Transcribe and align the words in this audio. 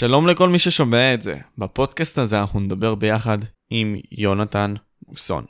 שלום 0.00 0.26
לכל 0.26 0.48
מי 0.48 0.58
ששומע 0.58 1.14
את 1.14 1.22
זה. 1.22 1.36
בפודקאסט 1.58 2.18
הזה 2.18 2.40
אנחנו 2.40 2.60
נדבר 2.60 2.94
ביחד 2.94 3.38
עם 3.70 3.96
יונתן 4.12 4.74
מוסון. 5.08 5.44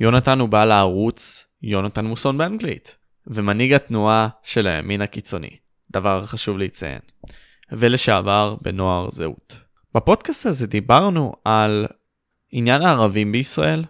יונתן 0.00 0.40
הוא 0.40 0.48
בעל 0.48 0.70
הערוץ 0.70 1.46
יונתן 1.62 2.04
מוסון 2.04 2.38
באנגלית, 2.38 2.96
ומנהיג 3.26 3.72
התנועה 3.72 4.28
של 4.42 4.66
הימין 4.66 5.00
הקיצוני, 5.00 5.50
דבר 5.90 6.26
חשוב 6.26 6.58
לציין, 6.58 6.98
ולשעבר 7.72 8.56
בנוער 8.62 9.10
זהות. 9.10 9.60
בפודקאסט 9.94 10.46
הזה 10.46 10.66
דיברנו 10.66 11.32
על 11.44 11.86
עניין 12.52 12.82
הערבים 12.82 13.32
בישראל, 13.32 13.84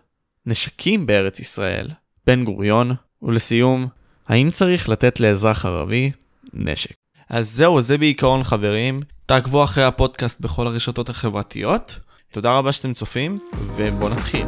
נשקים 0.47 1.07
בארץ 1.07 1.41
ישראל, 1.41 1.91
בן 2.27 2.45
גוריון, 2.45 2.95
ולסיום, 3.23 3.87
האם 4.29 4.51
צריך 4.51 4.89
לתת 4.89 5.21
לאזרח 5.21 5.67
ערבי 5.67 6.11
נשק. 6.55 6.95
אז 7.31 7.51
זהו, 7.51 7.83
זה 7.83 7.99
בעיקרון 7.99 8.45
חברים. 8.45 9.01
תעקבו 9.31 9.65
אחרי 9.65 9.85
הפודקאסט 9.85 10.41
בכל 10.41 10.67
הרשתות 10.67 11.09
החברתיות. 11.09 11.99
תודה 12.33 12.59
רבה 12.59 12.73
שאתם 12.73 12.93
צופים, 12.93 13.39
ובואו 13.77 14.09
נתחיל. 14.09 14.47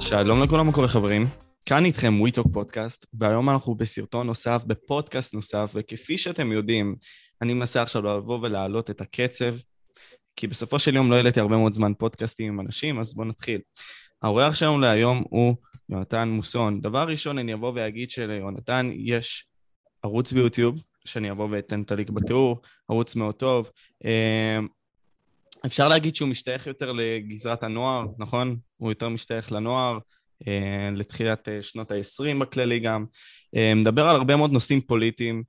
שלום 0.00 0.42
לכולם, 0.42 0.66
מה 0.66 0.72
קורה 0.72 0.88
חברים? 0.88 1.26
כאן 1.66 1.84
איתכם 1.84 2.20
וויטוק 2.20 2.46
פודקאסט, 2.52 3.06
והיום 3.14 3.50
אנחנו 3.50 3.74
בסרטון 3.74 4.26
נוסף, 4.26 4.62
בפודקאסט 4.66 5.34
נוסף, 5.34 5.72
וכפי 5.74 6.18
שאתם 6.18 6.52
יודעים, 6.52 6.96
אני 7.44 7.54
מנסה 7.54 7.82
עכשיו 7.82 8.02
לבוא 8.02 8.38
ולהעלות 8.42 8.90
את 8.90 9.00
הקצב, 9.00 9.54
כי 10.36 10.46
בסופו 10.46 10.78
של 10.78 10.94
יום 10.94 11.10
לא 11.10 11.16
העליתי 11.16 11.40
הרבה 11.40 11.56
מאוד 11.56 11.72
זמן 11.72 11.92
פודקאסטים 11.98 12.52
עם 12.52 12.60
אנשים, 12.60 13.00
אז 13.00 13.14
בואו 13.14 13.28
נתחיל. 13.28 13.60
האורח 14.22 14.54
שלנו 14.54 14.78
להיום 14.78 15.24
הוא 15.30 15.56
יונתן 15.88 16.28
מוסון. 16.28 16.80
דבר 16.80 17.08
ראשון, 17.08 17.38
אני 17.38 17.54
אבוא 17.54 17.72
ואגיד 17.74 18.10
שליונתן 18.10 18.90
יש 18.94 19.46
ערוץ 20.02 20.32
ביוטיוב, 20.32 20.82
שאני 21.04 21.30
אבוא 21.30 21.48
ואתן 21.50 21.82
את 21.82 21.92
הליק 21.92 22.10
בתיאור, 22.10 22.62
ערוץ 22.88 23.16
מאוד 23.16 23.34
טוב. 23.34 23.70
אה, 24.04 24.58
אפשר 25.66 25.88
להגיד 25.88 26.16
שהוא 26.16 26.28
משתייך 26.28 26.66
יותר 26.66 26.92
לגזרת 26.92 27.62
הנוער, 27.62 28.06
נכון? 28.18 28.56
הוא 28.76 28.90
יותר 28.90 29.08
משתייך 29.08 29.52
לנוער. 29.52 29.98
אה, 30.48 30.90
לתחילת 30.92 31.48
אה, 31.48 31.62
שנות 31.62 31.90
ה-20 31.90 32.40
בכללי 32.40 32.80
גם. 32.80 33.04
אה, 33.56 33.74
מדבר 33.74 34.08
על 34.08 34.16
הרבה 34.16 34.36
מאוד 34.36 34.52
נושאים 34.52 34.80
פוליטיים, 34.80 35.42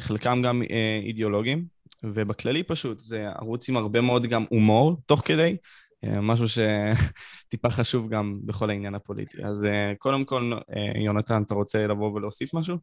חלקם 0.00 0.42
גם 0.42 0.62
אידיאולוגיים, 1.04 1.64
ובכללי 2.02 2.62
פשוט 2.62 3.00
זה 3.00 3.28
ערוץ 3.28 3.68
עם 3.68 3.76
הרבה 3.76 4.00
מאוד 4.00 4.26
גם 4.26 4.44
הומור 4.48 4.96
תוך 5.06 5.22
כדי, 5.24 5.56
משהו 6.04 6.46
שטיפה 6.48 7.70
חשוב 7.78 8.08
גם 8.08 8.40
בכל 8.44 8.70
העניין 8.70 8.94
הפוליטי. 8.94 9.44
אז 9.44 9.66
קודם 9.98 10.24
כל, 10.24 10.52
יונתן, 10.94 11.42
אתה 11.42 11.54
רוצה 11.54 11.86
לבוא 11.86 12.12
ולהוסיף 12.12 12.54
משהו? 12.54 12.76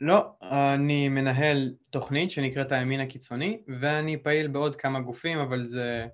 לא, 0.00 0.32
אני 0.42 1.08
מנהל 1.08 1.74
תוכנית 1.90 2.30
שנקראת 2.30 2.72
הימין 2.72 3.00
הקיצוני, 3.00 3.62
ואני 3.80 4.22
פעיל 4.22 4.48
בעוד 4.48 4.76
כמה 4.76 5.00
גופים, 5.00 5.38
אבל 5.38 5.66
זה, 5.66 6.06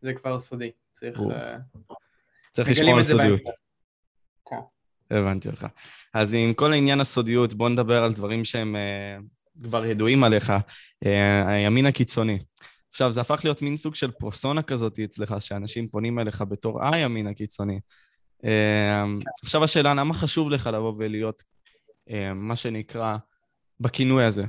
זה 0.00 0.12
כבר 0.12 0.38
סודי. 0.38 0.70
צריך... 0.92 1.20
צריך 2.52 2.68
לשמור 2.68 2.96
על 2.96 3.04
סודיות. 3.04 3.61
הבנתי 5.12 5.48
אותך. 5.48 5.66
אז 6.14 6.34
עם 6.34 6.54
כל 6.54 6.72
עניין 6.72 7.00
הסודיות, 7.00 7.54
בוא 7.54 7.68
נדבר 7.68 8.04
על 8.04 8.12
דברים 8.12 8.44
שהם 8.44 8.76
uh, 8.76 9.64
כבר 9.64 9.86
ידועים 9.86 10.24
עליך. 10.24 10.50
Uh, 10.50 11.08
הימין 11.46 11.86
הקיצוני. 11.86 12.38
עכשיו, 12.90 13.12
זה 13.12 13.20
הפך 13.20 13.40
להיות 13.44 13.62
מין 13.62 13.76
סוג 13.76 13.94
של 13.94 14.10
פרוסונה 14.10 14.62
כזאת 14.62 14.98
אצלך, 14.98 15.34
שאנשים 15.38 15.88
פונים 15.88 16.18
אליך 16.18 16.42
בתור 16.48 16.84
הימין 16.84 17.26
הקיצוני. 17.26 17.80
Uh, 18.42 18.46
עכשיו 19.42 19.64
השאלה, 19.64 19.94
למה 19.94 20.14
חשוב 20.14 20.50
לך 20.50 20.66
לבוא 20.66 20.92
ולהיות, 20.96 21.42
uh, 22.08 22.12
מה 22.34 22.56
שנקרא, 22.56 23.16
בכינוי 23.80 24.24
הזה? 24.24 24.44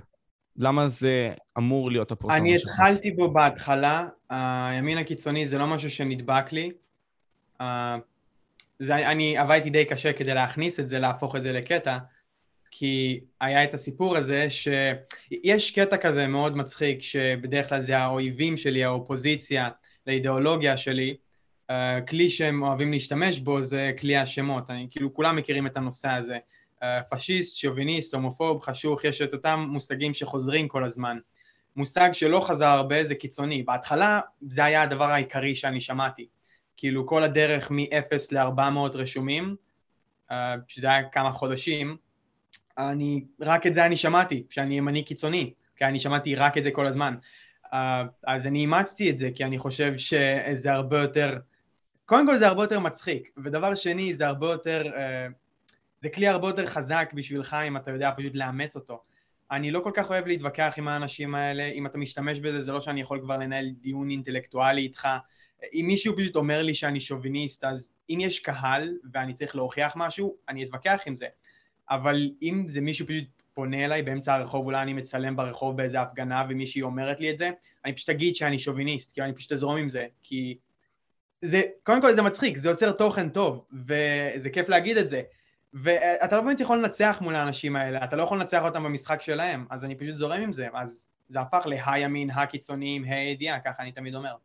למה 0.57 0.88
זה 0.88 1.33
אמור 1.57 1.91
להיות 1.91 2.11
הפרוסונה 2.11 2.38
שלך? 2.38 2.45
אני 2.45 2.55
התחלתי 2.55 3.11
בו 3.11 3.33
בהתחלה, 3.33 4.05
הימין 4.29 4.97
הקיצוני 4.97 5.47
זה 5.47 5.57
לא 5.57 5.67
משהו 5.67 5.89
שנדבק 5.89 6.51
לי. 6.51 6.71
זה, 8.83 8.95
אני 8.95 9.38
עבדתי 9.38 9.69
די 9.69 9.85
קשה 9.85 10.13
כדי 10.13 10.33
להכניס 10.33 10.79
את 10.79 10.89
זה, 10.89 10.99
להפוך 10.99 11.35
את 11.35 11.41
זה 11.41 11.51
לקטע, 11.51 11.97
כי 12.71 13.19
היה 13.41 13.63
את 13.63 13.73
הסיפור 13.73 14.17
הזה 14.17 14.47
שיש 14.49 15.71
קטע 15.71 15.97
כזה 15.97 16.27
מאוד 16.27 16.57
מצחיק, 16.57 17.01
שבדרך 17.01 17.69
כלל 17.69 17.81
זה 17.81 17.97
האויבים 17.97 18.57
שלי, 18.57 18.83
האופוזיציה 18.83 19.69
לאידיאולוגיה 20.07 20.77
שלי, 20.77 21.16
uh, 21.71 21.73
כלי 22.07 22.29
שהם 22.29 22.63
אוהבים 22.63 22.91
להשתמש 22.91 23.39
בו 23.39 23.63
זה 23.63 23.91
כלי 23.99 24.17
השמות, 24.17 24.69
אני, 24.69 24.88
כאילו 24.91 25.13
כולם 25.13 25.35
מכירים 25.35 25.67
את 25.67 25.77
הנושא 25.77 26.09
הזה, 26.09 26.38
uh, 26.79 26.85
פשיסט, 27.09 27.57
שוביניסט, 27.57 28.13
הומופוב, 28.13 28.61
חשוך, 28.61 29.03
יש 29.03 29.21
את 29.21 29.33
אותם 29.33 29.65
מושגים 29.69 30.13
שחוזרים 30.13 30.67
כל 30.67 30.83
הזמן. 30.83 31.17
מושג 31.75 32.09
שלא 32.13 32.39
חזר 32.39 32.67
הרבה 32.67 33.03
זה 33.03 33.15
קיצוני, 33.15 33.63
בהתחלה 33.63 34.19
זה 34.50 34.63
היה 34.63 34.81
הדבר 34.81 35.11
העיקרי 35.11 35.55
שאני 35.55 35.81
שמעתי. 35.81 36.27
כאילו 36.78 37.06
כל 37.06 37.23
הדרך 37.23 37.72
מ-0 37.72 38.16
ל-400 38.31 38.97
רשומים, 38.97 39.56
uh, 40.31 40.34
שזה 40.67 40.88
היה 40.88 41.09
כמה 41.09 41.31
חודשים, 41.31 41.97
אני, 42.78 43.25
רק 43.39 43.67
את 43.67 43.73
זה 43.73 43.85
אני 43.85 43.97
שמעתי, 43.97 44.44
שאני 44.50 44.78
ימני 44.78 45.03
קיצוני, 45.03 45.53
כי 45.75 45.85
אני 45.85 46.00
שמעתי 46.00 46.35
רק 46.35 46.57
את 46.57 46.63
זה 46.63 46.72
כל 46.72 46.85
הזמן. 46.85 47.16
Uh, 47.66 47.75
אז 48.28 48.47
אני 48.47 48.59
אימצתי 48.59 49.09
את 49.09 49.17
זה, 49.17 49.29
כי 49.35 49.45
אני 49.45 49.57
חושב 49.57 49.94
שזה 49.97 50.72
הרבה 50.72 51.00
יותר, 51.00 51.38
קודם 52.06 52.28
כל 52.28 52.38
זה 52.38 52.47
הרבה 52.47 52.63
יותר 52.63 52.79
מצחיק, 52.79 53.31
ודבר 53.44 53.75
שני 53.75 54.13
זה 54.13 54.28
הרבה 54.28 54.47
יותר, 54.47 54.83
uh, 54.85 55.33
זה 56.01 56.09
כלי 56.09 56.28
הרבה 56.28 56.47
יותר 56.47 56.66
חזק 56.66 57.12
בשבילך 57.13 57.57
אם 57.67 57.78
אתה 57.78 57.91
יודע 57.91 58.12
פשוט 58.17 58.35
לאמץ 58.35 58.75
אותו. 58.75 59.03
אני 59.51 59.72
לא 59.72 59.79
כל 59.79 59.91
כך 59.94 60.09
אוהב 60.09 60.28
להתווכח 60.28 60.73
עם 60.78 60.88
האנשים 60.88 61.35
האלה, 61.35 61.63
אם 61.63 61.85
אתה 61.85 61.97
משתמש 61.97 62.39
בזה 62.39 62.62
זה 62.62 62.72
לא 62.72 62.81
שאני 62.81 63.01
יכול 63.01 63.19
כבר 63.22 63.38
לנהל 63.38 63.69
דיון 63.81 64.09
אינטלקטואלי 64.09 64.81
איתך, 64.81 65.07
אם 65.74 65.85
מישהו 65.88 66.18
פשוט 66.18 66.35
אומר 66.35 66.62
לי 66.62 66.75
שאני 66.75 67.00
שוביניסט, 67.00 67.63
אז 67.63 67.91
אם 68.09 68.18
יש 68.22 68.40
קהל 68.40 68.97
ואני 69.13 69.34
צריך 69.34 69.56
להוכיח 69.56 69.94
משהו, 69.96 70.35
אני 70.50 70.63
אתווכח 70.63 71.01
עם 71.06 71.16
זה. 71.16 71.28
אבל 71.90 72.31
אם 72.41 72.63
זה 72.68 72.81
מישהו 72.81 73.07
פשוט 73.07 73.25
פונה 73.53 73.85
אליי 73.85 74.03
באמצע 74.03 74.34
הרחוב, 74.34 74.66
אולי 74.66 74.81
אני 74.81 74.94
מצלם 74.94 75.35
ברחוב 75.35 75.78
באיזה 75.78 76.01
הפגנה 76.01 76.46
ומישהי 76.50 76.81
אומרת 76.81 77.19
לי 77.19 77.31
את 77.31 77.38
זה, 77.38 77.51
אני 77.85 77.94
פשוט 77.94 78.09
אגיד 78.09 78.35
שאני 78.35 78.59
שוביניסט, 78.59 79.12
כי 79.12 79.22
אני 79.22 79.34
פשוט 79.34 79.51
אזרום 79.51 79.78
עם 79.78 79.90
זה, 79.90 80.07
כי 80.24 80.57
זה, 81.41 81.62
קודם 81.84 82.01
כל 82.01 82.13
זה 82.13 82.22
מצחיק, 82.22 82.57
זה 82.57 82.69
יוצר 82.69 82.91
תוכן 82.91 83.30
טוב, 83.30 83.66
וזה 83.88 84.50
כיף 84.50 84.69
להגיד 84.69 84.97
את 84.97 85.07
זה. 85.07 85.22
ואתה 85.74 86.38
לא 86.38 86.41
באמת 86.41 86.59
יכול 86.59 86.78
לנצח 86.78 87.18
מול 87.22 87.35
האנשים 87.35 87.75
האלה, 87.75 88.03
אתה 88.03 88.16
לא 88.16 88.24
יכול 88.24 88.38
לנצח 88.38 88.63
אותם 88.63 88.84
במשחק 88.84 89.22
שלהם, 89.22 89.66
אז 89.69 89.85
אני 89.85 89.95
פשוט 89.95 90.16
זורם 90.16 90.41
עם 90.41 90.51
זה, 90.51 90.68
אז 90.74 91.09
זה 91.28 91.41
הפך 91.41 91.66
להימין, 91.66 92.30
הקיצוניים, 92.31 93.03
הידיעה, 93.03 93.59
ככה 93.59 93.84
אני 93.84 93.91
תמיד 93.91 94.16
אומר. 94.16 94.35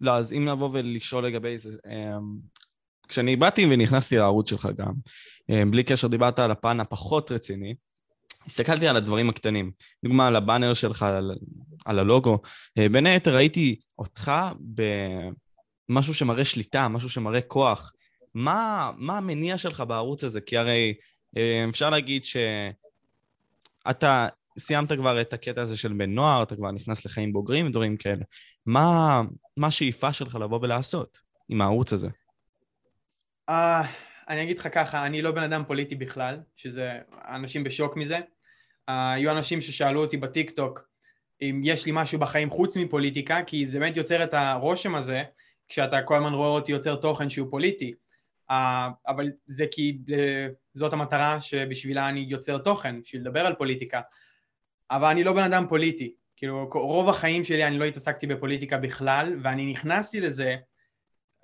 לא, 0.00 0.16
אז 0.16 0.32
אם 0.32 0.48
נבוא 0.48 0.68
ולשאול 0.72 1.26
לגבי 1.26 1.58
זה, 1.58 1.70
אמ, 1.86 2.38
כשאני 3.08 3.36
באתי 3.36 3.66
ונכנסתי 3.70 4.16
לערוץ 4.16 4.50
שלך 4.50 4.68
גם, 4.76 4.92
אמ, 5.48 5.70
בלי 5.70 5.84
קשר 5.84 6.08
דיברת 6.08 6.38
על 6.38 6.50
הפן 6.50 6.80
הפחות 6.80 7.32
רציני, 7.32 7.74
הסתכלתי 8.46 8.88
על 8.88 8.96
הדברים 8.96 9.28
הקטנים, 9.28 9.72
דוגמה 10.04 10.26
על 10.26 10.36
הבאנר 10.36 10.74
שלך, 10.74 11.02
על, 11.02 11.30
על 11.84 11.98
הלוגו, 11.98 12.38
אה, 12.78 12.88
בין 12.88 13.06
היתר 13.06 13.34
ראיתי 13.34 13.80
אותך 13.98 14.32
במשהו 15.88 16.14
שמראה 16.14 16.44
שליטה, 16.44 16.88
משהו 16.88 17.08
שמראה 17.08 17.40
כוח. 17.40 17.92
מה, 18.34 18.90
מה 18.96 19.18
המניע 19.18 19.58
שלך 19.58 19.80
בערוץ 19.88 20.24
הזה? 20.24 20.40
כי 20.40 20.56
הרי 20.56 20.94
אה, 21.36 21.66
אפשר 21.68 21.90
להגיד 21.90 22.24
שאתה 23.84 24.28
סיימת 24.58 24.92
כבר 24.92 25.20
את 25.20 25.32
הקטע 25.32 25.62
הזה 25.62 25.76
של 25.76 25.92
בן 25.92 26.10
נוער, 26.10 26.42
אתה 26.42 26.56
כבר 26.56 26.70
נכנס 26.70 27.04
לחיים 27.04 27.32
בוגרים 27.32 27.66
ודברים 27.66 27.96
כאלה. 27.96 28.24
מה, 28.66 29.22
מה 29.56 29.66
השאיפה 29.66 30.12
שלך 30.12 30.34
לבוא 30.34 30.58
ולעשות 30.62 31.18
עם 31.48 31.60
הערוץ 31.60 31.92
הזה? 31.92 32.08
Uh, 33.50 33.54
אני 34.28 34.42
אגיד 34.42 34.58
לך 34.58 34.68
ככה, 34.72 35.06
אני 35.06 35.22
לא 35.22 35.30
בן 35.30 35.42
אדם 35.42 35.62
פוליטי 35.66 35.94
בכלל, 35.94 36.40
שזה, 36.56 36.98
אנשים 37.28 37.64
בשוק 37.64 37.96
מזה. 37.96 38.18
Uh, 38.18 38.92
היו 38.92 39.30
אנשים 39.30 39.60
ששאלו 39.60 40.00
אותי 40.00 40.16
בטיק 40.16 40.50
טוק 40.50 40.88
אם 41.42 41.60
יש 41.64 41.86
לי 41.86 41.92
משהו 41.94 42.18
בחיים 42.18 42.50
חוץ 42.50 42.76
מפוליטיקה, 42.76 43.40
כי 43.46 43.66
זה 43.66 43.78
באמת 43.78 43.96
יוצר 43.96 44.24
את 44.24 44.34
הרושם 44.34 44.94
הזה, 44.94 45.22
כשאתה 45.68 46.02
כל 46.02 46.16
הזמן 46.16 46.32
רואה 46.32 46.50
אותי 46.50 46.72
יוצר 46.72 46.96
תוכן 46.96 47.28
שהוא 47.28 47.50
פוליטי. 47.50 47.94
Uh, 48.50 48.54
אבל 49.06 49.30
זה 49.46 49.64
כי 49.70 49.98
uh, 50.08 50.12
זאת 50.74 50.92
המטרה 50.92 51.40
שבשבילה 51.40 52.08
אני 52.08 52.26
יוצר 52.28 52.58
תוכן, 52.58 53.00
בשביל 53.00 53.22
לדבר 53.22 53.46
על 53.46 53.54
פוליטיקה. 53.54 54.00
אבל 54.92 55.08
אני 55.08 55.24
לא 55.24 55.32
בן 55.32 55.42
אדם 55.42 55.66
פוליטי, 55.68 56.14
כאילו 56.36 56.68
רוב 56.72 57.08
החיים 57.08 57.44
שלי 57.44 57.64
אני 57.64 57.78
לא 57.78 57.84
התעסקתי 57.84 58.26
בפוליטיקה 58.26 58.78
בכלל 58.78 59.36
ואני 59.42 59.72
נכנסתי 59.72 60.20
לזה, 60.20 60.56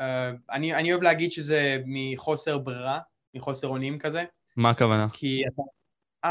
uh, 0.00 0.04
אני, 0.50 0.74
אני 0.74 0.92
אוהב 0.92 1.02
להגיד 1.02 1.32
שזה 1.32 1.78
מחוסר 1.86 2.58
ברירה, 2.58 2.98
מחוסר 3.34 3.68
אונים 3.68 3.98
כזה. 3.98 4.24
מה 4.56 4.70
הכוונה? 4.70 5.06
כי 5.12 5.42
אתה... 5.46 5.62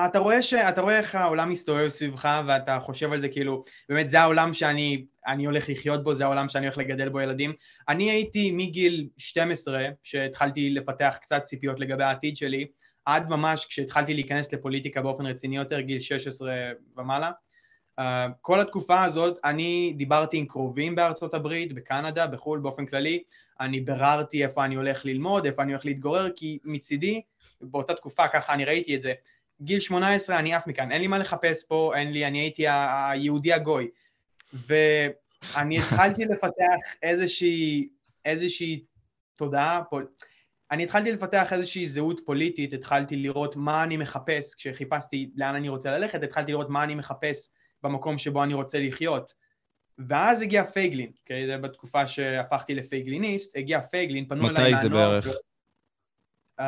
אתה 0.09 0.19
רואה, 0.19 0.41
ש... 0.41 0.53
אתה 0.53 0.81
רואה 0.81 0.97
איך 0.97 1.15
העולם 1.15 1.49
מסתובב 1.49 1.87
סביבך 1.87 2.29
ואתה 2.47 2.79
חושב 2.79 3.13
על 3.13 3.21
זה 3.21 3.29
כאילו, 3.29 3.63
באמת 3.89 4.09
זה 4.09 4.19
העולם 4.19 4.53
שאני 4.53 5.05
הולך 5.45 5.69
לחיות 5.69 6.03
בו, 6.03 6.15
זה 6.15 6.23
העולם 6.23 6.49
שאני 6.49 6.65
הולך 6.65 6.77
לגדל 6.77 7.09
בו 7.09 7.21
ילדים. 7.21 7.53
אני 7.89 8.11
הייתי 8.11 8.51
מגיל 8.51 9.07
12, 9.17 9.85
שהתחלתי 10.03 10.69
לפתח 10.69 11.17
קצת 11.21 11.41
ציפיות 11.41 11.79
לגבי 11.79 12.03
העתיד 12.03 12.37
שלי, 12.37 12.67
עד 13.07 13.29
ממש 13.29 13.65
כשהתחלתי 13.65 14.13
להיכנס 14.13 14.53
לפוליטיקה 14.53 15.01
באופן 15.01 15.25
רציני 15.25 15.57
יותר, 15.57 15.79
גיל 15.79 15.99
16 15.99 16.53
ומעלה. 16.97 17.31
Uh, 17.99 18.03
כל 18.41 18.59
התקופה 18.59 19.03
הזאת 19.03 19.39
אני 19.43 19.93
דיברתי 19.97 20.37
עם 20.37 20.45
קרובים 20.45 20.95
בארצות 20.95 21.33
הברית, 21.33 21.73
בקנדה, 21.73 22.27
בחו"ל 22.27 22.59
באופן 22.59 22.85
כללי, 22.85 23.23
אני 23.59 23.81
ביררתי 23.81 24.43
איפה 24.43 24.65
אני 24.65 24.75
הולך 24.75 25.05
ללמוד, 25.05 25.45
איפה 25.45 25.61
אני 25.61 25.71
הולך 25.71 25.85
להתגורר, 25.85 26.29
כי 26.35 26.59
מצידי, 26.63 27.21
באותה 27.61 27.93
תקופה 27.93 28.27
ככה 28.27 28.53
אני 28.53 28.65
ראיתי 28.65 28.95
את 28.95 29.01
זה, 29.01 29.13
גיל 29.61 29.79
18 29.79 30.39
אני 30.39 30.53
עף 30.53 30.67
מכאן, 30.67 30.91
אין 30.91 31.01
לי 31.01 31.07
מה 31.07 31.17
לחפש 31.17 31.65
פה, 31.67 31.91
אין 31.95 32.11
לי, 32.11 32.25
אני 32.25 32.39
הייתי 32.39 32.65
היהודי 32.67 33.53
הגוי. 33.53 33.87
ואני 34.53 35.79
התחלתי 35.79 36.25
לפתח 36.31 36.93
איזושהי, 37.03 37.89
איזושהי 38.25 38.83
תודעה, 39.37 39.81
אני 40.71 40.83
התחלתי 40.83 41.11
לפתח 41.11 41.53
איזושהי 41.53 41.87
זהות 41.87 42.21
פוליטית, 42.25 42.73
התחלתי 42.73 43.15
לראות 43.15 43.55
מה 43.55 43.83
אני 43.83 43.97
מחפש, 43.97 44.53
כשחיפשתי 44.53 45.29
לאן 45.35 45.55
אני 45.55 45.69
רוצה 45.69 45.91
ללכת, 45.91 46.23
התחלתי 46.23 46.51
לראות 46.51 46.69
מה 46.69 46.83
אני 46.83 46.95
מחפש 46.95 47.51
במקום 47.83 48.17
שבו 48.17 48.43
אני 48.43 48.53
רוצה 48.53 48.79
לחיות. 48.79 49.33
ואז 50.07 50.41
הגיע 50.41 50.65
פייגלין, 50.65 51.09
okay, 51.09 51.19
אוקיי? 51.21 51.47
זה 51.47 51.57
בתקופה 51.57 52.07
שהפכתי 52.07 52.75
לפייגליניסט, 52.75 53.57
הגיע 53.57 53.81
פייגלין, 53.81 54.25
פנו 54.25 54.49
אליי 54.49 54.73
מהנוער. 54.73 54.73
מתי 54.73 54.81
זה 54.81 54.89
בערך? 54.89 55.27
Uh, 56.59 56.63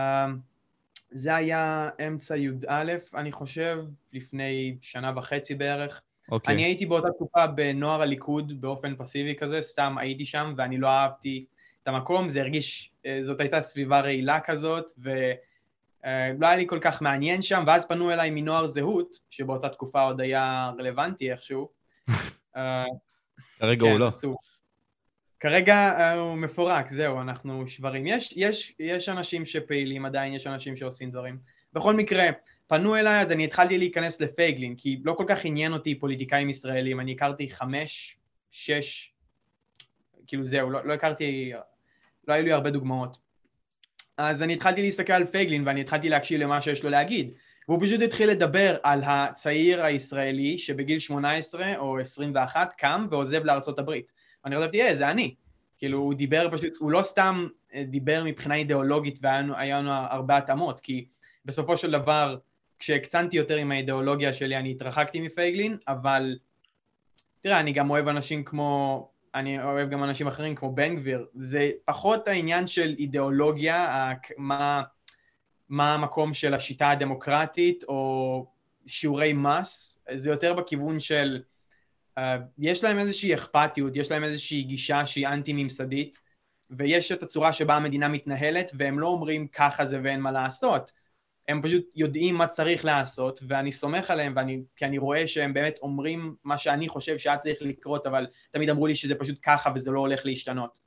זה 1.12 1.36
היה 1.36 1.90
אמצע 2.08 2.38
י"א, 2.38 2.94
אני 3.16 3.32
חושב, 3.32 3.86
לפני 4.14 4.78
שנה 4.82 5.14
וחצי 5.16 5.56
בערך. 5.56 5.98
Okay. 5.98 6.32
אוקיי. 6.32 6.56
אני 6.56 6.64
הייתי 6.64 6.86
באותה 6.86 7.12
תקופה 7.12 7.48
בנוער 7.48 8.02
הליכוד 8.02 8.62
באופן 8.62 8.96
פסיבי 8.96 9.36
כזה, 9.36 9.62
סתם 9.62 9.98
הייתי 9.98 10.26
שם 10.26 10.54
ואני 10.58 10.78
לא 10.78 10.88
אהבתי 10.88 11.46
המקום, 11.90 12.30
זה 12.30 12.40
הרגיש, 12.40 12.92
אה, 13.06 13.18
זאת 13.22 13.40
הייתה 13.40 13.62
סביבה 13.62 14.00
רעילה 14.00 14.40
כזאת, 14.40 14.92
ולא 14.98 15.14
אה, 16.06 16.50
היה 16.50 16.56
לי 16.56 16.68
כל 16.68 16.80
כך 16.82 17.02
מעניין 17.02 17.42
שם, 17.42 17.64
ואז 17.68 17.88
פנו 17.88 18.12
אליי 18.12 18.30
מנוער 18.30 18.68
זהות, 18.68 19.16
שבאותה 19.30 19.70
תקופה 19.70 20.02
עוד 20.02 20.22
היה 20.22 20.72
רלוונטי 20.80 21.32
איכשהו. 21.32 21.70
אה, 22.58 22.86
כרגע 23.60 23.86
הוא 23.86 23.94
כן, 23.94 24.00
לא. 24.00 24.36
כרגע 25.40 26.12
הוא 26.14 26.36
מפורק, 26.36 26.90
זהו, 26.90 27.22
אנחנו 27.22 27.68
שברים. 27.68 28.08
יש, 28.08 28.34
יש, 28.38 28.76
יש 28.80 29.10
אנשים 29.10 29.46
שפעילים 29.46 30.06
עדיין, 30.06 30.34
יש 30.34 30.48
אנשים 30.48 30.76
שעושים 30.76 31.12
דברים. 31.12 31.38
בכל 31.74 31.94
מקרה, 31.94 32.30
פנו 32.68 32.96
אליי, 32.96 33.22
אז 33.22 33.32
אני 33.32 33.44
התחלתי 33.44 33.78
להיכנס 33.78 34.22
לפייגלין, 34.22 34.76
כי 34.76 35.02
לא 35.04 35.14
כל 35.14 35.26
כך 35.28 35.46
עניין 35.46 35.74
אותי 35.74 36.00
פוליטיקאים 36.00 36.50
ישראלים, 36.50 37.00
אני 37.00 37.12
הכרתי 37.12 37.50
חמש, 37.50 38.18
שש, 38.52 39.14
כאילו 40.28 40.44
זהו, 40.44 40.70
לא, 40.70 40.86
לא 40.86 40.94
הכרתי, 40.94 41.54
לא 42.30 42.34
היו 42.34 42.44
לי 42.44 42.52
הרבה 42.52 42.70
דוגמאות. 42.70 43.18
אז 44.18 44.42
אני 44.42 44.54
התחלתי 44.54 44.82
להסתכל 44.82 45.14
על 45.14 45.26
פייגלין 45.26 45.68
ואני 45.68 45.82
התחלתי 45.82 46.10
להקשיב 46.10 46.42
למה 46.42 46.62
שיש 46.62 46.84
לו 46.84 46.90
להגיד. 46.90 47.32
והוא 47.68 47.82
פשוט 47.82 48.02
התחיל 48.02 48.30
לדבר 48.30 48.78
על 48.84 49.02
הצעיר 49.06 49.84
הישראלי 49.84 50.58
שבגיל 50.58 51.00
18 51.00 51.78
או 51.78 52.00
21 52.00 52.76
קם 52.78 53.08
ועוזב 53.12 53.44
לארצות 53.44 53.80
הברית. 53.80 54.12
ואני 54.44 54.56
חשבתי, 54.58 54.84
אה, 54.84 54.96
זה 54.96 55.10
אני. 55.10 55.36
כאילו, 55.78 55.98
הוא 55.98 56.14
דיבר 56.14 56.48
פשוט, 56.52 56.74
הוא 56.80 56.92
לא 56.92 57.02
סתם 57.02 57.48
אה, 57.74 57.84
דיבר 57.84 58.24
מבחינה 58.26 58.56
אידיאולוגית 58.56 59.20
והיה 59.22 59.80
לנו 59.80 59.92
הרבה 59.92 60.38
התאמות, 60.38 60.80
כי 60.80 61.06
בסופו 61.46 61.78
של 61.78 61.92
דבר, 61.92 62.38
כשהקצנתי 62.80 63.38
יותר 63.38 63.56
עם 63.56 63.72
האידיאולוגיה 63.72 64.34
שלי, 64.34 64.58
אני 64.58 64.72
התרחקתי 64.72 65.20
מפייגלין, 65.22 65.78
אבל 65.88 66.38
תראה, 67.42 67.60
אני 67.60 67.72
גם 67.72 67.90
אוהב 67.90 68.08
אנשים 68.08 68.44
כמו, 68.44 69.10
אני 69.36 69.64
אוהב 69.64 69.90
גם 69.90 70.04
אנשים 70.04 70.28
אחרים 70.28 70.56
כמו 70.56 70.76
בן 70.76 70.96
גביר, 70.96 71.26
זה 71.34 71.72
פחות 71.86 72.28
העניין 72.28 72.68
של 72.68 72.96
אידיאולוגיה, 72.98 74.12
מה, 74.38 74.84
מה 75.70 75.94
המקום 75.94 76.34
של 76.34 76.54
השיטה 76.54 76.90
הדמוקרטית 76.90 77.84
או 77.84 78.46
שיעורי 78.88 79.34
מס, 79.34 80.04
זה 80.14 80.30
יותר 80.30 80.54
בכיוון 80.54 81.00
של 81.00 81.42
uh, 82.20 82.22
יש 82.60 82.84
להם 82.84 83.00
איזושהי 83.00 83.34
אכפתיות, 83.34 83.96
יש 83.96 84.12
להם 84.12 84.24
איזושהי 84.24 84.64
גישה 84.64 85.06
שהיא 85.06 85.28
אנטי-ממסדית, 85.28 86.20
ויש 86.72 87.12
את 87.12 87.24
הצורה 87.24 87.54
שבה 87.54 87.76
המדינה 87.76 88.08
מתנהלת, 88.08 88.72
והם 88.74 89.00
לא 89.00 89.08
אומרים 89.08 89.48
ככה 89.48 89.86
זה 89.86 90.00
ואין 90.04 90.22
מה 90.22 90.32
לעשות. 90.32 90.92
הם 91.50 91.62
פשוט 91.62 91.84
יודעים 91.96 92.36
מה 92.36 92.48
צריך 92.48 92.86
לעשות, 92.86 93.40
ואני 93.48 93.72
סומך 93.72 94.12
עליהם, 94.12 94.34
ואני, 94.36 94.62
כי 94.76 94.86
אני 94.86 94.98
רואה 94.98 95.28
שהם 95.28 95.54
באמת 95.54 95.80
אומרים 95.82 96.36
מה 96.44 96.58
שאני 96.58 96.90
חושב 96.90 97.18
שהיה 97.18 97.38
צריך 97.38 97.58
לקרות, 97.62 98.08
אבל 98.08 98.28
תמיד 98.52 98.70
אמרו 98.70 98.88
לי 98.88 98.96
שזה 98.96 99.16
פשוט 99.16 99.40
ככה 99.44 99.72
וזה 99.76 99.92
לא 99.92 100.00
הולך 100.00 100.22
להשתנות. 100.26 100.78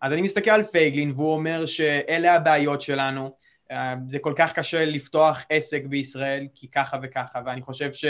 אז 0.00 0.12
אני 0.12 0.22
מסתכל 0.22 0.50
על 0.50 0.62
פייגלין, 0.62 1.10
והוא 1.10 1.32
אומר 1.34 1.66
שאלה 1.66 2.34
הבעיות 2.34 2.80
שלנו, 2.80 3.36
אה, 3.70 3.94
זה 4.08 4.18
כל 4.18 4.32
כך 4.36 4.52
קשה 4.52 4.84
לפתוח 4.84 5.40
עסק 5.50 5.84
בישראל, 5.84 6.46
כי 6.54 6.70
ככה 6.70 6.96
וככה, 7.02 7.40
ואני 7.46 7.62
חושב 7.62 7.92
ש... 7.92 8.04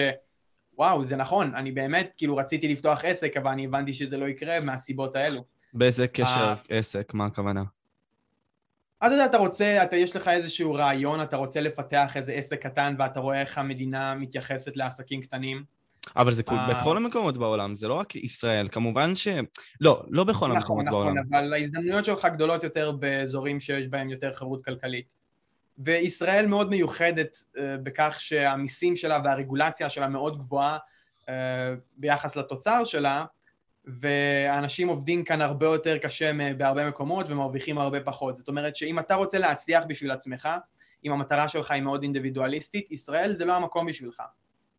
וואו, 0.78 1.04
זה 1.04 1.16
נכון, 1.16 1.54
אני 1.54 1.72
באמת, 1.72 2.12
כאילו 2.16 2.36
רציתי 2.36 2.68
לפתוח 2.68 3.04
עסק, 3.04 3.36
אבל 3.36 3.50
אני 3.50 3.64
הבנתי 3.64 3.94
שזה 3.94 4.16
לא 4.16 4.28
יקרה 4.28 4.60
מהסיבות 4.60 5.16
האלו. 5.16 5.44
באיזה 5.74 6.08
קשר 6.08 6.54
uh, 6.54 6.66
עסק, 6.68 7.14
מה 7.14 7.26
הכוונה? 7.26 7.62
אתה 9.06 9.14
יודע, 9.14 9.24
אתה 9.24 9.36
רוצה, 9.36 9.82
אתה, 9.82 9.96
יש 9.96 10.16
לך 10.16 10.28
איזשהו 10.28 10.74
רעיון, 10.74 11.22
אתה 11.22 11.36
רוצה 11.36 11.60
לפתח 11.60 12.12
איזה 12.16 12.32
עסק 12.32 12.62
קטן 12.62 12.94
ואתה 12.98 13.20
רואה 13.20 13.40
איך 13.40 13.58
המדינה 13.58 14.14
מתייחסת 14.14 14.76
לעסקים 14.76 15.20
קטנים. 15.20 15.64
אבל 16.16 16.32
זה 16.32 16.42
uh, 16.50 16.54
בכל 16.70 16.96
המקומות 16.96 17.36
בעולם, 17.36 17.76
זה 17.76 17.88
לא 17.88 17.94
רק 17.94 18.16
ישראל, 18.16 18.68
כמובן 18.72 19.14
ש... 19.14 19.28
לא, 19.80 20.02
לא 20.08 20.24
בכל 20.24 20.34
נכון, 20.34 20.50
המקומות 20.56 20.84
נכון, 20.84 20.98
בעולם. 21.00 21.14
נכון, 21.14 21.26
נכון, 21.28 21.44
אבל 21.44 21.54
ההזדמנויות 21.54 22.04
שלך 22.04 22.24
גדולות 22.24 22.64
יותר 22.64 22.90
באזורים 22.90 23.60
שיש 23.60 23.88
בהם 23.88 24.10
יותר 24.10 24.32
חירות 24.32 24.64
כלכלית. 24.64 25.14
וישראל 25.78 26.46
מאוד 26.46 26.70
מיוחדת 26.70 27.36
uh, 27.36 27.60
בכך 27.82 28.16
שהמיסים 28.18 28.96
שלה 28.96 29.20
והרגולציה 29.24 29.90
שלה 29.90 30.08
מאוד 30.08 30.38
גבוהה 30.38 30.78
uh, 31.20 31.28
ביחס 31.96 32.36
לתוצר 32.36 32.84
שלה, 32.84 33.24
ואנשים 33.84 34.88
עובדים 34.88 35.24
כאן 35.24 35.40
הרבה 35.40 35.66
יותר 35.66 35.98
קשה 35.98 36.32
בהרבה 36.56 36.88
מקומות 36.88 37.30
ומרוויחים 37.30 37.78
הרבה 37.78 38.00
פחות. 38.00 38.36
זאת 38.36 38.48
אומרת 38.48 38.76
שאם 38.76 38.98
אתה 38.98 39.14
רוצה 39.14 39.38
להצליח 39.38 39.84
בשביל 39.88 40.10
עצמך, 40.10 40.48
אם 41.04 41.12
המטרה 41.12 41.48
שלך 41.48 41.70
היא 41.70 41.82
מאוד 41.82 42.02
אינדיבידואליסטית, 42.02 42.92
ישראל 42.92 43.34
זה 43.34 43.44
לא 43.44 43.52
המקום 43.52 43.86
בשבילך. 43.86 44.22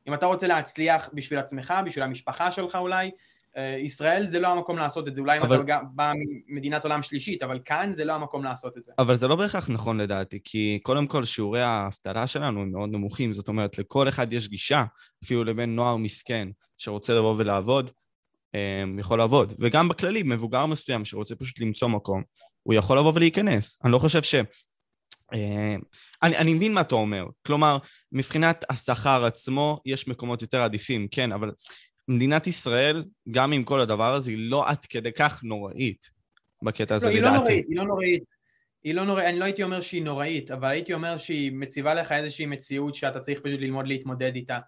אם 0.08 0.14
אתה 0.14 0.26
רוצה 0.26 0.48
להצליח 0.48 1.10
בשביל 1.14 1.40
עצמך, 1.40 1.74
בשביל 1.86 2.04
המשפחה 2.04 2.52
שלך 2.52 2.76
אולי, 2.76 3.12
אה, 3.58 3.78
ישראל 3.80 4.28
זה 4.28 4.40
לא 4.40 4.48
המקום 4.48 4.78
לעשות 4.78 5.08
את 5.08 5.16
זה, 5.16 5.22
אולי 5.22 5.40
אבל... 5.40 5.56
אם 5.56 5.64
אתה 5.64 5.80
בא 5.96 6.14
ממדינת 6.48 6.84
עולם 6.84 7.04
שלישית, 7.04 7.44
אבל 7.44 7.60
כאן 7.66 7.94
זה 7.94 8.06
לא 8.06 8.14
המקום 8.14 8.44
לעשות 8.44 8.78
את 8.78 8.84
זה. 8.84 8.92
אבל 9.00 9.16
זה 9.16 9.28
לא 9.28 9.36
בהכרח 9.36 9.70
נכון 9.70 10.02
לדעתי, 10.02 10.40
כי 10.44 10.80
קודם 10.84 11.08
כל 11.08 11.26
שיעורי 11.26 11.62
האבטלה 11.62 12.28
שלנו 12.28 12.62
הם 12.62 12.72
מאוד 12.72 12.90
נמוכים, 12.90 13.34
זאת 13.34 13.48
אומרת 13.48 13.78
לכל 13.78 14.10
אחד 14.10 14.34
יש 14.34 14.50
גישה, 14.50 14.84
אפילו 15.24 15.44
לבן 15.44 15.70
נוער 15.70 15.98
מסכן 15.98 16.48
שרוצה 16.78 17.14
לבוא 17.14 17.36
ולעבוד, 17.38 17.92
יכול 19.00 19.18
לעבוד. 19.18 19.54
וגם 19.60 19.90
בכללי, 19.90 20.24
מבוגר 20.24 20.66
מסוים 20.66 21.06
שרוצה 21.06 21.36
פשוט 21.36 21.60
למצוא 21.60 21.88
מקום, 21.88 22.24
הוא 22.64 22.74
יכול 22.74 22.98
לבוא 22.98 23.12
ולהיכנס. 23.16 23.80
אני 23.84 23.92
לא 23.92 24.00
חושב 24.00 24.24
ש... 24.24 24.36
אמ, 25.34 25.80
אני, 26.24 26.38
אני 26.38 26.54
מבין 26.54 26.74
מה 26.74 26.82
אתה 26.82 26.96
אומר. 26.96 27.26
כלומר, 27.48 27.78
מבחינת 28.12 28.66
השכר 28.70 29.26
עצמו, 29.26 29.82
יש 29.86 30.08
מקומות 30.08 30.42
יותר 30.42 30.62
עדיפים, 30.62 31.08
כן, 31.12 31.32
אבל 31.32 31.52
מדינת 32.08 32.48
ישראל, 32.48 33.04
גם 33.32 33.52
עם 33.52 33.64
כל 33.64 33.80
הדבר 33.80 34.14
הזה, 34.14 34.32
היא 34.32 34.50
לא 34.50 34.70
עד 34.70 34.86
כדי 34.86 35.12
כך 35.12 35.44
נוראית 35.44 36.10
בקטע 36.64 36.96
הזה, 36.96 37.06
לא, 37.06 37.14
לדעתי. 37.14 37.28
היא 37.28 37.32
לא 37.32 37.38
נוראית, 37.40 37.66
היא 37.70 37.78
לא 37.78 37.86
נוראית. 37.86 38.24
היא 38.84 38.94
לא 38.94 39.06
נוראית, 39.06 39.28
אני 39.28 39.40
לא 39.40 39.46
הייתי 39.46 39.64
אומר 39.64 39.82
שהיא 39.82 40.04
נוראית, 40.04 40.52
אבל 40.52 40.68
הייתי 40.68 40.94
אומר 40.94 41.18
שהיא 41.18 41.52
מציבה 41.52 41.94
לך 41.94 42.12
איזושהי 42.12 42.46
מציאות 42.46 42.96
שאתה 42.96 43.20
צריך 43.20 43.40
פשוט 43.40 43.60
ללמוד 43.60 43.88
להתמודד 43.88 44.32
איתה. 44.36 44.60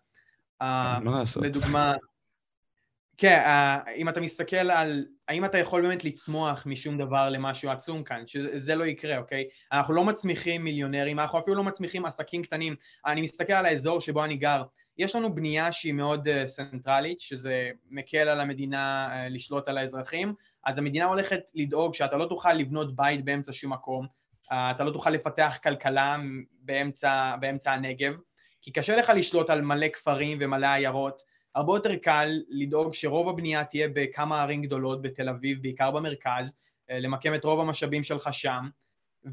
מה 0.61 0.99
לעשות? 1.19 1.43
לדוגמה, 1.43 1.93
כן, 3.17 3.43
uh, 3.45 3.89
אם 3.89 4.09
אתה 4.09 4.21
מסתכל 4.21 4.55
על 4.55 5.05
האם 5.27 5.45
אתה 5.45 5.57
יכול 5.57 5.81
באמת 5.81 6.03
לצמוח 6.03 6.63
משום 6.65 6.97
דבר 6.97 7.29
למשהו 7.29 7.69
עצום 7.69 8.03
כאן, 8.03 8.23
שזה 8.27 8.75
לא 8.75 8.85
יקרה, 8.85 9.17
אוקיי? 9.17 9.43
אנחנו 9.71 9.93
לא 9.93 10.03
מצמיחים 10.03 10.63
מיליונרים, 10.63 11.19
אנחנו 11.19 11.39
אפילו 11.39 11.55
לא 11.55 11.63
מצמיחים 11.63 12.05
עסקים 12.05 12.43
קטנים. 12.43 12.75
אני 13.05 13.21
מסתכל 13.21 13.53
על 13.53 13.65
האזור 13.65 14.01
שבו 14.01 14.23
אני 14.23 14.35
גר, 14.35 14.63
יש 14.97 15.15
לנו 15.15 15.35
בנייה 15.35 15.71
שהיא 15.71 15.93
מאוד 15.93 16.27
uh, 16.27 16.47
סנטרלית, 16.47 17.19
שזה 17.19 17.71
מקל 17.89 18.17
על 18.17 18.41
המדינה 18.41 19.09
uh, 19.09 19.33
לשלוט 19.33 19.67
על 19.67 19.77
האזרחים, 19.77 20.33
אז 20.65 20.77
המדינה 20.77 21.05
הולכת 21.05 21.51
לדאוג 21.55 21.93
שאתה 21.93 22.17
לא 22.17 22.25
תוכל 22.25 22.53
לבנות 22.53 22.95
בית 22.95 23.25
באמצע 23.25 23.53
שום 23.53 23.73
מקום, 23.73 24.07
אתה 24.47 24.83
לא 24.83 24.91
תוכל 24.91 25.09
לפתח 25.09 25.57
כלכלה 25.63 26.17
באמצע, 26.61 27.35
באמצע 27.39 27.71
הנגב, 27.71 28.13
כי 28.61 28.71
קשה 28.71 28.95
לך 28.95 29.11
לשלוט 29.15 29.49
על 29.49 29.61
מלא 29.61 29.87
כפרים 29.87 30.37
ומלא 30.41 30.67
עיירות, 30.67 31.21
הרבה 31.55 31.73
יותר 31.73 31.95
קל 31.95 32.41
לדאוג 32.49 32.93
שרוב 32.93 33.29
הבנייה 33.29 33.63
תהיה 33.63 33.87
בכמה 33.93 34.41
ערים 34.41 34.61
גדולות 34.61 35.01
בתל 35.01 35.29
אביב, 35.29 35.61
בעיקר 35.61 35.91
במרכז, 35.91 36.55
אה, 36.89 36.99
למקם 36.99 37.35
את 37.35 37.43
רוב 37.43 37.59
המשאבים 37.59 38.03
שלך 38.03 38.29
שם. 38.31 38.69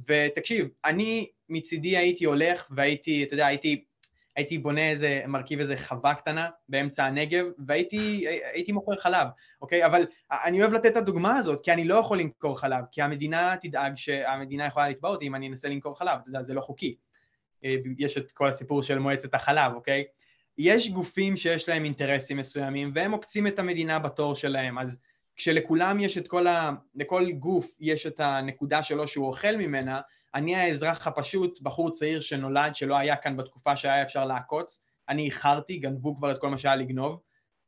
ותקשיב, 0.08 0.68
אני 0.84 1.28
מצידי 1.48 1.96
הייתי 1.96 2.24
הולך 2.24 2.66
והייתי, 2.70 3.24
אתה 3.24 3.34
יודע, 3.34 3.46
הייתי, 3.46 3.84
הייתי 4.36 4.58
בונה 4.58 4.90
איזה, 4.90 5.22
מרכיב 5.28 5.60
איזה 5.60 5.76
חווה 5.76 6.14
קטנה 6.14 6.48
באמצע 6.68 7.04
הנגב, 7.04 7.46
והייתי 7.66 8.72
מוכר 8.72 8.96
חלב, 8.96 9.26
אוקיי? 9.62 9.86
אבל 9.86 10.06
אני 10.44 10.60
אוהב 10.60 10.72
לתת 10.72 10.86
את 10.86 10.96
הדוגמה 10.96 11.36
הזאת, 11.36 11.60
כי 11.64 11.72
אני 11.72 11.84
לא 11.84 11.94
יכול 11.94 12.18
למכור 12.18 12.60
חלב, 12.60 12.84
כי 12.92 13.02
המדינה 13.02 13.54
תדאג 13.60 13.92
שהמדינה 13.96 14.66
יכולה 14.66 14.88
לתבע 14.88 15.08
אותי 15.08 15.26
אם 15.26 15.34
אני 15.34 15.48
אנסה 15.48 15.68
למכור 15.68 15.98
חלב, 15.98 16.18
אתה 16.20 16.28
יודע, 16.28 16.42
זה 16.42 16.54
לא 16.54 16.60
חוקי. 16.60 16.96
אה, 17.64 17.70
יש 17.98 18.18
את 18.18 18.32
כל 18.32 18.48
הסיפור 18.48 18.82
של 18.82 18.98
מועצת 18.98 19.34
החלב, 19.34 19.72
אוקיי? 19.74 20.04
יש 20.58 20.90
גופים 20.90 21.36
שיש 21.36 21.68
להם 21.68 21.84
אינטרסים 21.84 22.36
מסוימים, 22.36 22.92
והם 22.94 23.12
עוקצים 23.12 23.46
את 23.46 23.58
המדינה 23.58 23.98
בתור 23.98 24.34
שלהם, 24.34 24.78
אז 24.78 24.98
כשלכולם 25.36 26.00
יש 26.00 26.18
את 26.18 26.28
כל 26.28 26.46
ה... 26.46 26.72
לכל 26.94 27.32
גוף 27.32 27.72
יש 27.80 28.06
את 28.06 28.20
הנקודה 28.20 28.82
שלו 28.82 29.08
שהוא 29.08 29.26
אוכל 29.26 29.56
ממנה, 29.56 30.00
אני 30.34 30.56
האזרח 30.56 31.06
הפשוט, 31.06 31.60
בחור 31.62 31.90
צעיר 31.90 32.20
שנולד, 32.20 32.74
שלא 32.74 32.96
היה 32.96 33.16
כאן 33.16 33.36
בתקופה 33.36 33.76
שהיה 33.76 34.02
אפשר 34.02 34.24
לעקוץ, 34.24 34.84
אני 35.08 35.24
איחרתי, 35.24 35.76
גנבו 35.76 36.16
כבר 36.16 36.32
את 36.32 36.38
כל 36.38 36.48
מה 36.48 36.58
שהיה 36.58 36.76
לגנוב, 36.76 37.20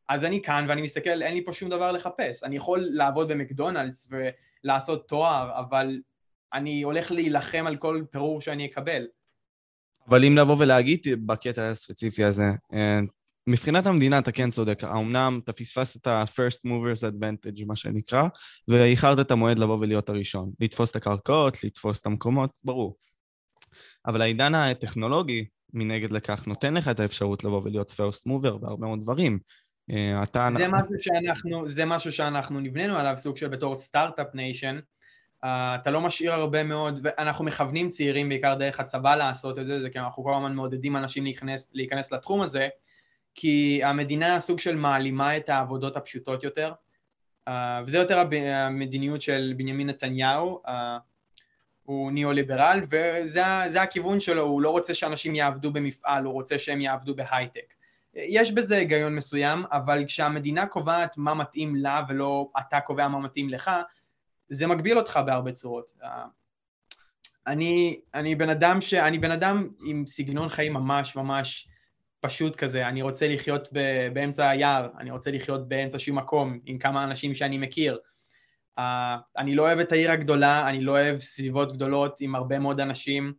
אז 0.09 0.25
אני 0.25 0.43
כאן 0.43 0.67
ואני 0.69 0.83
מסתכל, 0.83 1.23
אין 1.23 1.35
לי 1.35 1.45
פה 1.45 1.53
שום 1.53 1.71
דבר 1.71 1.93
לחפש. 1.93 2.45
אני 2.45 2.57
יכול 2.57 2.81
לעבוד 2.91 3.29
במקדונלדס 3.29 4.09
ולעשות 4.65 5.09
תואר, 5.09 5.59
אבל 5.59 6.01
אני 6.53 6.83
הולך 6.83 7.11
להילחם 7.11 7.65
על 7.67 7.77
כל 7.77 8.05
פירור 8.11 8.41
שאני 8.41 8.67
אקבל. 8.67 9.07
אבל 10.09 10.25
אם 10.25 10.37
לבוא 10.37 10.57
ולהגיד 10.59 11.01
בקטע 11.27 11.71
הספציפי 11.71 12.25
הזה, 12.25 12.51
אה, 12.75 13.01
מבחינת 13.47 13.87
המדינה 13.87 14.19
אתה 14.19 14.33
כן 14.33 14.51
צודק, 14.51 14.85
אמנם 14.85 15.41
אתה 15.45 15.53
פספסת 15.53 15.97
את 15.97 16.07
ה-first 16.07 16.67
movers 16.67 17.03
advantage, 17.13 17.67
מה 17.67 17.77
שנקרא, 17.77 18.29
ואיחרת 18.69 19.21
את 19.21 19.31
המועד 19.31 19.59
לבוא 19.59 19.79
ולהיות 19.81 20.09
הראשון. 20.09 20.51
לתפוס 20.61 20.91
את 20.91 20.97
הקרקעות, 20.97 21.65
לתפוס 21.65 22.01
את 22.01 22.07
המקומות, 22.07 22.51
ברור. 22.65 22.97
אבל 24.07 24.23
העידן 24.23 24.55
הטכנולוגי, 24.55 25.45
מנגד 25.73 26.11
לכך, 26.11 26.47
נותן 26.47 26.75
לך 26.75 26.89
את 26.89 27.01
האפשרות 27.01 27.45
לבוא 27.45 27.61
ולהיות 27.65 27.91
first 27.91 28.29
mover 28.29 28.59
בהרבה 28.59 28.87
מאוד 28.87 29.01
דברים. 29.01 29.39
אה, 29.91 30.23
אתה... 30.23 30.49
זה 30.59 30.69
משהו 30.69 30.95
שאנחנו, 30.99 31.69
זה 31.69 31.85
משהו 31.85 32.13
שאנחנו 32.13 32.61
נבנינו 32.61 32.99
עליו, 32.99 33.15
סוג 33.17 33.37
של 33.37 33.49
בתור 33.49 33.75
start-up 33.75 34.35
nation. 34.35 34.79
אתה 35.47 35.91
לא 35.91 36.01
משאיר 36.01 36.33
הרבה 36.33 36.65
מאוד, 36.65 37.01
ואנחנו 37.03 37.45
מכוונים 37.45 37.89
צעירים 37.89 38.29
בעיקר 38.29 38.55
דרך 38.55 38.81
הצבא 38.81 39.15
לעשות 39.15 39.59
את 39.59 39.67
זה, 39.67 39.81
זה 39.81 39.91
כי 39.91 39.99
אנחנו 39.99 40.25
כל 40.25 40.35
הזמן 40.35 40.55
מעודדים 40.55 40.97
אנשים 40.97 41.25
להיכנס, 41.25 41.71
להיכנס 41.75 42.13
לתחום 42.13 42.41
הזה, 42.41 42.69
כי 43.35 43.81
המדינה 43.85 44.41
סוג 44.41 44.59
של 44.59 44.77
מעלימה 44.77 45.37
את 45.37 45.49
העבודות 45.49 45.97
הפשוטות 45.97 46.45
יותר, 46.45 46.73
uh, 47.49 47.53
וזה 47.87 47.99
יותר 47.99 48.25
המדיניות 48.47 49.21
של 49.21 49.55
בנימין 49.57 49.89
נתניהו, 49.89 50.63
uh, 50.67 50.71
הוא 51.83 52.13
ניאו-ליברל, 52.13 52.81
וזה 52.91 53.83
הכיוון 53.83 54.21
שלו, 54.21 54.43
הוא 54.47 54.63
לא 54.63 54.71
רוצה 54.71 54.95
שאנשים 54.95 55.35
יעבדו 55.35 55.73
במפעל, 55.73 56.25
הוא 56.25 56.33
רוצה 56.33 56.59
שהם 56.59 56.81
יעבדו 56.81 57.15
בהייטק. 57.17 57.75
יש 58.15 58.53
בזה 58.53 58.77
היגיון 58.77 59.17
מסוים, 59.17 59.65
אבל 59.73 60.05
כשהמדינה 60.07 60.67
קובעת 60.67 61.19
מה 61.19 61.35
מתאים 61.35 61.77
לה 61.77 62.03
ולא 62.09 62.51
אתה 62.59 62.81
קובע 62.81 63.09
מה 63.09 63.19
מתאים 63.19 63.49
לך, 63.49 63.71
זה 64.55 64.67
מגביל 64.67 64.99
אותך 64.99 65.21
בהרבה 65.27 65.53
צורות. 65.53 65.93
Uh, 66.03 66.07
אני, 67.47 68.01
אני 68.15 68.35
בן 68.35 68.49
אדם 68.49 68.81
ש... 68.81 68.95
אני 68.95 69.19
בן 69.19 69.31
אדם 69.31 69.69
עם 69.87 70.07
סגנון 70.07 70.49
חיים 70.49 70.73
ממש 70.73 71.17
ממש 71.17 71.69
פשוט 72.21 72.57
כזה, 72.57 72.89
אני 72.89 73.03
רוצה 73.03 73.29
לחיות 73.29 73.69
ב, 73.73 74.09
באמצע 74.13 74.49
היער, 74.49 74.89
אני 74.99 75.11
רוצה 75.11 75.31
לחיות 75.31 75.69
באמצע 75.69 75.99
שום 75.99 76.19
מקום 76.19 76.59
עם 76.67 76.79
כמה 76.79 77.05
אנשים 77.05 77.35
שאני 77.35 77.59
מכיר. 77.59 77.99
Uh, 78.79 78.83
אני 79.39 79.55
לא 79.55 79.63
אוהב 79.63 79.79
את 79.79 79.93
העיר 79.93 80.11
הגדולה, 80.11 80.69
אני 80.69 80.81
לא 80.81 80.93
אוהב 80.93 81.19
סביבות 81.19 81.73
גדולות 81.73 82.21
עם 82.21 82.35
הרבה 82.35 82.59
מאוד 82.59 82.81
אנשים. 82.81 83.33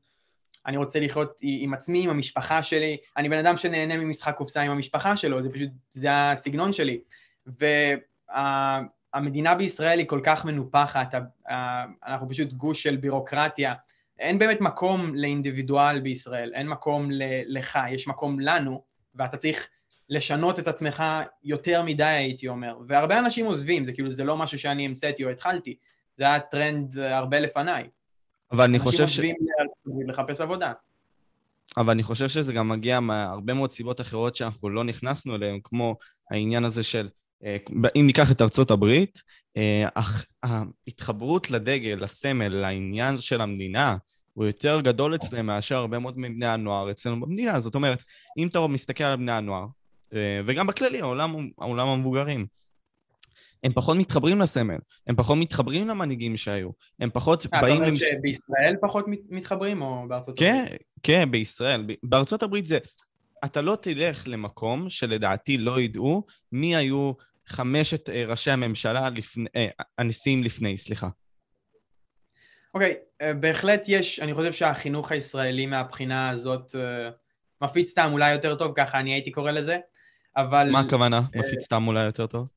אני 0.65 0.77
רוצה 0.77 0.99
לחיות 0.99 1.37
עם 1.41 1.73
עצמי, 1.73 2.03
עם 2.03 2.09
המשפחה 2.09 2.63
שלי. 2.63 2.97
אני 3.17 3.29
בן 3.29 3.37
אדם 3.37 3.57
שנהנה 3.57 3.97
ממשחק 3.97 4.35
קופסה 4.37 4.61
עם 4.61 4.71
המשפחה 4.71 5.17
שלו, 5.17 5.43
זה 5.43 5.49
פשוט, 5.49 5.69
זה 5.91 6.07
הסגנון 6.11 6.73
שלי. 6.73 6.99
והמדינה 7.47 8.87
וה, 9.15 9.55
בישראל 9.55 9.99
היא 9.99 10.07
כל 10.07 10.19
כך 10.23 10.45
מנופחת, 10.45 11.15
אנחנו 12.07 12.29
פשוט 12.29 12.53
גוש 12.53 12.83
של 12.83 12.95
בירוקרטיה. 12.95 13.73
אין 14.19 14.39
באמת 14.39 14.61
מקום 14.61 15.15
לאינדיבידואל 15.15 15.99
בישראל, 15.99 16.51
אין 16.53 16.67
מקום 16.67 17.09
לך, 17.47 17.79
יש 17.89 18.07
מקום 18.07 18.39
לנו, 18.39 18.81
ואתה 19.15 19.37
צריך 19.37 19.67
לשנות 20.09 20.59
את 20.59 20.67
עצמך 20.67 21.03
יותר 21.43 21.81
מדי 21.81 22.03
הייתי 22.03 22.47
אומר, 22.47 22.77
והרבה 22.87 23.19
אנשים 23.19 23.45
עוזבים, 23.45 23.83
זה 23.83 23.93
כאילו 23.93 24.11
זה 24.11 24.23
לא 24.23 24.37
משהו 24.37 24.59
שאני 24.59 24.85
המצאתי 24.85 25.23
או 25.23 25.29
התחלתי, 25.29 25.75
זה 26.15 26.23
היה 26.23 26.39
טרנד 26.39 26.97
הרבה 26.97 27.39
לפניי. 27.39 27.87
אבל 28.51 28.63
אני 28.63 28.79
חושב 28.79 29.07
ש... 29.07 29.19
אנשים 29.19 29.35
עוזבים 29.85 30.09
לחפש 30.09 30.41
עבודה. 30.41 30.71
אבל 31.77 31.91
אני 31.91 32.03
חושב 32.03 32.27
שזה 32.27 32.53
גם 32.53 32.69
מגיע 32.69 32.99
מהרבה 32.99 33.53
מאוד 33.53 33.71
סיבות 33.71 34.01
אחרות 34.01 34.35
שאנחנו 34.35 34.69
לא 34.69 34.83
נכנסנו 34.83 35.35
אליהן, 35.35 35.59
כמו 35.63 35.95
העניין 36.31 36.65
הזה 36.65 36.83
של, 36.83 37.05
אה, 37.05 37.09
אם 37.95 38.05
ניקח 38.07 38.31
את 38.31 38.41
ארצות 38.41 38.71
הברית, 38.71 39.21
אה, 39.57 39.87
ההתחברות 40.43 41.51
לדגל, 41.51 41.97
לסמל, 42.01 42.47
לעניין 42.47 43.19
של 43.19 43.41
המדינה, 43.41 43.97
הוא 44.33 44.45
יותר 44.45 44.81
גדול 44.81 45.15
אצלם 45.15 45.45
מאשר 45.45 45.75
הרבה 45.75 45.99
מאוד 45.99 46.19
מבני 46.19 46.45
הנוער 46.45 46.91
אצלנו 46.91 47.21
במדינה. 47.21 47.59
זאת 47.59 47.75
אומרת, 47.75 48.03
אם 48.37 48.47
אתה 48.47 48.67
מסתכל 48.67 49.03
על 49.03 49.15
בני 49.15 49.31
הנוער, 49.31 49.65
אה, 50.13 50.41
וגם 50.45 50.67
בכללי, 50.67 51.01
העולם, 51.01 51.49
העולם 51.57 51.87
המבוגרים, 51.87 52.45
הם 53.63 53.73
פחות 53.73 53.97
מתחברים 53.97 54.41
לסמל, 54.41 54.77
הם 55.07 55.15
פחות 55.15 55.37
מתחברים 55.37 55.87
למנהיגים 55.87 56.37
שהיו, 56.37 56.69
הם 56.99 57.09
פחות 57.09 57.45
באים... 57.45 57.83
אתה 57.83 57.85
אומר. 57.85 57.95
שבישראל 57.95 58.75
פחות 58.81 59.05
מתחברים 59.29 59.81
או 59.81 60.05
בארצות 60.07 60.39
כן, 60.39 60.63
הברית? 60.65 60.81
כן, 61.03 61.31
בישראל. 61.31 61.85
בארצות 62.03 62.43
הברית 62.43 62.65
זה... 62.65 62.77
אתה 63.45 63.61
לא 63.61 63.77
תלך 63.81 64.23
למקום 64.27 64.89
שלדעתי 64.89 65.57
לא 65.57 65.81
ידעו 65.81 66.23
מי 66.51 66.75
היו 66.75 67.13
חמשת 67.47 68.09
אה, 68.09 68.23
ראשי 68.27 68.51
הממשלה, 68.51 69.09
לפני, 69.09 69.49
אה, 69.55 69.67
הנשיאים 69.97 70.43
לפני, 70.43 70.77
סליחה. 70.77 71.07
אוקיי, 72.73 72.91
okay, 72.93 73.23
אה, 73.25 73.33
בהחלט 73.33 73.83
יש, 73.87 74.19
אני 74.19 74.33
חושב 74.33 74.51
שהחינוך 74.51 75.11
הישראלי 75.11 75.65
מהבחינה 75.65 76.29
הזאת 76.29 76.75
מפיץ 77.61 77.93
תעמולה 77.93 78.31
יותר 78.31 78.55
טוב, 78.55 78.73
ככה 78.75 78.99
אני 78.99 79.13
הייתי 79.13 79.31
קורא 79.31 79.51
לזה, 79.51 79.77
אבל... 80.37 80.69
מה 80.71 80.79
הכוונה? 80.79 81.21
מפיץ 81.35 81.67
תעמולה 81.67 82.01
יותר 82.01 82.27
טוב? 82.27 82.47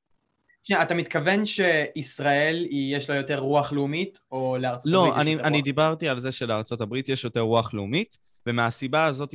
שנייה, 0.62 0.83
אתה 0.83 0.95
מתכוון 0.95 1.45
שישראל 1.47 2.66
יש 2.71 3.11
לה 3.11 3.16
יותר 3.16 3.38
רוח 3.38 3.73
לאומית, 3.73 4.18
או 4.33 4.57
לארצות 4.61 4.92
לא, 4.92 5.07
הברית 5.07 5.21
אני, 5.21 5.30
יש 5.30 5.37
יותר 5.37 5.47
אני 5.47 5.57
רוח? 5.57 5.64
דיברתי 5.64 6.09
על 6.09 6.21
זה 6.21 6.33
שלארצות 6.33 6.80
הברית 6.80 7.09
יש 7.09 7.25
יותר 7.25 7.40
רוח 7.40 7.75
לאומית, 7.75 8.16
ומהסיבה 8.47 9.04
הזאת 9.04 9.35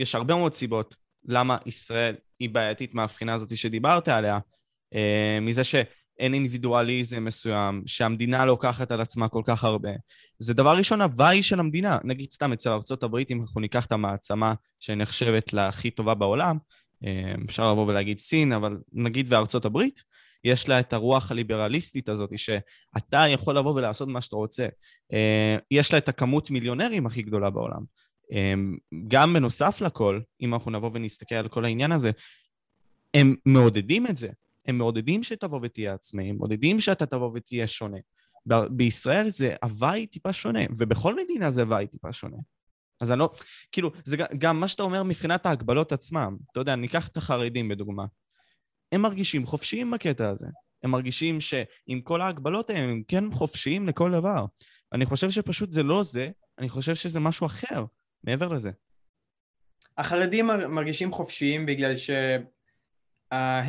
שיש 0.00 0.14
הרבה 0.14 0.34
מאוד 0.34 0.54
סיבות 0.54 0.94
למה 1.24 1.58
ישראל 1.66 2.14
היא 2.38 2.50
בעייתית 2.50 2.94
מהבחינה 2.94 3.34
הזאת 3.34 3.56
שדיברת 3.56 4.08
עליה, 4.08 4.38
אה, 4.94 5.38
מזה 5.40 5.64
שאין 5.64 6.34
אינדיבידואליזם 6.34 7.24
מסוים, 7.24 7.82
שהמדינה 7.86 8.44
לוקחת 8.44 8.92
על 8.92 9.00
עצמה 9.00 9.28
כל 9.28 9.42
כך 9.44 9.64
הרבה. 9.64 9.90
זה 10.38 10.54
דבר 10.54 10.76
ראשון 10.76 11.00
הוואי 11.00 11.42
של 11.42 11.60
המדינה. 11.60 11.98
נגיד 12.04 12.32
סתם 12.32 12.52
אצל 12.52 12.70
ארה"ב, 12.70 13.16
אם 13.30 13.40
אנחנו 13.40 13.60
ניקח 13.60 13.86
את 13.86 13.92
המעצמה 13.92 14.54
שנחשבת 14.80 15.52
להכי 15.52 15.90
טובה 15.90 16.14
בעולם, 16.14 16.58
אה, 17.04 17.34
אפשר 17.44 17.72
לבוא 17.72 17.86
ולהגיד 17.86 18.18
סין, 18.18 18.52
אבל 18.52 18.76
נגיד 18.92 19.26
וארצות 19.28 19.64
הברית, 19.64 20.02
יש 20.44 20.68
לה 20.68 20.80
את 20.80 20.92
הרוח 20.92 21.30
הליברליסטית 21.30 22.08
הזאת, 22.08 22.30
שאתה 22.36 23.24
יכול 23.28 23.58
לבוא 23.58 23.74
ולעשות 23.74 24.08
מה 24.08 24.20
שאתה 24.20 24.36
רוצה. 24.36 24.66
אה, 25.12 25.56
יש 25.70 25.92
לה 25.92 25.98
את 25.98 26.08
הכמות 26.08 26.50
מיליונרים 26.50 27.06
הכי 27.06 27.22
גדולה 27.22 27.50
בעולם. 27.50 27.82
גם 29.08 29.34
בנוסף 29.34 29.80
לכל, 29.80 30.20
אם 30.40 30.54
אנחנו 30.54 30.70
נבוא 30.70 30.90
ונסתכל 30.94 31.34
על 31.34 31.48
כל 31.48 31.64
העניין 31.64 31.92
הזה, 31.92 32.10
הם 33.14 33.34
מעודדים 33.46 34.06
את 34.06 34.16
זה. 34.16 34.28
הם 34.66 34.78
מעודדים 34.78 35.22
שתבוא 35.22 35.60
ותהיה 35.62 35.94
עצמאי, 35.94 36.30
הם 36.30 36.36
מעודדים 36.36 36.80
שאתה 36.80 37.06
תבוא 37.06 37.30
ותהיה 37.34 37.66
שונה. 37.66 37.98
ב- 38.46 38.66
בישראל 38.70 39.28
זה 39.28 39.54
הוואי 39.62 40.06
טיפה 40.06 40.32
שונה, 40.32 40.60
ובכל 40.78 41.16
מדינה 41.16 41.50
זה 41.50 41.62
הוואי 41.62 41.86
טיפה 41.86 42.12
שונה. 42.12 42.36
אז 43.00 43.12
אני 43.12 43.18
לא, 43.18 43.30
כאילו, 43.72 43.90
זה 44.04 44.16
גם 44.38 44.60
מה 44.60 44.68
שאתה 44.68 44.82
אומר 44.82 45.02
מבחינת 45.02 45.46
ההגבלות 45.46 45.92
עצמם. 45.92 46.36
אתה 46.52 46.60
יודע, 46.60 46.76
ניקח 46.76 47.08
את 47.08 47.16
החרדים 47.16 47.68
בדוגמה. 47.68 48.04
הם 48.92 49.02
מרגישים 49.02 49.46
חופשיים 49.46 49.90
בקטע 49.90 50.28
הזה. 50.28 50.46
הם 50.82 50.90
מרגישים 50.90 51.40
שעם 51.40 52.00
כל 52.02 52.20
ההגבלות 52.20 52.70
האלה 52.70 52.84
הם 52.84 53.02
כן 53.08 53.24
חופשיים 53.32 53.88
לכל 53.88 54.12
דבר. 54.12 54.46
אני 54.92 55.06
חושב 55.06 55.30
שפשוט 55.30 55.72
זה 55.72 55.82
לא 55.82 56.02
זה, 56.02 56.30
אני 56.58 56.68
חושב 56.68 56.94
שזה 56.94 57.20
משהו 57.20 57.46
אחר, 57.46 57.84
מעבר 58.24 58.48
לזה. 58.48 58.70
החרדים 59.98 60.46
מרגישים 60.46 61.12
חופשיים 61.12 61.66
בגלל 61.66 61.96
ש... 61.96 62.10
אה, 63.32 63.62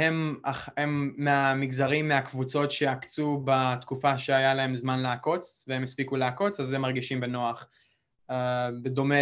הם, 0.77 1.13
מהמגזרים, 1.17 2.07
מהקבוצות 2.07 2.71
שעקצו 2.71 3.41
בתקופה 3.45 4.17
שהיה 4.17 4.53
להם 4.53 4.75
זמן 4.75 4.99
לעקוץ, 4.99 5.65
והם 5.67 5.83
הספיקו 5.83 6.15
לעקוץ, 6.15 6.59
אז 6.59 6.73
הם 6.73 6.81
מרגישים 6.81 7.19
בנוח. 7.19 7.67
אה, 8.29 8.69
בדומה 8.81 9.15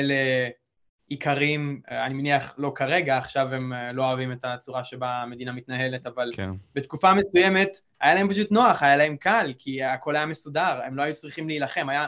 לאיכרים, 1.09 1.81
אה, 1.91 2.05
אני 2.05 2.13
מניח 2.13 2.55
לא 2.57 2.71
כרגע, 2.75 3.17
עכשיו 3.17 3.53
הם 3.53 3.73
לא 3.93 4.05
אוהבים 4.05 4.31
את 4.31 4.45
הצורה 4.45 4.83
שבה 4.83 5.21
המדינה 5.21 5.51
מתנהלת, 5.51 6.07
אבל 6.07 6.31
כן. 6.35 6.49
בתקופה 6.75 7.13
מסוימת 7.13 7.69
היה 8.01 8.13
להם 8.13 8.29
פשוט 8.29 8.51
נוח, 8.51 8.83
היה 8.83 8.95
להם 8.95 9.17
קל, 9.17 9.53
כי 9.57 9.83
הכל 9.83 10.15
היה 10.15 10.25
מסודר, 10.25 10.79
הם 10.85 10.95
לא 10.95 11.03
היו 11.03 11.15
צריכים 11.15 11.47
להילחם, 11.47 11.89
היה... 11.89 12.05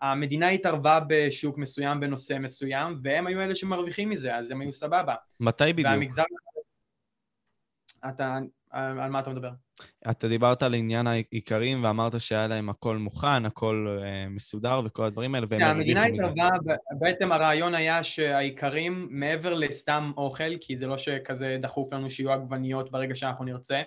המדינה 0.00 0.48
התערבה 0.48 1.00
בשוק 1.08 1.58
מסוים 1.58 2.00
בנושא 2.00 2.36
מסוים, 2.40 3.00
והם 3.02 3.26
היו 3.26 3.40
אלה 3.40 3.54
שמרוויחים 3.54 4.10
מזה, 4.10 4.36
אז 4.36 4.50
הם 4.50 4.60
היו 4.60 4.72
סבבה. 4.72 5.14
מתי 5.40 5.72
בדיוק? 5.72 5.88
והמגזר... 5.88 6.22
אתה... 8.08 8.38
על 8.70 9.10
מה 9.10 9.20
אתה 9.20 9.30
מדבר? 9.30 9.50
אתה 10.10 10.28
דיברת 10.28 10.62
על 10.62 10.74
עניין 10.74 11.06
העיקרים 11.06 11.84
ואמרת 11.84 12.20
שהיה 12.20 12.46
להם 12.46 12.68
הכל 12.68 12.96
מוכן, 12.96 13.46
הכל 13.46 13.98
אה, 14.02 14.28
מסודר 14.28 14.80
וכל 14.84 15.04
הדברים 15.04 15.34
האלה, 15.34 15.46
והם 15.50 15.62
הרוויחו 15.62 15.90
מזה. 15.90 16.00
המדינה 16.02 16.24
התערבה, 16.24 16.74
בעצם 16.98 17.32
הרעיון 17.32 17.74
היה 17.74 18.02
שהעיקרים, 18.02 19.08
מעבר 19.10 19.54
לסתם 19.54 20.12
אוכל, 20.16 20.56
כי 20.60 20.76
זה 20.76 20.86
לא 20.86 20.98
שכזה 20.98 21.56
דחוף 21.60 21.92
לנו 21.92 22.10
שיהיו 22.10 22.32
עגבניות 22.32 22.90
ברגע 22.90 23.14
שאנחנו 23.14 23.44
נרצה, 23.44 23.82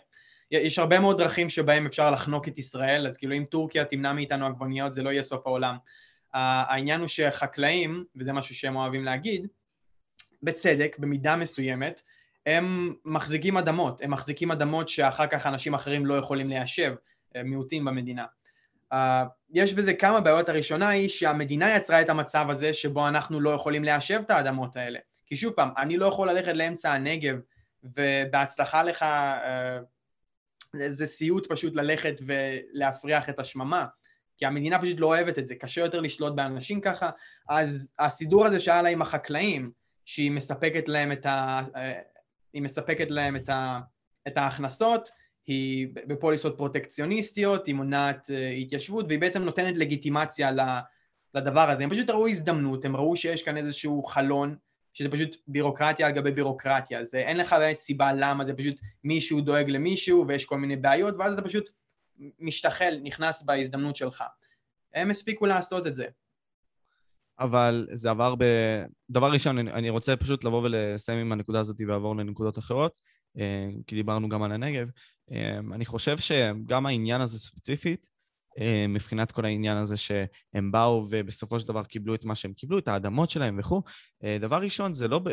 יש 0.58 0.80
הרבה 0.80 1.00
מאוד 1.00 1.18
דרכים 1.18 1.50
שבהם 1.50 1.86
אפשר 1.86 2.12
לחנוק 2.12 2.48
את 2.48 2.58
ישראל, 2.58 3.08
אז 3.08 3.18
כאילו 3.18 3.36
אם 3.36 3.46
טורקיה 3.46 3.86
תמנע 3.86 4.14
מאיתנו 4.14 4.46
עגבניות 4.46 4.94
זה 4.94 5.04
לא 5.04 5.10
יהיה 5.10 5.24
סוף 5.24 5.48
העולם. 5.48 5.78
העניין 6.34 7.00
הוא 7.00 7.08
שחקלאים, 7.08 8.06
וזה 8.16 8.34
משהו 8.34 8.56
שהם 8.56 8.76
אוהבים 8.76 9.04
להגיד, 9.04 9.48
בצדק, 10.44 10.96
במידה 11.00 11.36
מסוימת, 11.36 12.02
הם 12.46 12.94
מחזיקים 13.06 13.58
אדמות, 13.58 14.02
הם 14.02 14.12
מחזיקים 14.12 14.52
אדמות 14.52 14.90
שאחר 14.90 15.28
כך 15.28 15.46
אנשים 15.46 15.74
אחרים 15.74 16.06
לא 16.06 16.14
יכולים 16.14 16.50
ליישב, 16.50 16.96
אה, 17.36 17.44
מיעוטים 17.44 17.86
במדינה. 17.86 18.26
Uh, 18.94 18.96
יש 19.54 19.74
בזה 19.74 19.94
כמה 19.94 20.22
בעיות, 20.22 20.50
הראשונה 20.50 20.90
היא 20.90 21.10
שהמדינה 21.10 21.76
יצרה 21.76 22.02
את 22.02 22.10
המצב 22.10 22.46
הזה 22.50 22.74
שבו 22.74 23.08
אנחנו 23.08 23.40
לא 23.40 23.50
יכולים 23.50 23.84
ליישב 23.84 24.22
את 24.26 24.30
האדמות 24.30 24.76
האלה. 24.76 25.00
כי 25.26 25.36
שוב 25.36 25.54
פעם, 25.54 25.70
אני 25.78 25.98
לא 25.98 26.06
יכול 26.06 26.30
ללכת 26.30 26.54
לאמצע 26.54 26.92
הנגב 26.92 27.36
ובהצלחה 27.84 28.84
לך, 28.84 29.02
uh, 29.02 29.06
זה 30.76 31.06
סיוט 31.06 31.48
פשוט 31.52 31.76
ללכת 31.76 32.16
ולהפריח 32.26 33.30
את 33.30 33.40
השממה, 33.40 33.86
כי 34.38 34.46
המדינה 34.46 34.82
פשוט 34.82 35.00
לא 35.00 35.08
אוהבת 35.08 35.40
את 35.40 35.48
זה, 35.48 35.56
קשה 35.56 35.82
יותר 35.82 36.00
לשלוט 36.00 36.36
באנשים 36.36 36.82
ככה, 36.82 37.10
אז 37.50 37.94
הסידור 38.00 38.46
הזה 38.46 38.60
שהיה 38.60 38.82
לה 38.82 38.90
עם 38.90 39.02
החקלאים, 39.02 39.72
שהיא 40.06 40.32
מספקת 40.32 40.88
להם 40.88 41.12
את, 41.12 41.26
ה, 41.26 41.62
היא 42.54 42.62
מספקת 42.62 43.12
להם 43.12 43.36
את, 43.36 43.50
ה, 43.50 43.80
את 44.28 44.38
ההכנסות, 44.38 45.10
היא 45.48 45.88
בפוליסות 46.08 46.58
פרוטקציוניסטיות, 46.58 47.68
היא 47.68 47.76
מונעת 47.76 48.26
uh, 48.26 48.62
התיישבות, 48.62 49.06
והיא 49.08 49.20
בעצם 49.20 49.44
נותנת 49.44 49.78
לגיטימציה 49.78 50.52
לדבר 51.34 51.70
הזה. 51.70 51.84
הם 51.84 51.90
פשוט 51.90 52.10
ראו 52.10 52.28
הזדמנות, 52.28 52.86
הם 52.86 52.96
ראו 52.96 53.16
שיש 53.16 53.44
כאן 53.44 53.58
איזשהו 53.58 54.04
חלון, 54.04 54.56
שזה 54.94 55.10
פשוט 55.10 55.36
בירוקרטיה 55.48 56.08
על 56.08 56.14
גבי 56.14 56.32
בירוקרטיה, 56.32 57.06
זה 57.06 57.18
אין 57.18 57.38
לך 57.38 57.54
באמת 57.54 57.78
סיבה 57.78 58.14
למה, 58.14 58.46
זה 58.46 58.54
פשוט 58.54 58.76
מישהו 59.04 59.42
דואג 59.42 59.70
למישהו 59.70 60.26
ויש 60.28 60.46
כל 60.46 60.58
מיני 60.58 60.76
בעיות, 60.76 61.16
ואז 61.20 61.34
אתה 61.34 61.42
פשוט 61.42 61.70
משתחל, 62.40 63.00
נכנס 63.04 63.44
בהזדמנות 63.44 63.96
שלך. 63.96 64.24
הם 64.94 65.10
הספיקו 65.10 65.46
לעשות 65.46 65.88
את 65.88 65.96
זה. 65.96 66.06
אבל 67.40 67.88
זה 67.94 68.10
עבר 68.10 68.36
ב... 68.36 68.44
דבר 69.10 69.32
ראשון, 69.32 69.68
אני 69.68 69.90
רוצה 69.90 70.16
פשוט 70.16 70.44
לבוא 70.44 70.62
ולסיים 70.64 71.20
עם 71.20 71.32
הנקודה 71.32 71.60
הזאת 71.60 71.76
ולעבור 71.80 72.16
לנקודות 72.16 72.58
אחרות, 72.58 72.98
אה, 73.38 73.70
כי 73.88 73.96
דיברנו 73.96 74.30
גם 74.30 74.44
על 74.44 74.52
הנגב. 74.52 74.88
אה, 75.32 75.58
אני 75.74 75.86
חושב 75.86 76.18
שגם 76.18 76.86
העניין 76.86 77.22
הזה 77.22 77.40
ספציפית, 77.40 78.13
מבחינת 78.90 79.32
כל 79.32 79.46
העניין 79.46 79.78
הזה 79.78 79.98
שהם 79.98 80.72
באו 80.72 81.06
ובסופו 81.10 81.60
של 81.60 81.68
דבר 81.68 81.84
קיבלו 81.84 82.16
את 82.16 82.26
מה 82.26 82.36
שהם 82.36 82.54
קיבלו, 82.54 82.78
את 82.78 82.88
האדמות 82.88 83.30
שלהם 83.30 83.60
וכו', 83.60 83.82
דבר 84.40 84.58
ראשון, 84.58 84.94
זה 84.94 85.08
לא... 85.08 85.20
ב... 85.20 85.30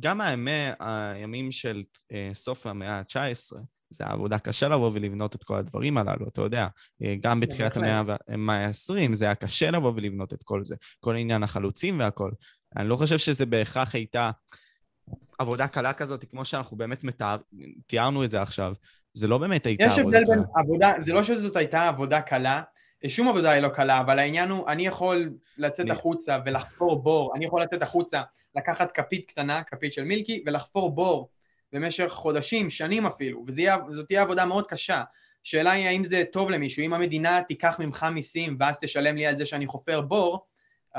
גם 0.00 0.20
הימי, 0.20 0.68
הימים 0.80 1.52
של 1.52 1.82
סוף 2.34 2.66
המאה 2.66 2.98
ה-19, 2.98 3.56
זה 3.92 4.04
עבודה 4.06 4.38
קשה 4.38 4.68
לבוא 4.68 4.90
ולבנות 4.94 5.34
את 5.34 5.44
כל 5.44 5.56
הדברים 5.58 5.98
הללו, 5.98 6.28
אתה 6.28 6.42
יודע. 6.42 6.68
אה, 7.02 7.14
גם 7.20 7.40
בתחילת 7.40 7.76
המאה 8.28 8.66
ה-20 8.66 9.14
זה 9.14 9.24
היה 9.24 9.34
קשה 9.34 9.70
לבוא 9.70 9.92
ולבנות 9.96 10.32
את 10.32 10.42
כל 10.42 10.64
זה, 10.64 10.76
כל 11.00 11.16
עניין 11.16 11.42
החלוצים 11.42 11.98
והכל. 11.98 12.30
אני 12.76 12.88
לא 12.88 12.96
חושב 12.96 13.18
שזה 13.18 13.46
בהכרח 13.46 13.94
הייתה 13.94 14.30
עבודה 15.38 15.68
קלה 15.68 15.92
כזאת, 15.92 16.24
כמו 16.30 16.44
שאנחנו 16.44 16.76
באמת 16.76 17.04
מתאר... 17.04 17.36
תיארנו 17.86 18.24
את 18.24 18.30
זה 18.30 18.42
עכשיו. 18.42 18.72
זה 19.14 19.28
לא 19.28 19.38
באמת 19.38 19.66
הייתה 19.66 19.84
עבודה 19.84 20.02
קלה. 20.02 20.18
יש 20.18 20.20
הבדל 20.20 20.34
בין 20.34 20.44
עבודה, 20.54 20.92
זה 20.98 21.12
לא 21.12 21.22
שזאת 21.22 21.56
הייתה 21.56 21.88
עבודה 21.88 22.20
קלה, 22.20 22.62
שום 23.06 23.28
עבודה 23.28 23.50
היא 23.50 23.62
לא 23.62 23.68
קלה, 23.68 24.00
אבל 24.00 24.18
העניין 24.18 24.50
הוא, 24.50 24.68
אני 24.68 24.86
יכול 24.86 25.32
לצאת 25.58 25.86
אני... 25.86 25.90
החוצה 25.90 26.38
ולחפור 26.44 27.02
בור, 27.02 27.32
אני 27.36 27.44
יכול 27.44 27.62
לצאת 27.62 27.82
החוצה, 27.82 28.22
לקחת 28.56 28.92
כפית 28.92 29.28
קטנה, 29.28 29.62
כפית 29.62 29.92
של 29.92 30.04
מילקי, 30.04 30.42
ולחפור 30.46 30.94
בור 30.94 31.28
במשך 31.72 32.08
חודשים, 32.08 32.70
שנים 32.70 33.06
אפילו, 33.06 33.44
וזאת 33.46 34.06
תהיה 34.06 34.22
עבודה 34.22 34.44
מאוד 34.44 34.66
קשה. 34.66 35.02
השאלה 35.44 35.72
היא 35.72 35.86
האם 35.86 36.04
זה 36.04 36.22
טוב 36.32 36.50
למישהו, 36.50 36.82
אם 36.82 36.92
המדינה 36.92 37.40
תיקח 37.48 37.76
ממך 37.80 38.06
מיסים 38.14 38.56
ואז 38.60 38.80
תשלם 38.80 39.16
לי 39.16 39.26
על 39.26 39.36
זה 39.36 39.46
שאני 39.46 39.66
חופר 39.66 40.00
בור, 40.00 40.46
uh, 40.96 40.98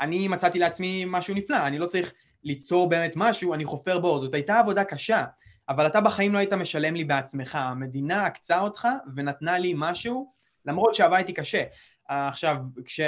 אני 0.00 0.28
מצאתי 0.28 0.58
לעצמי 0.58 1.04
משהו 1.06 1.34
נפלא, 1.34 1.66
אני 1.66 1.78
לא 1.78 1.86
צריך 1.86 2.12
ליצור 2.44 2.88
באמת 2.88 3.12
משהו, 3.16 3.54
אני 3.54 3.64
חופר 3.64 3.98
בור, 3.98 4.18
זאת 4.18 4.34
הייתה 4.34 4.58
עבודה 4.58 4.84
קשה, 4.84 5.24
אבל 5.68 5.86
אתה 5.86 6.00
בחיים 6.00 6.32
לא 6.32 6.38
היית 6.38 6.52
משלם 6.52 6.94
לי 6.94 7.04
בעצמך, 7.04 7.54
המדינה 7.54 8.26
עקצה 8.26 8.60
אותך 8.60 8.88
ונתנה 9.16 9.58
לי 9.58 9.74
משהו, 9.76 10.32
למרות 10.64 10.94
שעבדתי 10.94 11.32
קשה. 11.32 11.62
Uh, 11.62 12.12
עכשיו, 12.12 12.56
כש... 12.84 13.00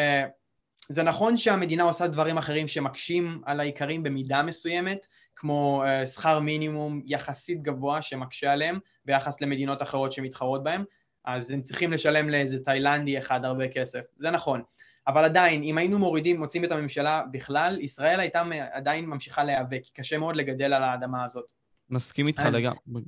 זה 0.90 1.02
נכון 1.02 1.36
שהמדינה 1.36 1.82
עושה 1.82 2.06
דברים 2.06 2.38
אחרים 2.38 2.68
שמקשים 2.68 3.42
על 3.46 3.60
האיכרים 3.60 4.02
במידה 4.02 4.42
מסוימת, 4.42 5.06
כמו 5.36 5.84
uh, 5.84 6.06
שכר 6.06 6.40
מינימום 6.40 7.02
יחסית 7.06 7.62
גבוה 7.62 8.02
שמקשה 8.02 8.52
עליהם 8.52 8.78
ביחס 9.04 9.40
למדינות 9.40 9.82
אחרות 9.82 10.12
שמתחרות 10.12 10.62
בהם, 10.62 10.84
אז 11.24 11.50
הם 11.50 11.62
צריכים 11.62 11.92
לשלם 11.92 12.28
לאיזה 12.28 12.58
תאילנדי 12.64 13.18
אחד 13.18 13.44
הרבה 13.44 13.68
כסף, 13.68 14.00
זה 14.16 14.30
נכון. 14.30 14.62
אבל 15.06 15.24
עדיין, 15.24 15.62
אם 15.62 15.78
היינו 15.78 15.98
מורידים, 15.98 16.38
מוצאים 16.38 16.64
את 16.64 16.72
הממשלה 16.72 17.22
בכלל, 17.32 17.80
ישראל 17.80 18.20
הייתה 18.20 18.42
עדיין 18.72 19.06
ממשיכה 19.06 19.44
להיאבק, 19.44 19.82
קשה 19.94 20.18
מאוד 20.18 20.36
לגדל 20.36 20.72
על 20.72 20.82
האדמה 20.82 21.24
הזאת. 21.24 21.57
מסכים 21.90 22.26
איתך 22.26 22.42
לגמרי. 22.52 23.02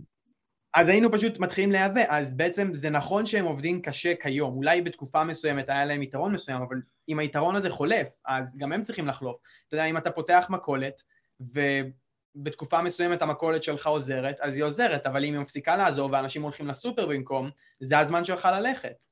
אז 0.74 0.88
היינו 0.88 1.12
פשוט 1.12 1.38
מתחילים 1.38 1.72
להיאבק, 1.72 2.06
אז 2.08 2.36
בעצם 2.36 2.74
זה 2.74 2.90
נכון 2.90 3.26
שהם 3.26 3.44
עובדים 3.44 3.82
קשה 3.82 4.14
כיום, 4.16 4.56
אולי 4.56 4.82
בתקופה 4.82 5.24
מסוימת 5.24 5.68
היה 5.68 5.84
להם 5.84 6.02
יתרון 6.02 6.32
מסוים, 6.32 6.62
אבל 6.62 6.76
אם 7.08 7.18
היתרון 7.18 7.56
הזה 7.56 7.70
חולף, 7.70 8.06
אז 8.26 8.56
גם 8.56 8.72
הם 8.72 8.82
צריכים 8.82 9.06
לחלוף. 9.06 9.36
אתה 9.68 9.74
יודע, 9.74 9.84
אם 9.84 9.96
אתה 9.96 10.10
פותח 10.10 10.46
מכולת, 10.50 11.02
ובתקופה 11.40 12.82
מסוימת 12.82 13.22
המכולת 13.22 13.62
שלך 13.62 13.86
עוזרת, 13.86 14.40
אז 14.40 14.56
היא 14.56 14.64
עוזרת, 14.64 15.06
אבל 15.06 15.24
אם 15.24 15.34
היא 15.34 15.40
מפסיקה 15.40 15.76
לעזור 15.76 16.10
ואנשים 16.12 16.42
הולכים 16.42 16.68
לסופר 16.68 17.06
במקום, 17.06 17.50
זה 17.80 17.98
הזמן 17.98 18.24
שלך 18.24 18.48
ללכת. 18.52 19.04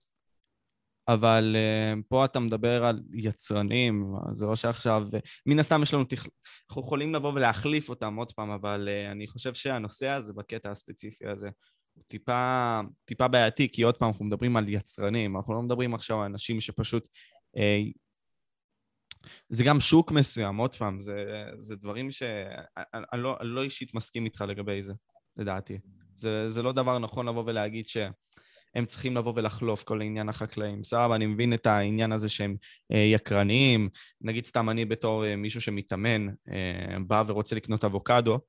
אבל 1.08 1.56
uh, 1.56 2.02
פה 2.08 2.24
אתה 2.24 2.40
מדבר 2.40 2.84
על 2.84 3.02
יצרנים, 3.12 4.14
זה 4.32 4.46
לא 4.46 4.56
שעכשיו, 4.56 5.02
מן 5.46 5.58
הסתם 5.58 5.82
יש 5.82 5.94
לנו. 5.94 6.04
אנחנו 6.70 6.82
יכולים 6.82 7.14
לבוא 7.14 7.32
ולהחליף 7.32 7.88
אותם 7.88 8.16
עוד 8.16 8.32
פעם, 8.32 8.50
אבל 8.50 8.88
uh, 8.88 9.12
אני 9.12 9.26
חושב 9.26 9.54
שהנושא 9.54 10.08
הזה 10.08 10.32
בקטע 10.32 10.70
הספציפי 10.70 11.26
הזה 11.26 11.50
הוא 11.94 12.04
טיפה, 12.08 12.80
טיפה 13.04 13.28
בעייתי, 13.28 13.68
כי 13.72 13.82
עוד 13.82 13.96
פעם 13.96 14.08
אנחנו 14.08 14.24
מדברים 14.24 14.56
על 14.56 14.68
יצרנים, 14.68 15.36
אנחנו 15.36 15.54
לא 15.54 15.62
מדברים 15.62 15.94
עכשיו 15.94 16.20
על 16.20 16.24
אנשים 16.24 16.60
שפשוט... 16.60 17.08
Uh, 17.56 17.92
זה 19.48 19.64
גם 19.64 19.80
שוק 19.80 20.12
מסוים, 20.12 20.56
עוד 20.56 20.74
פעם, 20.74 21.00
זה, 21.00 21.24
זה 21.56 21.76
דברים 21.76 22.10
שאני 22.10 23.22
לא, 23.22 23.36
לא 23.40 23.62
אישית 23.62 23.94
מסכים 23.94 24.24
איתך 24.24 24.44
לגבי 24.48 24.82
זה, 24.82 24.92
לדעתי. 25.36 25.78
זה, 26.16 26.48
זה 26.48 26.62
לא 26.62 26.72
דבר 26.72 26.98
נכון 26.98 27.28
לבוא 27.28 27.42
ולהגיד 27.46 27.88
ש... 27.88 27.96
הם 28.74 28.86
צריכים 28.86 29.16
לבוא 29.16 29.32
ולחלוף 29.36 29.84
כל 29.84 30.02
עניין 30.02 30.28
החקלאים. 30.28 30.84
סבבה, 30.84 31.14
אני 31.14 31.26
מבין 31.26 31.54
את 31.54 31.66
העניין 31.66 32.12
הזה 32.12 32.28
שהם 32.28 32.56
אה, 32.92 32.98
יקרניים. 32.98 33.88
נגיד 34.20 34.46
סתם 34.46 34.70
אני 34.70 34.84
בתור 34.84 35.26
אה, 35.26 35.36
מישהו 35.36 35.60
שמתאמן, 35.60 36.28
אה, 36.28 36.98
בא 37.06 37.24
ורוצה 37.26 37.56
לקנות 37.56 37.84
אבוקדו, 37.84 38.40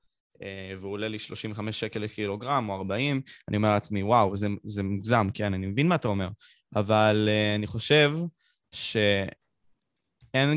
והוא 0.80 0.92
עולה 0.92 1.08
לי 1.08 1.20
35 1.20 1.80
שקל 1.80 2.00
לקילוגרם 2.00 2.70
או 2.70 2.76
40, 2.76 3.22
אני 3.48 3.58
אומר 3.58 3.74
לעצמי, 3.74 4.04
וואו, 4.04 4.38
זה, 4.38 4.48
זה 4.64 4.84
מוגזם, 4.84 5.28
כן, 5.34 5.54
אני 5.54 5.68
מבין 5.68 5.88
מה 5.88 5.96
אתה 5.96 6.08
אומר, 6.08 6.28
אבל 6.76 7.30
אני 7.56 7.68
חושב 7.68 8.12
שאין 8.72 9.30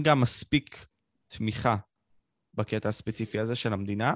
גם 0.03 0.21
מספיק 0.21 0.87
תמיכה 1.27 1.77
בקטע 2.55 2.89
הספציפי 2.89 3.39
הזה 3.39 3.55
של 3.55 3.73
המדינה, 3.73 4.15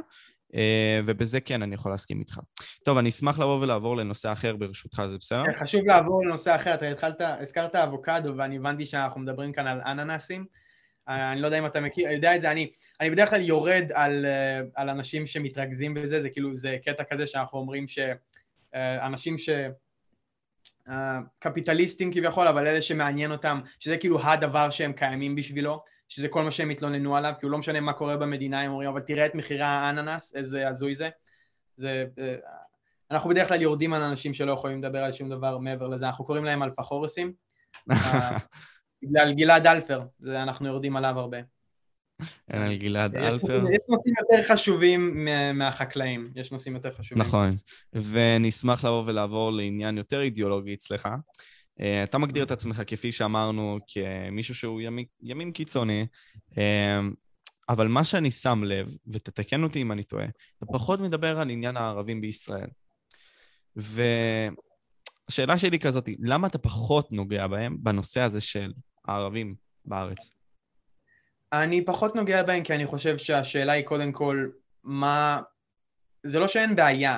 ובזה 1.07 1.41
כן 1.41 1.63
אני 1.63 1.75
יכול 1.75 1.93
להסכים 1.93 2.21
איתך. 2.21 2.41
טוב, 2.85 2.99
אני 2.99 3.09
אשמח 3.09 3.39
לבוא 3.39 3.61
ולעבור 3.61 3.97
לנושא 3.97 4.33
אחר 4.33 4.57
ברשותך, 4.57 5.03
זה 5.09 5.19
בסדר? 5.19 5.45
כן, 5.47 5.53
חשוב 5.53 5.81
לעבור 5.87 6.25
לנושא 6.25 6.57
אחר, 6.57 6.75
אתה 6.75 6.89
התחלת, 6.89 7.21
הזכרת 7.21 7.77
אבוקדו 7.77 8.37
ואני 8.37 8.57
הבנתי 8.57 8.87
שאנחנו 8.87 9.21
מדברים 9.21 9.53
כאן 9.53 9.67
על 9.67 9.81
אננסים. 9.87 10.45
אה, 11.09 11.33
אני 11.33 11.41
לא 11.41 11.47
יודע 11.47 11.59
אם 11.59 11.67
אתה 11.67 11.81
מכיר, 11.81 12.11
יודע 12.11 12.37
את 12.37 12.41
זה, 12.41 12.51
אני, 12.51 12.71
אני 13.01 13.11
בדרך 13.11 13.31
כלל 13.31 13.41
יורד 13.41 13.93
על, 13.95 14.27
אה, 14.27 14.61
על 14.75 14.89
אנשים 14.89 15.27
שמתרכזים 15.27 15.95
בזה, 15.95 16.23
זה 16.23 16.31
כאילו, 16.31 16.57
זה 16.57 16.77
קטע 16.85 17.05
כזה 17.11 17.27
שאנחנו 17.27 17.59
אומרים 17.59 17.87
שאנשים 17.89 19.39
ש... 19.39 19.49
קפיטליסטים 21.39 22.13
כביכול, 22.13 22.49
אבל 22.49 22.67
אלה 22.67 22.83
שמעניין 22.83 23.33
אותם, 23.33 23.61
שזה 23.79 23.97
כאילו 23.97 24.23
הדבר 24.23 24.71
שהם 24.71 24.93
קיימים 24.93 25.35
בשבילו, 25.35 25.83
שזה 26.09 26.29
כל 26.29 26.43
מה 26.43 26.51
שהם 26.51 26.71
התלוננו 26.71 27.17
עליו, 27.17 27.33
כי 27.39 27.47
הוא 27.47 27.53
לא 27.53 27.59
משנה 27.59 27.81
מה 27.81 27.93
קורה 27.93 28.17
במדינה, 28.17 28.61
הם 28.61 28.71
אומרים, 28.71 28.89
אבל 28.89 29.01
תראה 29.01 29.27
את 29.27 29.35
מחירי 29.35 29.63
האננס, 29.63 30.37
איזה 30.37 30.69
הזוי 30.69 30.95
זה. 30.95 31.09
זה... 31.77 32.05
אה, 32.19 32.35
אנחנו 33.11 33.31
בדרך 33.31 33.49
כלל 33.49 33.63
יורדים 33.63 33.93
על 33.93 34.03
אנשים 34.03 34.35
שלא 34.35 34.53
יכולים 34.53 34.83
לדבר 34.83 34.99
על 34.99 35.13
שום 35.13 35.29
דבר 35.29 35.59
מעבר 35.59 35.89
לזה, 35.89 36.07
אנחנו 36.07 36.25
קוראים 36.25 36.45
להם 36.45 36.63
אלפחורסים. 36.63 37.33
בגלל 39.03 39.33
גלעד 39.39 39.67
אלפר, 39.67 40.03
אנחנו 40.27 40.69
יורדים 40.69 40.97
עליו 40.97 41.19
הרבה. 41.19 41.39
אין 42.51 42.63
על 42.63 42.77
גלעד 42.77 43.17
אלפר. 43.17 43.65
יש 43.71 43.79
נושאים 43.89 44.15
יותר 44.21 44.49
חשובים 44.49 45.29
מהחקלאים, 45.55 46.25
יש 46.37 46.53
נושאים 46.53 46.75
יותר 46.75 46.93
חשובים. 46.93 47.23
נכון, 47.23 47.57
ונשמח 47.95 48.85
לבוא 48.85 49.03
ולעבור 49.07 49.53
לעניין 49.53 49.99
יותר 49.99 50.21
אידיאולוגי 50.21 50.75
אצלך. 50.75 51.09
אה, 51.81 52.03
אתה 52.03 52.19
מגדיר 52.19 52.45
את 52.45 52.51
עצמך, 52.51 52.83
כפי 52.87 53.13
שאמרנו, 53.13 53.79
כמישהו 53.87 54.55
שהוא 54.55 54.81
ימין, 54.81 55.05
ימין 55.23 55.53
קיצוני, 55.53 56.07
אה, 56.59 57.01
אבל 57.69 57.89
מה 57.89 58.05
שאני 58.05 58.31
שם 58.31 58.65
לב, 58.65 58.89
ותתקן 59.07 59.63
אותי 59.63 59.83
אם 59.83 59.93
אני 59.93 60.03
טועה, 60.03 60.27
אתה 60.59 60.67
פחות 60.67 61.01
מדבר 61.01 61.39
על 61.39 61.51
עניין 61.51 61.77
הערבים 61.77 62.21
בישראל. 62.21 62.69
והשאלה 63.77 65.59
שלי 65.59 65.79
כזאת, 65.79 66.09
למה 66.19 66.47
אתה 66.47 66.59
פחות 66.59 67.13
נוגע 67.13 67.47
בהם 67.47 67.77
בנושא 67.81 68.21
הזה 68.21 68.41
של 68.41 68.73
הערבים 69.09 69.55
בארץ? 69.85 70.31
אני 71.53 71.85
פחות 71.85 72.15
נוגע 72.15 72.43
בהם 72.43 72.65
כי 72.65 72.75
אני 72.75 72.87
חושב 72.87 73.19
שהשאלה 73.19 73.73
היא 73.73 73.85
קודם 73.85 74.13
כל, 74.13 74.49
מה... 74.85 75.41
זה 76.25 76.39
לא 76.39 76.49
שאין 76.49 76.77
בעיה, 76.77 77.17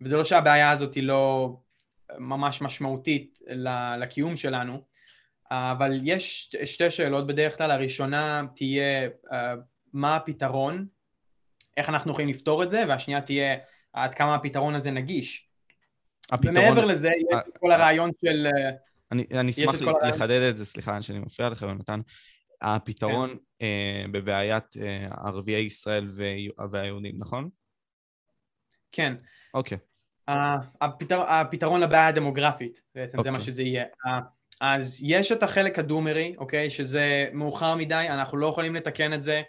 וזה 0.00 0.16
לא 0.16 0.24
שהבעיה 0.24 0.70
הזאת 0.70 0.94
היא 0.94 1.02
לא 1.02 1.56
ממש 2.18 2.62
משמעותית 2.62 3.38
לקיום 3.98 4.36
שלנו, 4.36 4.84
אבל 5.50 6.00
יש 6.02 6.56
שתי 6.64 6.90
שאלות 6.90 7.26
בדרך 7.26 7.58
כלל, 7.58 7.70
הראשונה 7.70 8.42
תהיה 8.56 9.08
אה, 9.32 9.54
מה 9.92 10.16
הפתרון, 10.16 10.86
איך 11.76 11.88
אנחנו 11.88 12.10
יכולים 12.10 12.28
לפתור 12.28 12.62
את 12.62 12.68
זה, 12.68 12.84
והשנייה 12.88 13.20
תהיה 13.20 13.56
עד 13.92 14.14
כמה 14.14 14.34
הפתרון 14.34 14.74
הזה 14.74 14.90
נגיש. 14.90 15.48
הפתרון... 16.32 16.56
ומעבר 16.56 16.84
לזה, 16.84 17.08
יש 17.08 17.38
את 17.48 17.58
כל 17.58 17.72
הרעיון 17.72 18.10
של... 18.24 18.46
אה, 18.46 18.70
אני, 19.12 19.26
אני 19.30 19.50
אשמח 19.50 19.74
לחדד 20.08 20.40
את 20.50 20.56
זה, 20.56 20.64
סליחה 20.64 21.02
שאני 21.02 21.18
מפריע 21.18 21.48
לך, 21.48 21.62
יונתן. 21.62 22.00
הפתרון 22.62 23.30
כן. 23.30 23.36
אה, 23.62 24.04
בבעיית 24.12 24.76
אה, 24.80 25.06
ערביי 25.10 25.64
ישראל 25.64 26.10
והיהודים, 26.70 27.14
נכון? 27.18 27.48
כן. 28.92 29.14
אוקיי. 29.54 29.78
הפתר, 30.28 31.20
הפתרון 31.20 31.80
לבעיה 31.80 32.06
הדמוגרפית, 32.06 32.82
בעצם 32.94 33.18
אוקיי. 33.18 33.32
זה 33.32 33.38
מה 33.38 33.44
שזה 33.44 33.62
יהיה. 33.62 33.84
אז 34.60 35.00
יש 35.02 35.32
את 35.32 35.42
החלק 35.42 35.78
הדומרי, 35.78 36.34
אוקיי? 36.38 36.70
שזה 36.70 37.26
מאוחר 37.32 37.74
מדי, 37.74 38.06
אנחנו 38.10 38.38
לא 38.38 38.46
יכולים 38.46 38.74
לתקן 38.74 39.12
את 39.12 39.22
זה. 39.22 39.42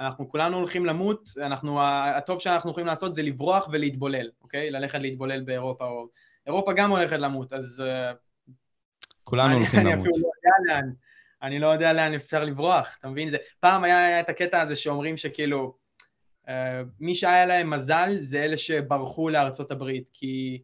אנחנו 0.00 0.28
כולנו 0.28 0.56
הולכים 0.56 0.86
למות, 0.86 1.28
אנחנו, 1.36 1.82
הטוב 1.82 2.40
שאנחנו 2.40 2.70
יכולים 2.70 2.86
לעשות 2.86 3.14
זה 3.14 3.22
לברוח 3.22 3.68
ולהתבולל, 3.72 4.30
אוקיי? 4.42 4.70
ללכת 4.70 4.98
להתבולל 4.98 5.40
באירופה, 5.40 5.84
או... 5.84 6.06
אירופה 6.46 6.72
גם 6.72 6.90
הולכת 6.90 7.16
למות, 7.16 7.52
אז... 7.52 7.82
אה, 7.86 8.12
כולנו 9.24 9.54
הולכים 9.54 9.80
למות. 9.80 9.92
אני 9.92 10.00
אפילו 10.00 10.18
לא 10.18 10.28
יודע 10.36 10.74
לאן. 10.74 10.90
אני 11.42 11.58
לא 11.58 11.66
יודע 11.66 11.92
לאן 11.92 12.14
אפשר 12.14 12.44
לברוח, 12.44 12.96
אתה 13.00 13.08
מבין? 13.08 13.30
זה, 13.30 13.36
פעם 13.60 13.84
היה 13.84 14.20
את 14.20 14.28
הקטע 14.28 14.60
הזה 14.60 14.76
שאומרים 14.76 15.16
שכאילו, 15.16 15.76
מי 17.00 17.14
שהיה 17.14 17.46
להם 17.46 17.70
מזל 17.70 18.16
זה 18.18 18.42
אלה 18.42 18.56
שברחו 18.56 19.28
לארצות 19.28 19.70
הברית, 19.70 20.10
כי 20.12 20.62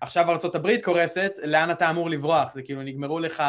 עכשיו 0.00 0.30
ארצות 0.30 0.54
הברית 0.54 0.84
קורסת, 0.84 1.32
לאן 1.42 1.70
אתה 1.70 1.90
אמור 1.90 2.10
לברוח? 2.10 2.54
זה 2.54 2.62
כאילו 2.62 2.82
נגמרו 2.82 3.20
לך, 3.20 3.42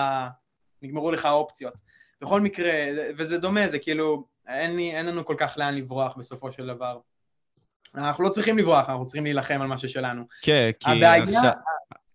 נגמרו 0.82 1.12
לך 1.12 1.26
האופציות. 1.26 1.74
בכל 2.22 2.42
מקרה, 2.42 2.72
וזה 3.18 3.38
דומה, 3.38 3.68
זה 3.68 3.80
כאילו, 3.80 4.26
אין, 4.48 4.76
לי, 4.76 4.96
אין 4.96 5.06
לנו 5.06 5.26
כל 5.26 5.36
כך 5.38 5.54
לאן 5.58 5.76
לברוח 5.76 6.18
בסופו 6.18 6.52
של 6.52 6.68
דבר. 6.68 7.00
אנחנו 7.96 8.24
לא 8.24 8.30
צריכים 8.30 8.58
לברוח, 8.58 8.90
אנחנו 8.90 9.06
צריכים 9.06 9.24
להילחם 9.24 9.62
על 9.62 9.68
מה 9.68 9.78
ששלנו. 9.78 10.24
כן, 10.42 10.70
כי 10.80 10.92
הבעיה... 10.92 11.24
עכשיו... 11.24 11.52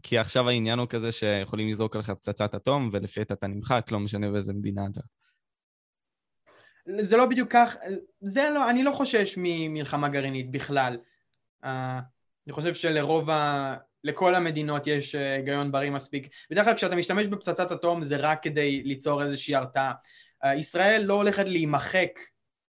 כי 0.07 0.19
עכשיו 0.19 0.49
העניין 0.49 0.79
הוא 0.79 0.89
כזה 0.89 1.13
שיכולים 1.13 1.69
לזרוק 1.69 1.95
עליך 1.95 2.11
פצצת 2.11 2.55
אטום, 2.55 2.89
ולפי 2.93 3.21
עת 3.21 3.33
אתה 3.33 3.47
נמחק, 3.47 3.87
לא 3.91 4.01
משנה 4.01 4.31
באיזה 4.31 4.53
מדינה 4.53 4.83
אתה. 4.93 5.01
זה 7.01 7.17
לא 7.17 7.27
בדיוק 7.27 7.53
כך, 7.53 7.77
זה 8.21 8.51
לא, 8.51 8.71
אני 8.71 8.83
לא 8.83 8.93
חושש 8.93 9.35
ממלחמה 9.37 10.09
גרעינית 10.09 10.51
בכלל. 10.51 10.97
Uh, 11.65 11.69
אני 12.47 12.53
חושב 12.53 12.75
שלרוב 12.75 13.31
ה... 13.31 13.77
לכל 14.05 14.35
המדינות 14.35 14.87
יש 14.87 15.15
אה, 15.15 15.35
היגיון 15.35 15.73
בריא 15.73 15.91
מספיק. 15.91 16.29
בדרך 16.51 16.65
כלל 16.65 16.75
כשאתה 16.75 16.97
משתמש 16.97 17.27
בפצצת 17.27 17.73
אטום 17.73 18.03
זה 18.03 18.17
רק 18.17 18.43
כדי 18.43 18.83
ליצור 18.83 19.23
איזושהי 19.23 19.55
הרתעה. 19.55 19.93
Uh, 20.45 20.49
ישראל 20.49 21.03
לא 21.05 21.15
הולכת 21.15 21.45
להימחק 21.47 22.11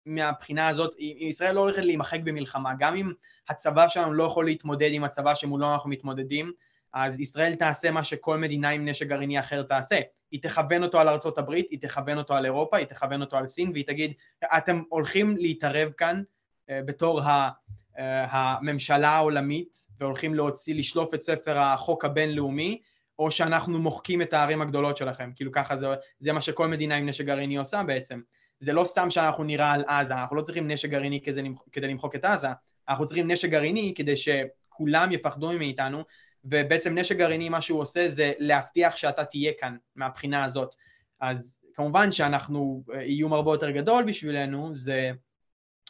מהבחינה 0.06 0.68
הזאת, 0.68 0.94
ישראל 0.98 1.54
לא 1.54 1.60
הולכת 1.60 1.82
להימחק 1.82 2.20
במלחמה. 2.24 2.70
גם 2.78 2.96
אם 2.96 3.12
הצבא 3.48 3.88
שלנו 3.88 4.12
לא 4.12 4.24
יכול 4.24 4.44
להתמודד 4.44 4.88
עם 4.92 5.04
הצבא 5.04 5.34
שמולו 5.34 5.72
אנחנו 5.72 5.90
מתמודדים, 5.90 6.52
אז 6.92 7.20
ישראל 7.20 7.54
תעשה 7.54 7.90
מה 7.90 8.04
שכל 8.04 8.38
מדינה 8.38 8.68
עם 8.68 8.88
נשק 8.88 9.06
גרעיני 9.06 9.40
אחר 9.40 9.62
תעשה. 9.62 10.00
היא 10.30 10.42
תכוון 10.42 10.82
אותו 10.82 11.00
על 11.00 11.08
ארצות 11.08 11.38
הברית, 11.38 11.66
היא 11.70 11.80
תכוון 11.80 12.18
אותו 12.18 12.34
על 12.34 12.44
אירופה, 12.44 12.76
היא 12.76 12.86
תכוון 12.86 13.20
אותו 13.20 13.36
על 13.36 13.46
סין, 13.46 13.70
והיא 13.72 13.86
תגיד, 13.86 14.12
אתם 14.44 14.82
הולכים 14.88 15.36
להתערב 15.36 15.92
כאן 15.96 16.22
uh, 16.22 16.72
בתור 16.86 17.20
ה, 17.20 17.50
uh, 17.50 18.00
הממשלה 18.30 19.08
העולמית, 19.08 19.86
והולכים 20.00 20.34
להוציא, 20.34 20.74
לשלוף 20.74 21.14
את 21.14 21.22
ספר 21.22 21.58
החוק 21.58 22.04
הבינלאומי, 22.04 22.82
או 23.18 23.30
שאנחנו 23.30 23.78
מוחקים 23.78 24.22
את 24.22 24.32
הערים 24.32 24.62
הגדולות 24.62 24.96
שלכם. 24.96 25.30
כאילו 25.36 25.52
ככה 25.52 25.76
זה, 25.76 25.86
זה 26.18 26.32
מה 26.32 26.40
שכל 26.40 26.68
מדינה 26.68 26.96
עם 26.96 27.08
נשק 27.08 27.24
גרעיני 27.24 27.56
עושה 27.56 27.82
בעצם. 27.82 28.20
זה 28.60 28.72
לא 28.72 28.84
סתם 28.84 29.10
שאנחנו 29.10 29.44
נראה 29.44 29.72
על 29.72 29.84
עזה, 29.86 30.14
אנחנו 30.14 30.36
לא 30.36 30.42
צריכים 30.42 30.68
נשק 30.68 30.88
גרעיני 30.88 31.20
כדי, 31.20 31.42
כדי 31.72 31.88
למחוק 31.88 32.14
את 32.14 32.24
עזה, 32.24 32.48
אנחנו 32.88 33.04
צריכים 33.04 33.30
נשק 33.30 33.48
גרעיני 33.48 33.92
כדי 33.96 34.14
שכולם 34.16 35.12
יפחדו 35.12 35.52
מאיתנו, 35.52 36.02
ובעצם 36.44 36.98
נשק 36.98 37.16
גרעיני 37.16 37.48
מה 37.48 37.60
שהוא 37.60 37.80
עושה 37.80 38.08
זה 38.08 38.32
להבטיח 38.38 38.96
שאתה 38.96 39.24
תהיה 39.24 39.52
כאן 39.60 39.76
מהבחינה 39.96 40.44
הזאת. 40.44 40.74
אז 41.20 41.60
כמובן 41.74 42.12
שאנחנו, 42.12 42.84
איום 43.00 43.32
הרבה 43.32 43.52
יותר 43.52 43.70
גדול 43.70 44.04
בשבילנו, 44.04 44.76
זה 44.76 45.10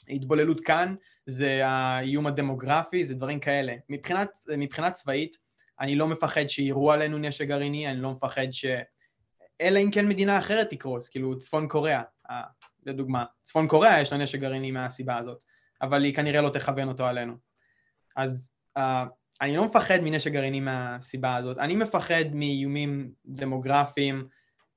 התבוללות 0.09 0.61
כאן, 0.61 0.95
זה 1.27 1.67
האיום 1.67 2.27
הדמוגרפי, 2.27 3.05
זה 3.05 3.15
דברים 3.15 3.41
כאלה. 3.41 3.75
מבחינת, 3.89 4.29
מבחינת 4.59 4.93
צבאית, 4.93 5.37
אני 5.81 5.97
לא 5.97 6.09
מפחד 6.09 6.47
שיירו 6.47 6.93
עלינו 6.93 7.19
נשק 7.19 7.47
גרעיני, 7.47 7.91
אני 7.91 8.01
לא 8.01 8.11
מפחד 8.11 8.47
ש... 8.51 8.65
אלא 9.61 9.79
אם 9.79 9.91
כן 9.91 10.09
מדינה 10.09 10.39
אחרת 10.39 10.71
תקרוס, 10.71 11.09
כאילו 11.09 11.39
צפון 11.39 11.69
קוריאה, 11.69 12.03
לדוגמה. 12.87 13.25
צפון 13.43 13.69
קוריאה 13.69 14.01
יש 14.01 14.13
לה 14.13 14.19
נשק 14.19 14.39
גרעיני 14.39 14.71
מהסיבה 14.71 15.17
הזאת, 15.17 15.39
אבל 15.83 16.05
היא 16.05 16.15
כנראה 16.15 16.41
לא 16.41 16.49
תכוון 16.49 16.89
אותו 16.89 17.07
עלינו. 17.07 17.35
אז 18.17 18.51
אני 19.43 19.57
לא 19.57 19.65
מפחד 19.65 19.99
מנשק 20.03 20.33
גרעיני 20.33 20.61
מהסיבה 20.61 21.37
הזאת, 21.37 21.59
אני 21.59 21.77
מפחד 21.77 22.25
מאיומים 22.35 23.11
דמוגרפיים 23.27 24.29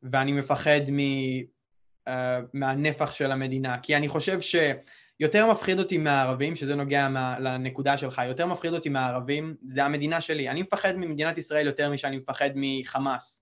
ואני 0.03 0.31
מפחד 0.31 0.79
מ, 0.91 0.99
uh, 0.99 2.11
מהנפח 2.53 3.13
של 3.13 3.31
המדינה, 3.31 3.79
כי 3.79 3.95
אני 3.95 4.07
חושב 4.07 4.39
שיותר 4.41 5.51
מפחיד 5.51 5.79
אותי 5.79 5.97
מהערבים, 5.97 6.55
שזה 6.55 6.75
נוגע 6.75 7.09
מה, 7.09 7.39
לנקודה 7.39 7.97
שלך, 7.97 8.21
יותר 8.27 8.45
מפחיד 8.45 8.73
אותי 8.73 8.89
מהערבים, 8.89 9.55
זה 9.65 9.83
המדינה 9.83 10.21
שלי. 10.21 10.49
אני 10.49 10.61
מפחד 10.61 10.95
ממדינת 10.95 11.37
ישראל 11.37 11.65
יותר 11.65 11.89
משאני 11.89 12.17
מפחד 12.17 12.49
מחמאס. 12.55 13.41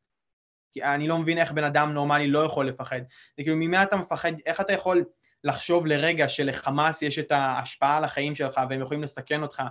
כי 0.73 0.83
אני 0.83 1.07
לא 1.07 1.17
מבין 1.17 1.37
איך 1.37 1.51
בן 1.51 1.63
אדם 1.63 1.93
נורמלי 1.93 2.27
לא 2.27 2.39
יכול 2.39 2.67
לפחד. 2.67 2.99
זה 3.37 3.43
כאילו, 3.43 3.55
ממה 3.55 3.83
אתה 3.83 3.95
מפחד, 3.95 4.31
איך 4.45 4.61
אתה 4.61 4.73
יכול 4.73 5.03
לחשוב 5.43 5.85
לרגע 5.85 6.29
שלחמאס 6.29 7.01
יש 7.01 7.19
את 7.19 7.31
ההשפעה 7.31 7.97
על 7.97 8.03
החיים 8.03 8.35
שלך 8.35 8.61
והם 8.69 8.81
יכולים 8.81 9.03
לסכן 9.03 9.41
אותך 9.41 9.63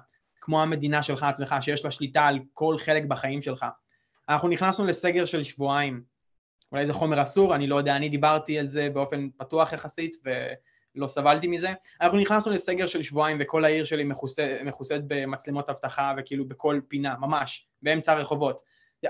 כמו 0.45 0.63
המדינה 0.63 1.03
שלך 1.03 1.23
עצמך, 1.23 1.55
שיש 1.61 1.85
לה 1.85 1.91
שליטה 1.91 2.27
על 2.27 2.39
כל 2.53 2.77
חלק 2.79 3.05
בחיים 3.05 3.43
שלך. 3.43 3.67
אנחנו 4.29 4.49
נכנסנו 4.49 4.87
לסגר 4.87 5.25
של 5.25 5.43
שבועיים, 5.43 6.03
אולי 6.73 6.87
זה 6.87 6.93
חומר 6.93 7.23
אסור, 7.23 7.55
אני 7.55 7.67
לא 7.67 7.77
יודע, 7.77 7.97
אני 7.97 8.09
דיברתי 8.09 8.59
על 8.59 8.67
זה 8.67 8.89
באופן 8.91 9.29
פתוח 9.37 9.73
יחסית 9.73 10.17
ולא 10.25 11.07
סבלתי 11.07 11.49
מזה. 11.49 11.73
אנחנו 12.01 12.19
נכנסנו 12.19 12.53
לסגר 12.53 12.87
של 12.87 13.03
שבועיים 13.03 13.37
וכל 13.41 13.65
העיר 13.65 13.85
שלי 13.85 14.05
מכוסית 14.65 15.03
במצלמות 15.07 15.71
אבטחה 15.71 16.15
וכאילו 16.19 16.49
בכל 16.49 16.81
פינה, 16.89 17.17
ממש, 17.19 17.69
באמצע 17.83 18.13
הרחובות. 18.13 18.61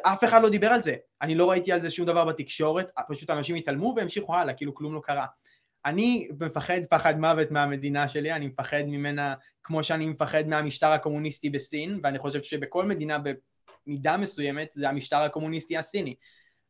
אף 0.03 0.25
אחד 0.25 0.42
לא 0.42 0.49
דיבר 0.49 0.66
על 0.66 0.83
זה, 0.83 0.95
אני 1.23 1.35
לא 1.35 1.51
ראיתי 1.51 1.73
על 1.73 1.81
זה 1.81 1.90
שום 1.90 2.07
דבר 2.07 2.25
בתקשורת, 2.25 2.90
פשוט 3.09 3.31
אנשים 3.31 3.57
התעלמו 3.57 3.95
והמשיכו 3.97 4.35
הלאה, 4.35 4.55
כאילו 4.55 4.75
כלום 4.75 4.95
לא 4.95 5.01
קרה. 5.01 5.27
אני 5.87 6.29
מפחד 6.40 6.81
פחד 6.90 7.18
מוות 7.18 7.51
מהמדינה 7.51 8.09
שלי, 8.09 8.33
אני 8.33 8.47
מפחד 8.47 8.83
ממנה 8.87 9.35
כמו 9.62 9.83
שאני 9.83 10.07
מפחד 10.07 10.47
מהמשטר 10.47 10.87
הקומוניסטי 10.87 11.51
בסין, 11.51 12.01
ואני 12.03 12.18
חושב 12.18 12.42
שבכל 12.42 12.87
מדינה 12.87 13.18
במידה 13.18 14.16
מסוימת 14.16 14.68
זה 14.73 14.88
המשטר 14.88 15.16
הקומוניסטי 15.16 15.77
הסיני. 15.77 16.14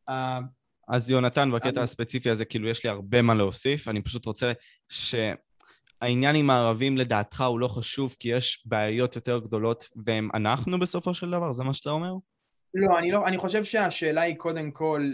אה, 0.09 0.39
אז 0.87 1.09
יונתן, 1.09 1.51
בקטע 1.51 1.69
אני... 1.69 1.79
הספציפי 1.79 2.29
הזה, 2.29 2.45
כאילו 2.45 2.69
יש 2.69 2.83
לי 2.83 2.89
הרבה 2.89 3.21
מה 3.21 3.33
להוסיף, 3.33 3.87
אני 3.87 4.01
פשוט 4.01 4.25
רוצה 4.25 4.51
שהעניין 4.89 6.35
עם 6.35 6.49
הערבים 6.49 6.97
לדעתך 6.97 7.41
הוא 7.41 7.59
לא 7.59 7.67
חשוב 7.67 8.15
כי 8.19 8.29
יש 8.29 8.63
בעיות 8.65 9.15
יותר 9.15 9.39
גדולות 9.39 9.89
והם 10.05 10.29
אנחנו 10.33 10.79
בסופו 10.79 11.13
של 11.13 11.31
דבר, 11.31 11.53
זה 11.53 11.63
מה 11.63 11.73
שאתה 11.73 11.89
אומר? 11.89 12.13
לא, 12.73 12.99
אני 12.99 13.11
לא, 13.11 13.27
אני 13.27 13.37
חושב 13.37 13.63
שהשאלה 13.63 14.21
היא 14.21 14.35
קודם 14.35 14.71
כל 14.71 15.11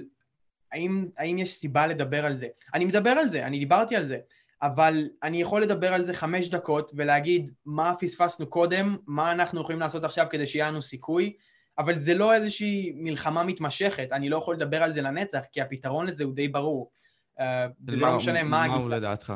האם, 0.72 1.08
האם 1.18 1.38
יש 1.38 1.54
סיבה 1.54 1.88
לדבר 1.88 2.26
על 2.26 2.38
זה? 2.38 2.48
אני 2.74 2.86
מדבר 2.86 3.10
על 3.10 3.30
זה, 3.30 3.46
אני 3.46 3.60
דיברתי 3.60 3.96
על 3.96 4.08
זה, 4.08 4.18
אבל 4.62 5.10
אני 5.24 5.42
יכול 5.42 5.62
לדבר 5.62 5.94
על 5.94 6.06
זה 6.06 6.14
חמש 6.14 6.50
דקות 6.50 6.92
ולהגיד 6.96 7.52
מה 7.66 7.94
פספסנו 8.00 8.48
קודם, 8.48 8.98
מה 9.08 9.32
אנחנו 9.32 9.62
יכולים 9.62 9.80
לעשות 9.80 10.04
עכשיו 10.04 10.28
כדי 10.30 10.48
שיהיה 10.48 10.68
לנו 10.68 10.82
סיכוי, 10.82 11.34
אבל 11.78 12.00
זה 12.00 12.14
לא 12.14 12.34
איזושהי 12.34 12.94
מלחמה 12.96 13.44
מתמשכת, 13.44 14.08
אני 14.12 14.30
לא 14.30 14.38
יכול 14.38 14.56
לדבר 14.56 14.84
על 14.84 14.94
זה 14.94 15.02
לנצח, 15.02 15.40
כי 15.52 15.62
הפתרון 15.62 16.06
לזה 16.06 16.24
הוא 16.24 16.34
די 16.34 16.48
ברור. 16.48 16.92
אה, 17.40 17.68
וזה 17.88 18.02
לא 18.02 18.16
משנה 18.16 18.44
מה... 18.44 18.68
מה 18.68 18.76
הוא 18.76 18.90
לדעתך? 18.90 19.34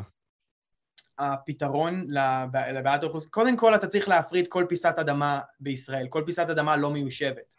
הפתרון 1.19 2.07
לבעיית 2.73 3.03
האוכלוסין, 3.03 3.29
קודם 3.29 3.57
כל 3.57 3.75
אתה 3.75 3.87
צריך 3.87 4.07
להפריד 4.07 4.47
כל 4.47 4.65
פיסת 4.69 4.95
אדמה 4.99 5.39
בישראל, 5.59 6.07
כל 6.07 6.23
פיסת 6.25 6.49
אדמה 6.49 6.75
לא 6.75 6.89
מיושבת. 6.91 7.55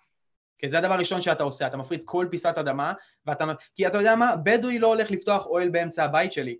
כי 0.58 0.68
זה 0.68 0.78
הדבר 0.78 0.92
הראשון 0.92 1.22
שאתה 1.22 1.42
עושה, 1.42 1.66
אתה 1.66 1.76
מפריד 1.76 2.00
כל 2.04 2.26
פיסת 2.30 2.58
אדמה, 2.58 2.92
ואתה... 3.26 3.44
כי 3.76 3.86
אתה 3.86 3.98
יודע 3.98 4.16
מה, 4.16 4.36
בדואי 4.36 4.78
לא 4.78 4.86
הולך 4.86 5.10
לפתוח 5.10 5.46
אוהל 5.46 5.68
באמצע 5.68 6.04
הבית 6.04 6.32
שלי, 6.32 6.56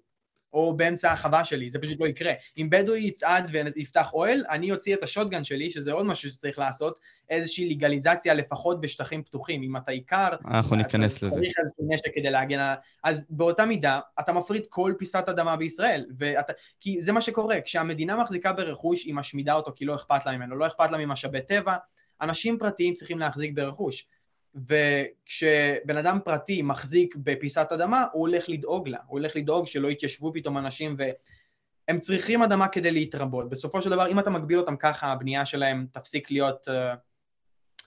או 0.55 0.77
באמצע 0.77 1.13
החווה 1.13 1.45
שלי, 1.45 1.71
זה 1.71 1.79
פשוט 1.79 2.01
לא 2.01 2.07
יקרה. 2.07 2.33
אם 2.59 2.71
בדואי 2.71 3.01
יצעד 3.01 3.51
ויפתח 3.53 4.11
אוהל, 4.13 4.45
אני 4.51 4.73
אוציא 4.73 4.95
את 4.95 5.03
השוטגן 5.03 5.45
שלי, 5.45 5.71
שזה 5.71 5.93
עוד 5.93 6.07
משהו 6.07 6.31
שצריך 6.31 6.59
לעשות, 6.59 7.01
איזושהי 7.31 7.75
לגליזציה 7.75 8.35
לפחות 8.35 8.81
בשטחים 8.81 9.23
פתוחים. 9.23 9.63
אם 9.63 9.77
אתה 9.77 9.93
עיקר, 9.93 10.29
אנחנו 10.45 10.77
ניכנס 10.77 11.23
לזה. 11.23 11.35
צריך 11.35 11.55
איזשהו 11.59 11.89
נשק 11.89 12.15
כדי 12.15 12.31
להגן 12.31 12.59
על... 12.59 12.77
אז 13.05 13.27
באותה 13.31 13.67
מידה, 13.67 14.01
אתה 14.21 14.33
מפריד 14.33 14.67
כל 14.69 14.95
פיסת 14.99 15.25
אדמה 15.29 15.57
בישראל. 15.57 16.07
ואתה... 16.19 16.53
כי 16.81 17.01
זה 17.01 17.13
מה 17.13 17.21
שקורה, 17.21 17.61
כשהמדינה 17.61 18.17
מחזיקה 18.17 18.53
ברכוש, 18.53 19.05
היא 19.05 19.15
משמידה 19.15 19.55
אותו 19.55 19.73
כי 19.77 19.85
לא 19.85 19.95
אכפת 19.95 20.27
לה 20.27 20.37
ממנו, 20.37 20.57
לא 20.57 20.67
אכפת 20.67 20.91
לה 20.91 20.99
ממשאבי 20.99 21.41
טבע, 21.41 21.77
אנשים 22.21 22.59
פרטיים 22.59 22.95
צריכים 22.95 23.19
להחזיק 23.19 23.53
ברכוש. 23.55 24.07
וכשבן 24.55 25.97
אדם 25.97 26.19
פרטי 26.25 26.63
מחזיק 26.63 27.17
בפיסת 27.17 27.67
אדמה, 27.73 28.05
הוא 28.13 28.21
הולך 28.21 28.49
לדאוג 28.49 28.89
לה, 28.89 28.99
הוא 29.07 29.19
הולך 29.19 29.37
לדאוג 29.37 29.67
שלא 29.67 29.89
יתיישבו 29.89 30.33
פתאום 30.35 30.59
אנשים 30.59 30.97
והם 30.99 31.99
צריכים 31.99 32.43
אדמה 32.43 32.69
כדי 32.69 32.91
להתרבות. 32.91 33.51
בסופו 33.51 33.83
של 33.83 33.91
דבר, 33.91 34.09
אם 34.09 34.19
אתה 34.19 34.31
מגביל 34.31 34.59
אותם 34.59 34.77
ככה, 34.77 35.07
הבנייה 35.07 35.47
שלהם 35.47 35.87
תפסיק 35.93 36.31
להיות, 36.31 36.69
אה, 36.69 36.95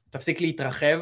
תפסיק 0.10 0.42
להתרחב, 0.42 1.00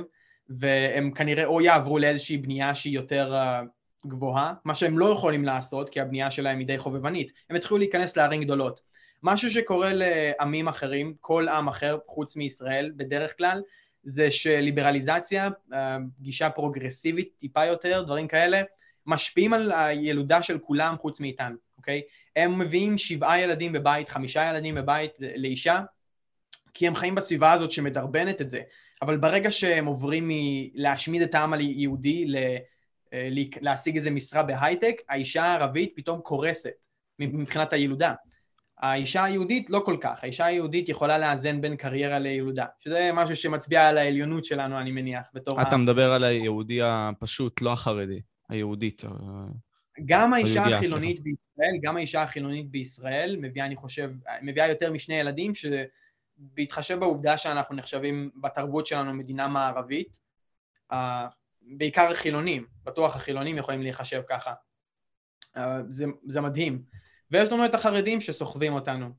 והם 0.49 1.11
כנראה 1.11 1.45
או 1.45 1.61
יעברו 1.61 1.99
לאיזושהי 1.99 2.37
בנייה 2.37 2.75
שהיא 2.75 2.95
יותר 2.95 3.35
אה, 3.35 3.61
גבוהה, 4.07 4.53
מה 4.65 4.75
שהם 4.75 4.99
לא 4.99 5.05
יכולים 5.05 5.45
לעשות, 5.45 5.89
כי 5.89 6.01
הבנייה 6.01 6.31
שלהם 6.31 6.59
היא 6.59 6.67
די 6.67 6.77
חובבנית, 6.77 7.31
הם 7.49 7.55
התחילו 7.55 7.77
להיכנס 7.77 8.17
לערים 8.17 8.43
גדולות. 8.43 8.81
משהו 9.23 9.51
שקורה 9.51 9.91
לעמים 9.93 10.67
אחרים, 10.67 11.15
כל 11.21 11.47
עם 11.47 11.67
אחר 11.67 11.97
חוץ 12.07 12.35
מישראל 12.35 12.91
בדרך 12.95 13.37
כלל, 13.37 13.61
זה 14.05 14.31
שליברליזציה, 14.31 15.49
אה, 15.73 15.97
גישה 16.21 16.49
פרוגרסיבית 16.49 17.29
טיפה 17.37 17.65
יותר, 17.65 18.03
דברים 18.05 18.27
כאלה, 18.27 18.61
משפיעים 19.05 19.53
על 19.53 19.71
הילודה 19.71 20.43
של 20.43 20.59
כולם 20.59 20.95
חוץ 21.01 21.19
מאיתנו, 21.19 21.55
אוקיי? 21.77 22.01
הם 22.35 22.59
מביאים 22.59 22.97
שבעה 22.97 23.41
ילדים 23.41 23.73
בבית, 23.73 24.09
חמישה 24.09 24.49
ילדים 24.49 24.75
בבית 24.75 25.11
לאישה, 25.19 25.81
כי 26.73 26.87
הם 26.87 26.95
חיים 26.95 27.15
בסביבה 27.15 27.53
הזאת 27.53 27.71
שמדרבנת 27.71 28.41
את 28.41 28.49
זה, 28.49 28.61
אבל 29.01 29.17
ברגע 29.17 29.51
שהם 29.51 29.85
עוברים 29.85 30.31
מלהשמיד 30.31 31.21
את 31.21 31.35
העם 31.35 31.53
היהודי 31.53 32.25
אה, 32.35 32.57
להשיג 33.61 33.95
איזה 33.95 34.11
משרה 34.11 34.43
בהייטק, 34.43 35.01
האישה 35.09 35.43
הערבית 35.43 35.93
פתאום 35.95 36.21
קורסת 36.21 36.87
מבחינת 37.19 37.73
הילודה. 37.73 38.13
האישה 38.77 39.23
היהודית 39.23 39.69
לא 39.69 39.81
כל 39.85 39.97
כך, 40.01 40.23
האישה 40.23 40.45
היהודית 40.45 40.89
יכולה 40.89 41.17
לאזן 41.17 41.61
בין 41.61 41.75
קריירה 41.75 42.19
לילודה, 42.19 42.65
שזה 42.79 43.09
משהו 43.13 43.35
שמצביע 43.35 43.87
על 43.87 43.97
העליונות 43.97 44.45
שלנו, 44.45 44.79
אני 44.79 44.91
מניח, 44.91 45.25
בתור... 45.33 45.61
אתה 45.61 45.75
ה... 45.75 45.77
מדבר 45.77 46.11
על 46.11 46.23
היהודי 46.23 46.79
הפשוט, 46.83 47.61
לא 47.61 47.73
החרדי, 47.73 48.21
היהודית. 48.49 49.05
אה, 49.05 49.09
גם 50.05 50.33
האישה 50.33 50.65
החילונית 50.65 51.19
בישראל, 51.19 51.79
גם 51.81 51.97
האישה 51.97 52.23
החילונית 52.23 52.69
בישראל 52.71 53.35
מביאה, 53.41 53.65
אני 53.65 53.75
חושב, 53.75 54.11
מביאה 54.41 54.67
יותר 54.67 54.91
משני 54.91 55.15
ילדים, 55.15 55.51
שבהתחשב 55.55 56.99
בעובדה 56.99 57.37
שאנחנו 57.37 57.75
נחשבים 57.75 58.29
בתרבות 58.41 58.85
שלנו 58.85 59.13
מדינה 59.13 59.47
מערבית, 59.47 60.19
בעיקר 61.61 62.11
החילונים, 62.11 62.65
בטוח 62.83 63.15
החילונים 63.15 63.57
יכולים 63.57 63.81
להיחשב 63.81 64.21
ככה. 64.29 64.53
זה, 65.89 66.05
זה 66.25 66.41
מדהים. 66.41 66.83
ויש 67.31 67.51
לנו 67.51 67.65
את 67.65 67.75
החרדים 67.75 68.21
שסוחבים 68.21 68.73
אותנו. 68.73 69.09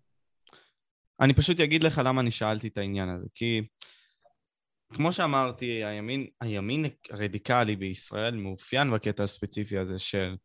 אני 1.21 1.35
פשוט 1.35 1.61
אגיד 1.61 1.83
לך 1.83 2.01
למה 2.05 2.21
אני 2.21 2.31
שאלתי 2.31 2.69
את 2.69 2.79
העניין 2.79 3.09
הזה, 3.09 3.27
כי 3.35 3.63
כמו 4.95 5.13
שאמרתי, 5.13 5.85
הימין, 5.85 6.27
הימין 6.41 6.85
הרדיקלי 7.11 7.77
בישראל 7.77 8.37
מאופיין 8.37 8.91
בקטע 8.91 9.23
הספציפי 9.23 9.79
הזה 9.79 9.99
של 9.99 10.37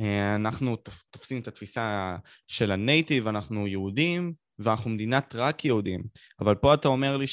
אה, 0.00 0.34
אנחנו 0.34 0.76
תופסים 1.10 1.40
את 1.40 1.48
התפיסה 1.48 2.16
של 2.46 2.70
הנייטיב, 2.70 3.26
אנחנו 3.26 3.66
יהודים, 3.66 4.32
ואנחנו 4.58 4.90
מדינת 4.90 5.34
רק 5.34 5.64
יהודים. 5.64 6.02
אבל 6.40 6.54
פה 6.54 6.74
אתה 6.74 6.88
אומר 6.88 7.16
לי 7.16 7.26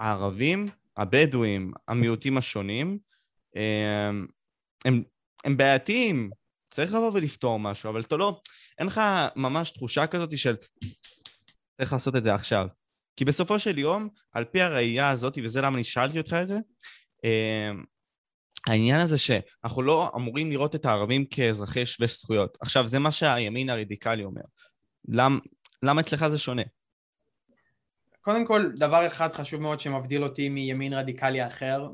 שהערבים, 0.00 0.66
הבדואים, 0.96 1.72
המיעוטים 1.88 2.38
השונים, 2.38 2.98
אה, 3.56 4.10
הם, 4.84 5.02
הם 5.44 5.56
בעייתיים 5.56 6.30
צריך 6.72 6.92
לבוא 6.92 7.10
ולפתור 7.14 7.58
משהו, 7.58 7.90
אבל 7.90 8.00
אתה 8.00 8.16
לא, 8.16 8.40
אין 8.78 8.86
לך 8.86 9.00
ממש 9.36 9.70
תחושה 9.70 10.06
כזאת 10.06 10.38
של 10.38 10.56
צריך 11.76 11.92
לעשות 11.92 12.16
את 12.16 12.22
זה 12.22 12.34
עכשיו. 12.34 12.66
כי 13.16 13.24
בסופו 13.24 13.58
של 13.58 13.78
יום, 13.78 14.08
על 14.32 14.44
פי 14.44 14.62
הראייה 14.62 15.10
הזאת, 15.10 15.38
וזה 15.44 15.60
למה 15.60 15.76
אני 15.76 15.84
שאלתי 15.84 16.18
אותך 16.18 16.36
את 16.42 16.48
זה, 16.48 16.58
אמ, 17.24 17.84
העניין 18.66 19.00
הזה 19.00 19.18
שאנחנו 19.18 19.82
לא 19.82 20.10
אמורים 20.16 20.50
לראות 20.50 20.74
את 20.74 20.86
הערבים 20.86 21.26
כאזרחי 21.26 21.86
שווי 21.86 22.08
זכויות. 22.08 22.58
עכשיו, 22.60 22.88
זה 22.88 22.98
מה 22.98 23.10
שהימין 23.10 23.70
הרדיקלי 23.70 24.24
אומר. 24.24 24.42
למ, 25.08 25.38
למה 25.82 26.00
אצלך 26.00 26.28
זה 26.28 26.38
שונה? 26.38 26.62
קודם 28.20 28.46
כל, 28.46 28.70
דבר 28.76 29.06
אחד 29.06 29.32
חשוב 29.32 29.60
מאוד 29.60 29.80
שמבדיל 29.80 30.24
אותי 30.24 30.48
מימין 30.48 30.92
רדיקלי 30.92 31.46
אחר, 31.46 31.88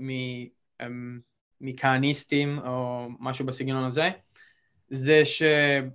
אמ, 0.81 1.21
מכהניסטים 1.61 2.59
או 2.59 3.09
משהו 3.21 3.47
בסגנון 3.47 3.85
הזה, 3.85 4.11
זה 4.90 5.22
שהם 5.24 5.88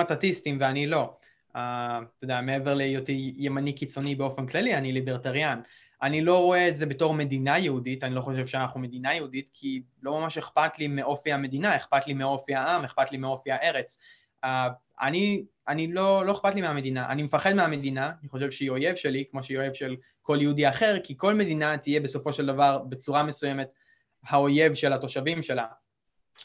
אטטיסטים 0.00 0.56
ואני 0.60 0.86
לא. 0.86 1.16
Uh, 1.50 1.52
אתה 1.52 2.24
יודע, 2.24 2.40
מעבר 2.40 2.74
להיותי 2.74 3.34
ימני 3.36 3.72
קיצוני 3.72 4.14
באופן 4.14 4.46
כללי, 4.46 4.74
אני 4.74 4.92
ליברטריאן. 4.92 5.60
אני 6.02 6.24
לא 6.24 6.38
רואה 6.38 6.68
את 6.68 6.76
זה 6.76 6.86
בתור 6.86 7.14
מדינה 7.14 7.58
יהודית, 7.58 8.04
אני 8.04 8.14
לא 8.14 8.20
חושב 8.20 8.46
שאנחנו 8.46 8.80
מדינה 8.80 9.14
יהודית, 9.14 9.48
כי 9.52 9.82
לא 10.02 10.20
ממש 10.20 10.38
אכפת 10.38 10.78
לי 10.78 10.88
מאופי 10.88 11.32
המדינה, 11.32 11.76
אכפת 11.76 12.06
לי 12.06 12.14
מאופי 12.14 12.54
העם, 12.54 12.84
אכפת 12.84 13.12
לי 13.12 13.18
מאופי 13.18 13.50
הארץ. 13.52 13.98
Uh, 14.44 14.48
אני, 15.00 15.44
אני 15.68 15.92
לא, 15.92 16.26
לא 16.26 16.32
אכפת 16.32 16.54
לי 16.54 16.60
מהמדינה, 16.60 17.08
אני 17.12 17.22
מפחד 17.22 17.52
מהמדינה, 17.52 18.12
אני 18.20 18.28
חושב 18.28 18.50
שהיא 18.50 18.70
אויב 18.70 18.94
שלי, 18.94 19.24
כמו 19.30 19.42
שהיא 19.42 19.58
אויב 19.58 19.72
של 19.72 19.96
כל 20.22 20.38
יהודי 20.40 20.68
אחר, 20.68 20.96
כי 21.04 21.14
כל 21.16 21.34
מדינה 21.34 21.78
תהיה 21.78 22.00
בסופו 22.00 22.32
של 22.32 22.46
דבר 22.46 22.78
בצורה 22.78 23.22
מסוימת 23.22 23.68
האויב 24.24 24.74
של 24.74 24.92
התושבים 24.92 25.42
שלה. 25.42 25.66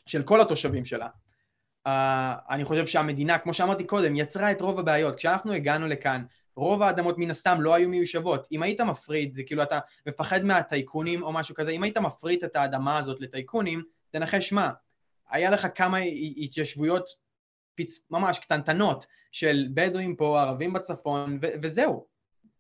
של 0.06 0.24
כל 0.24 0.42
התושבים 0.42 0.86
שלה. 0.86 1.08
Uh, 1.88 1.90
אני 2.50 2.66
חושב 2.66 2.86
שהמדינה, 2.88 3.38
כמו 3.38 3.54
שאמרתי 3.54 3.84
קודם, 3.84 4.16
יצרה 4.16 4.52
את 4.52 4.62
רוב 4.62 4.80
הבעיות. 4.80 5.16
כשאנחנו 5.16 5.54
הגענו 5.54 5.88
לכאן, 5.88 6.26
רוב 6.56 6.82
האדמות 6.82 7.18
מן 7.18 7.32
הסתם 7.32 7.62
לא 7.62 7.74
היו 7.74 7.90
מיושבות. 7.90 8.48
אם 8.52 8.64
היית 8.64 8.82
מפריד, 8.82 9.36
זה 9.36 9.44
כאילו 9.44 9.64
אתה 9.64 9.80
מפחד 10.08 10.44
מהטייקונים 10.44 11.24
או 11.24 11.34
משהו 11.34 11.56
כזה, 11.56 11.72
אם 11.72 11.84
היית 11.84 11.98
מפריד 11.98 12.44
את 12.44 12.56
האדמה 12.56 12.98
הזאת 12.98 13.22
לטייקונים, 13.22 13.84
תנחש 14.10 14.54
מה, 14.54 14.72
היה 15.30 15.50
לך 15.50 15.68
כמה 15.76 15.98
התיישבויות 16.38 17.10
פיצ... 17.76 18.02
ממש 18.12 18.40
קטנטנות 18.40 19.06
של 19.32 19.68
בדואים 19.74 20.16
פה, 20.16 20.42
ערבים 20.42 20.74
בצפון, 20.74 21.40
ו- 21.42 21.48
וזהו. 21.62 22.15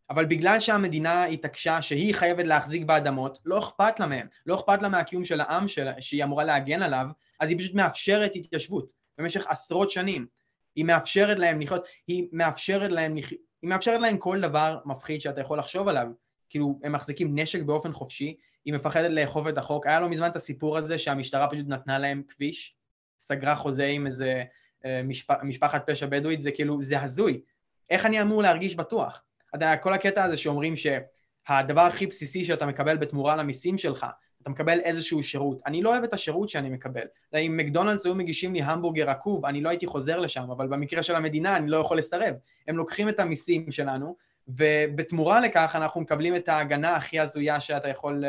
אבל 0.09 0.25
בגלל 0.25 0.59
שהמדינה 0.59 1.25
התעקשה 1.25 1.81
שהיא 1.81 2.15
חייבת 2.15 2.45
להחזיק 2.45 2.83
באדמות, 2.83 3.39
לא 3.45 3.59
אכפת 3.59 3.99
לה 3.99 4.07
מהם, 4.07 4.27
לא 4.45 4.55
אכפת 4.55 4.81
לה 4.81 4.89
מהקיום 4.89 5.25
של 5.25 5.41
העם 5.41 5.67
שלה, 5.67 6.01
שהיא 6.01 6.23
אמורה 6.23 6.43
להגן 6.43 6.81
עליו, 6.81 7.05
אז 7.39 7.49
היא 7.49 7.59
פשוט 7.59 7.73
מאפשרת 7.73 8.31
התיישבות 8.35 8.93
במשך 9.17 9.45
עשרות 9.47 9.89
שנים. 9.89 10.27
היא 10.75 10.85
מאפשרת 10.85 11.37
להם 11.37 11.61
לחיות, 11.61 11.85
היא 12.07 12.27
מאפשרת 12.31 12.91
להם, 12.91 13.15
היא 13.15 13.23
מאפשרת 13.63 14.01
להם 14.01 14.17
כל 14.17 14.41
דבר 14.41 14.79
מפחיד 14.85 15.21
שאתה 15.21 15.41
יכול 15.41 15.59
לחשוב 15.59 15.87
עליו. 15.87 16.07
כאילו, 16.49 16.79
הם 16.83 16.91
מחזיקים 16.91 17.39
נשק 17.39 17.61
באופן 17.61 17.93
חופשי, 17.93 18.37
היא 18.65 18.73
מפחדת 18.73 19.11
לאכוף 19.11 19.47
את 19.47 19.57
החוק. 19.57 19.87
היה 19.87 19.99
לא 19.99 20.09
מזמן 20.09 20.27
את 20.27 20.35
הסיפור 20.35 20.77
הזה 20.77 20.99
שהמשטרה 20.99 21.47
פשוט 21.47 21.67
נתנה 21.67 21.99
להם 21.99 22.23
כביש, 22.27 22.75
סגרה 23.19 23.55
חוזה 23.55 23.85
עם 23.85 24.05
איזה 24.05 24.43
אה, 24.85 25.01
משפ... 25.03 25.31
משפחת 25.43 25.89
פשע 25.89 26.05
בדואית, 26.05 26.41
זה 26.41 26.51
כאילו, 26.51 26.81
זה 26.81 27.01
הזוי. 27.01 27.41
איך 27.89 28.05
אני 28.05 28.21
אמור 28.21 28.41
להרגיש 28.41 28.75
בטוח? 28.75 29.23
אתה 29.55 29.65
יודע, 29.65 29.77
כל 29.77 29.93
הקטע 29.93 30.23
הזה 30.23 30.37
שאומרים 30.37 30.73
שהדבר 30.77 31.81
הכי 31.81 32.07
בסיסי 32.07 32.45
שאתה 32.45 32.65
מקבל 32.65 32.97
בתמורה 32.97 33.35
למיסים 33.35 33.77
שלך 33.77 34.05
אתה 34.45 34.51
מקבל 34.51 34.79
איזשהו 34.79 35.23
שירות. 35.23 35.61
אני 35.65 35.81
לא 35.81 35.89
אוהב 35.89 36.03
את 36.03 36.13
השירות 36.13 36.49
שאני 36.49 36.69
מקבל. 36.69 37.01
אם 37.35 37.57
מקדונלדס 37.57 38.05
היו 38.05 38.15
מגישים 38.15 38.53
לי 38.53 38.61
המבורגר 38.61 39.09
עקוב, 39.09 39.45
אני 39.45 39.61
לא 39.61 39.69
הייתי 39.69 39.87
חוזר 39.87 40.19
לשם, 40.19 40.51
אבל 40.51 40.67
במקרה 40.67 41.03
של 41.03 41.15
המדינה 41.15 41.57
אני 41.57 41.67
לא 41.67 41.77
יכול 41.77 41.97
לסרב. 41.97 42.35
הם 42.67 42.77
לוקחים 42.77 43.09
את 43.09 43.19
המיסים 43.19 43.71
שלנו, 43.71 44.15
ובתמורה 44.47 45.39
לכך 45.39 45.71
אנחנו 45.75 46.01
מקבלים 46.01 46.35
את 46.35 46.49
ההגנה 46.49 46.95
הכי 46.95 47.19
הזויה 47.19 47.59
שאתה 47.59 47.87
יכול, 47.87 48.23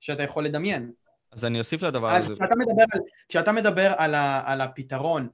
שאתה 0.00 0.22
יכול 0.22 0.44
לדמיין. 0.44 0.92
אז 1.32 1.44
אני 1.44 1.58
אוסיף 1.58 1.82
לדבר 1.82 2.10
הזה. 2.10 2.32
אז 2.32 2.38
כשאתה 2.38 2.54
מדבר, 2.56 2.84
על, 2.92 3.00
כשאתה 3.28 3.52
מדבר 3.52 3.92
על, 3.96 4.14
ה, 4.14 4.42
על 4.46 4.60
הפתרון, 4.60 5.28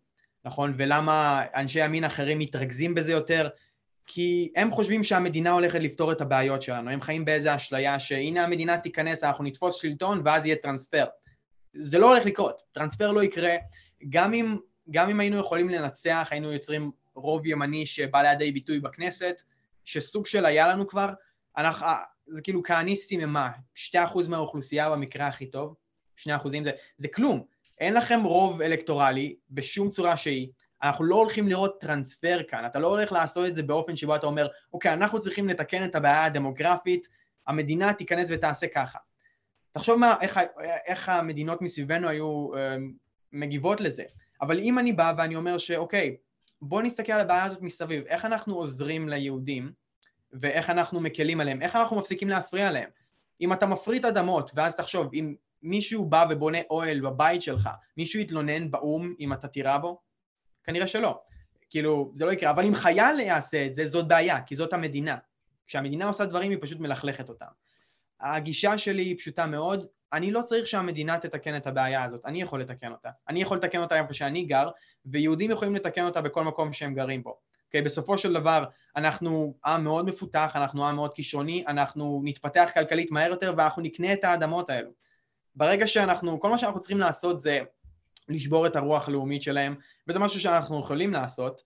נכון, 0.44 0.74
ולמה 0.76 1.42
אנשי 1.54 1.84
ימין 1.84 2.04
אחרים 2.04 2.38
מתרכזים 2.38 2.94
בזה 2.94 3.12
יותר, 3.12 3.48
כי 4.12 4.52
הם 4.56 4.70
חושבים 4.70 5.02
שהמדינה 5.02 5.50
הולכת 5.50 5.78
לפתור 5.80 6.12
את 6.12 6.20
הבעיות 6.20 6.62
שלנו, 6.62 6.90
הם 6.90 7.00
חיים 7.00 7.24
באיזה 7.24 7.56
אשליה 7.56 7.98
שהנה 7.98 8.44
המדינה 8.44 8.78
תיכנס, 8.78 9.24
אנחנו 9.24 9.44
נתפוס 9.44 9.74
שלטון 9.82 10.22
ואז 10.24 10.46
יהיה 10.46 10.56
טרנספר. 10.56 11.04
זה 11.74 11.98
לא 11.98 12.08
הולך 12.08 12.26
לקרות, 12.26 12.62
טרנספר 12.72 13.12
לא 13.12 13.22
יקרה, 13.22 13.54
גם 14.08 14.34
אם, 14.34 14.56
גם 14.90 15.10
אם 15.10 15.20
היינו 15.20 15.38
יכולים 15.40 15.68
לנצח, 15.68 16.28
היינו 16.30 16.52
יוצרים 16.52 16.90
רוב 17.14 17.46
ימני 17.46 17.86
שבא 17.86 18.22
לידי 18.22 18.52
ביטוי 18.52 18.80
בכנסת, 18.80 19.42
שסוג 19.84 20.26
של 20.26 20.46
היה 20.46 20.68
לנו 20.68 20.88
כבר, 20.88 21.12
אנחנו, 21.56 21.86
זה 22.26 22.42
כאילו 22.42 22.62
כהניסטים 22.62 23.20
הם 23.20 23.32
מה? 23.32 23.50
2% 23.94 23.96
מהאוכלוסייה 24.28 24.90
במקרה 24.90 25.26
הכי 25.26 25.46
טוב? 25.46 25.74
2% 26.20 26.30
זה, 26.64 26.70
זה 26.96 27.08
כלום. 27.08 27.44
אין 27.78 27.94
לכם 27.94 28.20
רוב 28.24 28.62
אלקטורלי 28.62 29.36
בשום 29.50 29.88
צורה 29.88 30.16
שהיא. 30.16 30.48
אנחנו 30.82 31.04
לא 31.04 31.16
הולכים 31.16 31.48
לראות 31.48 31.80
טרנספר 31.80 32.40
כאן, 32.48 32.66
אתה 32.66 32.78
לא 32.78 32.86
הולך 32.86 33.12
לעשות 33.12 33.46
את 33.46 33.54
זה 33.54 33.62
באופן 33.62 33.96
שבו 33.96 34.16
אתה 34.16 34.26
אומר, 34.26 34.48
אוקיי, 34.72 34.92
אנחנו 34.92 35.18
צריכים 35.18 35.48
לתקן 35.48 35.84
את 35.84 35.94
הבעיה 35.94 36.24
הדמוגרפית, 36.24 37.08
המדינה 37.46 37.92
תיכנס 37.92 38.28
ותעשה 38.30 38.66
ככה. 38.66 38.98
תחשוב 39.72 39.98
מה, 39.98 40.16
איך, 40.20 40.40
איך 40.86 41.08
המדינות 41.08 41.62
מסביבנו 41.62 42.08
היו 42.08 42.50
אה, 42.56 42.76
מגיבות 43.32 43.80
לזה. 43.80 44.04
אבל 44.42 44.58
אם 44.58 44.78
אני 44.78 44.92
בא 44.92 45.14
ואני 45.18 45.36
אומר 45.36 45.58
שאוקיי, 45.58 46.16
בוא 46.62 46.82
נסתכל 46.82 47.12
על 47.12 47.20
הבעיה 47.20 47.44
הזאת 47.44 47.62
מסביב, 47.62 48.04
איך 48.06 48.24
אנחנו 48.24 48.54
עוזרים 48.54 49.08
ליהודים 49.08 49.72
ואיך 50.32 50.70
אנחנו 50.70 51.00
מקלים 51.00 51.40
עליהם, 51.40 51.62
איך 51.62 51.76
אנחנו 51.76 51.96
מפסיקים 51.96 52.28
להפריע 52.28 52.70
להם. 52.70 52.88
אם 53.40 53.52
אתה 53.52 53.66
מפריט 53.66 54.04
אדמות, 54.04 54.50
ואז 54.54 54.76
תחשוב, 54.76 55.14
אם 55.14 55.34
מישהו 55.62 56.06
בא 56.06 56.26
ובונה 56.30 56.58
אוהל 56.70 57.00
בבית 57.00 57.42
שלך, 57.42 57.68
מישהו 57.96 58.20
יתלונן 58.20 58.70
באו"ם 58.70 59.14
אם 59.20 59.32
אתה 59.32 59.48
תירה 59.48 59.78
בו? 59.78 60.00
כנראה 60.64 60.86
שלא. 60.86 61.20
כאילו, 61.70 62.10
זה 62.14 62.24
לא 62.24 62.32
יקרה. 62.32 62.50
אבל 62.50 62.64
אם 62.64 62.74
חייל 62.74 63.20
יעשה 63.20 63.66
את 63.66 63.74
זה, 63.74 63.86
זאת 63.86 64.08
בעיה, 64.08 64.42
כי 64.42 64.56
זאת 64.56 64.72
המדינה. 64.72 65.16
כשהמדינה 65.66 66.06
עושה 66.06 66.24
דברים, 66.24 66.50
היא 66.50 66.58
פשוט 66.60 66.80
מלכלכת 66.80 67.28
אותם. 67.28 67.46
הגישה 68.20 68.78
שלי 68.78 69.02
היא 69.02 69.18
פשוטה 69.18 69.46
מאוד, 69.46 69.86
אני 70.12 70.30
לא 70.30 70.42
צריך 70.42 70.66
שהמדינה 70.66 71.18
תתקן 71.18 71.56
את 71.56 71.66
הבעיה 71.66 72.04
הזאת, 72.04 72.26
אני 72.26 72.42
יכול 72.42 72.60
לתקן 72.60 72.92
אותה. 72.92 73.10
אני 73.28 73.42
יכול 73.42 73.56
לתקן 73.56 73.80
אותה 73.80 73.98
איפה 73.98 74.12
שאני 74.12 74.42
גר, 74.42 74.68
ויהודים 75.06 75.50
יכולים 75.50 75.74
לתקן 75.74 76.04
אותה 76.04 76.20
בכל 76.20 76.44
מקום 76.44 76.72
שהם 76.72 76.94
גרים 76.94 77.22
בו. 77.22 77.30
Okay, 77.30 77.50
אוקיי? 77.66 77.82
בסופו 77.82 78.18
של 78.18 78.32
דבר, 78.32 78.64
אנחנו 78.96 79.54
עם 79.64 79.84
מאוד 79.84 80.06
מפותח, 80.06 80.52
אנחנו 80.54 80.88
עם 80.88 80.96
מאוד 80.96 81.14
כישרוני, 81.14 81.64
אנחנו 81.66 82.20
נתפתח 82.24 82.70
כלכלית 82.74 83.10
מהר 83.10 83.30
יותר 83.30 83.54
ואנחנו 83.56 83.82
נקנה 83.82 84.12
את 84.12 84.24
האדמות 84.24 84.70
האלו. 84.70 84.90
ברגע 85.56 85.86
שאנחנו, 85.86 86.40
כל 86.40 86.50
מה 86.50 86.58
שאנחנו 86.58 86.80
צריכים 86.80 86.98
לעשות 86.98 87.40
זה 87.40 87.60
לשבור 88.30 88.66
את 88.66 88.76
הרוח 88.76 89.08
הלאומית 89.08 89.42
שלהם, 89.42 89.74
וזה 90.08 90.18
משהו 90.18 90.40
שאנחנו 90.40 90.80
יכולים 90.80 91.12
לעשות, 91.12 91.62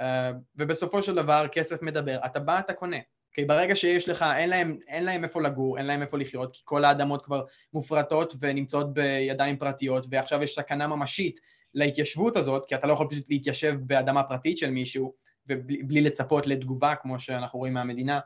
אה, 0.00 0.32
ובסופו 0.56 1.02
של 1.02 1.14
דבר 1.14 1.46
כסף 1.52 1.82
מדבר, 1.82 2.18
אתה 2.26 2.40
בא, 2.40 2.58
אתה 2.58 2.72
קונה. 2.72 2.96
כי 3.32 3.44
ברגע 3.44 3.76
שיש 3.76 4.08
לך, 4.08 4.24
אין 4.36 4.50
להם, 4.50 4.78
אין 4.88 5.04
להם 5.04 5.24
איפה 5.24 5.42
לגור, 5.42 5.78
אין 5.78 5.86
להם 5.86 6.02
איפה 6.02 6.18
לחיות, 6.18 6.52
כי 6.52 6.62
כל 6.64 6.84
האדמות 6.84 7.24
כבר 7.24 7.44
מופרטות 7.72 8.34
ונמצאות 8.40 8.94
בידיים 8.94 9.56
פרטיות, 9.56 10.06
ועכשיו 10.10 10.42
יש 10.42 10.54
סכנה 10.54 10.86
ממשית 10.86 11.40
להתיישבות 11.74 12.36
הזאת, 12.36 12.66
כי 12.66 12.74
אתה 12.74 12.86
לא 12.86 12.92
יכול 12.92 13.06
פשוט 13.10 13.30
להתיישב 13.30 13.74
באדמה 13.80 14.22
פרטית 14.22 14.58
של 14.58 14.70
מישהו, 14.70 15.14
ובלי 15.46 16.00
לצפות 16.00 16.46
לתגובה, 16.46 16.94
כמו 16.94 17.20
שאנחנו 17.20 17.58
רואים 17.58 17.74
מהמדינה. 17.74 18.20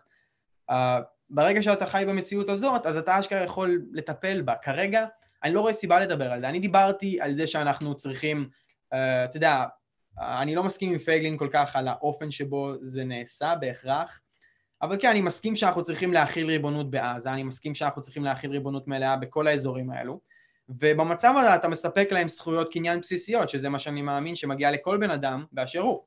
Uh, 0.71 0.75
ברגע 1.31 1.63
שאתה 1.63 1.87
חי 1.87 2.05
במציאות 2.09 2.49
הזאת, 2.49 2.87
אז 2.87 2.97
אתה 2.97 3.19
אשכרה 3.19 3.45
יכול 3.45 3.83
לטפל 3.93 4.43
בה. 4.43 4.55
כרגע, 4.63 5.07
אני 5.45 5.55
לא 5.55 5.61
רואה 5.61 5.73
סיבה 5.73 6.01
לדבר 6.01 6.33
על 6.33 6.41
זה. 6.41 6.49
אני 6.49 6.61
דיברתי 6.61 7.21
על 7.21 7.35
זה 7.35 7.47
שאנחנו 7.47 7.95
צריכים, 7.95 8.49
uh, 8.95 8.97
אתה 9.25 9.37
יודע, 9.37 9.65
אני 10.19 10.55
לא 10.55 10.65
מסכים 10.65 10.93
עם 10.93 10.99
פייגלין 10.99 11.39
כל 11.39 11.49
כך 11.53 11.77
על 11.77 11.89
האופן 11.89 12.31
שבו 12.31 12.75
זה 12.81 13.05
נעשה 13.05 13.55
בהכרח, 13.61 14.21
אבל 14.83 14.97
כן, 15.01 15.09
אני 15.09 15.21
מסכים 15.21 15.55
שאנחנו 15.55 15.83
צריכים 15.83 16.13
להכיל 16.13 16.47
ריבונות 16.47 16.91
בעזה, 16.91 17.33
אני 17.33 17.43
מסכים 17.43 17.75
שאנחנו 17.75 18.03
צריכים 18.03 18.25
להכיל 18.25 18.51
ריבונות 18.51 18.89
מלאה 18.89 19.17
בכל 19.17 19.47
האזורים 19.47 19.91
האלו, 19.91 20.21
ובמצב 20.69 21.35
הזה 21.39 21.55
אתה 21.55 21.69
מספק 21.69 22.09
להם 22.11 22.29
זכויות 22.29 22.73
קניין 22.73 23.01
בסיסיות, 23.01 23.49
שזה 23.49 23.69
מה 23.69 23.79
שאני 23.79 24.03
מאמין 24.03 24.35
שמגיע 24.35 24.71
לכל 24.71 24.97
בן 24.97 25.11
אדם 25.11 25.45
באשר 25.53 25.81
הוא. 25.81 26.01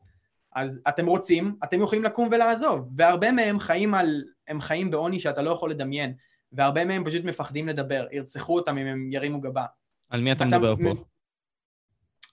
אז 0.55 0.81
אתם 0.87 1.05
רוצים, 1.05 1.55
אתם 1.63 1.81
יכולים 1.81 2.03
לקום 2.03 2.29
ולעזוב, 2.31 2.89
והרבה 2.97 3.31
מהם 3.31 3.59
חיים 3.59 3.93
על, 3.93 4.23
הם 4.47 4.61
חיים 4.61 4.91
בעוני 4.91 5.19
שאתה 5.19 5.41
לא 5.41 5.51
יכול 5.51 5.71
לדמיין, 5.71 6.13
והרבה 6.51 6.85
מהם 6.85 7.05
פשוט 7.05 7.25
מפחדים 7.25 7.67
לדבר, 7.67 8.07
ירצחו 8.11 8.55
אותם 8.55 8.77
אם 8.77 8.87
הם 8.87 9.09
ירימו 9.11 9.41
גבה. 9.41 9.65
על 10.09 10.21
מי 10.21 10.31
אתה, 10.31 10.43
אתה 10.43 10.57
מדבר 10.57 10.75
פה? 10.75 11.03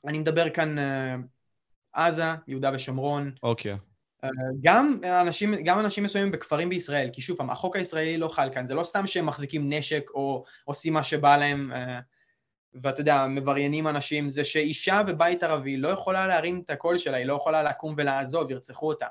אני 0.07 0.18
מדבר 0.18 0.50
כאן 0.50 0.78
uh, 0.78 0.83
עזה, 1.92 2.24
יהודה 2.46 2.70
ושומרון. 2.74 3.33
אוקיי. 3.42 3.76
אה, 4.24 4.28
גם 4.61 5.00
אנשים, 5.20 5.54
גם 5.64 5.81
אנשים 5.81 6.04
מסוימים 6.04 6.33
בכפרים 6.33 6.68
בישראל, 6.68 7.11
כי 7.12 7.20
שוב 7.20 7.37
פעם, 7.37 7.50
החוק 7.50 7.76
הישראלי 7.76 8.18
לא 8.18 8.28
חל 8.28 8.50
כאן, 8.54 8.66
זה 8.66 8.74
לא 8.74 8.83
סתם 8.83 9.07
שהם 9.07 9.26
מחזיקים 9.26 9.68
נשק 9.72 10.11
או 10.14 10.44
עושים 10.64 10.92
מה 10.92 11.02
שבא 11.02 11.37
להם, 11.37 11.72
אה, 11.72 12.00
ואתה 12.83 13.00
יודע, 13.00 13.26
מבריינים 13.26 13.88
אנשים, 13.88 14.31
זה 14.31 14.44
שאישה 14.44 15.02
בבית 15.02 15.42
ערבי 15.42 15.76
לא 15.76 15.88
יכולה 15.88 16.26
להרים 16.26 16.62
את 16.66 16.70
הקול 16.70 16.98
שלה, 16.98 17.16
היא 17.16 17.26
לא 17.26 17.35
יכולה 17.35 17.62
לקום 17.62 17.94
ולעזוב, 17.96 18.50
ירצחו 18.50 18.88
אותה. 18.88 19.07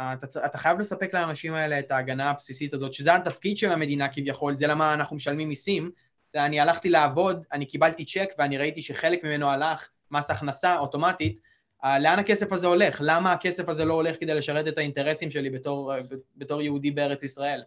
אתה, 0.00 0.46
אתה 0.46 0.58
חייב 0.58 0.80
לספק 0.80 1.14
לאנשים 1.14 1.54
האלה 1.54 1.78
את 1.78 1.90
ההגנה 1.90 2.30
הבסיסית 2.30 2.74
הזאת, 2.74 2.92
שזה 2.92 3.14
התפקיד 3.14 3.56
של 3.56 3.72
המדינה 3.72 4.08
כביכול, 4.08 4.56
זה 4.56 4.66
למה 4.66 4.94
אנחנו 4.94 5.16
משלמים 5.16 5.48
מיסים. 5.48 5.90
אני 6.34 6.60
הלכתי 6.60 6.88
לעבוד, 6.88 7.44
אני 7.52 7.66
קיבלתי 7.66 8.04
צ'ק 8.04 8.28
ואני 8.38 8.58
ראיתי 8.58 8.82
שחלק 8.82 9.24
ממנו 9.24 9.50
הלך 9.50 9.88
מס 10.10 10.30
הכנסה 10.30 10.78
אוטומטית, 10.78 11.40
אה, 11.84 11.98
לאן 11.98 12.18
הכסף 12.18 12.52
הזה 12.52 12.66
הולך? 12.66 12.98
למה 13.00 13.32
הכסף 13.32 13.68
הזה 13.68 13.84
לא 13.84 13.94
הולך 13.94 14.20
כדי 14.20 14.34
לשרת 14.34 14.68
את 14.68 14.78
האינטרסים 14.78 15.30
שלי 15.30 15.50
בתור, 15.50 15.94
אה, 15.94 16.00
בתור 16.36 16.62
יהודי 16.62 16.90
בארץ 16.90 17.22
ישראל? 17.22 17.62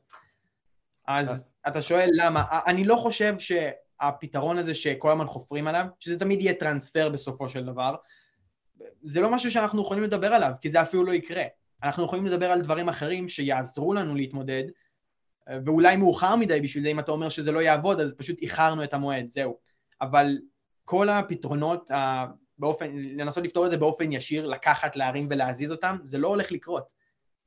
אז 1.08 1.50
אתה 1.68 1.82
שואל 1.82 2.10
למה. 2.14 2.44
אה, 2.52 2.60
אני 2.66 2.84
לא 2.84 2.96
חושב 2.96 3.36
שהפתרון 3.40 4.58
הזה 4.58 4.76
שכל 4.76 5.12
הזמן 5.12 5.28
חופרים 5.28 5.68
עליו, 5.68 5.86
שזה 6.00 6.20
תמיד 6.20 6.42
יהיה 6.42 6.54
טרנספר 6.54 7.10
בסופו 7.10 7.50
של 7.50 7.66
דבר, 7.66 7.96
זה 9.02 9.22
לא 9.22 9.30
משהו 9.32 9.52
שאנחנו 9.52 9.82
יכולים 9.82 10.04
לדבר 10.04 10.34
עליו, 10.34 10.52
כי 10.62 10.70
זה 10.70 10.82
אפילו 10.82 11.04
לא 11.04 11.12
יקרה. 11.12 11.44
אנחנו 11.84 12.06
יכולים 12.06 12.26
לדבר 12.26 12.52
על 12.52 12.62
דברים 12.62 12.90
אחרים 12.90 13.30
שיעזרו 13.30 13.94
לנו 13.94 14.16
להתמודד, 14.16 14.64
ואולי 15.66 15.96
מאוחר 15.96 16.36
מדי 16.36 16.62
בשביל 16.62 16.84
זה, 16.84 16.90
אם 16.90 17.00
אתה 17.00 17.12
אומר 17.12 17.30
שזה 17.30 17.52
לא 17.52 17.60
יעבוד, 17.60 18.00
אז 18.00 18.16
פשוט 18.18 18.42
איחרנו 18.42 18.84
את 18.84 18.94
המועד, 18.94 19.30
זהו. 19.30 19.58
אבל 20.02 20.38
כל 20.86 21.10
הפתרונות 21.10 21.92
באופן, 22.58 22.92
לנסות 22.96 23.44
לפתור 23.44 23.66
את 23.66 23.72
זה 23.72 23.78
באופן 23.78 24.12
ישיר, 24.12 24.48
לקחת, 24.48 24.96
להרים 24.96 25.28
ולהזיז 25.32 25.72
אותם, 25.72 25.98
זה 26.04 26.18
לא 26.18 26.28
הולך 26.28 26.52
לקרות. 26.52 26.92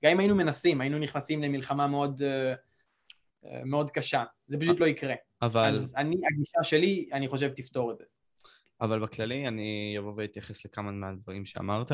גם 0.04 0.10
אם 0.10 0.18
היינו 0.18 0.34
מנסים, 0.34 0.80
היינו 0.80 0.98
נכנסים 0.98 1.42
למלחמה 1.42 1.86
מאוד, 1.86 2.22
אה, 2.22 2.54
אה, 3.44 3.60
מאוד 3.64 3.90
קשה. 3.90 4.24
זה 4.46 4.58
פשוט 4.60 4.80
לא 4.80 4.86
יקרה. 4.86 5.14
אבל... 5.42 5.68
אז 5.68 5.94
אני, 5.96 6.16
הגישה 6.32 6.62
שלי, 6.62 7.08
אני 7.12 7.28
חושב, 7.28 7.48
תפתור 7.48 7.92
את 7.92 7.98
זה. 7.98 8.04
אבל 8.80 9.04
אני 9.46 9.94
אבוא 9.98 10.12
ואתייחס 10.16 10.64
לכמה 10.64 10.90
מהדברים 10.90 11.44
שאמרת. 11.44 11.92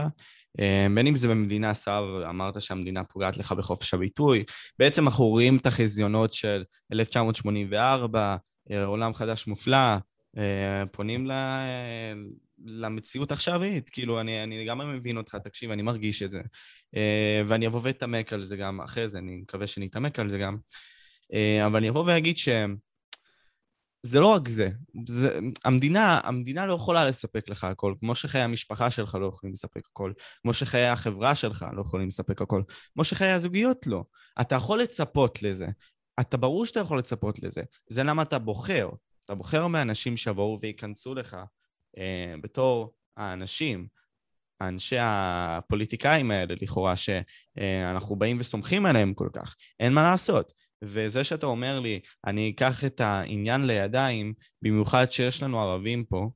אה, 0.61 0.87
בין 0.95 1.07
אם 1.07 1.17
זה 1.17 1.29
במדינה, 1.29 1.75
שר, 1.75 2.25
אמרת 2.31 2.61
שהמדינה 2.61 3.05
פוגעת 3.05 3.37
לך 3.37 3.53
בחופש 3.53 3.95
הביטוי. 3.95 4.45
בעצם 4.79 5.07
אנחנו 5.07 5.25
רואים 5.25 5.57
את 5.57 5.67
החזיונות 5.67 6.33
של 6.33 6.65
1984, 6.93 8.37
עולם 8.85 9.15
חדש 9.15 9.47
מופלא, 9.47 9.97
פונים 10.93 11.31
למציאות 12.65 13.31
העכשווית, 13.31 13.91
כאילו, 13.91 14.21
אני, 14.21 14.43
אני 14.43 14.65
לגמרי 14.65 14.87
מבין 14.87 15.17
אותך, 15.17 15.35
תקשיב, 15.35 15.71
אני 15.71 15.83
מרגיש 15.83 16.23
את 16.23 16.31
זה. 16.31 16.41
ואני 17.47 17.67
אבוא 17.67 17.81
ואתעמק 17.83 18.33
על 18.33 18.43
זה 18.43 18.57
גם 18.57 18.81
אחרי 18.81 19.09
זה, 19.09 19.19
אני 19.19 19.37
מקווה 19.37 19.67
שאני 19.67 19.87
אתעמק 19.87 20.19
על 20.19 20.29
זה 20.29 20.39
גם. 20.39 20.57
אבל 21.67 21.77
אני 21.77 21.89
אבוא 21.89 22.05
ואגיד 22.07 22.39
שזה 24.07 24.21
לא 24.21 24.27
רק 24.27 24.49
זה. 24.49 24.71
זה 25.09 25.39
המדינה, 25.65 26.21
המדינה 26.25 26.67
לא 26.67 26.75
יכולה 26.75 27.05
לספק 27.05 27.49
לך 27.49 27.65
הכל, 27.65 27.95
כמו 28.01 28.15
שחיי 28.15 28.41
המשפחה 28.41 28.91
שלך 28.91 29.15
לא 29.15 29.27
יכולים 29.27 29.53
לספק 29.53 29.83
הכל, 29.91 30.13
כמו 30.43 30.55
שחיי 30.55 30.87
החברה 30.87 31.35
שלך 31.35 31.67
לא 31.73 31.81
יכולים 31.81 32.09
לספק 32.09 32.43
הכל, 32.43 32.63
כמו 32.95 33.05
שחיי 33.05 33.31
הזוגיות 33.31 33.87
לא. 33.87 34.05
אתה 34.41 34.55
יכול 34.55 34.81
לצפות 34.81 35.43
לזה. 35.43 35.67
אתה 36.21 36.37
ברור 36.37 36.67
שאתה 36.67 36.81
יכול 36.81 36.99
לצפות 36.99 37.43
לזה. 37.43 37.63
זה 37.87 38.03
למה 38.03 38.23
אתה 38.23 38.39
בוחר. 38.39 38.89
אתה 39.25 39.35
בוחר 39.35 39.67
מאנשים 39.67 40.17
שיבואו 40.17 40.59
וייכנסו 40.61 41.15
לך 41.15 41.37
אה, 41.99 42.35
בתור 42.43 42.95
האנשים, 43.17 43.87
אנשי 44.61 44.97
הפוליטיקאים 45.01 46.31
האלה 46.31 46.55
לכאורה, 46.63 46.95
שאנחנו 46.97 48.17
באים 48.17 48.37
וסומכים 48.41 48.87
עליהם 48.87 49.15
כל 49.15 49.29
כך, 49.33 49.57
אין 49.81 49.93
מה 49.93 50.03
לעשות. 50.03 50.53
וזה 50.83 51.25
שאתה 51.25 51.47
אומר 51.47 51.81
לי, 51.81 52.01
אני 52.27 52.51
אקח 52.51 52.85
את 52.85 53.01
העניין 53.01 53.67
לידיים, 53.67 54.35
במיוחד 54.63 55.13
שיש 55.13 55.43
לנו 55.43 55.61
ערבים 55.61 56.05
פה, 56.05 56.31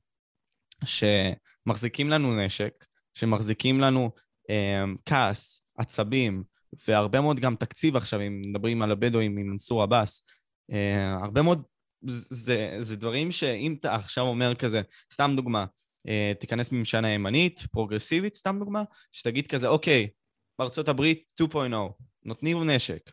שמחזיקים 0.85 2.09
לנו 2.09 2.45
נשק, 2.45 2.85
שמחזיקים 3.13 3.79
לנו 3.79 4.11
אה, 4.49 4.83
כעס, 5.05 5.61
עצבים, 5.77 6.43
והרבה 6.87 7.21
מאוד 7.21 7.39
גם 7.39 7.55
תקציב 7.55 7.95
עכשיו, 7.95 8.21
אם 8.21 8.41
מדברים 8.49 8.81
על 8.81 8.91
הבדואים 8.91 9.37
עם 9.37 9.49
מנסור 9.49 9.83
עבאס, 9.83 10.23
אה, 10.71 11.13
הרבה 11.21 11.41
מאוד 11.41 11.63
זה, 12.05 12.77
זה 12.79 12.95
דברים 12.95 13.31
שאם 13.31 13.75
אתה 13.79 13.95
עכשיו 13.95 14.23
אומר 14.23 14.55
כזה, 14.55 14.81
סתם 15.13 15.33
דוגמה, 15.35 15.65
אה, 16.07 16.31
תיכנס 16.39 16.71
ממשנה 16.71 17.09
ימנית, 17.09 17.63
פרוגרסיבית, 17.71 18.35
סתם 18.35 18.55
דוגמה, 18.59 18.83
שתגיד 19.11 19.47
כזה, 19.47 19.67
אוקיי, 19.67 20.09
בארצות 20.59 20.89
הברית 20.89 21.31
2.0, 21.41 21.57
נותנים 22.23 22.69
נשק. 22.69 23.11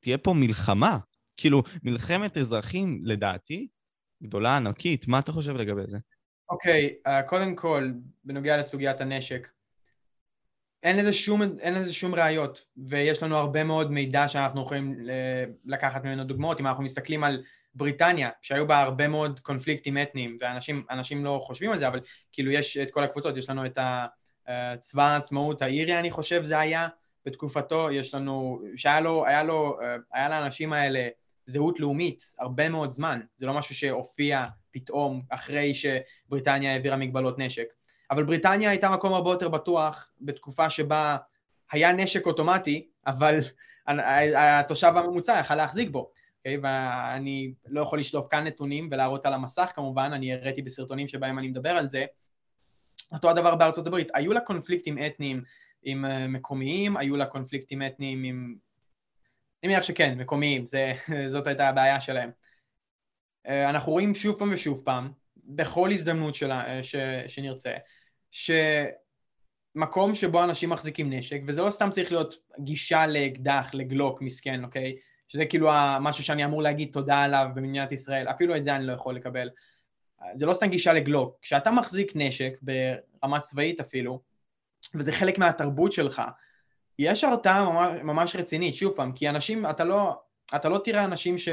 תהיה 0.00 0.18
פה 0.18 0.34
מלחמה. 0.34 0.98
כאילו, 1.36 1.62
מלחמת 1.82 2.36
אזרחים, 2.36 3.00
לדעתי, 3.04 3.68
גדולה, 4.22 4.56
ענקית. 4.56 5.08
מה 5.08 5.18
אתה 5.18 5.32
חושב 5.32 5.56
לגבי 5.56 5.82
זה? 5.86 5.98
אוקיי, 6.50 6.94
okay, 7.06 7.08
uh, 7.08 7.28
קודם 7.28 7.54
כל, 7.56 7.90
בנוגע 8.24 8.56
לסוגיית 8.56 9.00
הנשק, 9.00 9.48
אין 10.82 10.96
לזה, 10.96 11.12
שום, 11.12 11.42
אין 11.42 11.74
לזה 11.74 11.92
שום 11.92 12.14
ראיות, 12.14 12.64
ויש 12.76 13.22
לנו 13.22 13.36
הרבה 13.36 13.64
מאוד 13.64 13.92
מידע 13.92 14.28
שאנחנו 14.28 14.62
יכולים 14.62 14.96
לקחת 15.64 16.04
ממנו 16.04 16.24
דוגמאות. 16.24 16.60
אם 16.60 16.66
אנחנו 16.66 16.82
מסתכלים 16.82 17.24
על 17.24 17.42
בריטניה, 17.74 18.30
שהיו 18.42 18.66
בה 18.66 18.82
הרבה 18.82 19.08
מאוד 19.08 19.40
קונפליקטים 19.40 19.98
אתניים, 19.98 20.38
ואנשים 20.90 21.24
לא 21.24 21.40
חושבים 21.42 21.72
על 21.72 21.78
זה, 21.78 21.88
אבל 21.88 22.00
כאילו 22.32 22.50
יש 22.50 22.76
את 22.76 22.90
כל 22.90 23.04
הקבוצות, 23.04 23.36
יש 23.36 23.50
לנו 23.50 23.66
את 23.66 23.78
צבא 24.78 25.02
העצמאות 25.02 25.62
האירי, 25.62 25.98
אני 25.98 26.10
חושב 26.10 26.44
זה 26.44 26.58
היה, 26.58 26.88
בתקופתו, 27.28 27.90
יש 27.90 28.14
לנו, 28.14 28.62
שהיה 28.76 29.00
לו, 29.00 29.26
היה 29.26 29.42
לו, 29.42 29.78
היה 30.12 30.28
לאנשים 30.28 30.72
האלה 30.72 31.08
זהות 31.46 31.80
לאומית 31.80 32.34
הרבה 32.38 32.68
מאוד 32.68 32.92
זמן, 32.92 33.20
זה 33.36 33.46
לא 33.46 33.54
משהו 33.54 33.74
שהופיע 33.74 34.46
פתאום 34.70 35.22
אחרי 35.30 35.72
שבריטניה 35.74 36.72
העבירה 36.72 36.96
מגבלות 36.96 37.38
נשק. 37.38 37.66
אבל 38.10 38.24
בריטניה 38.24 38.70
הייתה 38.70 38.90
מקום 38.90 39.14
הרבה 39.14 39.30
יותר 39.30 39.48
בטוח 39.48 40.08
בתקופה 40.20 40.70
שבה 40.70 41.16
היה 41.72 41.92
נשק 41.92 42.26
אוטומטי, 42.26 42.88
אבל 43.06 43.40
התושב 44.36 44.92
הממוצע 44.96 45.38
יכל 45.40 45.54
להחזיק 45.54 45.90
בו. 45.90 46.10
Okay, 46.14 46.20
אוקיי? 46.38 46.58
ואני 46.62 47.52
לא 47.66 47.80
יכול 47.80 47.98
לשלוף 47.98 48.26
כאן 48.30 48.44
נתונים 48.44 48.88
ולהראות 48.92 49.26
על 49.26 49.34
המסך 49.34 49.70
כמובן, 49.74 50.10
אני 50.12 50.32
הראיתי 50.32 50.62
בסרטונים 50.62 51.08
שבהם 51.08 51.38
אני 51.38 51.48
מדבר 51.48 51.70
על 51.70 51.88
זה. 51.88 52.04
אותו 53.12 53.30
הדבר 53.30 53.54
בארצות 53.54 53.86
הברית, 53.86 54.08
היו 54.14 54.32
לה 54.32 54.40
קונפליקטים 54.40 54.98
אתניים 55.06 55.42
עם 55.82 56.04
אה, 56.04 56.28
מקומיים, 56.28 56.96
היו 56.96 57.16
לה 57.16 57.26
קונפליקטים 57.26 57.82
אתניים 57.82 58.24
עם... 58.24 58.56
אני 59.62 59.72
מניח 59.72 59.82
שכן, 59.82 60.18
מקומיים, 60.18 60.66
זה, 60.66 60.92
זאת 61.32 61.46
הייתה 61.46 61.68
הבעיה 61.68 62.00
שלהם. 62.00 62.30
אה, 63.46 63.70
אנחנו 63.70 63.92
רואים 63.92 64.14
שוב 64.14 64.38
פעם 64.38 64.50
ושוב 64.52 64.82
פעם, 64.84 65.12
בכל 65.36 65.90
הזדמנות 65.92 66.34
שלה, 66.34 66.66
אה, 66.66 66.82
ש, 66.82 66.96
שנרצה, 67.28 67.72
שמקום 68.30 70.14
שבו 70.14 70.44
אנשים 70.44 70.70
מחזיקים 70.70 71.12
נשק, 71.12 71.40
וזה 71.46 71.62
לא 71.62 71.70
סתם 71.70 71.90
צריך 71.90 72.12
להיות 72.12 72.34
גישה 72.60 73.06
לאקדח, 73.06 73.70
לגלוק 73.72 74.22
מסכן, 74.22 74.64
אוקיי? 74.64 74.96
שזה 75.28 75.46
כאילו 75.46 75.70
משהו 76.00 76.24
שאני 76.24 76.44
אמור 76.44 76.62
להגיד 76.62 76.92
תודה 76.92 77.22
עליו 77.22 77.48
במדינת 77.54 77.92
ישראל, 77.92 78.28
אפילו 78.28 78.56
את 78.56 78.62
זה 78.62 78.76
אני 78.76 78.86
לא 78.86 78.92
יכול 78.92 79.14
לקבל. 79.14 79.48
זה 80.34 80.46
לא 80.46 80.54
סתם 80.54 80.66
גישה 80.66 80.92
לגלוק. 80.92 81.36
כשאתה 81.42 81.70
מחזיק 81.70 82.12
נשק, 82.14 82.58
ברמה 82.62 83.40
צבאית 83.40 83.80
אפילו, 83.80 84.20
וזה 84.94 85.12
חלק 85.12 85.38
מהתרבות 85.38 85.92
שלך, 85.92 86.22
יש 86.98 87.24
הרתעה 87.24 87.64
ממש, 87.64 88.00
ממש 88.02 88.36
רצינית, 88.36 88.74
שוב 88.74 88.92
פעם, 88.96 89.12
כי 89.12 89.28
אנשים, 89.28 89.66
אתה 89.66 89.84
לא, 89.84 90.20
אתה 90.56 90.68
לא 90.68 90.78
תראה 90.84 91.04
אנשים 91.04 91.38
ש... 91.38 91.48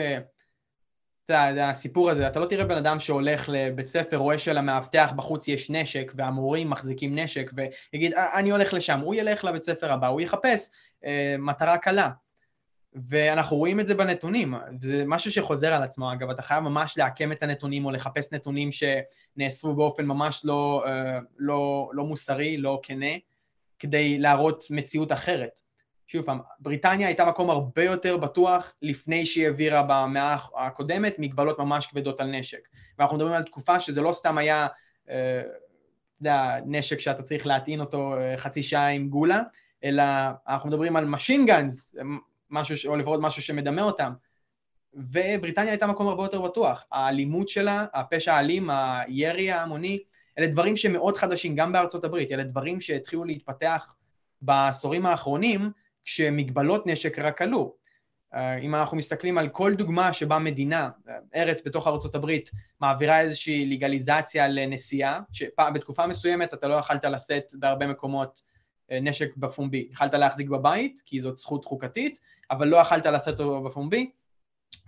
אתה 1.25 1.47
יודע, 1.49 1.69
הסיפור 1.69 2.09
הזה, 2.09 2.27
אתה 2.27 2.39
לא 2.39 2.45
תראה 2.45 2.65
בן 2.65 2.77
אדם 2.77 2.99
שהולך 2.99 3.49
לבית 3.53 3.87
ספר, 3.87 4.17
רואה 4.17 4.39
שלמאבטח 4.39 5.13
בחוץ 5.15 5.47
יש 5.47 5.69
נשק 5.69 6.11
והמורים 6.15 6.69
מחזיקים 6.69 7.19
נשק 7.19 7.51
ויגיד 7.93 8.13
אה, 8.13 8.39
אני 8.39 8.51
הולך 8.51 8.73
לשם, 8.73 8.99
הוא 8.99 9.15
ילך 9.15 9.43
לבית 9.43 9.63
ספר 9.63 9.91
הבא, 9.91 10.07
הוא 10.07 10.21
יחפש 10.21 10.69
אה, 11.05 11.35
מטרה 11.39 11.77
קלה 11.77 12.09
ואנחנו 13.09 13.57
רואים 13.57 13.79
את 13.79 13.87
זה 13.87 13.93
בנתונים, 13.93 14.53
זה 14.81 15.03
משהו 15.07 15.31
שחוזר 15.31 15.73
על 15.73 15.83
עצמו 15.83 16.13
אגב, 16.13 16.29
אתה 16.29 16.41
חייב 16.41 16.63
ממש 16.63 16.97
לעקם 16.97 17.31
את 17.31 17.43
הנתונים 17.43 17.85
או 17.85 17.91
לחפש 17.91 18.33
נתונים 18.33 18.69
שנאספו 18.71 19.73
באופן 19.73 20.05
ממש 20.05 20.41
לא, 20.43 20.83
אה, 20.87 21.19
לא, 21.37 21.89
לא 21.93 22.03
מוסרי, 22.03 22.57
לא 22.57 22.79
כנה, 22.83 23.11
כדי 23.79 24.17
להראות 24.17 24.63
מציאות 24.69 25.11
אחרת. 25.11 25.61
שוב 26.07 26.25
פעם, 26.25 26.39
בריטניה 26.59 27.07
הייתה 27.07 27.25
מקום 27.25 27.49
הרבה 27.49 27.83
יותר 27.83 28.17
בטוח 28.17 28.73
לפני 28.81 29.25
שהיא 29.25 29.45
העבירה 29.45 29.83
במאה 29.83 30.37
הקודמת 30.55 31.15
מגבלות 31.19 31.59
ממש 31.59 31.87
כבדות 31.87 32.19
על 32.19 32.31
נשק. 32.31 32.67
ואנחנו 32.99 33.17
מדברים 33.17 33.33
על 33.33 33.43
תקופה 33.43 33.79
שזה 33.79 34.01
לא 34.01 34.11
סתם 34.11 34.37
היה, 34.37 34.67
אה, 35.09 35.41
יודע, 36.21 36.59
נשק 36.65 36.99
שאתה 36.99 37.23
צריך 37.23 37.45
להטעין 37.45 37.79
אותו 37.79 38.17
אה, 38.17 38.37
חצי 38.37 38.63
שעה 38.63 38.87
עם 38.87 39.09
גולה, 39.09 39.41
אלא 39.83 40.03
אנחנו 40.47 40.69
מדברים 40.69 40.95
על 40.95 41.05
machine 41.05 41.45
guns, 41.45 41.95
משהו, 42.49 42.91
או 42.91 42.95
לפחות 42.95 43.19
משהו 43.21 43.41
שמדמה 43.41 43.81
אותם. 43.81 44.13
ובריטניה 44.93 45.69
הייתה 45.69 45.87
מקום 45.87 46.07
הרבה 46.07 46.23
יותר 46.23 46.41
בטוח. 46.41 46.85
האלימות 46.91 47.49
שלה, 47.49 47.85
הפשע 47.93 48.33
האלים, 48.33 48.69
הירי 48.69 49.51
ההמוני, 49.51 49.99
אלה 50.39 50.47
דברים 50.47 50.77
שמאוד 50.77 51.17
חדשים 51.17 51.55
גם 51.55 51.71
בארצות 51.71 52.03
הברית, 52.03 52.31
אלה 52.31 52.43
דברים 52.43 52.81
שהתחילו 52.81 53.23
להתפתח 53.23 53.95
בעשורים 54.41 55.05
האחרונים, 55.05 55.71
כשמגבלות 56.03 56.87
נשק 56.87 57.19
רק 57.19 57.41
עלו. 57.41 57.75
אה, 58.33 58.57
אם 58.57 58.75
אנחנו 58.75 58.97
מסתכלים 58.97 59.37
על 59.37 59.49
כל 59.49 59.73
דוגמה 59.75 60.13
שבה 60.13 60.39
מדינה, 60.39 60.89
אה, 61.09 61.17
ארץ 61.35 61.61
בתוך 61.65 61.87
ארה"ב, 61.87 62.31
מעבירה 62.81 63.21
איזושהי 63.21 63.65
לגליזציה 63.65 64.47
לנסיעה, 64.47 65.19
שבתקופה 65.31 66.07
מסוימת 66.07 66.53
אתה 66.53 66.67
לא 66.67 66.75
יכלת 66.75 67.05
לשאת 67.05 67.53
בהרבה 67.59 67.87
מקומות 67.87 68.41
נשק 68.91 69.37
בפומבי, 69.37 69.87
יכלת 69.91 70.13
להחזיק 70.13 70.49
בבית, 70.49 71.01
כי 71.05 71.19
זאת 71.19 71.37
זכות 71.37 71.65
חוקתית, 71.65 72.19
אבל 72.51 72.67
לא 72.67 72.77
יכלת 72.77 73.05
לשאת 73.05 73.39
אותו 73.39 73.63
בפומבי. 73.63 74.11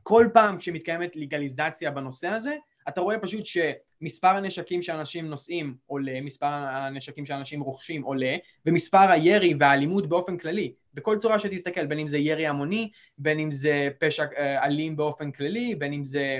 כל 0.03 0.27
פעם 0.33 0.57
כשמתקיימת 0.57 1.15
לגליזציה 1.15 1.91
בנושא 1.91 2.27
הזה, 2.27 2.55
אתה 2.87 3.01
רואה 3.01 3.19
פשוט 3.19 3.43
שמספר 3.45 4.27
הנשקים 4.27 4.81
שאנשים 4.81 5.27
נושאים 5.27 5.75
עולה, 5.85 6.21
מספר 6.21 6.45
הנשקים 6.47 7.25
שאנשים 7.25 7.61
רוכשים 7.61 8.03
עולה, 8.03 8.35
ומספר 8.65 9.11
הירי 9.11 9.53
והאלימות 9.59 10.09
באופן 10.09 10.37
כללי, 10.37 10.73
בכל 10.93 11.17
צורה 11.17 11.39
שתסתכל, 11.39 11.85
בין 11.85 11.99
אם 11.99 12.07
זה 12.07 12.17
ירי 12.17 12.47
המוני, 12.47 12.91
בין 13.17 13.39
אם 13.39 13.51
זה 13.51 13.89
פשע 13.99 14.25
אה, 14.37 14.65
אלים 14.65 14.95
באופן 14.95 15.31
כללי, 15.31 15.75
בין 15.75 15.93
אם 15.93 16.03
זה... 16.03 16.39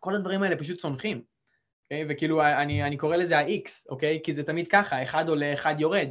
כל 0.00 0.14
הדברים 0.14 0.42
האלה 0.42 0.56
פשוט 0.56 0.78
צונחים. 0.78 1.18
Okay? 1.18 1.32
אוקיי? 1.92 2.04
וכאילו 2.08 2.42
אני, 2.42 2.84
אני 2.84 2.96
קורא 2.96 3.16
לזה 3.16 3.38
ה-X, 3.38 3.70
אוקיי? 3.88 4.16
Okay? 4.16 4.24
כי 4.24 4.34
זה 4.34 4.42
תמיד 4.42 4.68
ככה, 4.68 5.02
אחד 5.02 5.28
עולה, 5.28 5.54
אחד 5.54 5.74
יורד. 5.78 6.08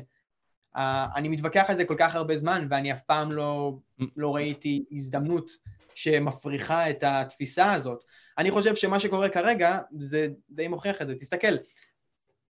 Uh, 0.76 0.80
אני 1.16 1.30
מתווכח 1.30 1.66
על 1.68 1.78
זה 1.78 1.86
כל 1.86 1.96
כך 1.98 2.16
הרבה 2.16 2.38
זמן, 2.38 2.68
ואני 2.70 2.94
אף 2.94 3.02
פעם 3.02 3.32
לא, 3.32 3.74
לא 4.18 4.36
ראיתי 4.36 4.86
הזדמנות 4.92 5.52
שמפריחה 5.96 6.90
את 6.90 7.04
התפיסה 7.04 7.74
הזאת. 7.74 8.04
אני 8.38 8.52
חושב 8.52 8.76
שמה 8.76 9.00
שקורה 9.00 9.30
כרגע, 9.30 9.80
זה 10.00 10.28
די 10.50 10.68
מוכיח 10.68 11.02
את 11.02 11.08
זה. 11.08 11.16
תסתכל, 11.16 11.56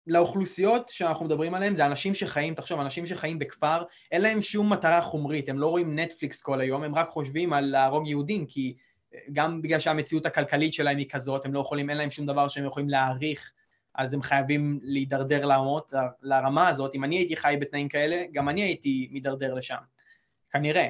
לאוכלוסיות 0.06 0.88
שאנחנו 0.88 1.24
מדברים 1.24 1.54
עליהן 1.54 1.74
זה 1.74 1.86
אנשים 1.86 2.14
שחיים, 2.14 2.54
תחשוב, 2.54 2.80
אנשים 2.80 3.06
שחיים 3.06 3.38
בכפר, 3.38 3.82
אין 4.12 4.22
להם 4.22 4.42
שום 4.42 4.72
מטרה 4.72 5.02
חומרית, 5.02 5.48
הם 5.48 5.58
לא 5.58 5.66
רואים 5.66 5.98
נטפליקס 5.98 6.42
כל 6.42 6.60
היום, 6.60 6.82
הם 6.82 6.94
רק 6.94 7.08
חושבים 7.08 7.52
על 7.52 7.64
להרוג 7.64 8.08
יהודים, 8.08 8.46
כי 8.46 8.76
גם 9.32 9.62
בגלל 9.62 9.80
שהמציאות 9.80 10.26
הכלכלית 10.26 10.74
שלהם 10.74 10.98
היא 10.98 11.08
כזאת, 11.10 11.44
הם 11.44 11.54
לא 11.54 11.60
יכולים, 11.60 11.90
אין 11.90 11.98
להם 11.98 12.10
שום 12.10 12.26
דבר 12.26 12.48
שהם 12.48 12.66
יכולים 12.66 12.88
להעריך, 12.88 13.52
אז 13.94 14.14
הם 14.14 14.22
חייבים 14.22 14.80
להידרדר 14.82 15.46
לעמות, 15.46 15.92
לרמה 16.22 16.68
הזאת. 16.68 16.94
אם 16.94 17.04
אני 17.04 17.16
הייתי 17.16 17.36
חי 17.36 17.56
בתנאים 17.60 17.88
כאלה, 17.88 18.24
גם 18.32 18.48
אני 18.48 18.62
הייתי 18.62 19.08
מידרדר 19.12 19.54
לשם, 19.54 19.76
כנראה. 20.50 20.88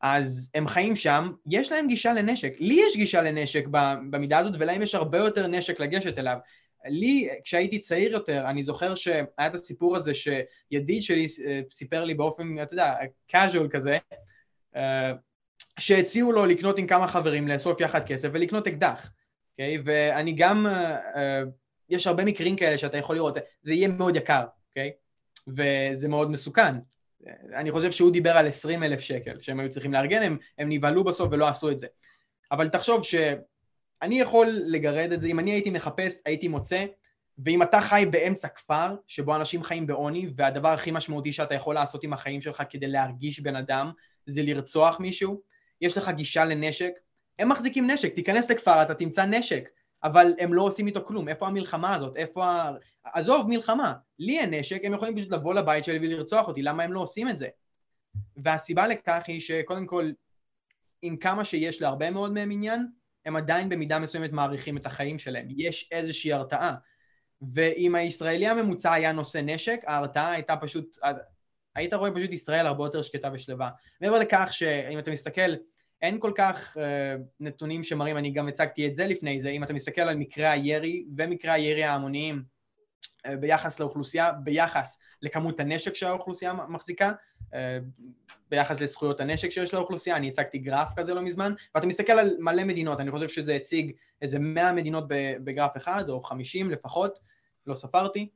אז 0.00 0.50
הם 0.54 0.66
חיים 0.66 0.96
שם, 0.96 1.32
יש 1.46 1.72
להם 1.72 1.86
גישה 1.86 2.12
לנשק. 2.12 2.52
לי 2.58 2.80
יש 2.88 2.96
גישה 2.96 3.22
לנשק 3.22 3.66
במידה 4.10 4.38
הזאת, 4.38 4.54
ולהם 4.58 4.82
יש 4.82 4.94
הרבה 4.94 5.18
יותר 5.18 5.46
נשק 5.46 5.80
לגשת 5.80 6.18
אליו. 6.18 6.38
לי, 6.88 7.28
כשהייתי 7.44 7.78
צעיר 7.78 8.12
יותר, 8.12 8.44
אני 8.50 8.62
זוכר 8.62 8.94
שהיה 8.94 9.24
את 9.46 9.54
הסיפור 9.54 9.96
הזה 9.96 10.12
שידיד 10.14 11.02
שלי 11.02 11.26
אה, 11.46 11.60
סיפר 11.70 12.04
לי 12.04 12.14
באופן, 12.14 12.62
אתה 12.62 12.74
יודע, 12.74 12.94
casual 13.32 13.68
כזה, 13.70 13.98
אה, 14.76 15.12
שהציעו 15.78 16.32
לו 16.32 16.46
לקנות 16.46 16.78
עם 16.78 16.86
כמה 16.86 17.08
חברים, 17.08 17.48
לאסוף 17.48 17.80
יחד 17.80 18.04
כסף 18.04 18.28
ולקנות 18.32 18.66
אקדח, 18.66 19.10
אוקיי? 19.52 19.76
Okay? 19.76 19.80
ואני 19.84 20.32
גם, 20.32 20.66
אה, 20.66 21.42
יש 21.90 22.06
הרבה 22.06 22.24
מקרים 22.24 22.56
כאלה 22.56 22.78
שאתה 22.78 22.98
יכול 22.98 23.16
לראות, 23.16 23.36
זה 23.62 23.74
יהיה 23.74 23.88
מאוד 23.88 24.16
יקר, 24.16 24.44
אוקיי? 24.68 24.90
Okay? 24.90 25.06
וזה 25.48 26.08
מאוד 26.08 26.30
מסוכן. 26.30 26.74
אני 27.54 27.70
חושב 27.72 27.90
שהוא 27.92 28.12
דיבר 28.12 28.30
על 28.30 28.46
20 28.46 28.82
אלף 28.82 29.00
שקל 29.00 29.40
שהם 29.40 29.60
היו 29.60 29.68
צריכים 29.68 29.92
לארגן, 29.92 30.22
הם, 30.22 30.38
הם 30.58 30.68
נבהלו 30.68 31.04
בסוף 31.04 31.28
ולא 31.32 31.48
עשו 31.48 31.70
את 31.70 31.78
זה. 31.78 31.86
אבל 32.52 32.68
תחשוב 32.68 33.04
ש... 33.04 33.14
אני 34.02 34.20
יכול 34.20 34.46
לגרד 34.66 35.12
את 35.12 35.20
זה, 35.20 35.26
אם 35.26 35.38
אני 35.38 35.50
הייתי 35.50 35.70
מחפש, 35.70 36.20
הייתי 36.24 36.48
מוצא, 36.48 36.84
ואם 37.38 37.62
אתה 37.62 37.80
חי 37.80 38.06
באמצע 38.10 38.48
כפר, 38.48 38.94
שבו 39.06 39.36
אנשים 39.36 39.62
חיים 39.62 39.86
בעוני, 39.86 40.28
והדבר 40.36 40.68
הכי 40.68 40.90
משמעותי 40.90 41.32
שאתה 41.32 41.54
יכול 41.54 41.74
לעשות 41.74 42.04
עם 42.04 42.12
החיים 42.12 42.42
שלך 42.42 42.62
כדי 42.70 42.86
להרגיש 42.86 43.40
בן 43.40 43.56
אדם, 43.56 43.92
זה 44.26 44.42
לרצוח 44.42 45.00
מישהו, 45.00 45.40
יש 45.80 45.96
לך 45.96 46.08
גישה 46.08 46.44
לנשק, 46.44 46.92
הם 47.38 47.48
מחזיקים 47.48 47.90
נשק, 47.90 48.14
תיכנס 48.14 48.50
לכפר, 48.50 48.82
אתה 48.82 48.94
תמצא 48.94 49.24
נשק, 49.24 49.68
אבל 50.06 50.34
הם 50.38 50.54
לא 50.54 50.62
עושים 50.62 50.86
איתו 50.86 51.04
כלום, 51.04 51.28
איפה 51.28 51.46
המלחמה 51.46 51.94
הזאת, 51.94 52.16
איפה 52.16 52.46
ה... 52.46 52.72
עזוב 53.04 53.48
מלחמה, 53.48 53.94
לי 54.18 54.40
אין 54.40 54.54
נשק, 54.54 54.84
הם 54.84 54.94
יכולים 54.94 55.16
פשוט 55.16 55.32
לבוא 55.32 55.54
לבית 55.54 55.84
שלי 55.84 55.98
ולרצוח 55.98 56.48
אותי, 56.48 56.62
למה 56.62 56.82
הם 56.82 56.92
לא 56.92 57.00
עושים 57.00 57.28
את 57.28 57.38
זה? 57.38 57.48
והסיבה 58.36 58.86
לכך 58.86 59.22
היא 59.26 59.40
שקודם 59.40 59.86
כל, 59.86 60.10
עם 61.02 61.16
כמה 61.16 61.44
שיש 61.44 61.82
להרבה 61.82 62.10
מאוד 62.10 62.32
מהם 62.32 62.50
עניין, 62.50 62.86
הם 63.26 63.36
עדיין 63.36 63.68
במידה 63.68 63.98
מסוימת 63.98 64.32
מעריכים 64.32 64.76
את 64.76 64.86
החיים 64.86 65.18
שלהם, 65.18 65.46
יש 65.50 65.88
איזושהי 65.92 66.32
הרתעה. 66.32 66.74
ואם 67.54 67.94
הישראלי 67.94 68.46
הממוצע 68.46 68.92
היה 68.92 69.12
נושא 69.12 69.38
נשק, 69.44 69.80
ההרתעה 69.86 70.32
הייתה 70.32 70.56
פשוט 70.56 70.98
היית 71.74 71.94
רואה 71.94 72.14
פשוט 72.14 72.32
ישראל 72.32 72.66
הרבה 72.66 72.84
יותר 72.84 73.02
שקטה 73.02 73.30
ושלווה. 73.32 73.70
מעבר 74.00 74.18
לכך 74.18 74.48
שאם 74.50 74.98
אתה 74.98 75.10
מסתכל, 75.10 75.54
אין 76.02 76.20
כל 76.20 76.32
כך 76.34 76.76
uh, 76.76 76.80
נתונים 77.40 77.82
שמראים, 77.82 78.16
אני 78.16 78.30
גם 78.30 78.48
הצגתי 78.48 78.86
את 78.86 78.94
זה 78.94 79.06
לפני 79.06 79.40
זה, 79.40 79.48
אם 79.48 79.64
אתה 79.64 79.72
מסתכל 79.72 80.00
על 80.00 80.16
מקרי 80.16 80.46
הירי 80.46 81.04
ומקרי 81.16 81.50
הירי 81.50 81.84
ההמוניים 81.84 82.42
uh, 83.26 83.30
ביחס 83.40 83.80
לאוכלוסייה, 83.80 84.32
ביחס 84.32 84.98
לכמות 85.22 85.60
הנשק 85.60 85.94
שהאוכלוסייה 85.94 86.52
מחזיקה, 86.52 87.12
uh, 87.42 87.54
ביחס 88.50 88.80
לזכויות 88.80 89.20
הנשק 89.20 89.50
שיש 89.50 89.74
לאוכלוסייה, 89.74 90.16
אני 90.16 90.28
הצגתי 90.28 90.58
גרף 90.58 90.88
כזה 90.96 91.14
לא 91.14 91.22
מזמן, 91.22 91.52
ואתה 91.74 91.86
מסתכל 91.86 92.12
על 92.12 92.36
מלא 92.38 92.64
מדינות, 92.64 93.00
אני 93.00 93.10
חושב 93.10 93.28
שזה 93.28 93.54
הציג 93.54 93.92
איזה 94.22 94.38
100 94.38 94.72
מדינות 94.72 95.04
בגרף 95.44 95.76
אחד, 95.76 96.04
או 96.08 96.22
50 96.22 96.70
לפחות, 96.70 97.18
לא 97.66 97.74
ספרתי, 97.74 98.28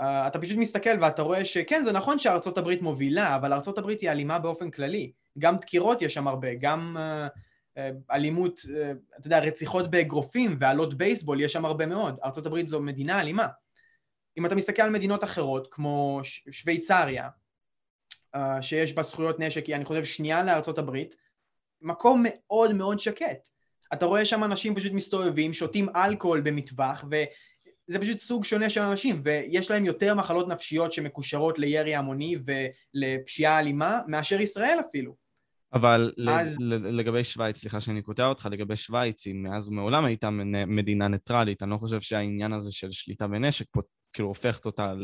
uh, 0.00 0.04
אתה 0.04 0.38
פשוט 0.38 0.56
מסתכל 0.58 1.02
ואתה 1.02 1.22
רואה 1.22 1.44
שכן, 1.44 1.84
זה 1.84 1.92
נכון 1.92 2.18
שארצות 2.18 2.58
הברית 2.58 2.82
מובילה, 2.82 3.36
אבל 3.36 3.52
ארצות 3.52 3.78
הברית 3.78 4.00
היא 4.00 4.10
אלימה 4.10 4.38
באופן 4.38 4.70
כללי. 4.70 5.12
גם 5.38 5.56
דקירות 5.56 6.02
יש 6.02 6.14
שם 6.14 6.28
הרבה, 6.28 6.48
גם 6.60 6.96
uh, 6.96 7.30
uh, 7.78 7.80
אלימות, 8.10 8.58
uh, 8.58 9.18
אתה 9.18 9.26
יודע, 9.26 9.38
רציחות 9.38 9.90
באגרופים 9.90 10.56
ועלות 10.60 10.94
בייסבול 10.94 11.40
יש 11.40 11.52
שם 11.52 11.64
הרבה 11.64 11.86
מאוד. 11.86 12.18
ארה"ב 12.24 12.66
זו 12.66 12.80
מדינה 12.80 13.20
אלימה. 13.20 13.46
אם 14.38 14.46
אתה 14.46 14.54
מסתכל 14.54 14.82
על 14.82 14.90
מדינות 14.90 15.24
אחרות, 15.24 15.68
כמו 15.70 16.20
שוויצריה, 16.50 17.28
שיש 18.60 18.94
בה 18.94 19.02
זכויות 19.02 19.40
נשק, 19.40 19.66
היא 19.66 19.76
אני 19.76 19.84
חושב 19.84 20.04
שנייה 20.04 20.44
לארה"ב, 20.44 20.96
מקום 21.82 22.24
מאוד 22.26 22.72
מאוד 22.72 22.98
שקט. 22.98 23.48
אתה 23.92 24.06
רואה 24.06 24.24
שם 24.24 24.44
אנשים 24.44 24.74
פשוט 24.74 24.92
מסתובבים, 24.92 25.52
שותים 25.52 25.88
אלכוהול 25.96 26.40
במטווח, 26.40 27.04
וזה 27.10 27.98
פשוט 27.98 28.18
סוג 28.18 28.44
שונה 28.44 28.70
של 28.70 28.80
אנשים, 28.80 29.20
ויש 29.24 29.70
להם 29.70 29.84
יותר 29.84 30.14
מחלות 30.14 30.48
נפשיות 30.48 30.92
שמקושרות 30.92 31.58
לירי 31.58 31.94
המוני 31.94 32.36
ולפשיעה 32.94 33.58
אלימה, 33.58 34.00
מאשר 34.06 34.40
ישראל 34.40 34.78
אפילו. 34.88 35.27
אבל 35.72 36.12
אז... 36.28 36.56
לגבי 36.70 37.24
שווייץ, 37.24 37.60
סליחה 37.60 37.80
שאני 37.80 38.02
קוטע 38.02 38.26
אותך, 38.26 38.48
לגבי 38.50 38.76
שווייץ, 38.76 39.26
היא 39.26 39.34
מאז 39.34 39.68
ומעולם 39.68 40.04
הייתה 40.04 40.30
מדינה 40.66 41.08
ניטרלית, 41.08 41.62
אני 41.62 41.70
לא 41.70 41.76
חושב 41.76 42.00
שהעניין 42.00 42.52
הזה 42.52 42.72
של 42.72 42.90
שליטה 42.90 43.26
בנשק 43.26 43.66
פה 43.70 43.80
כאילו 44.12 44.28
הופכת 44.28 44.66
אותה 44.66 44.94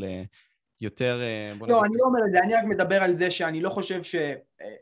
ליותר... 0.81 1.21
אה, 1.23 1.51
לא, 1.51 1.67
נגיד... 1.67 1.71
אני 1.71 1.97
לא 2.01 2.07
אומר 2.07 2.21
את 2.27 2.33
זה, 2.33 2.41
אני 2.41 2.55
רק 2.55 2.65
מדבר 2.65 3.03
על 3.03 3.17
זה 3.17 3.31
שאני 3.31 3.61
לא 3.61 3.71
חושב 3.71 4.03
ש... 4.03 4.15
אה, 4.15 4.75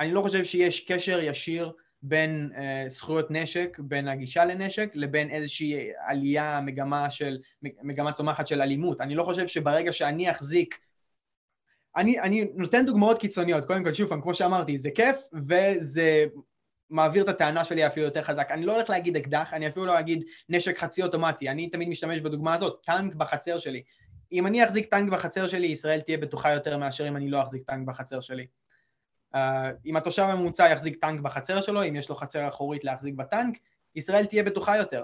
אני 0.00 0.12
לא 0.12 0.22
חושב 0.22 0.44
שיש 0.44 0.80
קשר 0.80 1.20
ישיר 1.20 1.72
בין 2.02 2.50
uh, 2.54 2.88
זכויות 2.88 3.30
נשק, 3.30 3.78
בין 3.78 4.08
הגישה 4.08 4.44
לנשק, 4.44 4.90
לבין 4.94 5.30
איזושהי 5.30 5.88
עלייה, 6.06 6.60
מגמה 6.60 7.10
של, 7.10 7.38
מגמה 7.62 8.12
צומחת 8.12 8.46
של 8.46 8.62
אלימות. 8.62 9.00
אני 9.00 9.14
לא 9.14 9.24
חושב 9.24 9.46
שברגע 9.46 9.92
שאני 9.92 10.30
אחזיק 10.30 10.78
אני, 11.96 12.20
אני 12.20 12.46
נותן 12.54 12.86
דוגמאות 12.86 13.18
קיצוניות, 13.18 13.64
קודם 13.64 13.84
כל 13.84 13.92
שוב 13.92 14.20
כמו 14.22 14.34
שאמרתי, 14.34 14.78
זה 14.78 14.90
כיף 14.94 15.16
וזה 15.48 16.24
מעביר 16.90 17.24
את 17.24 17.28
הטענה 17.28 17.64
שלי 17.64 17.86
אפילו 17.86 18.06
יותר 18.06 18.22
חזק. 18.22 18.48
אני 18.50 18.66
לא 18.66 18.74
הולך 18.74 18.90
להגיד 18.90 19.16
אקדח, 19.16 19.54
אני 19.54 19.68
אפילו 19.68 19.86
לא 19.86 19.98
אגיד 19.98 20.24
נשק 20.48 20.78
חצי 20.78 21.02
אוטומטי, 21.02 21.48
אני 21.48 21.70
תמיד 21.70 21.88
משתמש 21.88 22.20
בדוגמה 22.20 22.54
הזאת, 22.54 22.82
טנק 22.86 23.14
בחצר 23.14 23.58
שלי. 23.58 23.82
אם 24.32 24.46
אני 24.46 24.64
אחזיק 24.64 24.90
טנק 24.90 25.12
בחצר 25.12 25.48
שלי, 25.48 25.66
ישראל 25.66 26.00
תהיה 26.00 26.18
בטוחה 26.18 26.52
יותר 26.52 26.78
מאשר 26.78 27.08
אם 27.08 27.16
אני 27.16 27.30
לא 27.30 27.42
אחזיק 27.42 27.62
טנק 27.62 27.88
בחצר 27.88 28.20
שלי. 28.20 28.46
Uh, 29.34 29.38
אם 29.86 29.96
התושב 29.96 30.22
הממוצע 30.22 30.68
יחזיק 30.68 31.00
טנק 31.00 31.20
בחצר 31.20 31.60
שלו, 31.60 31.84
אם 31.84 31.96
יש 31.96 32.08
לו 32.08 32.14
חצר 32.14 32.48
אחורית 32.48 32.84
להחזיק 32.84 33.14
בטנק, 33.14 33.58
ישראל 33.94 34.24
תהיה 34.24 34.42
בטוחה 34.42 34.76
יותר. 34.76 35.02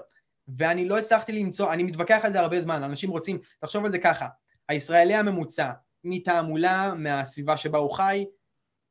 ואני 0.57 0.85
לא 0.85 0.97
הצלחתי 0.97 1.31
למצוא, 1.31 1.73
אני 1.73 1.83
מתווכח 1.83 2.19
על 2.23 2.33
זה 2.33 2.39
הרבה 2.39 2.61
זמן, 2.61 2.83
אנשים 2.83 3.09
רוצים, 3.09 3.39
תחשוב 3.59 3.85
על 3.85 3.91
זה 3.91 3.99
ככה, 3.99 4.27
הישראלי 4.69 5.15
הממוצע 5.15 5.71
מתעמולה, 6.03 6.93
מהסביבה 6.97 7.57
שבה 7.57 7.77
הוא 7.77 7.91
חי, 7.91 8.25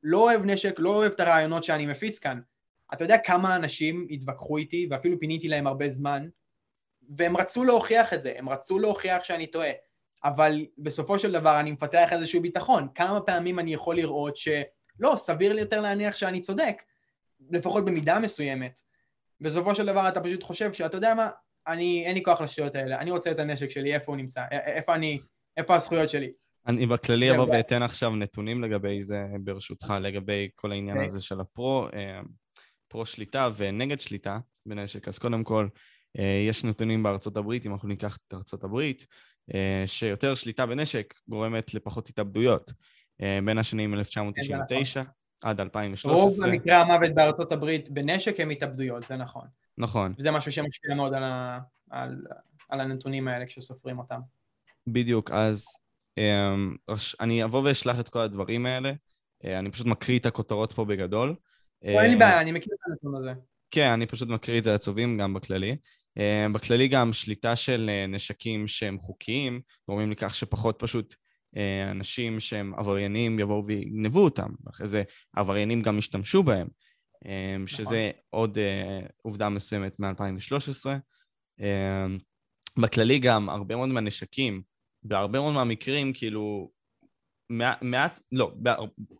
לא 0.02 0.18
אוהב 0.18 0.44
נשק, 0.44 0.74
לא 0.78 0.90
אוהב 0.90 1.12
את 1.12 1.20
הרעיונות 1.20 1.64
שאני 1.64 1.86
מפיץ 1.86 2.18
כאן. 2.18 2.40
אתה 2.94 3.04
יודע 3.04 3.18
כמה 3.18 3.56
אנשים 3.56 4.06
התווכחו 4.10 4.56
איתי, 4.56 4.86
ואפילו 4.90 5.20
פיניתי 5.20 5.48
להם 5.48 5.66
הרבה 5.66 5.88
זמן, 5.88 6.28
והם 7.16 7.36
רצו 7.36 7.64
להוכיח 7.64 8.12
את 8.14 8.22
זה, 8.22 8.32
הם 8.36 8.48
רצו 8.48 8.78
להוכיח 8.78 9.24
שאני 9.24 9.46
טועה, 9.46 9.70
אבל 10.24 10.66
בסופו 10.78 11.18
של 11.18 11.32
דבר 11.32 11.60
אני 11.60 11.72
מפתח 11.72 12.08
איזשהו 12.12 12.42
ביטחון. 12.42 12.88
כמה 12.94 13.20
פעמים 13.20 13.58
אני 13.58 13.74
יכול 13.74 13.96
לראות 13.96 14.36
שלא, 14.36 15.14
סביר 15.16 15.52
לי 15.52 15.60
יותר 15.60 15.80
להניח 15.80 16.16
שאני 16.16 16.40
צודק, 16.40 16.82
לפחות 17.50 17.84
במידה 17.84 18.18
מסוימת. 18.18 18.80
בסופו 19.40 19.74
של 19.74 19.86
דבר 19.86 20.08
אתה 20.08 20.20
פשוט 20.20 20.42
חושב 20.42 20.72
שאתה 20.72 20.96
יודע 20.96 21.14
מה, 21.14 21.30
אני, 21.66 22.04
אין 22.06 22.14
לי 22.14 22.22
כוח 22.22 22.40
לשטויות 22.40 22.74
האלה, 22.74 22.98
אני 22.98 23.10
רוצה 23.10 23.30
את 23.30 23.38
הנשק 23.38 23.70
שלי, 23.70 23.94
איפה 23.94 24.12
הוא 24.12 24.16
נמצא, 24.16 24.44
איפה 24.50 24.94
אני, 24.94 25.20
איפה 25.56 25.74
הזכויות 25.74 26.08
שלי. 26.08 26.32
אני 26.66 26.86
בכללי 26.86 27.34
אבוא 27.34 27.46
ואתן 27.46 27.82
עכשיו 27.82 28.16
נתונים 28.16 28.64
לגבי 28.64 29.02
זה, 29.02 29.26
ברשותך, 29.40 29.94
לגבי 30.00 30.48
כל 30.54 30.72
העניין 30.72 30.96
אוקיי. 30.96 31.06
הזה 31.06 31.20
של 31.20 31.40
הפרו, 31.40 31.88
אה, 31.94 32.20
פרו 32.88 33.06
שליטה 33.06 33.48
ונגד 33.56 34.00
שליטה 34.00 34.38
בנשק. 34.66 35.08
אז 35.08 35.18
קודם 35.18 35.44
כל, 35.44 35.68
אה, 36.18 36.44
יש 36.48 36.64
נתונים 36.64 37.02
בארצות 37.02 37.36
הברית, 37.36 37.66
אם 37.66 37.72
אנחנו 37.72 37.88
ניקח 37.88 38.16
את 38.16 38.34
ארצות 38.34 38.64
הברית, 38.64 39.06
אה, 39.54 39.84
שיותר 39.86 40.34
שליטה 40.34 40.66
בנשק 40.66 41.14
גורמת 41.28 41.74
לפחות 41.74 42.08
התאבדויות. 42.08 42.72
בין 43.44 43.58
השנים 43.58 43.94
1999 43.94 44.94
כן, 44.94 45.00
נכון. 45.00 45.50
עד 45.50 45.60
2013. 45.60 46.22
רוב 46.22 46.46
מקרי 46.46 46.72
המוות 46.74 47.14
בארצות 47.14 47.52
הברית 47.52 47.90
בנשק 47.90 48.40
הם 48.40 48.50
התאבדויות, 48.50 49.02
זה 49.02 49.16
נכון. 49.16 49.46
נכון. 49.78 50.14
וזה 50.18 50.30
משהו 50.30 50.52
שמשפיע 50.52 50.94
מאוד 50.94 51.14
על, 51.14 51.22
ה... 51.22 51.58
על... 51.90 52.16
על 52.68 52.80
הנתונים 52.80 53.28
האלה 53.28 53.46
כשסופרים 53.46 53.98
אותם. 53.98 54.20
בדיוק, 54.86 55.30
אז 55.30 55.64
אני 57.20 57.44
אבוא 57.44 57.62
ואשלח 57.64 58.00
את 58.00 58.08
כל 58.08 58.20
הדברים 58.20 58.66
האלה, 58.66 58.92
אה, 59.44 59.58
אני 59.58 59.70
פשוט 59.70 59.86
מקריא 59.86 60.18
את 60.18 60.26
הכותרות 60.26 60.72
פה 60.72 60.84
בגדול. 60.84 61.34
אין 61.82 62.10
לי 62.10 62.14
אה, 62.14 62.18
בעיה, 62.18 62.40
אני 62.40 62.52
מכיר 62.52 62.74
את 62.74 62.90
הנתון 62.90 63.14
הזה. 63.22 63.40
כן, 63.70 63.90
אני 63.90 64.06
פשוט 64.06 64.28
מקריא 64.28 64.58
את 64.58 64.64
זה 64.64 64.72
לעצובים 64.72 65.18
גם 65.18 65.34
בכללי. 65.34 65.76
אה, 66.18 66.46
בכללי 66.52 66.88
גם 66.88 67.12
שליטה 67.12 67.56
של 67.56 67.90
נשקים 68.08 68.68
שהם 68.68 68.98
חוקיים, 68.98 69.60
גורמים 69.88 70.10
לכך 70.10 70.34
שפחות 70.34 70.76
פשוט 70.78 71.14
אנשים 71.90 72.40
שהם 72.40 72.74
עבריינים 72.74 73.38
יבואו 73.38 73.66
ויגנבו 73.66 74.24
אותם, 74.24 74.48
ואחרי 74.64 74.88
זה 74.88 75.02
עבריינים 75.36 75.82
גם 75.82 75.98
ישתמשו 75.98 76.42
בהם, 76.42 76.68
שזה 77.66 78.10
נכון. 78.10 78.20
עוד 78.30 78.58
עובדה 79.22 79.48
מסוימת 79.48 80.00
מ-2013. 80.00 80.86
בכללי 82.76 83.18
גם 83.18 83.48
הרבה 83.48 83.76
מאוד 83.76 83.88
מהנשקים 83.88 84.62
בהרבה 85.08 85.40
מאוד 85.40 85.54
מהמקרים, 85.54 86.12
כאילו, 86.12 86.70
מעט, 87.82 88.20
לא, 88.32 88.52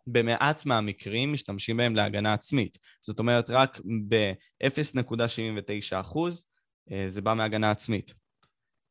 במעט 0.07 0.65
מהמקרים 0.65 1.33
משתמשים 1.33 1.77
בהם 1.77 1.95
להגנה 1.95 2.33
עצמית. 2.33 2.77
זאת 3.01 3.19
אומרת, 3.19 3.49
רק 3.49 3.79
ב-0.79 4.07 5.99
אחוז 5.99 6.45
אה, 6.91 7.05
זה 7.07 7.21
בא 7.21 7.33
מהגנה 7.33 7.71
עצמית. 7.71 8.13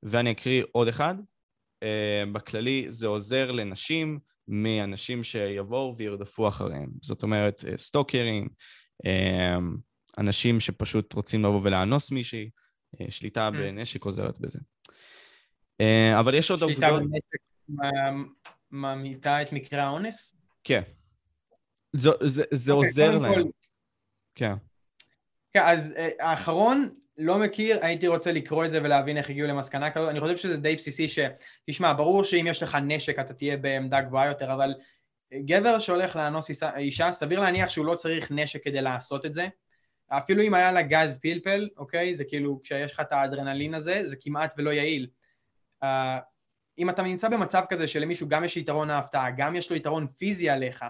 ואני 0.03 0.31
אקריא 0.31 0.65
עוד 0.73 0.89
אחד. 0.89 1.15
אה, 1.83 2.25
בכללי 2.33 2.87
זה 2.89 3.07
עוזר 3.07 3.51
לנשים 3.51 4.19
מאנשים 4.49 5.25
שיבואו 5.25 5.97
וירדפו 5.97 6.49
אחריהם. 6.49 6.91
זאת 7.03 7.23
אומרת, 7.23 7.65
אה, 7.69 7.79
סטוקרים, 7.79 8.49
אנשים 10.19 10.61
שפשוט 10.61 11.13
רוצים 11.13 11.45
לבוא 11.45 11.61
ולאנוס 11.63 12.11
מישהי, 12.11 12.51
שליטה 13.09 13.49
mm. 13.49 13.53
בנשק 13.53 14.05
עוזרת 14.05 14.41
בזה. 14.41 14.59
אה, 15.81 16.21
אבל 16.21 16.35
יש 16.35 16.51
עוד 16.51 16.63
עובדות... 16.63 16.81
שליטה 16.81 16.99
בנשק 16.99 17.41
ממעיטה 18.71 19.43
את 19.43 19.53
מקרי 19.53 19.81
האונס? 19.81 20.37
כן. 20.65 20.83
זה, 21.93 22.11
זה, 22.21 22.45
זה 22.51 22.73
okay, 22.73 22.75
אוקיי, 22.75 22.89
עוזר 22.89 23.19
להם. 23.19 23.35
כל... 23.35 23.43
כן. 24.35 24.53
כן, 25.53 25.63
אז 25.65 25.95
uh, 25.97 26.01
האחרון, 26.21 26.89
לא 27.19 27.39
מכיר, 27.39 27.79
הייתי 27.83 28.09
רוצה 28.09 28.33
לקרוא 28.33 28.65
את 28.65 28.71
זה 28.71 28.81
ולהבין 28.83 29.17
איך 29.17 29.31
הגיעו 29.31 29.49
למסקנה 29.49 29.91
כזאת. 29.91 30.09
אני 30.11 30.21
חושב 30.21 30.37
שזה 30.37 30.57
די 30.57 30.77
בסיסי 30.77 31.09
ש... 31.09 31.19
תשמע, 31.67 31.93
ברור 31.93 32.25
שאם 32.25 32.47
יש 32.49 32.63
לך 32.63 32.79
נשק 32.83 33.19
אתה 33.19 33.35
תהיה 33.35 33.57
בעמדה 33.57 34.01
גבוהה 34.01 34.27
יותר, 34.27 34.53
אבל 34.53 34.75
גבר 35.35 35.79
שהולך 35.79 36.17
לאנוס 36.17 36.51
אישה, 36.77 37.13
סביר 37.13 37.41
להניח 37.41 37.69
שהוא 37.69 37.87
לא 37.87 37.95
צריך 37.95 38.31
נשק 38.31 38.65
כדי 38.65 38.81
לעשות 38.83 39.27
את 39.27 39.33
זה. 39.33 39.49
אפילו 40.09 40.43
אם 40.43 40.55
היה 40.55 40.73
לה 40.73 40.83
גז 40.83 41.19
פלפל, 41.23 41.69
אוקיי? 41.77 42.15
זה 42.15 42.25
כאילו, 42.25 42.61
כשיש 42.63 42.93
לך 42.93 43.01
את 43.01 43.13
האדרנלין 43.13 43.75
הזה, 43.75 44.07
זה 44.07 44.17
כמעט 44.21 44.55
ולא 44.59 44.71
יעיל. 44.71 45.07
Uh, 45.85 45.87
אם 46.79 46.91
אתה 46.91 47.03
נמצא 47.03 47.29
במצב 47.29 47.65
כזה 47.69 47.89
שלמישהו 47.89 48.29
גם 48.29 48.45
יש 48.45 48.57
יתרון 48.57 48.91
ההפתעה, 48.91 49.31
גם 49.31 49.57
יש 49.57 49.71
לו 49.71 49.77
יתרון 49.77 50.07
פיזי 50.07 50.51
עליך, 50.51 50.85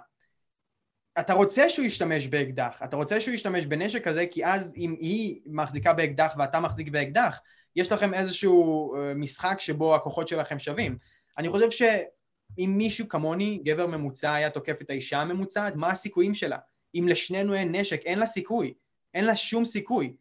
אתה 1.19 1.33
רוצה 1.33 1.69
שהוא 1.69 1.85
ישתמש 1.85 2.27
באקדח, 2.27 2.81
אתה 2.85 2.97
רוצה 2.97 3.21
שהוא 3.21 3.35
ישתמש 3.35 3.67
בנשק 3.67 4.05
כזה, 4.05 4.27
כי 4.31 4.47
אז 4.47 4.73
אם 4.77 4.97
היא 5.01 5.41
מחזיקה 5.47 5.93
באקדח 5.93 6.35
ואתה 6.39 6.61
מחזיק 6.61 6.89
באקדח, 6.89 7.41
יש 7.77 7.93
לכם 7.93 8.15
איזשהו 8.15 8.95
uh, 8.95 9.15
משחק 9.15 9.57
שבו 9.61 9.95
הכוחות 9.95 10.29
שלכם 10.29 10.59
שווים. 10.59 10.99
אני 11.39 11.51
חושב 11.51 11.71
שאם 11.71 12.75
מישהו 12.77 13.09
כמוני, 13.09 13.61
גבר 13.65 13.87
ממוצע, 13.87 14.35
היה 14.35 14.51
תוקף 14.51 14.83
את 14.83 14.91
האישה 14.91 15.21
הממוצעת, 15.21 15.77
מה 15.77 15.91
הסיכויים 15.91 16.35
שלה? 16.35 16.59
אם 16.95 17.09
לשנינו 17.09 17.55
אין 17.55 17.75
נשק, 17.75 18.01
אין 18.05 18.19
לה 18.19 18.27
סיכוי. 18.27 18.75
אין 19.15 19.25
לה 19.25 19.37
שום 19.37 19.65
סיכוי. 19.65 20.17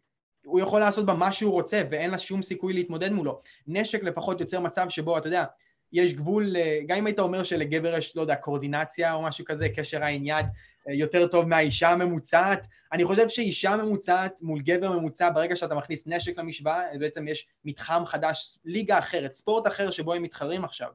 הוא 0.45 0.59
יכול 0.59 0.79
לעשות 0.79 1.05
בה 1.05 1.13
מה 1.13 1.31
שהוא 1.31 1.51
רוצה 1.51 1.81
ואין 1.91 2.11
לה 2.11 2.17
שום 2.17 2.41
סיכוי 2.41 2.73
להתמודד 2.73 3.11
מולו. 3.11 3.41
נשק 3.67 4.03
לפחות 4.03 4.41
יוצר 4.41 4.59
מצב 4.59 4.89
שבו, 4.89 5.17
אתה 5.17 5.27
יודע, 5.27 5.45
יש 5.93 6.13
גבול, 6.13 6.55
אה, 6.55 6.79
גם 6.87 6.97
אם 6.97 7.05
היית 7.05 7.19
אומר 7.19 7.43
שלגבר 7.43 7.97
יש, 7.97 8.15
לא 8.15 8.21
יודע, 8.21 8.35
קואורדינציה 8.35 9.13
או 9.13 9.21
משהו 9.21 9.45
כזה, 9.45 9.69
קשר 9.69 10.03
עין 10.03 10.25
יד 10.25 10.45
אה, 10.87 10.93
יותר 10.93 11.27
טוב 11.27 11.45
מהאישה 11.45 11.89
הממוצעת, 11.89 12.67
אני 12.91 13.05
חושב 13.05 13.29
שאישה 13.29 13.75
ממוצעת 13.77 14.41
מול 14.41 14.61
גבר 14.61 14.91
ממוצע, 14.91 15.29
ברגע 15.29 15.55
שאתה 15.55 15.75
מכניס 15.75 16.07
נשק 16.07 16.37
למשוואה, 16.37 16.97
בעצם 16.99 17.27
יש 17.27 17.47
מתחם 17.65 18.03
חדש, 18.05 18.57
ליגה 18.65 18.99
אחרת, 18.99 19.33
ספורט 19.33 19.67
אחר 19.67 19.91
שבו 19.91 20.13
הם 20.13 20.23
מתחרים 20.23 20.65
עכשיו, 20.65 20.89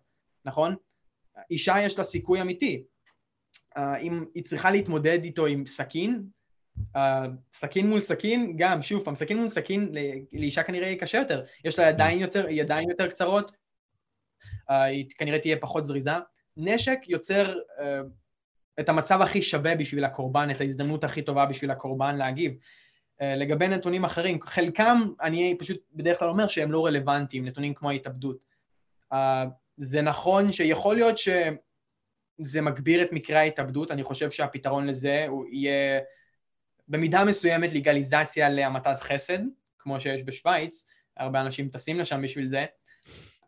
נכון? 0.44 0.76
אישה 1.50 1.74
יש 1.82 1.98
לה 1.98 2.04
סיכוי 2.04 2.40
אמיתי. 2.40 2.82
אם 3.78 4.24
היא 4.34 4.42
צריכה 4.42 4.70
להתמודד 4.70 5.24
איתו 5.24 5.46
עם 5.46 5.66
סכין, 5.66 6.22
סכין 7.52 7.86
מול 7.86 8.00
סכין, 8.00 8.54
גם, 8.56 8.82
שוב 8.82 9.04
פעם, 9.04 9.14
סכין 9.14 9.38
מול 9.38 9.48
סכין 9.48 9.94
לאישה 10.32 10.62
כנראה 10.62 10.86
יהיה 10.86 10.98
קשה 10.98 11.18
יותר, 11.18 11.44
יש 11.64 11.78
לה 11.78 11.88
ידיים 11.88 12.20
יותר, 12.20 12.48
ידיים 12.48 12.90
יותר 12.90 13.08
קצרות, 13.08 13.52
היא 14.68 15.06
כנראה 15.18 15.38
תהיה 15.38 15.56
פחות 15.56 15.84
זריזה. 15.84 16.10
נשק 16.56 16.98
יוצר 17.08 17.54
uh, 17.54 17.82
את 18.80 18.88
המצב 18.88 19.20
הכי 19.22 19.42
שווה 19.42 19.74
בשביל 19.76 20.04
הקורבן, 20.04 20.48
את 20.50 20.60
ההזדמנות 20.60 21.04
הכי 21.04 21.22
טובה 21.22 21.46
בשביל 21.46 21.70
הקורבן 21.70 22.16
להגיב. 22.16 22.52
Uh, 22.52 23.24
לגבי 23.24 23.68
נתונים 23.68 24.04
אחרים, 24.04 24.40
חלקם 24.40 25.10
אני 25.20 25.56
פשוט 25.58 25.80
בדרך 25.92 26.18
כלל 26.18 26.28
אומר 26.28 26.48
שהם 26.48 26.72
לא 26.72 26.86
רלוונטיים, 26.86 27.44
נתונים 27.44 27.74
כמו 27.74 27.90
ההתאבדות. 27.90 28.50
זה 29.76 30.02
נכון 30.02 30.52
שיכול 30.52 30.94
להיות 30.94 31.18
שזה 31.18 32.60
מגביר 32.62 33.02
את 33.02 33.12
מקרי 33.12 33.36
ההתאבדות, 33.36 33.90
אני 33.90 34.02
חושב 34.02 34.30
שהפתרון 34.30 34.86
לזה 34.86 35.26
הוא 35.28 35.44
יהיה 35.50 36.00
במידה 36.90 37.24
מסוימת 37.24 37.72
לגליזציה 37.72 38.48
להמתת 38.48 39.00
חסד, 39.00 39.38
כמו 39.78 40.00
שיש 40.00 40.22
בשוויץ, 40.24 40.86
הרבה 41.16 41.40
אנשים 41.40 41.68
טסים 41.68 41.98
לשם 41.98 42.22
בשביל 42.22 42.46
זה, 42.46 42.64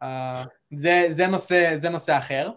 Uh, 0.02 0.48
זה, 0.74 1.06
זה, 1.08 1.26
נושא, 1.26 1.76
זה 1.76 1.88
נושא 1.88 2.18
אחר. 2.18 2.50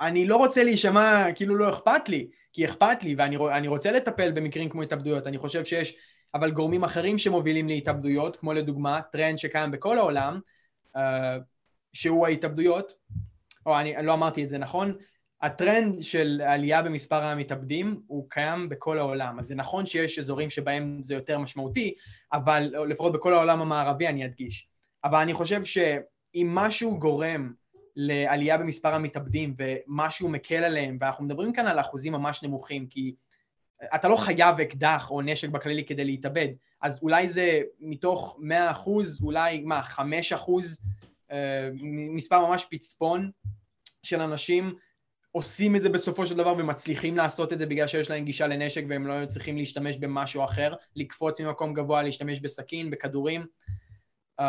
אני 0.00 0.26
לא 0.26 0.36
רוצה 0.36 0.64
להישמע 0.64 1.26
כאילו 1.34 1.56
לא 1.56 1.74
אכפת 1.74 2.08
לי, 2.08 2.30
כי 2.52 2.64
אכפת 2.64 3.02
לי 3.02 3.14
ואני 3.14 3.68
רוצה 3.68 3.92
לטפל 3.92 4.32
במקרים 4.32 4.68
כמו 4.68 4.82
התאבדויות, 4.82 5.26
אני 5.26 5.38
חושב 5.38 5.64
שיש 5.64 5.96
אבל 6.34 6.50
גורמים 6.50 6.84
אחרים 6.84 7.18
שמובילים 7.18 7.68
להתאבדויות, 7.68 8.36
כמו 8.36 8.52
לדוגמה 8.52 9.00
טרנד 9.12 9.38
שקיים 9.38 9.70
בכל 9.70 9.98
העולם, 9.98 10.40
uh, 10.96 11.00
שהוא 11.92 12.26
ההתאבדויות, 12.26 12.92
או 13.66 13.80
אני, 13.80 13.94
לא 14.02 14.14
אמרתי 14.14 14.44
את 14.44 14.48
זה 14.48 14.58
נכון, 14.58 14.96
הטרנד 15.42 16.02
של 16.02 16.42
עלייה 16.46 16.82
במספר 16.82 17.24
המתאבדים 17.24 18.00
הוא 18.06 18.30
קיים 18.30 18.68
בכל 18.68 18.98
העולם, 18.98 19.38
אז 19.38 19.46
זה 19.46 19.54
נכון 19.54 19.86
שיש 19.86 20.18
אזורים 20.18 20.50
שבהם 20.50 20.98
זה 21.02 21.14
יותר 21.14 21.38
משמעותי, 21.38 21.94
אבל 22.32 22.74
לפחות 22.88 23.12
בכל 23.12 23.34
העולם 23.34 23.60
המערבי 23.60 24.08
אני 24.08 24.24
אדגיש. 24.24 24.68
אבל 25.04 25.18
אני 25.18 25.34
חושב 25.34 25.64
שאם 25.64 26.50
משהו 26.54 26.98
גורם 26.98 27.52
לעלייה 27.96 28.58
במספר 28.58 28.94
המתאבדים 28.94 29.54
ומשהו 29.58 30.28
מקל 30.28 30.64
עליהם, 30.64 30.98
ואנחנו 31.00 31.24
מדברים 31.24 31.52
כאן 31.52 31.66
על 31.66 31.80
אחוזים 31.80 32.12
ממש 32.12 32.42
נמוכים, 32.42 32.86
כי 32.86 33.14
אתה 33.94 34.08
לא 34.08 34.16
חייב 34.16 34.60
אקדח 34.60 35.10
או 35.10 35.22
נשק 35.22 35.48
בכללי 35.48 35.84
כדי 35.84 36.04
להתאבד, 36.04 36.48
אז 36.82 37.02
אולי 37.02 37.28
זה 37.28 37.60
מתוך 37.80 38.36
100 38.40 38.70
אחוז, 38.70 39.22
אולי 39.22 39.60
מה, 39.60 39.82
5 39.82 40.32
אחוז, 40.32 40.82
אה, 41.30 41.70
מספר 42.14 42.46
ממש 42.46 42.66
פצפון 42.70 43.30
של 44.02 44.20
אנשים 44.20 44.74
עושים 45.32 45.76
את 45.76 45.82
זה 45.82 45.88
בסופו 45.88 46.26
של 46.26 46.36
דבר 46.36 46.54
ומצליחים 46.58 47.16
לעשות 47.16 47.52
את 47.52 47.58
זה 47.58 47.66
בגלל 47.66 47.86
שיש 47.86 48.10
להם 48.10 48.24
גישה 48.24 48.46
לנשק 48.46 48.84
והם 48.88 49.06
לא 49.06 49.26
צריכים 49.26 49.56
להשתמש 49.56 49.96
במשהו 49.98 50.44
אחר, 50.44 50.74
לקפוץ 50.96 51.40
ממקום 51.40 51.74
גבוה, 51.74 52.02
להשתמש 52.02 52.40
בסכין, 52.40 52.90
בכדורים. 52.90 53.46
Uh, 54.40 54.44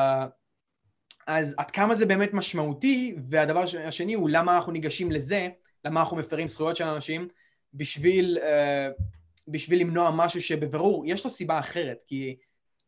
אז 1.28 1.56
עד 1.58 1.72
כמה 1.72 1.96
זה 1.96 2.06
באמת 2.06 2.34
משמעותי, 2.34 3.16
והדבר 3.30 3.64
השני 3.86 4.14
הוא 4.14 4.30
למה 4.30 4.56
אנחנו 4.56 4.72
ניגשים 4.72 5.12
לזה, 5.12 5.50
למה 5.86 6.00
אנחנו 6.00 6.18
מפרים 6.18 6.48
זכויות 6.48 6.76
של 6.76 6.84
אנשים, 6.84 7.28
בשביל, 7.74 8.38
uh, 8.38 9.04
בשביל 9.48 9.80
למנוע 9.80 10.12
משהו 10.12 10.42
שבבירור 10.42 11.04
יש 11.06 11.24
לו 11.24 11.30
סיבה 11.30 11.60
אחרת, 11.60 11.98
כי 12.08 12.36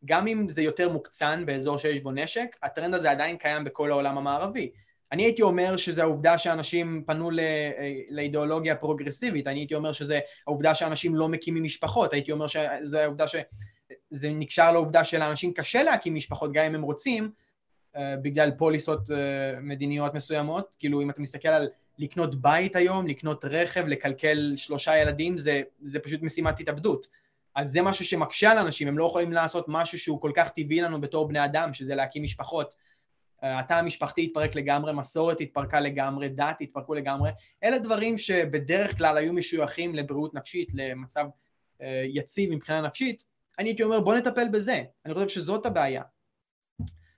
גם 0.05 0.27
אם 0.27 0.49
זה 0.49 0.61
יותר 0.61 0.89
מוקצן 0.89 1.43
באזור 1.45 1.77
שיש 1.77 2.01
בו 2.01 2.11
נשק, 2.11 2.55
הטרנד 2.63 2.93
הזה 2.93 3.11
עדיין 3.11 3.37
קיים 3.37 3.63
בכל 3.63 3.91
העולם 3.91 4.17
המערבי. 4.17 4.71
אני 5.11 5.23
הייתי 5.23 5.41
אומר 5.41 5.77
שזה 5.77 6.01
העובדה 6.01 6.37
שאנשים 6.37 7.03
פנו 7.07 7.29
לאידיאולוגיה 8.09 8.75
פרוגרסיבית, 8.75 9.47
אני 9.47 9.59
הייתי 9.59 9.75
אומר 9.75 9.91
שזה 9.91 10.19
העובדה 10.47 10.75
שאנשים 10.75 11.15
לא 11.15 11.29
מקימים 11.29 11.63
משפחות, 11.63 12.13
הייתי 12.13 12.31
אומר 12.31 12.47
שזה 12.47 13.03
העובדה 13.03 13.25
שזה 13.27 14.29
נקשר 14.29 14.71
לעובדה 14.71 15.03
שלאנשים 15.03 15.53
קשה 15.53 15.83
להקים 15.83 16.15
משפחות 16.15 16.53
גם 16.53 16.63
אם 16.63 16.75
הם 16.75 16.81
רוצים, 16.81 17.31
אה, 17.95 18.15
בגלל 18.21 18.51
פוליסות 18.51 19.11
אה, 19.11 19.59
מדיניות 19.61 20.13
מסוימות, 20.13 20.75
כאילו 20.79 21.01
אם 21.01 21.09
אתה 21.09 21.21
מסתכל 21.21 21.47
על 21.47 21.69
לקנות 21.99 22.41
בית 22.41 22.75
היום, 22.75 23.07
לקנות 23.07 23.45
רכב, 23.45 23.85
לקלקל 23.87 24.53
שלושה 24.55 24.97
ילדים, 24.97 25.37
זה, 25.37 25.61
זה 25.81 25.99
פשוט 25.99 26.21
משימת 26.21 26.59
התאבדות. 26.59 27.07
אז 27.55 27.71
זה 27.71 27.81
משהו 27.81 28.05
שמקשה 28.05 28.51
על 28.51 28.57
אנשים, 28.57 28.87
הם 28.87 28.97
לא 28.97 29.05
יכולים 29.05 29.31
לעשות 29.31 29.65
משהו 29.67 29.97
שהוא 29.97 30.21
כל 30.21 30.31
כך 30.35 30.49
טבעי 30.49 30.81
לנו 30.81 31.01
בתור 31.01 31.27
בני 31.27 31.45
אדם, 31.45 31.73
שזה 31.73 31.95
להקים 31.95 32.23
משפחות. 32.23 32.75
אה, 33.43 33.59
התא 33.59 33.73
המשפחתי 33.73 34.23
התפרק 34.23 34.55
לגמרי, 34.55 34.93
מסורת 34.93 35.41
התפרקה 35.41 35.79
לגמרי, 35.79 36.29
דת 36.29 36.57
התפרקו 36.61 36.93
לגמרי. 36.93 37.31
אלה 37.63 37.79
דברים 37.79 38.17
שבדרך 38.17 38.97
כלל 38.97 39.17
היו 39.17 39.33
משויכים 39.33 39.95
לבריאות 39.95 40.33
נפשית, 40.33 40.69
למצב 40.73 41.25
יציב 42.13 42.53
מבחינה 42.53 42.81
נפשית. 42.81 43.23
אני 43.59 43.69
הייתי 43.69 43.83
אומר 43.83 43.99
בוא 43.99 44.15
נטפל 44.15 44.47
בזה, 44.47 44.83
אני 45.05 45.13
חושב 45.13 45.27
שזאת 45.27 45.65
הבעיה. 45.65 46.01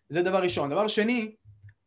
זה 0.09 0.21
דבר 0.21 0.41
ראשון. 0.41 0.69
דבר 0.69 0.87
שני, 0.87 1.35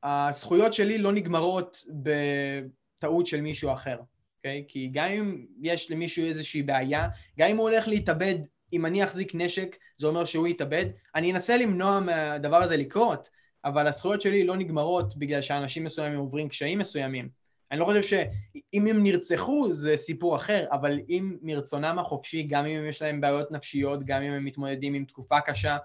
הזכויות 0.03 0.72
שלי 0.72 0.99
לא 0.99 1.12
נגמרות 1.12 1.85
בטעות 2.03 3.26
של 3.26 3.41
מישהו 3.41 3.72
אחר, 3.72 3.99
אוקיי? 4.39 4.64
Okay? 4.66 4.72
כי 4.72 4.91
גם 4.93 5.07
אם 5.07 5.47
יש 5.61 5.91
למישהו 5.91 6.24
איזושהי 6.24 6.62
בעיה, 6.62 7.09
גם 7.39 7.49
אם 7.49 7.57
הוא 7.57 7.68
הולך 7.68 7.89
להתאבד, 7.89 8.37
אם 8.72 8.87
אני 8.87 9.05
אחזיק 9.05 9.35
נשק, 9.35 9.76
זה 9.97 10.07
אומר 10.07 10.24
שהוא 10.24 10.49
יתאבד, 10.49 10.87
אני 11.14 11.33
אנסה 11.33 11.57
למנוע 11.57 12.01
מהדבר 12.01 12.62
הזה 12.62 12.76
לקרות, 12.76 13.28
אבל 13.65 13.87
הזכויות 13.87 14.21
שלי 14.21 14.45
לא 14.45 14.57
נגמרות 14.57 15.17
בגלל 15.17 15.43
שאנשים 15.43 15.85
מסוימים 15.85 16.19
עוברים 16.19 16.49
קשיים 16.49 16.79
מסוימים. 16.79 17.29
אני 17.71 17.81
לא 17.81 17.85
חושב 17.85 18.03
שאם 18.03 18.87
הם 18.87 19.03
נרצחו 19.03 19.73
זה 19.73 19.97
סיפור 19.97 20.37
אחר, 20.37 20.67
אבל 20.73 20.99
אם 21.09 21.37
מרצונם 21.43 21.99
החופשי, 21.99 22.43
גם 22.43 22.67
אם 22.67 22.87
יש 22.89 23.03
להם 23.03 23.21
בעיות 23.21 23.53
נפשיות, 23.53 24.05
גם 24.05 24.23
אם 24.23 24.33
הם 24.33 24.45
מתמודדים 24.45 24.95
עם 24.95 25.05
תקופה 25.05 25.41
קשה, 25.41 25.77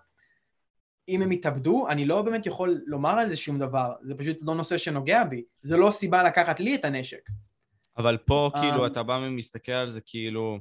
אם 1.09 1.21
הם 1.21 1.31
יתאבדו, 1.31 1.87
אני 1.89 2.05
לא 2.05 2.21
באמת 2.21 2.45
יכול 2.45 2.81
לומר 2.85 3.09
על 3.09 3.29
זה 3.29 3.35
שום 3.35 3.59
דבר, 3.59 3.93
זה 4.01 4.15
פשוט 4.15 4.37
לא 4.41 4.55
נושא 4.55 4.77
שנוגע 4.77 5.23
בי, 5.23 5.43
זה 5.61 5.77
לא 5.77 5.91
סיבה 5.91 6.23
לקחת 6.23 6.59
לי 6.59 6.75
את 6.75 6.85
הנשק. 6.85 7.29
אבל 7.97 8.17
פה 8.17 8.51
כאילו 8.61 8.81
אה, 8.81 8.87
אתה 8.87 9.03
בא 9.03 9.19
ומסתכל 9.23 9.71
על 9.71 9.89
זה 9.89 10.01
כאילו... 10.05 10.59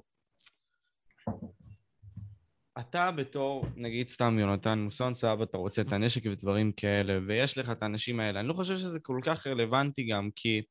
אתה 2.80 3.10
בתור, 3.10 3.66
נגיד 3.76 4.08
סתם 4.08 4.38
יונתן 4.38 4.78
מוסון 4.78 5.14
סבא, 5.14 5.42
אתה 5.42 5.56
רוצה 5.56 5.82
את 5.82 5.92
הנשק 5.92 6.22
ודברים 6.32 6.72
כאלה, 6.72 7.18
ויש 7.28 7.58
לך 7.58 7.70
את 7.70 7.82
האנשים 7.82 8.20
האלה. 8.20 8.40
אני 8.40 8.48
לא 8.48 8.54
חושב 8.54 8.76
שזה 8.76 9.00
כל 9.00 9.20
כך 9.24 9.46
רלוונטי 9.46 10.06
גם, 10.06 10.30
כי... 10.36 10.62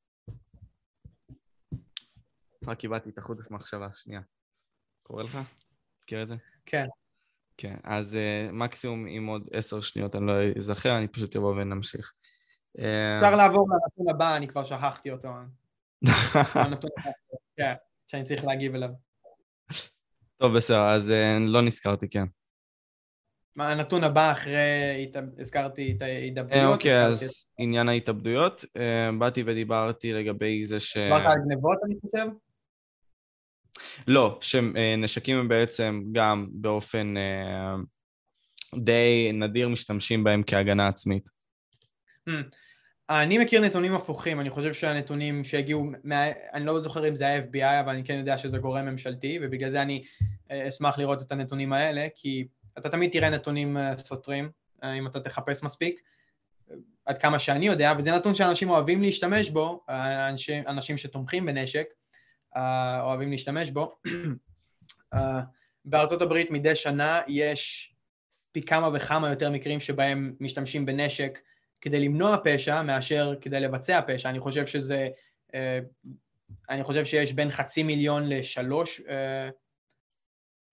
רק 2.67 2.77
קיבלתי 2.77 3.09
את 3.09 3.17
החוט 3.17 3.51
מחשבה, 3.51 3.87
שנייה. 3.93 4.21
קורא 5.03 5.23
לך? 5.23 5.37
מכיר 6.03 6.23
את 6.23 6.27
זה? 6.27 6.35
כן. 6.65 6.85
כן, 7.57 7.75
אז 7.83 8.17
uh, 8.17 8.51
מקסימום 8.51 9.05
עם 9.07 9.27
עוד 9.27 9.47
עשר 9.53 9.81
שניות 9.81 10.15
אני 10.15 10.25
לא 10.25 10.33
אזכר, 10.57 10.97
אני 10.97 11.07
פשוט 11.07 11.35
אבוא 11.35 11.51
ונמשיך. 11.51 12.11
אפשר 12.77 13.35
לעבור 13.35 13.67
לנתון 13.69 14.15
הבא, 14.15 14.37
אני 14.37 14.47
כבר 14.47 14.63
שכחתי 14.63 15.11
אותו. 15.11 15.29
הנתון 16.55 16.89
הבא, 16.97 17.11
כן, 17.57 17.73
שאני 18.07 18.23
צריך 18.23 18.43
להגיב 18.43 18.75
אליו. 18.75 18.89
טוב, 20.37 20.57
בסדר, 20.57 20.89
אז 20.89 21.11
uh, 21.11 21.43
לא 21.43 21.61
נזכרתי, 21.61 22.09
כן. 22.09 22.25
מה 23.55 23.71
הנתון 23.71 24.03
הבא 24.03 24.31
אחרי, 24.31 25.11
הזכרתי 25.39 25.93
את 25.97 26.01
ההתאבדויות? 26.01 26.73
אוקיי, 26.73 27.05
אז 27.05 27.45
עניין 27.59 27.89
ההתאבדויות, 27.89 28.65
באתי 29.19 29.43
ודיברתי 29.45 30.13
לגבי 30.13 30.65
זה 30.65 30.79
ש... 30.79 30.97
דיברת 30.97 31.25
על 31.25 31.37
גנבות, 31.47 31.77
אני 31.85 31.95
חושב? 32.01 32.27
לא, 34.07 34.39
שנשקים 34.41 35.37
הם 35.37 35.47
בעצם 35.47 36.01
גם 36.11 36.47
באופן 36.51 37.17
אה, 37.17 37.75
די 38.75 39.31
נדיר 39.33 39.69
משתמשים 39.69 40.23
בהם 40.23 40.43
כהגנה 40.47 40.87
עצמית. 40.87 41.29
אני 43.09 43.37
מכיר 43.37 43.61
נתונים 43.61 43.95
הפוכים, 43.95 44.39
אני 44.39 44.49
חושב 44.49 44.73
שהנתונים 44.73 45.43
שהגיעו, 45.43 45.85
מה... 46.03 46.25
אני 46.53 46.65
לא 46.65 46.79
זוכר 46.79 47.07
אם 47.07 47.15
זה 47.15 47.27
ה-FBI, 47.27 47.79
אבל 47.79 47.89
אני 47.89 48.03
כן 48.03 48.17
יודע 48.17 48.37
שזה 48.37 48.57
גורם 48.57 48.85
ממשלתי, 48.85 49.39
ובגלל 49.41 49.69
זה 49.69 49.81
אני 49.81 50.03
אה, 50.51 50.67
אשמח 50.67 50.97
לראות 50.97 51.21
את 51.21 51.31
הנתונים 51.31 51.73
האלה, 51.73 52.07
כי 52.15 52.47
אתה 52.77 52.89
תמיד 52.89 53.11
תראה 53.11 53.29
נתונים 53.29 53.77
אה, 53.77 53.97
סותרים, 53.97 54.49
אם 54.83 55.07
אתה 55.07 55.19
תחפש 55.19 55.63
מספיק, 55.63 56.01
עד 57.05 57.17
כמה 57.17 57.39
שאני 57.39 57.65
יודע, 57.65 57.93
וזה 57.97 58.11
נתון 58.11 58.35
שאנשים 58.35 58.69
אוהבים 58.69 59.01
להשתמש 59.01 59.49
בו, 59.49 59.85
אנשים, 60.29 60.63
אנשים 60.67 60.97
שתומכים 60.97 61.45
בנשק, 61.45 61.87
אה, 62.55 63.01
אוהבים 63.01 63.31
להשתמש 63.31 63.69
בו. 63.69 63.95
אה, 65.13 65.41
בארצות 65.85 66.21
הברית 66.21 66.51
מדי 66.51 66.75
שנה 66.75 67.21
יש 67.27 67.93
פי 68.51 68.61
כמה 68.61 68.89
וכמה 68.93 69.29
יותר 69.29 69.49
מקרים 69.49 69.79
שבהם 69.79 70.35
משתמשים 70.39 70.85
בנשק 70.85 71.39
כדי 71.83 71.99
למנוע 71.99 72.37
פשע 72.43 72.81
מאשר 72.81 73.33
כדי 73.41 73.59
לבצע 73.59 73.99
פשע. 74.07 74.29
אני 74.29 74.39
חושב 74.39 74.65
שזה, 74.65 75.07
אה, 75.55 75.79
אני 76.69 76.83
חושב 76.83 77.05
שיש 77.05 77.33
בין 77.33 77.51
חצי 77.51 77.83
מיליון 77.83 78.29
לשלוש, 78.29 79.01
אה, 79.09 79.49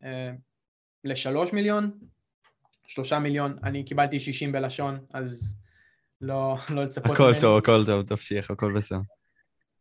אה, 0.05 0.31
לשלוש 1.05 1.53
מיליון, 1.53 1.91
שלושה 2.87 3.19
מיליון, 3.19 3.57
אני 3.65 3.85
קיבלתי 3.85 4.21
שישים 4.21 4.53
בלשון, 4.53 4.99
אז 5.15 5.59
לא, 6.21 6.57
לא 6.71 6.85
לצפות 6.85 7.11
הכל 7.15 7.33
טוב, 7.41 7.59
הכל 7.59 7.83
טוב, 7.87 8.03
תמשיך, 8.03 8.51
הכל 8.51 8.73
בסדר. 8.77 9.01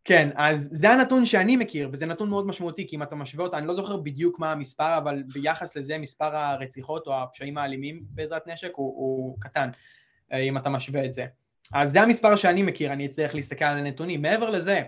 כן, 0.03 0.30
אז 0.36 0.69
זה 0.71 0.89
הנתון 0.89 1.25
שאני 1.25 1.57
מכיר, 1.57 1.89
וזה 1.93 2.05
נתון 2.05 2.30
מאוד 2.30 2.47
משמעותי, 2.47 2.88
כי 2.88 2.95
אם 2.95 3.03
אתה 3.03 3.15
משווה 3.15 3.45
אותה, 3.45 3.57
אני 3.57 3.67
לא 3.67 3.73
זוכר 3.73 3.97
בדיוק 3.97 4.39
מה 4.39 4.51
המספר, 4.51 4.97
אבל 4.97 5.23
ביחס 5.34 5.77
לזה 5.77 5.97
מספר 5.97 6.36
הרציחות 6.36 7.07
או 7.07 7.13
הפשעים 7.13 7.57
האלימים 7.57 8.03
בעזרת 8.09 8.47
נשק 8.47 8.71
הוא, 8.75 8.88
הוא 8.88 9.38
קטן, 9.39 9.69
אם 10.34 10.57
אתה 10.57 10.69
משווה 10.69 11.05
את 11.05 11.13
זה. 11.13 11.25
אז 11.73 11.91
זה 11.91 12.01
המספר 12.01 12.36
שאני 12.36 12.63
מכיר, 12.63 12.93
אני 12.93 13.05
אצטרך 13.05 13.36
להסתכל 13.36 13.65
על 13.65 13.77
הנתונים. 13.77 14.21
מעבר 14.21 14.49
לזה, 14.49 14.82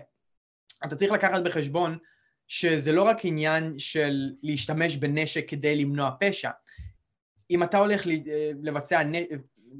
אתה 0.84 0.96
צריך 0.96 1.12
לקחת 1.12 1.42
בחשבון 1.42 1.98
שזה 2.48 2.92
לא 2.92 3.02
רק 3.02 3.24
עניין 3.24 3.78
של 3.78 4.30
להשתמש 4.42 4.96
בנשק 4.96 5.48
כדי 5.48 5.76
למנוע 5.76 6.10
פשע. 6.20 6.50
אם 7.50 7.62
אתה 7.62 7.78
הולך 7.78 8.06
אה, 8.06 8.50
לבצע 8.62 9.02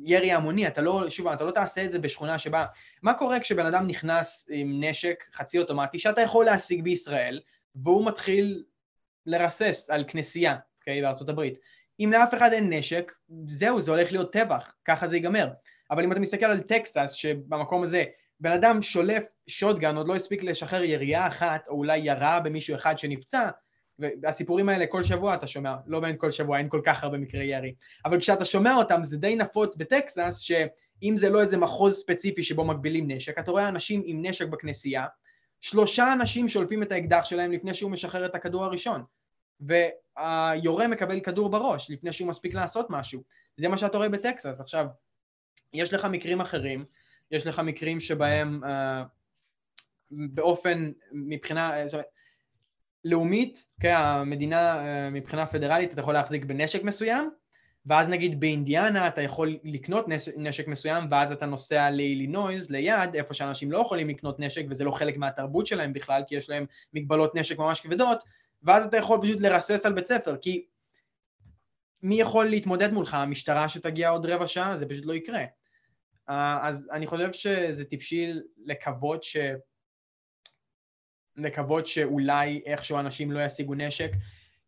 ירי 0.04 0.32
המוני, 0.32 0.66
אתה 0.66 0.80
לא, 0.80 1.10
שוב, 1.10 1.28
אתה 1.28 1.44
לא 1.44 1.50
תעשה 1.50 1.84
את 1.84 1.92
זה 1.92 1.98
בשכונה 1.98 2.38
שבה... 2.38 2.66
מה 3.02 3.14
קורה 3.14 3.40
כשבן 3.40 3.66
אדם 3.66 3.86
נכנס 3.86 4.48
עם 4.50 4.84
נשק 4.84 5.24
חצי 5.34 5.58
אוטומטי 5.58 5.98
שאתה 5.98 6.20
יכול 6.20 6.44
להשיג 6.44 6.84
בישראל, 6.84 7.40
והוא 7.74 8.06
מתחיל 8.06 8.64
לרסס 9.26 9.90
על 9.90 10.04
כנסייה, 10.08 10.56
אוקיי, 10.78 11.02
בארצות 11.02 11.28
הברית. 11.28 11.54
אם 12.04 12.12
לאף 12.12 12.34
אחד 12.34 12.52
אין 12.52 12.72
נשק, 12.72 13.12
זהו, 13.46 13.80
זה 13.80 13.90
הולך 13.90 14.12
להיות 14.12 14.32
טבח, 14.32 14.74
ככה 14.84 15.08
זה 15.08 15.16
ייגמר. 15.16 15.48
אבל 15.90 16.04
אם 16.04 16.12
אתה 16.12 16.20
מסתכל 16.20 16.46
על 16.46 16.60
טקסס, 16.60 17.12
שבמקום 17.12 17.82
הזה 17.82 18.04
בן 18.40 18.52
אדם 18.52 18.82
שולף 18.82 19.22
שוטגן, 19.46 19.96
עוד 19.96 20.08
לא 20.08 20.16
הספיק 20.16 20.42
לשחרר 20.42 20.84
ירייה 20.84 21.26
אחת, 21.26 21.68
או 21.68 21.74
אולי 21.74 21.98
ירה 21.98 22.40
במישהו 22.40 22.74
אחד 22.74 22.98
שנפצע, 22.98 23.50
והסיפורים 23.98 24.68
האלה 24.68 24.86
כל 24.86 25.04
שבוע 25.04 25.34
אתה 25.34 25.46
שומע, 25.46 25.74
לא 25.86 26.00
באמת 26.00 26.20
כל 26.20 26.30
שבוע, 26.30 26.58
אין 26.58 26.68
כל 26.68 26.80
כך 26.84 27.04
הרבה 27.04 27.18
מקרי 27.18 27.44
ירי, 27.44 27.74
אבל 28.04 28.20
כשאתה 28.20 28.44
שומע 28.44 28.74
אותם 28.74 29.04
זה 29.04 29.16
די 29.16 29.36
נפוץ 29.36 29.76
בטקסס, 29.76 30.38
שאם 30.38 31.14
זה 31.16 31.30
לא 31.30 31.40
איזה 31.40 31.56
מחוז 31.56 31.94
ספציפי 31.94 32.42
שבו 32.42 32.64
מגבילים 32.64 33.10
נשק, 33.10 33.38
אתה 33.38 33.50
רואה 33.50 33.68
אנשים 33.68 34.02
עם 34.04 34.26
נשק 34.26 34.48
בכנסייה, 34.48 35.06
שלושה 35.60 36.12
אנשים 36.12 36.48
שולפים 36.48 36.82
את 36.82 36.92
האקדח 36.92 37.24
שלהם 37.24 37.52
לפני 37.52 37.74
שהוא 37.74 37.90
משחרר 37.90 38.26
את 38.26 38.34
הכדור 38.34 38.64
הראשון, 38.64 39.04
והיורה 39.66 40.88
מקבל 40.88 41.20
כדור 41.20 41.48
בראש 41.48 41.90
לפני 41.90 42.12
שהוא 42.12 42.28
מספיק 42.28 42.54
לעשות 42.54 42.86
משהו, 42.90 43.22
זה 43.56 43.68
מה 43.68 43.78
שאתה 43.78 43.96
רואה 43.96 44.08
בטקסס. 44.08 44.60
עכשיו, 44.60 44.86
יש 45.74 45.92
לך 45.92 46.04
מקרים 46.04 46.40
אחרים, 46.40 46.84
יש 47.30 47.46
לך 47.46 47.58
מקרים 47.58 48.00
שבהם 48.00 48.60
uh, 48.64 48.66
באופן, 50.10 50.92
מבחינה, 51.12 51.72
אומרת, 51.92 52.06
לאומית, 53.04 53.64
כן, 53.80 53.94
המדינה 53.94 54.86
אה, 54.86 55.10
מבחינה 55.10 55.46
פדרלית 55.46 55.92
אתה 55.92 56.00
יכול 56.00 56.14
להחזיק 56.14 56.44
בנשק 56.44 56.82
מסוים, 56.82 57.30
ואז 57.86 58.08
נגיד 58.08 58.40
באינדיאנה 58.40 59.08
אתה 59.08 59.22
יכול 59.22 59.58
לקנות 59.64 60.08
נשק, 60.08 60.32
נשק 60.36 60.68
מסוים 60.68 61.04
ואז 61.10 61.32
אתה 61.32 61.46
נוסע 61.46 61.90
לאילינויז 61.90 62.70
ליד, 62.70 63.14
איפה 63.14 63.34
שאנשים 63.34 63.72
לא 63.72 63.78
יכולים 63.78 64.08
לקנות 64.08 64.40
נשק 64.40 64.64
וזה 64.70 64.84
לא 64.84 64.90
חלק 64.90 65.16
מהתרבות 65.16 65.66
שלהם 65.66 65.92
בכלל 65.92 66.22
כי 66.26 66.34
יש 66.34 66.48
להם 66.48 66.66
מגבלות 66.94 67.34
נשק 67.34 67.58
ממש 67.58 67.80
כבדות, 67.80 68.24
ואז 68.62 68.86
אתה 68.86 68.96
יכול 68.96 69.18
פשוט 69.22 69.40
לרסס 69.40 69.86
על 69.86 69.92
בית 69.92 70.06
ספר 70.06 70.36
כי 70.36 70.66
מי 72.02 72.20
יכול 72.20 72.46
להתמודד 72.46 72.92
מולך? 72.92 73.14
המשטרה 73.14 73.68
שתגיע 73.68 74.08
עוד 74.08 74.26
רבע 74.26 74.46
שעה? 74.46 74.78
זה 74.78 74.88
פשוט 74.88 75.06
לא 75.06 75.12
יקרה. 75.12 75.44
אה, 76.28 76.68
אז 76.68 76.88
אני 76.92 77.06
חושב 77.06 77.32
שזה 77.32 77.84
טיפשי 77.84 78.32
לקוות 78.64 79.22
ש... 79.22 79.36
לקוות 81.36 81.86
שאולי 81.86 82.62
איכשהו 82.66 82.98
אנשים 82.98 83.32
לא 83.32 83.44
ישיגו 83.44 83.74
נשק, 83.74 84.10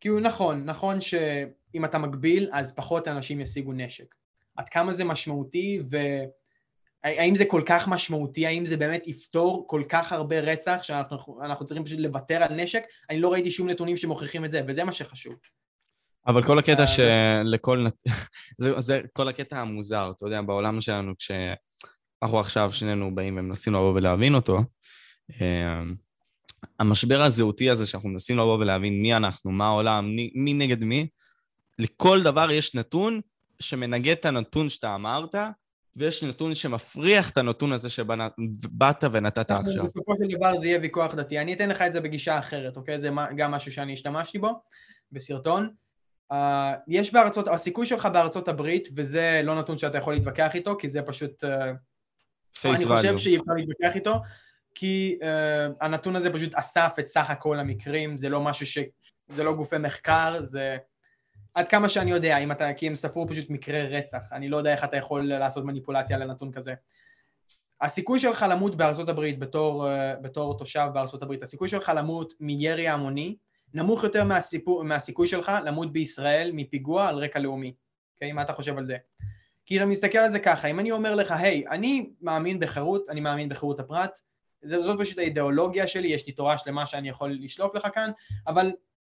כי 0.01 0.09
הוא 0.09 0.21
נכון, 0.21 0.65
נכון 0.65 1.01
שאם 1.01 1.85
אתה 1.85 1.99
מגביל 1.99 2.51
אז 2.53 2.75
פחות 2.75 3.09
אנשים 3.09 3.41
ישיגו 3.41 3.73
נשק. 3.73 4.15
עד 4.57 4.69
כמה 4.69 4.93
זה 4.93 5.05
משמעותי 5.05 5.83
והאם 7.05 7.35
זה 7.35 7.45
כל 7.45 7.63
כך 7.67 7.89
משמעותי, 7.89 8.47
האם 8.47 8.65
זה 8.65 8.77
באמת 8.77 9.09
יפתור 9.09 9.65
כל 9.67 9.83
כך 9.89 10.13
הרבה 10.13 10.41
רצח 10.41 10.79
שאנחנו 10.83 11.65
צריכים 11.65 11.85
פשוט 11.85 11.99
לוותר 11.99 12.43
על 12.43 12.55
נשק, 12.55 12.83
אני 13.11 13.21
לא 13.21 13.33
ראיתי 13.33 13.51
שום 13.51 13.71
נתונים 13.71 13.97
שמוכיחים 13.97 14.45
את 14.45 14.51
זה, 14.51 14.63
וזה 14.67 14.85
מה 14.85 14.93
שחשוב. 14.93 15.35
אבל 16.27 16.43
כל 16.43 16.59
הקטע 16.59 16.83
אה, 16.83 16.87
שלכל... 16.87 17.87
זה, 18.59 18.73
זה 18.79 19.01
כל 19.13 19.29
הקטע 19.29 19.61
המוזר, 19.61 20.13
אתה 20.17 20.27
יודע, 20.27 20.43
בעולם 20.43 20.81
שלנו, 20.81 21.13
כשאנחנו 21.19 22.41
עכשיו 22.41 22.73
שנינו 22.73 23.15
באים 23.15 23.39
ומנסים 23.39 23.75
לבוא 23.75 23.93
ולהבין 23.95 24.35
אותו, 24.35 24.61
אה, 25.41 25.83
המשבר 26.81 27.23
הזהותי 27.23 27.71
הזה 27.71 27.87
שאנחנו 27.87 28.09
מנסים 28.09 28.39
לבוא 28.39 28.59
ולהבין 28.59 29.03
מי 29.03 29.15
אנחנו, 29.15 29.51
מה 29.51 29.67
העולם, 29.67 30.17
מי, 30.17 30.31
מי 30.35 30.55
נגד 30.55 30.85
מי, 30.85 31.07
לכל 31.79 32.23
דבר 32.23 32.51
יש 32.51 32.75
נתון 32.75 33.21
שמנגד 33.61 34.13
את 34.13 34.25
הנתון 34.25 34.69
שאתה 34.69 34.95
אמרת, 34.95 35.35
ויש 35.97 36.25
נתון 36.25 36.55
שמפריח 36.55 37.31
את 37.31 37.37
הנתון 37.37 37.73
הזה 37.73 37.91
שבאת 37.91 39.05
ונתת 39.13 39.51
עכשיו. 39.51 39.85
בסופו 39.85 40.15
של 40.15 40.37
דבר 40.37 40.57
זה 40.57 40.67
יהיה 40.69 40.79
ויכוח 40.83 41.15
דתי. 41.15 41.39
אני 41.39 41.55
אתן 41.55 41.69
לך 41.69 41.83
את 41.83 41.93
זה 41.93 42.01
בגישה 42.01 42.39
אחרת, 42.39 42.77
אוקיי? 42.77 42.99
זה 42.99 43.11
גם 43.37 43.51
משהו 43.51 43.73
שאני 43.73 43.93
השתמשתי 43.93 44.39
בו 44.39 44.63
בסרטון. 45.13 45.71
Uh, 46.33 46.37
יש 46.89 47.13
בארצות, 47.13 47.49
הסיכוי 47.49 47.87
שלך 47.87 48.07
בארצות 48.13 48.49
הברית, 48.49 48.89
וזה 48.97 49.41
לא 49.45 49.59
נתון 49.59 49.79
שאתה 49.79 49.99
יכול 49.99 50.15
להתווכח 50.15 50.55
איתו, 50.55 50.77
כי 50.79 50.89
זה 50.89 51.03
פשוט... 51.03 51.45
Uh, 51.45 51.49
אני 52.65 52.87
חושב 52.87 53.19
שאי 53.19 53.37
אפשר 53.37 53.53
להתווכח 53.57 53.95
איתו. 53.95 54.15
כי 54.75 55.19
uh, 55.21 55.25
הנתון 55.81 56.17
הזה 56.17 56.33
פשוט 56.33 56.55
אסף 56.55 56.93
את 56.99 57.09
סך 57.09 57.31
הכל 57.31 57.59
המקרים, 57.59 58.17
זה 58.17 58.29
לא 58.29 58.41
משהו 58.41 58.67
ש... 58.67 58.79
זה 59.29 59.45
לא 59.45 59.53
גופי 59.53 59.79
מחקר, 59.79 60.39
זה... 60.43 60.77
עד 61.55 61.69
כמה 61.69 61.89
שאני 61.89 62.11
יודע, 62.11 62.39
אם 62.39 62.53
אתה... 62.53 62.75
כי 62.75 62.87
הם 62.87 62.95
ספרו 62.95 63.29
פשוט 63.29 63.51
מקרי 63.51 63.89
רצח, 63.89 64.23
אני 64.33 64.49
לא 64.49 64.57
יודע 64.57 64.73
איך 64.73 64.85
אתה 64.85 64.97
יכול 64.97 65.23
לעשות 65.25 65.65
מניפולציה 65.65 66.19
לנתון 66.19 66.53
כזה. 66.53 66.75
הסיכוי 67.81 68.21
שלך 68.21 68.47
למות 68.51 68.77
בארצות 68.77 69.09
הברית 69.09 69.39
בתור, 69.39 69.87
uh, 69.87 70.21
בתור 70.23 70.59
תושב 70.59 70.89
בארצות 70.95 71.23
הברית, 71.23 71.43
הסיכוי 71.43 71.69
שלך 71.69 71.93
למות 71.97 72.35
מירי 72.41 72.89
המוני 72.89 73.37
נמוך 73.75 74.05
יותר 74.05 74.25
מהסיפור, 74.25 74.85
מהסיכוי 74.85 75.27
שלך 75.27 75.53
למות 75.65 75.93
בישראל 75.93 76.51
מפיגוע 76.55 77.09
על 77.09 77.17
רקע 77.17 77.39
לאומי. 77.39 77.75
אוקיי? 78.15 78.31
Okay, 78.31 78.35
מה 78.35 78.43
אתה 78.43 78.53
חושב 78.53 78.79
על 78.79 78.87
זה? 78.87 78.97
כי 79.67 79.79
אני 79.79 79.91
מסתכל 79.91 80.19
על 80.19 80.31
זה 80.31 80.39
ככה, 80.39 80.69
אם 80.69 80.81
אני 80.81 80.91
אומר 80.91 81.15
לך, 81.15 81.33
היי, 81.33 81.65
hey, 81.67 81.71
אני 81.71 82.11
מאמין 82.21 82.61
בחירות, 82.61 83.09
אני 83.09 83.21
מאמין 83.21 83.49
בחירות 83.49 83.81
הפרט, 83.81 84.19
זאת 84.63 85.01
פשוט 85.01 85.19
האידיאולוגיה 85.19 85.87
שלי, 85.87 86.09
יש 86.09 86.27
לי 86.27 86.33
תורה 86.33 86.59
שלמה 86.59 86.87
שאני 86.87 87.09
יכול 87.09 87.31
לשלוף 87.31 87.75
לך 87.75 87.89
כאן, 87.95 88.11
אבל 88.47 88.73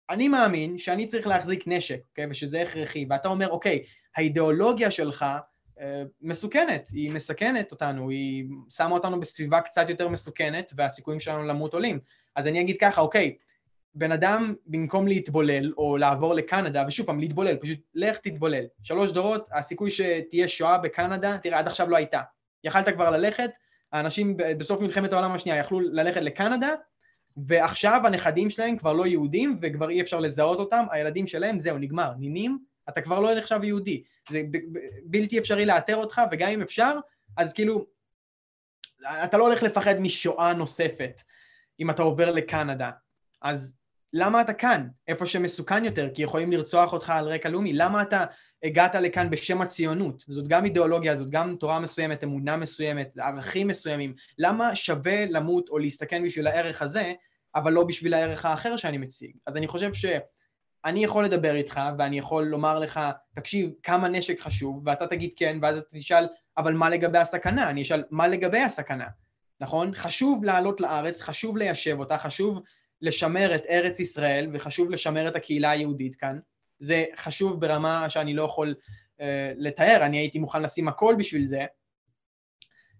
אני 0.09 0.27
מאמין 0.27 0.77
שאני 0.77 1.05
צריך 1.05 1.27
להחזיק 1.27 1.63
נשק, 1.67 1.99
אוקיי? 2.09 2.25
ושזה 2.29 2.61
הכרחי, 2.61 3.05
ואתה 3.09 3.27
אומר, 3.27 3.49
אוקיי, 3.49 3.83
האידיאולוגיה 4.15 4.91
שלך 4.91 5.25
אה, 5.79 6.03
מסוכנת, 6.21 6.87
היא 6.93 7.11
מסכנת 7.11 7.71
אותנו, 7.71 8.09
היא 8.09 8.45
שמה 8.69 8.91
אותנו 8.91 9.19
בסביבה 9.19 9.61
קצת 9.61 9.89
יותר 9.89 10.07
מסוכנת, 10.07 10.71
והסיכויים 10.75 11.19
שלנו 11.19 11.43
למות 11.43 11.73
עולים. 11.73 11.99
אז 12.35 12.47
אני 12.47 12.61
אגיד 12.61 12.77
ככה, 12.81 13.01
אוקיי, 13.01 13.35
בן 13.95 14.11
אדם 14.11 14.53
במקום 14.65 15.07
להתבולל 15.07 15.73
או 15.77 15.97
לעבור 15.97 16.33
לקנדה, 16.33 16.83
ושוב 16.87 17.05
פעם, 17.05 17.19
להתבולל, 17.19 17.55
פשוט 17.55 17.79
לך 17.95 18.17
תתבולל. 18.17 18.65
שלוש 18.81 19.11
דורות, 19.11 19.47
הסיכוי 19.51 19.89
שתהיה 19.89 20.47
שואה 20.47 20.77
בקנדה, 20.77 21.37
תראה, 21.37 21.59
עד 21.59 21.67
עכשיו 21.67 21.89
לא 21.89 21.95
הייתה. 21.95 22.21
יכלת 22.63 22.89
כבר 22.89 23.09
ללכת, 23.09 23.51
האנשים 23.91 24.37
בסוף 24.37 24.81
מלחמת 24.81 25.13
העולם 25.13 25.31
השנייה 25.31 25.57
יכלו 25.57 25.79
ללכת 25.79 26.21
לקנדה, 26.21 26.69
ועכשיו 27.37 28.01
הנכדים 28.05 28.49
שלהם 28.49 28.77
כבר 28.77 28.93
לא 28.93 29.07
יהודים 29.07 29.59
וכבר 29.61 29.89
אי 29.89 30.01
אפשר 30.01 30.19
לזהות 30.19 30.59
אותם, 30.59 30.85
הילדים 30.91 31.27
שלהם 31.27 31.59
זהו, 31.59 31.77
נגמר, 31.77 32.13
נינים, 32.17 32.59
אתה 32.89 33.01
כבר 33.01 33.19
לא 33.19 33.35
נחשב 33.35 33.59
יהודי. 33.63 34.03
זה 34.29 34.41
בלתי 35.03 35.39
אפשרי 35.39 35.65
לאתר 35.65 35.95
אותך, 35.95 36.21
וגם 36.31 36.49
אם 36.49 36.61
אפשר, 36.61 36.99
אז 37.37 37.53
כאילו, 37.53 37.85
אתה 39.23 39.37
לא 39.37 39.47
הולך 39.47 39.63
לפחד 39.63 39.99
משואה 39.99 40.53
נוספת 40.53 41.21
אם 41.79 41.89
אתה 41.89 42.01
עובר 42.01 42.31
לקנדה. 42.31 42.91
אז 43.41 43.77
למה 44.13 44.41
אתה 44.41 44.53
כאן? 44.53 44.87
איפה 45.07 45.25
שמסוכן 45.25 45.85
יותר, 45.85 46.09
כי 46.13 46.21
יכולים 46.21 46.51
לרצוח 46.51 46.93
אותך 46.93 47.09
על 47.09 47.27
רקע 47.27 47.49
לאומי. 47.49 47.73
למה 47.73 48.01
אתה 48.01 48.25
הגעת 48.63 48.95
לכאן 48.95 49.29
בשם 49.29 49.61
הציונות? 49.61 50.25
זאת 50.27 50.47
גם 50.47 50.65
אידיאולוגיה, 50.65 51.15
זאת 51.15 51.29
גם 51.29 51.55
תורה 51.59 51.79
מסוימת, 51.79 52.23
אמונה 52.23 52.57
מסוימת, 52.57 53.17
ערכים 53.17 53.67
מסוימים. 53.67 54.13
למה 54.37 54.75
שווה 54.75 55.25
למות 55.25 55.69
או 55.69 55.77
להסתכן 55.77 56.23
בשביל 56.25 56.47
הערך 56.47 56.81
הזה, 56.81 57.13
אבל 57.55 57.73
לא 57.73 57.83
בשביל 57.83 58.13
הערך 58.13 58.45
האחר 58.45 58.77
שאני 58.77 58.97
מציג? 58.97 59.31
אז 59.45 59.57
אני 59.57 59.67
חושב 59.67 59.93
שאני 59.93 61.03
יכול 61.03 61.25
לדבר 61.25 61.55
איתך 61.55 61.81
ואני 61.97 62.17
יכול 62.17 62.45
לומר 62.45 62.79
לך, 62.79 62.99
תקשיב, 63.35 63.71
כמה 63.83 64.07
נשק 64.07 64.39
חשוב, 64.39 64.81
ואתה 64.85 65.07
תגיד 65.07 65.31
כן, 65.37 65.57
ואז 65.61 65.77
אתה 65.77 65.87
תשאל, 65.97 66.27
אבל 66.57 66.73
מה 66.73 66.89
לגבי 66.89 67.17
הסכנה? 67.17 67.69
אני 67.69 67.81
אשאל, 67.81 68.03
מה 68.11 68.27
לגבי 68.27 68.59
הסכנה? 68.59 69.07
נכון? 69.61 69.95
חשוב 69.95 70.43
לעלות 70.43 70.81
לארץ, 70.81 71.21
חשוב 71.21 71.57
ליישב 71.57 71.99
אותה, 71.99 72.17
חשוב 72.17 72.59
לשמר 73.01 73.55
את 73.55 73.65
ארץ 73.69 73.99
ישראל 73.99 74.49
וחשוב 74.53 74.89
לשמר 74.89 75.27
את 75.27 75.35
הקהילה 75.35 75.69
היהודית 75.69 76.15
כאן. 76.15 76.39
זה 76.79 77.05
חשוב 77.15 77.61
ברמה 77.61 78.09
שאני 78.09 78.33
לא 78.33 78.43
יכול 78.43 78.75
uh, 79.17 79.21
לתאר, 79.57 79.99
אני 80.01 80.17
הייתי 80.17 80.39
מוכן 80.39 80.61
לשים 80.61 80.87
הכל 80.87 81.15
בשביל 81.17 81.45
זה, 81.45 81.65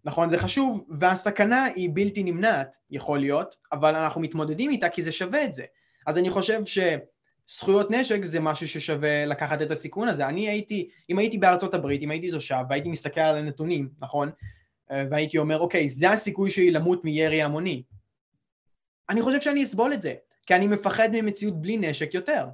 נכון, 0.06 0.30
זה 0.30 0.38
חשוב, 0.38 0.86
והסכנה 1.00 1.64
היא 1.64 1.90
בלתי 1.94 2.24
נמנעת, 2.24 2.78
יכול 2.92 3.20
להיות, 3.20 3.56
אבל 3.72 3.96
אנחנו 3.96 4.22
מתמודדים 4.22 4.72
איתה 4.72 4.90
כי 4.90 5.04
זה 5.04 5.12
שווה 5.12 5.46
את 5.46 5.54
זה. 5.54 5.64
אז 6.08 6.18
אני 6.18 6.30
חושב 6.30 6.62
שזכויות 6.66 7.92
נשק 7.92 8.26
זה 8.26 8.40
משהו 8.40 8.68
ששווה 8.68 9.26
לקחת 9.26 9.62
את 9.62 9.72
הסיכון 9.72 10.08
הזה. 10.08 10.28
אני 10.28 10.50
הייתי, 10.50 10.90
אם 11.10 11.20
הייתי 11.20 11.38
בארצות 11.38 11.74
הברית, 11.74 12.02
אם 12.02 12.12
הייתי 12.12 12.32
תושב, 12.32 12.64
והייתי 12.70 12.90
מסתכל 12.90 13.22
על 13.22 13.38
הנתונים, 13.38 13.90
נכון? 14.00 14.32
והייתי 14.90 15.38
אומר, 15.38 15.60
אוקיי, 15.60 15.90
זה 15.90 16.12
הסיכוי 16.12 16.52
שלי 16.52 16.72
למות 16.72 17.06
מירי 17.06 17.42
המוני. 17.42 17.84
אני 19.10 19.22
חושב 19.22 19.42
שאני 19.42 19.64
אסבול 19.64 19.94
את 19.94 20.02
זה, 20.02 20.14
כי 20.46 20.56
אני 20.56 20.68
מפחד 20.68 21.10
ממציאות 21.14 21.62
בלי 21.62 21.78
נשק 21.78 22.14
יותר. 22.14 22.48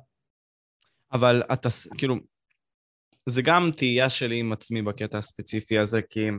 אבל 1.14 1.44
אתה, 1.54 1.70
כאילו, 1.98 2.16
זה 3.26 3.42
גם 3.42 3.70
תהייה 3.78 4.10
שלי 4.10 4.40
עם 4.40 4.54
עצמי 4.54 4.82
בקטע 4.82 5.18
הספציפי 5.18 5.80
הזה, 5.80 6.02
כי 6.02 6.30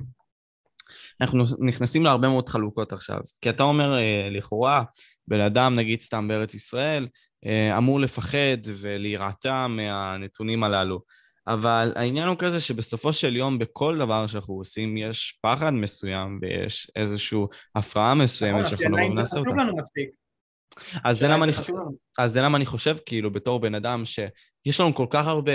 אנחנו 1.20 1.44
נכנסים 1.58 2.04
להרבה 2.04 2.28
מאוד 2.28 2.48
חלוקות 2.48 2.92
עכשיו. 2.92 3.20
כי 3.40 3.50
אתה 3.50 3.62
אומר, 3.62 3.96
אה, 3.96 4.28
לכאורה, 4.30 4.82
בן 5.28 5.40
אדם, 5.40 5.74
נגיד 5.74 6.00
סתם 6.00 6.28
בארץ 6.28 6.54
ישראל, 6.54 7.08
אה, 7.46 7.78
אמור 7.78 8.00
לפחד 8.00 8.58
ולהירתע 8.80 9.66
מהנתונים 9.66 10.64
הללו. 10.64 11.00
אבל 11.46 11.92
העניין 11.96 12.28
הוא 12.28 12.36
כזה 12.38 12.60
שבסופו 12.60 13.12
של 13.12 13.36
יום 13.36 13.58
בכל 13.58 13.98
דבר 13.98 14.26
שאנחנו 14.26 14.54
עושים 14.54 14.96
יש 14.96 15.38
פחד 15.42 15.70
מסוים 15.70 16.38
ויש 16.42 16.90
איזושהי 16.96 17.38
הפרעה 17.74 18.14
מסוימת 18.14 18.60
נכון, 18.60 18.76
שאנחנו 18.78 18.96
לא 18.96 19.14
נעשה 19.14 19.38
אותה. 19.38 19.50
אז 21.04 21.18
זה, 21.18 21.28
למה 21.28 21.44
אני, 21.44 21.52
אז 22.18 22.32
זה 22.32 22.40
למה 22.40 22.56
אני 22.56 22.66
חושב, 22.66 22.96
כאילו, 23.06 23.30
בתור 23.30 23.60
בן 23.60 23.74
אדם, 23.74 24.04
שיש 24.04 24.80
לנו 24.80 24.94
כל 24.94 25.06
כך 25.10 25.26
הרבה 25.26 25.52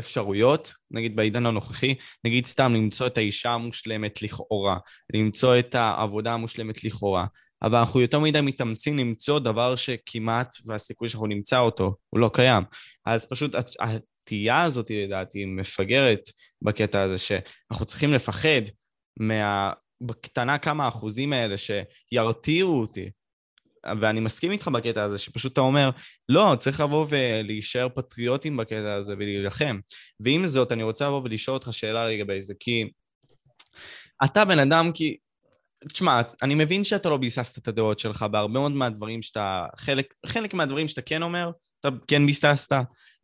אפשרויות, 0.00 0.72
נגיד 0.90 1.16
בעידן 1.16 1.46
הנוכחי, 1.46 1.94
נגיד 2.24 2.46
סתם 2.46 2.74
למצוא 2.74 3.06
את 3.06 3.18
האישה 3.18 3.50
המושלמת 3.50 4.22
לכאורה, 4.22 4.78
למצוא 5.14 5.58
את 5.58 5.74
העבודה 5.74 6.34
המושלמת 6.34 6.84
לכאורה, 6.84 7.26
אבל 7.62 7.78
אנחנו 7.78 8.00
יותר 8.00 8.18
מדי 8.18 8.40
מתאמצים 8.40 8.98
למצוא 8.98 9.38
דבר 9.38 9.76
שכמעט, 9.76 10.56
והסיכוי 10.66 11.08
שאנחנו 11.08 11.26
נמצא 11.26 11.58
אותו, 11.58 11.94
הוא 12.10 12.20
לא 12.20 12.30
קיים. 12.34 12.62
אז 13.06 13.26
פשוט 13.26 13.54
התהייה 13.80 14.62
הזאת, 14.62 14.90
לדעתי, 14.90 15.44
מפגרת 15.44 16.20
בקטע 16.62 17.02
הזה, 17.02 17.18
שאנחנו 17.18 17.86
צריכים 17.86 18.12
לפחד 18.12 18.62
מה... 19.16 19.72
בקטנה 20.02 20.58
כמה 20.58 20.88
אחוזים 20.88 21.32
האלה 21.32 21.54
שירתיעו 21.56 22.80
אותי 22.80 23.10
ואני 24.00 24.20
מסכים 24.20 24.52
איתך 24.52 24.68
בקטע 24.68 25.02
הזה, 25.02 25.18
שפשוט 25.18 25.52
אתה 25.52 25.60
אומר, 25.60 25.90
לא, 26.28 26.54
צריך 26.58 26.80
לבוא 26.80 27.06
ולהישאר 27.08 27.88
פטריוטים 27.94 28.56
בקטע 28.56 28.94
הזה 28.94 29.12
ולהילחם. 29.12 29.78
ועם 30.20 30.46
זאת, 30.46 30.72
אני 30.72 30.82
רוצה 30.82 31.06
לבוא 31.06 31.20
ולשאול 31.24 31.54
אותך 31.54 31.68
שאלה 31.72 32.08
לגבי 32.08 32.42
זה, 32.42 32.54
כי 32.60 32.90
אתה 34.24 34.44
בן 34.44 34.58
אדם, 34.58 34.90
כי... 34.94 35.16
תשמע, 35.88 36.22
אני 36.42 36.54
מבין 36.54 36.84
שאתה 36.84 37.08
לא 37.08 37.16
ביססת 37.16 37.58
את 37.58 37.68
הדעות 37.68 37.98
שלך 37.98 38.22
בהרבה 38.22 38.52
מאוד 38.52 38.72
מהדברים 38.72 39.22
שאתה... 39.22 39.66
חלק, 39.76 40.14
חלק 40.26 40.54
מהדברים 40.54 40.88
שאתה 40.88 41.02
כן 41.02 41.22
אומר, 41.22 41.50
אתה 41.80 41.88
כן 42.08 42.26
ביססת, 42.26 42.72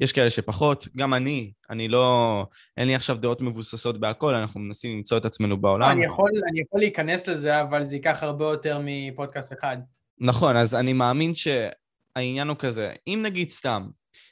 יש 0.01 0.13
כאלה 0.13 0.31
שפחות, 0.31 0.89
גם 0.97 1.15
אני, 1.15 1.53
אני 1.71 1.89
לא... 1.89 2.47
אין 2.77 2.89
לי 2.89 2.95
עכשיו 2.95 3.17
דעות 3.17 3.43
מבוססות 3.43 4.01
בהכל, 4.01 4.35
אנחנו 4.35 4.61
מנסים 4.61 4.97
למצוא 4.97 5.19
את 5.19 5.25
עצמנו 5.25 5.57
בעולם. 5.57 5.91
אני 5.91 6.05
יכול, 6.05 6.31
אני 6.51 6.61
יכול 6.61 6.81
להיכנס 6.81 7.29
לזה, 7.29 7.61
אבל 7.61 7.85
זה 7.85 7.95
ייקח 7.95 8.19
הרבה 8.23 8.45
יותר 8.45 8.81
מפודקאסט 8.85 9.53
אחד. 9.53 9.77
נכון, 10.19 10.57
אז 10.57 10.75
אני 10.75 10.93
מאמין 10.93 11.33
שהעניין 11.35 12.49
הוא 12.49 12.57
כזה, 12.57 12.93
אם 13.07 13.21
נגיד 13.25 13.51
סתם, 13.51 13.89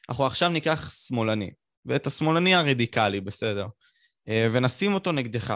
אנחנו 0.08 0.26
עכשיו 0.26 0.48
ניקח 0.48 0.90
שמאלני, 0.90 1.50
ואת 1.86 2.06
השמאלני 2.06 2.54
הרדיקלי, 2.54 3.20
בסדר, 3.20 3.66
אה, 4.28 4.46
ונשים 4.52 4.94
אותו 4.94 5.12
נגדך. 5.12 5.54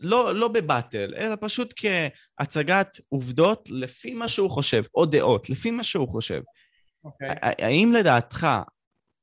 לא, 0.00 0.34
לא 0.34 0.48
בבטל, 0.48 1.14
אלא 1.16 1.36
פשוט 1.40 1.74
כהצגת 1.76 2.96
עובדות 3.08 3.68
לפי 3.70 4.14
מה 4.14 4.28
שהוא 4.28 4.50
חושב, 4.50 4.82
או 4.94 5.06
דעות, 5.06 5.50
לפי 5.50 5.70
מה 5.70 5.84
שהוא 5.84 6.08
חושב. 6.08 6.40
Okay. 6.40 7.04
אוקיי. 7.04 7.28
האם 7.42 7.92
לדעתך 7.92 8.46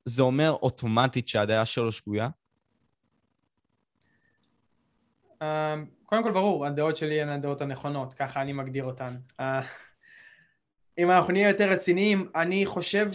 זה 0.06 0.24
אומר 0.24 0.52
אוטומטית 0.52 1.28
שהדעה 1.28 1.66
שלו 1.66 1.92
שגויה? 1.92 2.30
Uh, 5.42 5.46
קודם 6.06 6.24
כל 6.24 6.32
ברור, 6.32 6.66
הדעות 6.66 6.98
שלי 6.98 7.22
הן 7.22 7.30
הדעות 7.30 7.62
הנכונות, 7.62 8.14
ככה 8.14 8.42
אני 8.42 8.54
מגדיר 8.54 8.84
אותן. 8.84 9.18
אם 10.98 11.12
אנחנו 11.12 11.34
נהיה 11.34 11.50
יותר 11.50 11.70
רציניים, 11.70 12.30
אני 12.36 12.66
חושב 12.66 13.10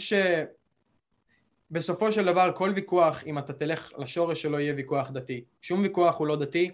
שבסופו 1.71 2.13
של 2.13 2.25
דבר 2.25 2.53
כל 2.55 2.73
ויכוח, 2.75 3.25
אם 3.27 3.39
אתה 3.39 3.53
תלך 3.53 3.93
לשורש 3.99 4.43
שלו, 4.43 4.61
יהיה 4.61 4.75
ויכוח 4.77 5.11
דתי. 5.11 5.45
שום 5.61 5.83
ויכוח 5.83 6.17
הוא 6.19 6.27
לא 6.27 6.37
דתי, 6.37 6.71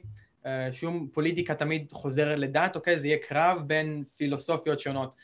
אה, 0.47 0.73
שום 0.73 1.09
פוליטיקה 1.13 1.55
תמיד 1.55 1.93
חוזרת 1.93 2.39
לדת, 2.39 2.77
אוקיי? 2.77 2.99
זה 2.99 3.07
יהיה 3.07 3.19
קרב 3.19 3.63
בין 3.67 4.05
פילוסופיות 4.17 4.81
שונות. 4.81 5.15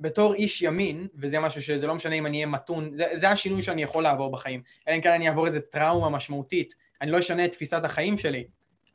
בתור 0.00 0.34
איש 0.34 0.62
ימין, 0.62 1.06
וזה 1.14 1.40
משהו 1.40 1.62
שזה 1.62 1.86
לא 1.86 1.94
משנה 1.94 2.14
אם 2.14 2.26
אני 2.26 2.36
אהיה 2.36 2.46
מתון, 2.46 2.94
זה, 2.94 3.04
זה 3.12 3.30
השינוי 3.30 3.62
שאני 3.62 3.82
יכול 3.82 4.02
לעבור 4.02 4.32
בחיים. 4.32 4.62
אלא 4.88 4.96
אם 4.96 5.00
כן 5.00 5.12
אני 5.12 5.28
אעבור 5.28 5.46
איזה 5.46 5.60
טראומה 5.60 6.08
משמעותית, 6.08 6.74
אני 7.02 7.10
לא 7.10 7.18
אשנה 7.18 7.44
את 7.44 7.52
תפיסת 7.52 7.84
החיים 7.84 8.18
שלי. 8.18 8.44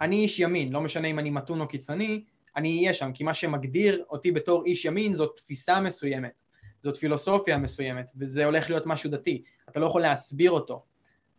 אני 0.02 0.16
איש 0.16 0.40
ימין, 0.40 0.74
לא 0.74 0.82
משנה 0.82 1.08
אם 1.08 1.20
אני 1.20 1.30
מתון 1.30 1.62
או 1.62 1.68
קיצוני, 1.68 2.24
אני 2.58 2.78
אהיה 2.78 2.94
שם, 2.94 3.12
כי 3.14 3.24
מה 3.24 3.34
שמגדיר 3.34 4.04
אותי 4.10 4.32
בתור 4.32 4.66
איש 4.66 4.86
ימין 4.86 5.14
זאת 5.14 5.36
תפיסה 5.36 5.82
מסוימת, 5.82 6.42
זאת 6.84 6.98
פילוסופיה 6.98 7.58
מסוימת, 7.58 8.12
וזה 8.16 8.46
הולך 8.46 8.70
להיות 8.70 8.86
משהו 8.86 9.10
דתי, 9.10 9.44
אתה 9.70 9.80
לא 9.80 9.86
יכול 9.86 10.02
להסביר 10.02 10.52
אותו. 10.52 10.84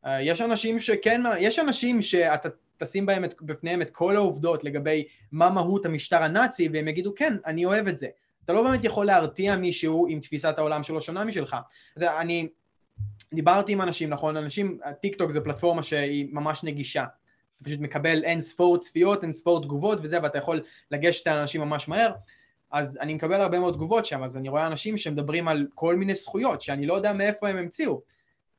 אה, 0.06 0.22
יש 0.22 0.40
אנשים 0.40 0.78
שכן, 0.78 1.22
יש 1.38 1.58
אנשים 1.58 2.02
שאתה 2.02 2.48
תשים 2.76 3.06
בהם 3.06 3.24
את, 3.24 3.34
בפניהם 3.42 3.82
את 3.82 3.90
כל 3.90 4.16
העובדות 4.16 4.64
לגבי 4.64 5.04
מה 5.32 5.50
מהות 5.50 5.86
המשטר 5.86 6.22
הנאצי, 6.22 6.68
והם 6.72 6.88
יגידו 6.88 7.14
כן, 7.14 7.36
אני 7.46 7.64
אוהב 7.64 7.88
את 7.88 7.96
זה. 7.96 8.08
אתה 8.44 8.52
לא 8.52 8.62
באמת 8.62 8.84
יכול 8.84 9.06
להרתיע 9.06 9.56
מישהו 9.56 10.06
עם 10.08 10.20
תפיסת 10.20 10.54
העולם 10.58 10.82
שלו 10.82 11.00
שונה 11.00 11.24
משלך. 11.24 11.56
אני 11.98 12.48
דיברתי 13.34 13.72
עם 13.72 13.82
אנשים, 13.82 14.10
נכון? 14.10 14.36
אנשים, 14.36 14.78
טיק 15.02 15.14
טוק 15.14 15.30
זה 15.30 15.40
פלטפורמה 15.40 15.82
שהיא 15.82 16.28
ממש 16.32 16.64
נגישה. 16.64 17.04
אתה 17.58 17.64
פשוט 17.64 17.80
מקבל 17.80 18.24
אין 18.24 18.40
ספור 18.40 18.78
צפיות, 18.78 19.22
אין 19.22 19.32
ספור 19.32 19.62
תגובות 19.62 19.98
וזה, 20.02 20.18
ואתה 20.22 20.38
יכול 20.38 20.60
לגשת 20.90 21.26
לאנשים 21.26 21.60
ממש 21.60 21.88
מהר. 21.88 22.12
אז 22.70 22.98
אני 23.00 23.14
מקבל 23.14 23.40
הרבה 23.40 23.58
מאוד 23.58 23.74
תגובות 23.74 24.06
שם, 24.06 24.22
אז 24.22 24.36
אני 24.36 24.48
רואה 24.48 24.66
אנשים 24.66 24.96
שמדברים 24.96 25.48
על 25.48 25.66
כל 25.74 25.96
מיני 25.96 26.14
זכויות, 26.14 26.60
שאני 26.62 26.86
לא 26.86 26.94
יודע 26.94 27.12
מאיפה 27.12 27.48
הם 27.48 27.56
המציאו. 27.56 28.00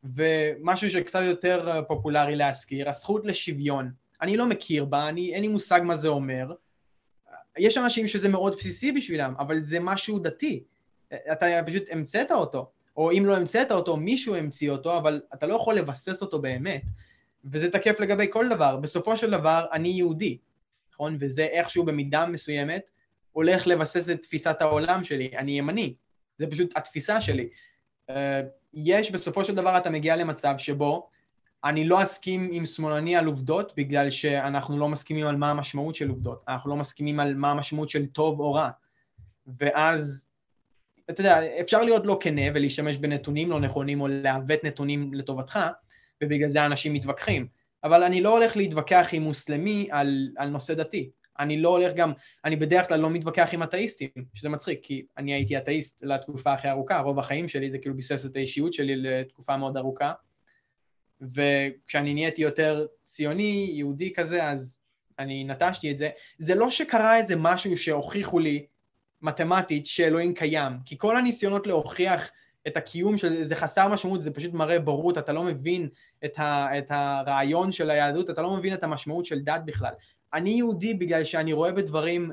ומשהו 0.03 0.89
שקצת 0.89 1.21
יותר 1.23 1.81
פופולרי 1.87 2.35
להזכיר, 2.35 2.89
הזכות 2.89 3.25
לשוויון. 3.25 3.91
אני 4.21 4.37
לא 4.37 4.45
מכיר 4.45 4.85
בה, 4.85 5.09
אני, 5.09 5.33
אין 5.33 5.41
לי 5.41 5.47
מושג 5.47 5.81
מה 5.83 5.97
זה 5.97 6.07
אומר. 6.07 6.53
יש 7.57 7.77
אנשים 7.77 8.07
שזה 8.07 8.29
מאוד 8.29 8.55
בסיסי 8.55 8.91
בשבילם, 8.91 9.33
אבל 9.39 9.61
זה 9.61 9.79
משהו 9.79 10.19
דתי. 10.19 10.63
אתה 11.31 11.45
פשוט 11.65 11.83
המצאת 11.91 12.31
אותו, 12.31 12.69
או 12.97 13.11
אם 13.11 13.25
לא 13.25 13.35
המצאת 13.35 13.71
אותו, 13.71 13.97
מישהו 13.97 14.35
המציא 14.35 14.71
אותו, 14.71 14.97
אבל 14.97 15.21
אתה 15.33 15.47
לא 15.47 15.55
יכול 15.55 15.75
לבסס 15.75 16.21
אותו 16.21 16.41
באמת. 16.41 16.81
וזה 17.45 17.71
תקף 17.71 17.99
לגבי 17.99 18.27
כל 18.29 18.49
דבר. 18.49 18.77
בסופו 18.77 19.17
של 19.17 19.31
דבר, 19.31 19.65
אני 19.71 19.89
יהודי, 19.89 20.37
נכון? 20.93 21.17
וזה 21.19 21.43
איכשהו 21.43 21.85
במידה 21.85 22.25
מסוימת 22.25 22.91
הולך 23.31 23.67
לבסס 23.67 24.09
את 24.09 24.21
תפיסת 24.21 24.57
העולם 24.59 25.03
שלי. 25.03 25.31
אני 25.37 25.51
ימני, 25.51 25.93
זה 26.37 26.47
פשוט 26.47 26.77
התפיסה 26.77 27.21
שלי. 27.21 27.49
Uh, 28.09 28.13
יש, 28.73 29.11
בסופו 29.11 29.43
של 29.43 29.55
דבר 29.55 29.77
אתה 29.77 29.89
מגיע 29.89 30.15
למצב 30.15 30.53
שבו 30.57 31.09
אני 31.63 31.87
לא 31.87 32.03
אסכים 32.03 32.49
עם 32.51 32.65
שמאלני 32.65 33.15
על 33.15 33.25
עובדות 33.25 33.73
בגלל 33.77 34.09
שאנחנו 34.09 34.77
לא 34.77 34.89
מסכימים 34.89 35.27
על 35.27 35.35
מה 35.35 35.51
המשמעות 35.51 35.95
של 35.95 36.09
עובדות, 36.09 36.43
אנחנו 36.47 36.69
לא 36.69 36.75
מסכימים 36.75 37.19
על 37.19 37.35
מה 37.35 37.51
המשמעות 37.51 37.89
של 37.89 38.05
טוב 38.05 38.39
או 38.39 38.53
רע. 38.53 38.69
ואז, 39.59 40.27
אתה 41.09 41.21
יודע, 41.21 41.59
אפשר 41.61 41.83
להיות 41.83 42.05
לא 42.05 42.17
כנה 42.21 42.41
ולהשתמש 42.53 42.97
בנתונים 42.97 43.49
לא 43.49 43.59
נכונים 43.59 44.01
או 44.01 44.07
לעוות 44.07 44.63
נתונים 44.63 45.13
לטובתך, 45.13 45.59
ובגלל 46.23 46.49
זה 46.49 46.65
אנשים 46.65 46.93
מתווכחים. 46.93 47.47
אבל 47.83 48.03
אני 48.03 48.21
לא 48.21 48.37
הולך 48.37 48.57
להתווכח 48.57 49.07
עם 49.11 49.23
מוסלמי 49.23 49.87
על, 49.91 50.29
על 50.37 50.49
נושא 50.49 50.73
דתי. 50.73 51.09
אני 51.39 51.61
לא 51.61 51.69
הולך 51.69 51.93
גם, 51.93 52.11
אני 52.45 52.55
בדרך 52.55 52.87
כלל 52.87 52.99
לא 52.99 53.09
מתווכח 53.09 53.49
עם 53.53 53.63
אתאיסטים, 53.63 54.09
שזה 54.33 54.49
מצחיק, 54.49 54.79
כי 54.83 55.05
אני 55.17 55.33
הייתי 55.33 55.57
אתאיסט 55.57 56.03
לתקופה 56.03 56.53
הכי 56.53 56.69
ארוכה, 56.69 56.99
רוב 56.99 57.19
החיים 57.19 57.47
שלי 57.47 57.69
זה 57.69 57.77
כאילו 57.77 57.95
ביסס 57.95 58.25
את 58.25 58.35
האישיות 58.35 58.73
שלי 58.73 58.95
לתקופה 58.95 59.57
מאוד 59.57 59.77
ארוכה, 59.77 60.13
וכשאני 61.21 62.13
נהייתי 62.13 62.41
יותר 62.41 62.85
ציוני, 63.03 63.69
יהודי 63.73 64.13
כזה, 64.13 64.43
אז 64.43 64.79
אני 65.19 65.43
נטשתי 65.43 65.91
את 65.91 65.97
זה. 65.97 66.09
זה 66.37 66.55
לא 66.55 66.69
שקרה 66.69 67.17
איזה 67.17 67.35
משהו 67.35 67.77
שהוכיחו 67.77 68.39
לי 68.39 68.65
מתמטית 69.21 69.85
שאלוהים 69.85 70.33
קיים, 70.33 70.73
כי 70.85 70.97
כל 70.97 71.17
הניסיונות 71.17 71.67
להוכיח 71.67 72.29
את 72.67 72.77
הקיום 72.77 73.17
של 73.17 73.43
זה 73.43 73.55
חסר 73.55 73.87
משמעות, 73.87 74.21
זה 74.21 74.31
פשוט 74.31 74.53
מראה 74.53 74.79
בורות, 74.79 75.17
אתה 75.17 75.33
לא 75.33 75.43
מבין 75.43 75.89
את, 76.25 76.39
ה, 76.39 76.77
את 76.77 76.85
הרעיון 76.89 77.71
של 77.71 77.89
היהדות, 77.89 78.29
אתה 78.29 78.41
לא 78.41 78.55
מבין 78.55 78.73
את 78.73 78.83
המשמעות 78.83 79.25
של 79.25 79.39
דת 79.39 79.61
בכלל. 79.65 79.93
אני 80.33 80.49
יהודי 80.49 80.93
בגלל 80.93 81.23
שאני 81.23 81.53
רואה 81.53 81.71
בדברים, 81.71 82.31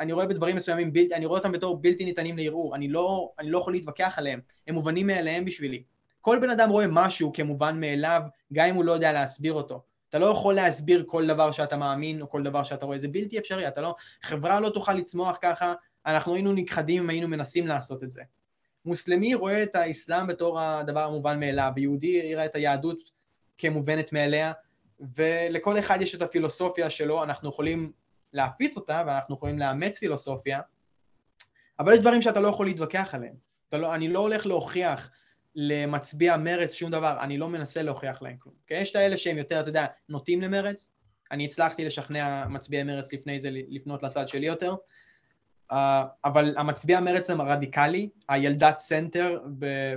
אני 0.00 0.12
רואה 0.12 0.26
בדברים 0.26 0.56
מסוימים, 0.56 0.92
בל, 0.92 1.04
אני 1.14 1.26
רואה 1.26 1.38
אותם 1.38 1.52
בתור 1.52 1.76
בלתי 1.76 2.04
ניתנים 2.04 2.38
לערעור, 2.38 2.76
אני 2.76 2.88
לא, 2.88 3.30
אני 3.38 3.50
לא 3.50 3.58
יכול 3.58 3.72
להתווכח 3.72 4.14
עליהם, 4.16 4.40
הם 4.68 4.74
מובנים 4.74 5.06
מאליהם 5.06 5.44
בשבילי. 5.44 5.82
כל 6.20 6.38
בן 6.40 6.50
אדם 6.50 6.70
רואה 6.70 6.86
משהו 6.88 7.32
כמובן 7.32 7.80
מאליו, 7.80 8.22
גם 8.52 8.66
אם 8.66 8.74
הוא 8.74 8.84
לא 8.84 8.92
יודע 8.92 9.12
להסביר 9.12 9.52
אותו. 9.52 9.82
אתה 10.08 10.18
לא 10.18 10.26
יכול 10.26 10.54
להסביר 10.54 11.04
כל 11.06 11.26
דבר 11.26 11.52
שאתה 11.52 11.76
מאמין 11.76 12.22
או 12.22 12.28
כל 12.28 12.42
דבר 12.42 12.62
שאתה 12.62 12.86
רואה, 12.86 12.98
זה 12.98 13.08
בלתי 13.08 13.38
אפשרי, 13.38 13.68
אתה 13.68 13.80
לא, 13.80 13.94
חברה 14.22 14.60
לא 14.60 14.68
תוכל 14.68 14.92
לצמוח 14.92 15.38
ככה, 15.42 15.74
אנחנו 16.06 16.34
היינו 16.34 16.52
נכחדים 16.52 17.02
אם 17.02 17.10
היינו 17.10 17.28
מנסים 17.28 17.66
לעשות 17.66 18.04
את 18.04 18.10
זה. 18.10 18.22
מוסלמי 18.84 19.34
רואה 19.34 19.62
את 19.62 19.74
האסלאם 19.74 20.26
בתור 20.26 20.60
הדבר 20.60 21.04
המובן 21.04 21.40
מאליו, 21.40 21.72
ויהודי 21.76 22.06
יראה 22.06 22.44
את 22.44 22.54
היהדות 22.54 23.10
כמובנת 23.58 24.12
מאליה, 24.12 24.52
ולכל 25.16 25.78
אחד 25.78 26.02
יש 26.02 26.14
את 26.14 26.22
הפילוסופיה 26.22 26.90
שלו, 26.90 27.22
אנחנו 27.22 27.48
יכולים 27.48 27.92
להפיץ 28.32 28.76
אותה 28.76 29.02
ואנחנו 29.06 29.34
יכולים 29.34 29.58
לאמץ 29.58 29.98
פילוסופיה, 29.98 30.60
אבל 31.78 31.92
יש 31.92 32.00
דברים 32.00 32.22
שאתה 32.22 32.40
לא 32.40 32.48
יכול 32.48 32.66
להתווכח 32.66 33.14
עליהם. 33.14 33.34
לא, 33.72 33.94
אני 33.94 34.08
לא 34.08 34.18
הולך 34.18 34.46
להוכיח 34.46 35.10
למצביע 35.54 36.36
מרץ 36.36 36.72
שום 36.72 36.90
דבר, 36.90 37.16
אני 37.20 37.38
לא 37.38 37.48
מנסה 37.48 37.82
להוכיח 37.82 38.22
להם 38.22 38.36
כלום. 38.38 38.54
Okay? 38.66 38.74
יש 38.74 38.90
את 38.90 38.96
האלה 38.96 39.16
שהם 39.16 39.38
יותר, 39.38 39.60
אתה 39.60 39.68
יודע, 39.68 39.86
נוטים 40.08 40.42
למרץ, 40.42 40.92
אני 41.30 41.44
הצלחתי 41.44 41.84
לשכנע 41.84 42.48
מצביעי 42.48 42.82
מרץ 42.82 43.12
לפני 43.12 43.40
זה 43.40 43.48
לפנות 43.52 44.02
לצד 44.02 44.28
שלי 44.28 44.46
יותר, 44.46 44.74
uh, 45.70 45.74
אבל 46.24 46.54
המצביע 46.56 47.00
מרץ 47.00 47.30
הם 47.30 47.40
הרדיקלי, 47.40 48.08
ה-ילדת 48.28 48.78
center 48.78 49.38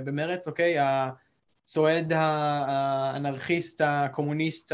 במרץ, 0.04 0.48
אוקיי? 0.48 0.76
הצועד 0.78 2.12
האנרכיסט, 2.16 3.80
הקומוניסט, 3.84 4.72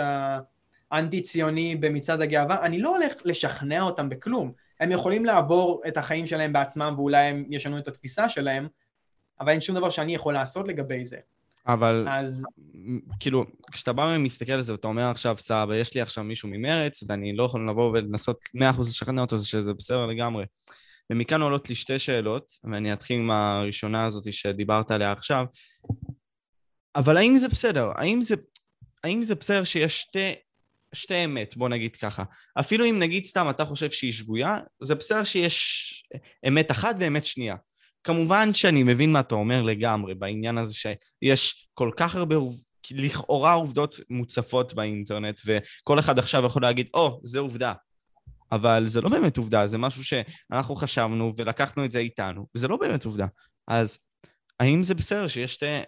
האנטי-ציוני 0.91 1.77
במצעד 1.77 2.21
הגאווה, 2.21 2.63
אני 2.63 2.83
לא 2.83 2.97
הולך 2.97 3.13
לשכנע 3.25 3.83
אותם 3.83 4.09
בכלום. 4.09 4.53
הם 4.81 4.93
יכולים 4.93 5.25
לעבור 5.25 5.83
את 5.89 5.97
החיים 5.97 6.27
שלהם 6.27 6.53
בעצמם 6.53 6.95
ואולי 6.97 7.27
הם 7.27 7.45
ישנו 7.51 7.79
את 7.79 7.89
התפיסה 7.89 8.29
שלהם, 8.29 8.69
אבל 9.41 9.53
אין 9.53 9.61
שום 9.61 9.77
דבר 9.77 9.91
שאני 9.91 10.15
יכול 10.15 10.35
לעשות 10.35 10.69
לגבי 10.69 11.05
זה. 11.05 11.17
אבל 11.67 12.07
אז... 12.09 12.45
כאילו, 13.21 13.45
כשאתה 13.73 13.93
בא 13.93 14.13
ומסתכל 14.17 14.53
על 14.53 14.61
זה 14.61 14.73
ואתה 14.73 14.89
אומר 14.89 15.11
עכשיו, 15.11 15.37
סבא, 15.39 15.75
יש 15.77 15.95
לי 15.95 16.01
עכשיו 16.01 16.25
מישהו 16.25 16.49
ממרץ 16.49 17.05
ואני 17.07 17.37
לא 17.37 17.45
יכול 17.45 17.69
לבוא 17.69 17.91
ולנסות 17.91 18.45
100% 18.57 18.81
לשכנע 18.81 19.21
אותו 19.21 19.39
שזה 19.39 19.75
בסדר 19.75 20.07
לגמרי. 20.07 20.45
ומכאן 21.11 21.43
עולות 21.43 21.69
לי 21.69 21.75
שתי 21.75 21.99
שאלות, 21.99 22.53
ואני 22.65 22.93
אתחיל 22.93 23.19
עם 23.19 23.31
הראשונה 23.31 24.07
הזאת 24.07 24.33
שדיברת 24.33 24.91
עליה 24.91 25.13
עכשיו. 25.13 25.45
אבל 26.97 27.17
האם 27.17 27.37
זה 27.37 27.49
בסדר? 27.49 27.91
האם 27.97 28.23
זה, 28.23 28.35
האם 29.05 29.23
זה 29.23 29.35
בסדר 29.35 29.65
שיש 29.65 30.01
שתי, 30.01 30.35
שתי 30.93 31.25
אמת, 31.25 31.57
בוא 31.57 31.69
נגיד 31.69 31.97
ככה? 31.97 32.25
אפילו 32.61 32.85
אם 32.85 32.99
נגיד 32.99 33.25
סתם 33.25 33.47
אתה 33.51 33.65
חושב 33.65 33.91
שהיא 33.91 34.13
שגויה, 34.13 34.59
זה 34.83 34.95
בסדר 34.95 35.25
שיש 35.25 36.05
אמת 36.49 36.71
אחת 36.71 36.95
ואמת 36.99 37.25
שנייה. 37.25 37.57
כמובן 38.05 38.55
שאני 38.55 38.83
מבין 38.83 39.13
מה 39.13 39.21
אתה 39.21 39.35
אומר 39.35 39.63
לגמרי 39.63 40.15
בעניין 40.15 40.59
הזה 40.59 40.75
שיש 40.75 41.69
כל 41.75 41.91
כך 41.97 42.17
הרבה 42.17 42.37
לכאורה 42.91 43.53
עובדות 43.53 44.01
מוצפות 44.11 44.75
באינטרנט 44.75 45.41
וכל 45.47 45.99
אחד 45.99 46.19
עכשיו 46.19 46.47
יכול 46.47 46.63
להגיד, 46.63 46.89
או, 46.95 47.09
oh, 47.09 47.21
זה 47.23 47.39
עובדה. 47.39 47.73
אבל 48.53 48.87
זה 48.87 49.01
לא 49.01 49.09
באמת 49.09 49.37
עובדה, 49.37 49.67
זה 49.67 49.79
משהו 49.79 50.05
שאנחנו 50.05 50.77
חשבנו 50.77 51.33
ולקחנו 51.37 51.85
את 51.85 51.93
זה 51.93 51.99
איתנו, 51.99 52.47
וזה 52.55 52.69
לא 52.69 52.77
באמת 52.77 53.05
עובדה. 53.05 53.27
אז 53.69 53.99
האם 54.61 54.83
זה 54.83 54.95
בסדר 54.95 55.29
שיש 55.29 55.55
שתי 55.55 55.81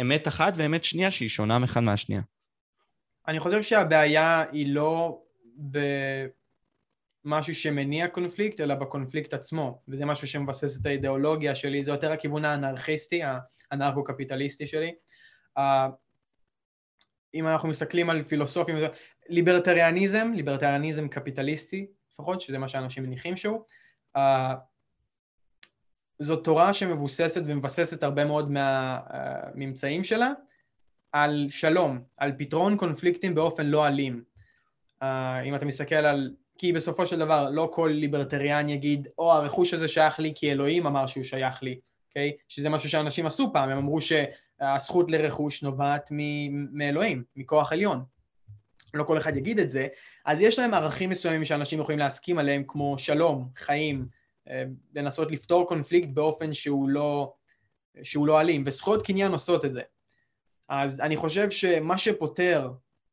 אמת 0.00 0.28
אחת 0.28 0.52
ואמת 0.56 0.84
שנייה 0.84 1.10
שהיא 1.10 1.28
שונה 1.28 1.58
מאחד 1.58 1.80
מהשנייה? 1.80 2.22
אני 3.28 3.40
חושב 3.40 3.62
שהבעיה 3.62 4.44
היא 4.52 4.74
לא 4.74 5.22
במשהו 7.24 7.54
שמניע 7.54 8.08
קונפליקט, 8.08 8.60
אלא 8.60 8.74
בקונפליקט 8.74 9.34
עצמו, 9.34 9.82
וזה 9.88 10.04
משהו 10.04 10.28
שמבסס 10.28 10.80
את 10.80 10.86
האידיאולוגיה 10.86 11.54
שלי, 11.54 11.84
זה 11.84 11.90
יותר 11.90 12.12
הכיוון 12.12 12.44
האנרכיסטי, 12.44 13.20
האנרכו-קפיטליסטי 13.70 14.66
שלי. 14.66 14.94
אם 17.34 17.46
אנחנו 17.46 17.68
מסתכלים 17.68 18.10
על 18.10 18.22
פילוסופים, 18.22 18.76
ליברטריאניזם, 19.28 20.32
ליברטריאניזם 20.34 21.08
קפיטליסטי, 21.08 21.86
לפחות, 22.12 22.40
שזה 22.40 22.58
מה 22.58 22.68
שאנשים 22.68 23.02
מניחים 23.02 23.36
שהוא, 23.36 23.62
זאת 26.18 26.44
תורה 26.44 26.72
שמבוססת 26.72 27.42
ומבססת 27.44 28.02
הרבה 28.02 28.24
מאוד 28.24 28.50
מהממצאים 28.50 30.04
שלה 30.04 30.32
על 31.12 31.46
שלום, 31.50 32.00
על 32.16 32.32
פתרון 32.38 32.76
קונפליקטים 32.76 33.34
באופן 33.34 33.66
לא 33.66 33.86
אלים. 33.86 34.24
אם 35.44 35.54
אתה 35.54 35.64
מסתכל 35.64 35.94
על... 35.94 36.34
כי 36.58 36.72
בסופו 36.72 37.06
של 37.06 37.18
דבר 37.18 37.50
לא 37.50 37.70
כל 37.74 37.90
ליברטריאן 37.94 38.68
יגיד, 38.68 39.08
או 39.18 39.32
הרכוש 39.32 39.74
הזה 39.74 39.88
שייך 39.88 40.18
לי 40.18 40.32
כי 40.34 40.52
אלוהים 40.52 40.86
אמר 40.86 41.06
שהוא 41.06 41.24
שייך 41.24 41.62
לי, 41.62 41.80
אוקיי? 42.08 42.32
Okay? 42.34 42.42
שזה 42.48 42.68
משהו 42.68 42.90
שאנשים 42.90 43.26
עשו 43.26 43.52
פעם, 43.52 43.70
הם 43.70 43.78
אמרו 43.78 43.98
שהזכות 44.00 45.10
לרכוש 45.10 45.62
נובעת 45.62 46.10
מאלוהים, 46.72 47.24
מכוח 47.36 47.72
עליון. 47.72 48.04
לא 48.96 49.04
כל 49.04 49.18
אחד 49.18 49.36
יגיד 49.36 49.58
את 49.58 49.70
זה, 49.70 49.88
אז 50.24 50.40
יש 50.40 50.58
להם 50.58 50.74
ערכים 50.74 51.10
מסוימים 51.10 51.44
שאנשים 51.44 51.80
יכולים 51.80 51.98
להסכים 51.98 52.38
עליהם, 52.38 52.64
כמו 52.66 52.98
שלום, 52.98 53.48
חיים, 53.56 54.06
אה, 54.48 54.64
לנסות 54.94 55.30
לפתור 55.30 55.68
קונפליקט 55.68 56.08
באופן 56.08 56.54
שהוא 56.54 56.88
לא, 56.88 57.34
שהוא 58.02 58.26
לא 58.26 58.40
אלים, 58.40 58.62
וזכויות 58.66 59.06
קניין 59.06 59.32
עושות 59.32 59.64
את 59.64 59.72
זה. 59.72 59.82
אז 60.68 61.00
אני 61.00 61.16
חושב 61.16 61.50
שמה 61.50 61.98
שפותר, 61.98 62.70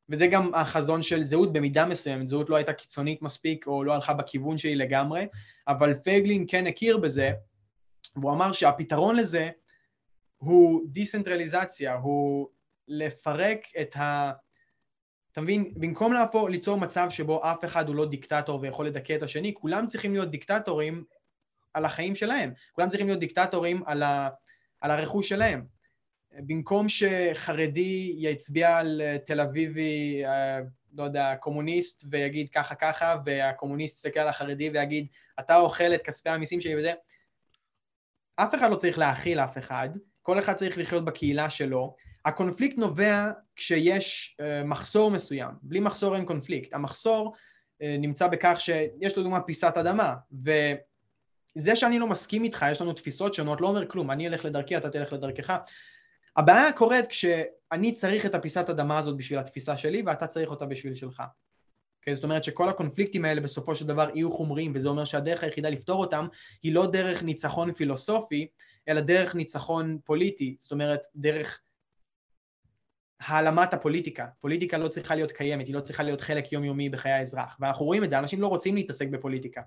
וזה 0.10 0.28
גם 0.28 0.56
החזון 0.56 1.02
של 1.02 1.24
זהות 1.24 1.54
במידה 1.54 1.86
מסוימת, 1.86 2.28
זהות 2.28 2.50
לא 2.50 2.56
הייתה 2.56 2.74
קיצונית 2.74 3.22
מספיק 3.22 3.68
או 3.68 3.84
לא 3.84 3.94
הלכה 3.94 4.14
בכיוון 4.14 4.58
שלי 4.58 4.76
לגמרי, 4.76 5.28
אבל 5.68 5.94
פייגלין 5.94 6.46
כן 6.48 6.68
הכיר 6.68 6.98
בזה, 6.98 7.32
והוא 8.16 8.32
אמר 8.32 8.52
שהפתרון 8.52 9.16
לזה 9.16 9.50
הוא 10.38 10.82
דיסנטרליזציה, 10.88 11.94
הוא 11.94 12.48
לפרק 12.88 13.60
את 13.82 13.96
ה... 13.96 14.32
אתה 15.34 15.42
מבין, 15.42 15.74
במקום 15.76 16.14
להפור, 16.14 16.50
ליצור 16.50 16.78
מצב 16.78 17.08
שבו 17.10 17.52
אף 17.52 17.66
אחד 17.66 17.88
הוא 17.88 17.96
לא 17.96 18.06
דיקטטור 18.06 18.60
ויכול 18.62 18.88
לדכא 18.88 19.16
את 19.16 19.24
השני, 19.24 19.54
כולם 19.54 19.88
צריכים 19.88 20.14
להיות 20.14 20.32
דיקטטורים 20.32 21.04
על 21.74 21.86
החיים 21.86 22.16
שלהם. 22.16 22.54
כולם 22.72 22.90
צריכים 22.90 23.08
להיות 23.08 23.20
דיקטטורים 23.20 23.84
על, 23.86 24.04
ה, 24.04 24.30
על 24.82 24.92
הרכוש 24.92 25.30
שלהם. 25.30 25.66
במקום 26.32 26.90
שחרדי 26.90 28.16
יצביע 28.18 28.78
על 28.78 29.02
תל 29.26 29.42
אביבי, 29.42 30.26
אה, 30.26 30.60
לא 30.98 31.04
יודע, 31.04 31.36
קומוניסט 31.36 32.04
ויגיד 32.10 32.50
ככה 32.50 32.76
ככה, 32.76 33.16
והקומוניסט 33.26 33.96
יסתכל 33.96 34.20
על 34.20 34.28
החרדי 34.28 34.70
ויגיד, 34.70 35.08
אתה 35.40 35.58
אוכל 35.58 35.94
את 35.96 36.02
כספי 36.02 36.30
המיסים 36.30 36.62
שלי 36.62 36.80
וזה, 36.80 36.94
אף 38.36 38.56
אחד 38.56 38.72
לא 38.72 38.76
צריך 38.76 38.98
להאכיל 38.98 39.40
אף 39.40 39.58
אחד, 39.58 39.90
כל 40.22 40.40
אחד 40.40 40.54
צריך 40.54 40.78
לחיות 40.78 41.06
בקהילה 41.06 41.50
שלו. 41.50 41.96
הקונפליקט 42.26 42.78
נובע 42.78 43.32
כשיש 43.56 44.38
uh, 44.42 44.68
מחסור 44.68 45.12
מסוים, 45.12 45.52
בלי 45.62 45.80
מחסור 45.80 46.16
אין 46.16 46.26
קונפליקט. 46.26 46.74
המחסור 46.74 47.34
uh, 47.34 47.86
נמצא 48.00 48.28
בכך 48.28 48.58
שיש 48.60 49.18
לדוגמה 49.18 49.42
פיסת 49.42 49.74
אדמה, 49.78 50.16
ו... 50.46 50.52
זה 51.56 51.76
שאני 51.76 52.00
לא 52.00 52.08
מסכים 52.08 52.44
איתך, 52.44 52.66
יש 52.72 52.82
לנו 52.82 52.94
תפיסות 52.94 53.34
שונות, 53.34 53.62
לא 53.62 53.68
אומר 53.68 53.88
כלום, 53.88 54.12
אני 54.12 54.28
אלך 54.28 54.46
לדרכי, 54.46 54.78
אתה 54.78 54.90
תלך 54.90 55.14
לדרכך. 55.14 55.58
הבעיה 56.38 56.72
קורית 56.72 57.08
כשאני 57.08 57.92
צריך 57.92 58.26
את 58.26 58.36
הפיסת 58.36 58.70
אדמה 58.70 58.98
הזאת 58.98 59.18
בשביל 59.18 59.40
התפיסה 59.40 59.78
שלי 59.78 60.04
ואתה 60.06 60.28
צריך 60.28 60.50
אותה 60.50 60.66
בשביל 60.66 60.96
שלך. 60.96 61.20
Okay, 61.20 61.24
אוקיי? 62.00 62.16
זאת 62.16 62.24
אומרת 62.24 62.44
שכל 62.44 62.70
הקונפליקטים 62.70 63.26
האלה 63.26 63.42
בסופו 63.42 63.76
של 63.76 63.88
דבר 63.88 64.10
יהיו 64.14 64.32
חומריים 64.32 64.72
וזה 64.76 64.90
אומר 64.90 65.06
שהדרך 65.06 65.44
היחידה 65.44 65.70
לפתור 65.70 66.02
אותם 66.02 66.28
היא 66.64 66.74
לא 66.74 66.92
דרך 66.92 67.24
ניצחון 67.24 67.74
פילוסופי 67.74 68.48
אלא 68.88 69.02
דרך 69.02 69.36
ניצחון 69.36 69.98
פוליטי, 70.06 70.56
זאת 70.60 70.72
אומרת 70.72 71.02
דרך 71.16 71.62
העלמת 73.20 73.74
הפוליטיקה. 73.74 74.28
פוליטיקה 74.41 74.78
לא 74.78 74.88
צריכה 74.88 75.16
להיות 75.16 75.32
קיימת, 75.32 75.68
היא 75.68 75.76
לא 75.76 75.80
צריכה 75.80 76.03
להיות 76.03 76.22
חלק 76.22 76.51
יומיומי 76.51 76.89
בחיי 76.89 77.11
האזרח 77.11 77.57
ואנחנו 77.59 77.86
רואים 77.86 78.03
את 78.03 78.09
זה, 78.09 78.20
אנשים 78.20 78.41
לא 78.41 78.47
רוצים 78.47 78.76
להתעסק 78.76 79.07
בפוליטיקה. 79.07 79.61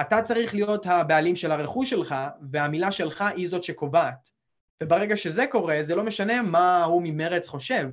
אתה 0.00 0.22
צריך 0.22 0.54
להיות 0.54 0.86
הבעלים 0.86 1.36
של 1.36 1.52
הרכוש 1.52 1.90
שלך, 1.90 2.14
והמילה 2.50 2.92
שלך 2.92 3.24
היא 3.36 3.48
זאת 3.48 3.64
שקובעת. 3.64 4.28
וברגע 4.82 5.16
שזה 5.16 5.46
קורה, 5.46 5.78
זה 5.80 5.94
לא 5.94 6.02
משנה 6.02 6.42
מה 6.42 6.84
הוא 6.84 7.02
ממרץ 7.04 7.48
חושב. 7.48 7.88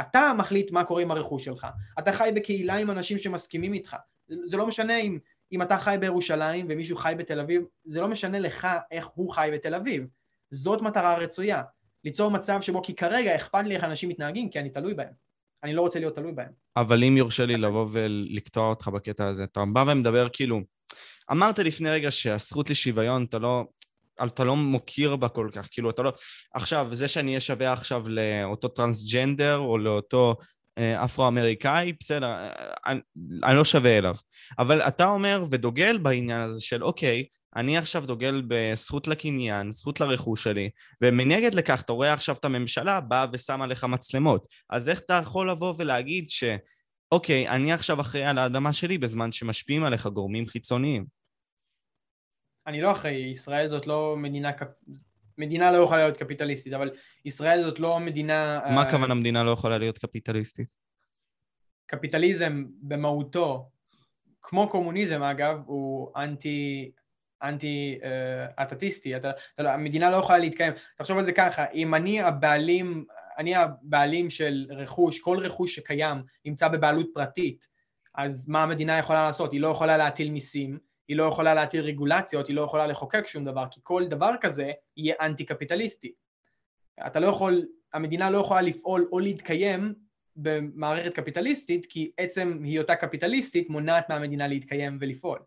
אתה 0.00 0.32
מחליט 0.38 0.70
מה 0.70 0.84
קורה 0.84 1.02
עם 1.02 1.10
הרכוש 1.10 1.44
שלך. 1.44 1.66
אתה 1.98 2.12
חי 2.12 2.30
בקהילה 2.34 2.76
עם 2.76 2.90
אנשים 2.90 3.18
שמסכימים 3.18 3.72
איתך. 3.72 3.96
זה 4.44 4.56
לא 4.56 4.66
משנה 4.66 4.96
אם, 4.96 5.18
אם 5.52 5.62
אתה 5.62 5.78
חי 5.78 5.96
בירושלים 6.00 6.66
ומישהו 6.68 6.96
חי 6.96 7.14
בתל 7.18 7.40
אביב, 7.40 7.62
זה 7.84 8.00
לא 8.00 8.08
משנה 8.08 8.38
לך 8.38 8.68
איך 8.90 9.06
הוא 9.06 9.32
חי 9.32 9.50
בתל 9.52 9.74
אביב. 9.74 10.06
זאת 10.50 10.82
מטרה 10.82 11.14
רצויה. 11.14 11.62
ליצור 12.04 12.30
מצב 12.30 12.60
שבו, 12.60 12.82
כי 12.82 12.94
כרגע 12.94 13.36
אכפת 13.36 13.64
לי 13.64 13.76
איך 13.76 13.84
אנשים 13.84 14.08
מתנהגים, 14.08 14.50
כי 14.50 14.60
אני 14.60 14.70
תלוי 14.70 14.94
בהם. 14.94 15.12
אני 15.64 15.74
לא 15.74 15.82
רוצה 15.82 15.98
להיות 15.98 16.14
תלוי 16.14 16.32
בהם. 16.32 16.52
אבל 16.76 17.04
אם 17.04 17.16
יורשה 17.16 17.46
לי 17.46 17.56
לבוא 17.56 17.86
ולקטוע 17.90 18.68
אותך 18.68 18.88
בקטע 18.88 19.28
הזה, 19.28 19.44
אתה 19.44 19.64
בא 19.72 19.84
ומדבר 19.86 20.28
כאילו, 20.32 20.60
אמרת 21.30 21.58
לפני 21.58 21.90
רגע 21.90 22.10
שהזכות 22.10 22.70
לשוויון, 22.70 23.24
אתה 23.24 23.38
לא, 23.38 23.64
אתה 24.24 24.44
לא 24.44 24.56
מוקיר 24.56 25.16
בה 25.16 25.28
כל 25.28 25.48
כך, 25.52 25.68
כאילו, 25.70 25.90
אתה 25.90 26.02
לא... 26.02 26.12
עכשיו, 26.54 26.88
זה 26.92 27.08
שאני 27.08 27.30
אהיה 27.30 27.40
שווה 27.40 27.72
עכשיו 27.72 28.04
לאותו 28.08 28.68
טרנסג'נדר 28.68 29.56
או 29.56 29.78
לאותו 29.78 30.36
אה, 30.78 31.04
אפרו-אמריקאי, 31.04 31.92
בסדר, 32.00 32.34
אני, 32.86 33.00
אני 33.44 33.56
לא 33.56 33.64
שווה 33.64 33.98
אליו. 33.98 34.14
אבל 34.58 34.82
אתה 34.82 35.08
אומר 35.08 35.44
ודוגל 35.50 35.98
בעניין 35.98 36.40
הזה 36.40 36.60
של, 36.60 36.84
אוקיי, 36.84 37.24
אני 37.56 37.78
עכשיו 37.78 38.06
דוגל 38.06 38.42
בזכות 38.48 39.08
לקניין, 39.08 39.72
זכות 39.72 40.00
לרכוש 40.00 40.44
שלי, 40.44 40.70
ומנגד 41.02 41.54
לכך 41.54 41.82
אתה 41.82 41.92
רואה 41.92 42.12
עכשיו 42.12 42.36
את 42.40 42.44
הממשלה 42.44 43.00
באה 43.00 43.26
ושמה 43.32 43.66
לך 43.66 43.84
מצלמות. 43.84 44.46
אז 44.70 44.88
איך 44.88 44.98
אתה 44.98 45.20
יכול 45.22 45.50
לבוא 45.50 45.74
ולהגיד 45.78 46.28
ש... 46.28 46.44
אוקיי, 47.12 47.48
אני 47.48 47.72
עכשיו 47.72 48.00
אחראי 48.00 48.24
על 48.24 48.38
האדמה 48.38 48.72
שלי 48.72 48.98
בזמן 48.98 49.32
שמשפיעים 49.32 49.84
עליך 49.84 50.06
גורמים 50.06 50.46
חיצוניים? 50.46 51.06
אני 52.66 52.80
לא 52.80 52.92
אחראי, 52.92 53.14
ישראל 53.14 53.68
זאת 53.68 53.86
לא 53.86 54.16
מדינה, 54.18 54.50
מדינה 55.38 55.70
לא 55.70 55.78
יכולה 55.78 56.02
להיות 56.02 56.16
קפיטליסטית, 56.16 56.72
אבל 56.72 56.90
ישראל 57.24 57.62
זאת 57.62 57.80
לא 57.80 58.00
מדינה... 58.00 58.60
מה 58.74 58.82
הכוונה. 58.82 59.14
מדינה 59.14 59.44
לא 59.44 59.50
יכולה 59.50 59.78
להיות 59.78 59.98
קפיטליסטית? 59.98 60.72
קפיטליזם 61.86 62.64
במהותו, 62.82 63.70
כמו 64.42 64.68
קומוניזם 64.68 65.22
אגב, 65.22 65.58
הוא 65.66 66.12
אנטי, 66.16 66.90
אנטי 67.42 67.98
uh, 68.02 68.62
אטטיסטי, 68.62 69.16
אתה, 69.16 69.30
אתה, 69.54 69.62
לא, 69.62 69.68
המדינה 69.68 70.10
לא 70.10 70.16
יכולה 70.16 70.38
להתקיים. 70.38 70.72
תחשוב 70.96 71.18
על 71.18 71.24
זה 71.24 71.32
ככה, 71.32 71.64
אם 71.74 71.94
אני 71.94 72.20
הבעלים, 72.20 73.04
אני 73.38 73.54
הבעלים 73.54 74.30
של 74.30 74.66
רכוש, 74.70 75.20
כל 75.20 75.38
רכוש 75.38 75.74
שקיים 75.74 76.22
נמצא 76.44 76.68
בבעלות 76.68 77.06
פרטית, 77.14 77.66
אז 78.14 78.48
מה 78.48 78.62
המדינה 78.62 78.98
יכולה 78.98 79.24
לעשות? 79.24 79.52
היא 79.52 79.60
לא 79.60 79.68
יכולה 79.68 79.96
להטיל 79.96 80.30
מיסים, 80.30 80.78
היא 81.08 81.16
לא 81.16 81.24
יכולה 81.24 81.54
להטיל 81.54 81.80
רגולציות, 81.80 82.48
היא 82.48 82.56
לא 82.56 82.62
יכולה 82.62 82.86
לחוקק 82.86 83.26
שום 83.26 83.44
דבר, 83.44 83.64
כי 83.70 83.80
כל 83.82 84.06
דבר 84.06 84.34
כזה 84.40 84.72
יהיה 84.96 85.14
אנטי 85.20 85.44
קפיטליסטי. 85.44 86.12
אתה 87.06 87.20
לא 87.20 87.26
יכול, 87.26 87.66
המדינה 87.92 88.30
לא 88.30 88.38
יכולה 88.38 88.60
לפעול 88.60 89.08
או 89.12 89.18
להתקיים 89.18 89.94
במערכת 90.36 91.14
קפיטליסטית, 91.14 91.86
כי 91.86 92.10
עצם 92.16 92.58
היותה 92.64 92.96
קפיטליסטית 92.96 93.70
מונעת 93.70 94.08
מהמדינה 94.08 94.48
להתקיים 94.48 94.98
ולפעול. 95.00 95.38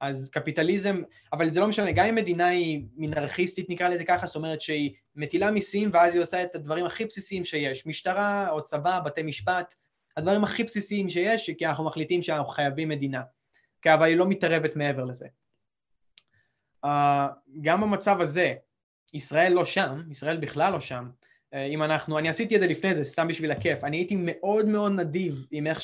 אז 0.00 0.30
קפיטליזם, 0.30 1.02
אבל 1.32 1.50
זה 1.50 1.60
לא 1.60 1.68
משנה, 1.68 1.92
גם 1.92 2.06
אם 2.06 2.14
מדינה 2.14 2.46
היא 2.46 2.82
מינרכיסטית 2.96 3.70
נקרא 3.70 3.88
לזה 3.88 4.04
ככה, 4.04 4.26
זאת 4.26 4.36
אומרת 4.36 4.60
שהיא 4.60 4.94
מטילה 5.16 5.50
מיסים 5.50 5.90
ואז 5.92 6.14
היא 6.14 6.22
עושה 6.22 6.42
את 6.42 6.54
הדברים 6.54 6.86
הכי 6.86 7.04
בסיסיים 7.04 7.44
שיש, 7.44 7.86
משטרה 7.86 8.50
או 8.50 8.62
צבא, 8.62 9.00
בתי 9.04 9.22
משפט, 9.22 9.74
הדברים 10.16 10.44
הכי 10.44 10.64
בסיסיים 10.64 11.10
שיש, 11.10 11.50
כי 11.58 11.66
אנחנו 11.66 11.84
מחליטים 11.84 12.22
שאנחנו 12.22 12.46
חייבים 12.46 12.88
מדינה. 12.88 13.22
כי 13.82 13.94
אבל 13.94 14.06
היא 14.06 14.16
לא 14.16 14.26
מתערבת 14.26 14.76
מעבר 14.76 15.04
לזה. 15.04 15.26
Uh, 16.86 16.88
גם 17.60 17.80
במצב 17.80 18.20
הזה, 18.20 18.54
ישראל 19.14 19.52
לא 19.52 19.64
שם, 19.64 20.02
ישראל 20.10 20.36
בכלל 20.36 20.72
לא 20.72 20.80
שם. 20.80 21.10
Uh, 21.54 21.56
אם 21.70 21.82
אנחנו, 21.82 22.18
אני 22.18 22.28
עשיתי 22.28 22.56
את 22.56 22.60
זה 22.60 22.66
לפני 22.66 22.94
זה, 22.94 23.04
סתם 23.04 23.28
בשביל 23.28 23.52
הכיף. 23.52 23.84
אני 23.84 23.96
הייתי 23.96 24.16
מאוד 24.18 24.66
מאוד 24.66 24.92
נדיב 24.92 25.46
עם 25.50 25.66
איך 25.66 25.80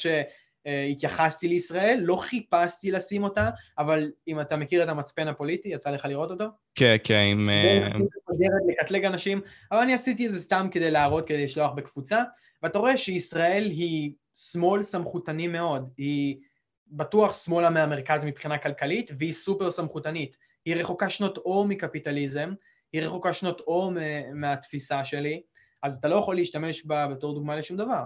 שהתייחסתי 0.67 1.49
לישראל, 1.49 1.99
לא 2.03 2.17
חיפשתי 2.17 2.91
לשים 2.91 3.25
אותה, 3.25 3.51
אבל 3.79 4.11
אם 4.29 4.41
אתה 4.41 4.57
מכיר 4.57 4.83
את 4.83 4.89
המצפן 4.89 5.29
הפוליטי, 5.29 5.69
יצא 5.69 5.91
לך 5.91 6.05
לראות 6.05 6.31
אותו? 6.31 6.45
כן, 6.75 6.97
כן, 7.05 7.25
עם... 7.31 7.51
אה, 7.51 7.89
לקטלג 8.69 9.05
אנשים, 9.05 9.41
אבל 9.73 9.81
אני 9.81 9.95
עשיתי 9.95 10.27
את 10.27 10.33
זה 10.33 10.41
סתם 10.41 10.69
כדי 10.71 10.91
להראות, 10.91 11.27
כדי 11.27 11.45
לשלוח 11.45 11.73
בקבוצה, 11.73 12.23
ואתה 12.63 12.79
רואה 12.79 12.97
שישראל 12.97 13.65
היא 13.65 14.13
שמאל 14.35 14.83
סמכותני 14.83 15.47
מאוד, 15.47 15.89
היא... 15.97 16.37
בטוח 16.89 17.45
שמאלה 17.45 17.71
מהמרכז 17.71 18.25
מבחינה 18.25 18.59
כלכלית, 18.59 19.11
והיא 19.19 19.33
סופר 19.33 19.71
סמכותנית. 19.71 20.37
היא 20.65 20.77
רחוקה 20.77 21.11
שנות 21.11 21.39
אור 21.39 21.67
מקפיטליזם, 21.67 22.55
היא 22.93 23.03
רחוקה 23.03 23.33
שנות 23.33 23.61
אור 23.61 23.93
מהתפיסה 24.35 25.05
שלי, 25.05 25.43
אז 25.83 25.97
אתה 25.97 26.09
לא 26.09 26.17
יכול 26.17 26.35
להשתמש 26.35 26.87
בה 26.87 27.07
בתור 27.07 27.35
דוגמה 27.35 27.57
לשום 27.57 27.77
דבר. 27.77 28.03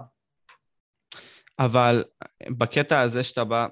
אבל 1.65 2.03
בקטע 2.57 2.99
הזה 2.99 3.23
שאתה 3.23 3.43
בא... 3.43 3.67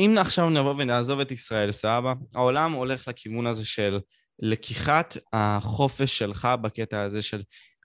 אם 0.00 0.14
עכשיו 0.20 0.50
נבוא 0.50 0.74
ונעזוב 0.78 1.20
את 1.20 1.30
ישראל, 1.30 1.72
סבבה? 1.72 2.14
העולם 2.34 2.72
הולך 2.72 3.08
לכיוון 3.08 3.46
הזה 3.46 3.64
של 3.64 4.00
לקיחת 4.38 5.16
החופש 5.32 6.18
שלך 6.18 6.48
בקטע 6.62 7.02
הזה 7.02 7.22
של 7.22 7.42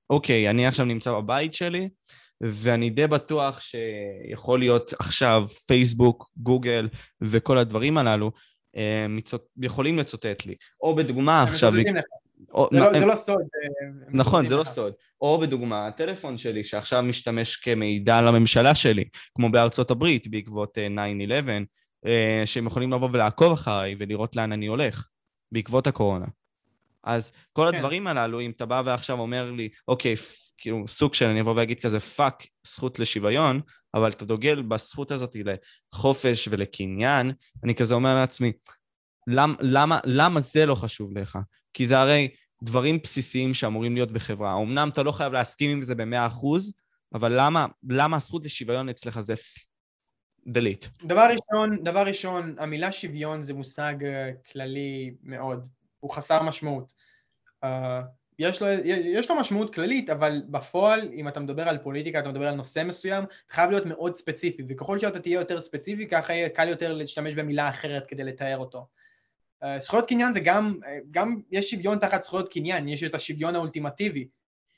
אוקיי, 0.09 0.49
אני 0.49 0.67
עכשיו 0.67 0.86
נמצא 0.86 1.11
בבית 1.11 1.53
שלי, 1.53 1.89
ואני 2.41 2.89
די 2.89 3.07
בטוח 3.07 3.61
שיכול 3.61 4.59
להיות 4.59 4.93
עכשיו 4.99 5.47
פייסבוק, 5.67 6.30
גוגל 6.38 6.89
וכל 7.21 7.57
הדברים 7.57 7.97
הללו 7.97 8.32
אה, 8.78 9.05
מצוט... 9.09 9.43
יכולים 9.57 9.99
לצוטט 9.99 10.45
לי. 10.45 10.55
או 10.82 10.95
בדוגמה 10.95 11.43
עכשיו... 11.43 11.73
או, 12.53 12.69
זה, 12.73 12.79
לא, 12.79 12.99
זה 12.99 13.05
לא 13.05 13.15
סוד. 13.15 13.41
נכון, 14.07 14.45
זה 14.45 14.55
לא 14.55 14.63
סוד. 14.63 14.93
או 15.21 15.39
בדוגמה, 15.39 15.88
הטלפון 15.88 16.38
שלי 16.38 16.63
שעכשיו 16.63 17.03
משתמש 17.03 17.55
כמידע 17.55 18.21
לממשלה 18.21 18.75
שלי, 18.75 19.03
כמו 19.36 19.51
בארצות 19.51 19.91
הברית 19.91 20.27
בעקבות 20.27 20.77
9-11, 20.77 20.81
אה, 20.81 21.59
אה, 22.05 22.41
שהם 22.45 22.65
יכולים 22.65 22.93
לבוא 22.93 23.09
ולעקוב 23.13 23.53
אחריי 23.53 23.95
ולראות 23.99 24.36
לאן 24.36 24.51
אני 24.51 24.65
הולך, 24.65 25.07
בעקבות 25.51 25.88
הקורונה. 25.88 26.25
אז 27.03 27.31
כל 27.53 27.67
כן. 27.71 27.75
הדברים 27.75 28.07
הללו, 28.07 28.41
אם 28.41 28.51
אתה 28.51 28.65
בא 28.65 28.81
ועכשיו 28.86 29.19
אומר 29.19 29.51
לי, 29.51 29.69
אוקיי, 29.88 30.15
כאילו 30.57 30.88
סוג 30.88 31.13
של, 31.13 31.25
אני 31.25 31.41
אבוא 31.41 31.53
ואגיד 31.55 31.79
כזה 31.79 31.99
fuck 31.99 32.45
זכות 32.67 32.99
לשוויון, 32.99 33.61
אבל 33.93 34.09
אתה 34.09 34.25
דוגל 34.25 34.61
בזכות 34.61 35.11
הזאת 35.11 35.36
לחופש 35.93 36.47
ולקניין, 36.51 37.31
אני 37.63 37.75
כזה 37.75 37.95
אומר 37.95 38.15
לעצמי, 38.15 38.51
למ, 39.27 39.55
למה, 39.59 39.99
למה 40.05 40.39
זה 40.39 40.65
לא 40.65 40.75
חשוב 40.75 41.17
לך? 41.17 41.39
כי 41.76 41.88
זה 41.88 41.99
הרי 41.99 42.28
דברים 42.63 42.99
בסיסיים 43.03 43.53
שאמורים 43.53 43.93
להיות 43.93 44.11
בחברה. 44.11 44.61
אמנם 44.61 44.89
אתה 44.93 45.03
לא 45.03 45.11
חייב 45.11 45.34
להסכים 45.34 45.71
עם 45.71 45.84
זה 45.84 45.95
במאה 45.95 46.28
אחוז, 46.28 46.73
אבל 47.13 47.34
למה, 47.36 47.65
למה 47.89 48.17
הזכות 48.17 48.45
לשוויון 48.45 48.89
אצלך 48.89 49.19
זה 49.19 49.34
דליט? 50.47 50.86
דבר 51.03 51.28
ראשון, 51.32 51.84
דבר 51.84 52.07
ראשון, 52.07 52.55
המילה 52.59 52.91
שוויון 52.91 53.41
זה 53.41 53.53
מושג 53.53 53.93
uh, 54.01 54.51
כללי 54.51 55.13
מאוד, 55.23 55.67
הוא 55.99 56.11
חסר 56.15 56.43
משמעות. 56.43 56.93
Uh, 57.65 57.67
יש 58.39 58.61
לו, 58.61 58.67
יש 58.86 59.30
לו 59.30 59.39
משמעות 59.39 59.73
כללית, 59.73 60.09
אבל 60.09 60.41
בפועל, 60.49 61.09
אם 61.13 61.28
אתה 61.28 61.39
מדבר 61.39 61.69
על 61.69 61.78
פוליטיקה, 61.78 62.19
אתה 62.19 62.30
מדבר 62.30 62.47
על 62.47 62.55
נושא 62.55 62.84
מסוים, 62.86 63.23
אתה 63.23 63.53
חייב 63.55 63.69
להיות 63.69 63.86
מאוד 63.86 64.15
ספציפי, 64.15 64.63
וככל 64.69 64.99
שאתה 64.99 65.19
תהיה 65.19 65.39
יותר 65.39 65.61
ספציפי, 65.61 66.07
ככה 66.07 66.34
יהיה 66.34 66.49
קל 66.49 66.67
יותר 66.67 66.93
להשתמש 66.93 67.34
במילה 67.34 67.69
אחרת 67.69 68.05
כדי 68.07 68.23
לתאר 68.23 68.57
אותו. 68.57 68.88
אה, 69.66 69.80
זכויות 69.80 70.07
קניין 70.07 70.34
זה 70.34 70.39
גם, 70.39 70.80
אה, 70.86 70.97
גם 71.11 71.36
יש 71.51 71.72
שוויון 71.72 71.99
תחת 71.99 72.22
זכויות 72.22 72.53
קניין, 72.53 72.88
יש 72.88 73.03
את 73.03 73.16
השוויון 73.16 73.55
האולטימטיבי. 73.55 74.28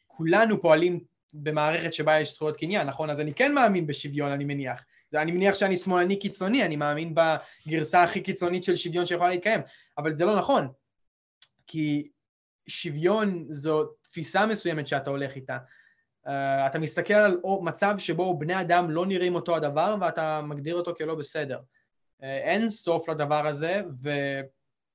כולנו 0.07 0.61
פועלים 0.61 0.99
במערכת 1.33 1.93
שבה 1.93 2.19
יש 2.19 2.33
זכויות 2.33 2.57
קניין, 2.57 2.88
נכון? 2.88 3.09
אז 3.09 3.19
אני 3.19 3.33
כן 3.33 3.53
מאמין 3.53 3.88
בשוויון, 3.88 4.31
אני 4.31 4.45
מניח. 4.45 4.83
אני 5.13 5.31
מניח 5.31 5.55
שאני 5.55 5.77
שמאלני 5.77 6.19
קיצוני, 6.19 6.65
אני 6.65 6.75
מאמין 6.75 7.15
בגרסה 7.15 8.03
הכי 8.03 8.21
קיצונית 8.21 8.63
של 8.63 8.75
שוויון 8.75 9.05
שיכולה 9.05 9.29
להתקיים, 9.29 9.61
אבל 9.97 10.13
זה 10.13 10.25
לא 10.25 10.38
נכון. 10.38 10.67
כי 11.67 12.09
שוויון 12.67 13.45
זו 13.49 13.85
תפיסה 14.01 14.45
מסוימת 14.45 14.88
שאתה 14.88 15.09
הולך 15.09 15.35
איתה. 15.35 15.57
Uh, 16.27 16.29
אתה 16.67 16.79
מסתכל 16.79 17.13
על 17.13 17.38
מצב 17.61 17.95
שבו 17.97 18.39
בני 18.39 18.61
אדם 18.61 18.89
לא 18.89 19.05
נראים 19.05 19.35
אותו 19.35 19.55
הדבר 19.55 19.95
ואתה 20.01 20.41
מגדיר 20.41 20.75
אותו 20.75 20.95
כלא 20.95 21.15
בסדר. 21.15 21.57
Uh, 21.57 22.23
אין 22.23 22.69
סוף 22.69 23.09
לדבר 23.09 23.47
הזה, 23.47 23.81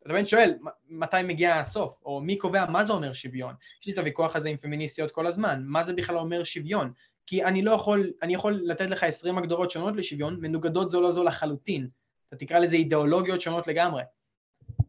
ואתה 0.03 0.15
באמת 0.15 0.29
שואל, 0.29 0.55
מתי 0.89 1.17
מגיע 1.25 1.57
הסוף? 1.57 2.03
או 2.05 2.21
מי 2.21 2.37
קובע 2.37 2.67
מה 2.67 2.85
זה 2.85 2.93
אומר 2.93 3.13
שוויון? 3.13 3.55
יש 3.81 3.87
לי 3.87 3.93
את 3.93 3.99
הוויכוח 3.99 4.37
הזה 4.37 4.49
עם 4.49 4.57
פמיניסטיות 4.57 5.11
כל 5.11 5.27
הזמן, 5.27 5.63
מה 5.67 5.83
זה 5.83 5.93
בכלל 5.93 6.19
אומר 6.19 6.45
שוויון? 6.45 6.93
כי 7.27 7.45
אני 7.45 7.63
לא 7.63 7.73
יכול, 7.73 8.13
אני 8.23 8.35
יכול 8.35 8.61
לתת 8.65 8.91
לך 8.91 9.03
עשרים 9.03 9.39
הגדרות 9.39 9.71
שונות 9.71 9.97
לשוויון, 9.97 10.41
מנוגדות 10.41 10.91
זו 10.91 11.01
לא 11.01 11.13
זו 11.13 11.25
לחלוטין. 11.25 11.89
אתה 12.29 12.37
תקרא 12.37 12.59
לזה 12.59 12.77
אידיאולוגיות 12.77 13.41
שונות 13.41 13.67
לגמרי. 13.69 14.03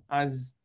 אז 0.10 0.56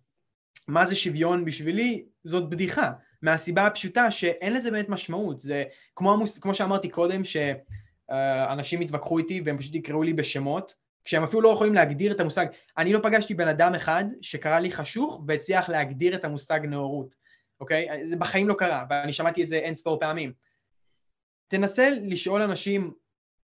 מה 0.69 0.87
זה 0.87 0.95
שוויון 0.95 1.45
בשבילי, 1.45 2.05
זאת 2.25 2.49
בדיחה, 2.49 2.93
מהסיבה 3.23 3.67
הפשוטה 3.67 4.11
שאין 4.11 4.55
לזה 4.55 4.71
באמת 4.71 4.89
משמעות, 4.89 5.41
זה 5.41 5.65
כמו, 5.97 6.13
המוס... 6.13 6.39
כמו 6.39 6.55
שאמרתי 6.55 6.89
קודם, 6.89 7.23
שאנשים 7.25 8.81
התווכחו 8.81 9.19
איתי 9.19 9.43
והם 9.45 9.59
פשוט 9.59 9.75
יקראו 9.75 10.03
לי 10.03 10.13
בשמות, 10.13 10.75
כשהם 11.09 11.23
אפילו 11.23 11.43
לא 11.43 11.49
יכולים 11.49 11.75
להגדיר 11.75 12.13
את 12.13 12.21
המושג, 12.21 12.47
אני 12.79 12.93
לא 12.93 13.01
פגשתי 13.03 13.35
בן 13.35 13.49
אדם 13.49 13.75
אחד 13.75 14.05
שקרא 14.21 14.59
לי 14.59 14.73
חשוך 14.73 15.23
והצליח 15.27 15.69
להגדיר 15.69 16.15
את 16.15 16.25
המושג 16.25 16.61
נאורות, 16.65 17.15
אוקיי? 17.61 18.07
זה 18.09 18.17
בחיים 18.17 18.49
לא 18.49 18.55
קרה, 18.55 18.85
ואני 18.91 19.13
שמעתי 19.13 19.43
את 19.43 19.49
זה 19.49 19.57
אין 19.57 19.75
ספור 19.75 20.01
פעמים. 20.01 20.33
תנסה 21.49 21.89
לשאול 22.03 22.43
אנשים, 22.43 22.93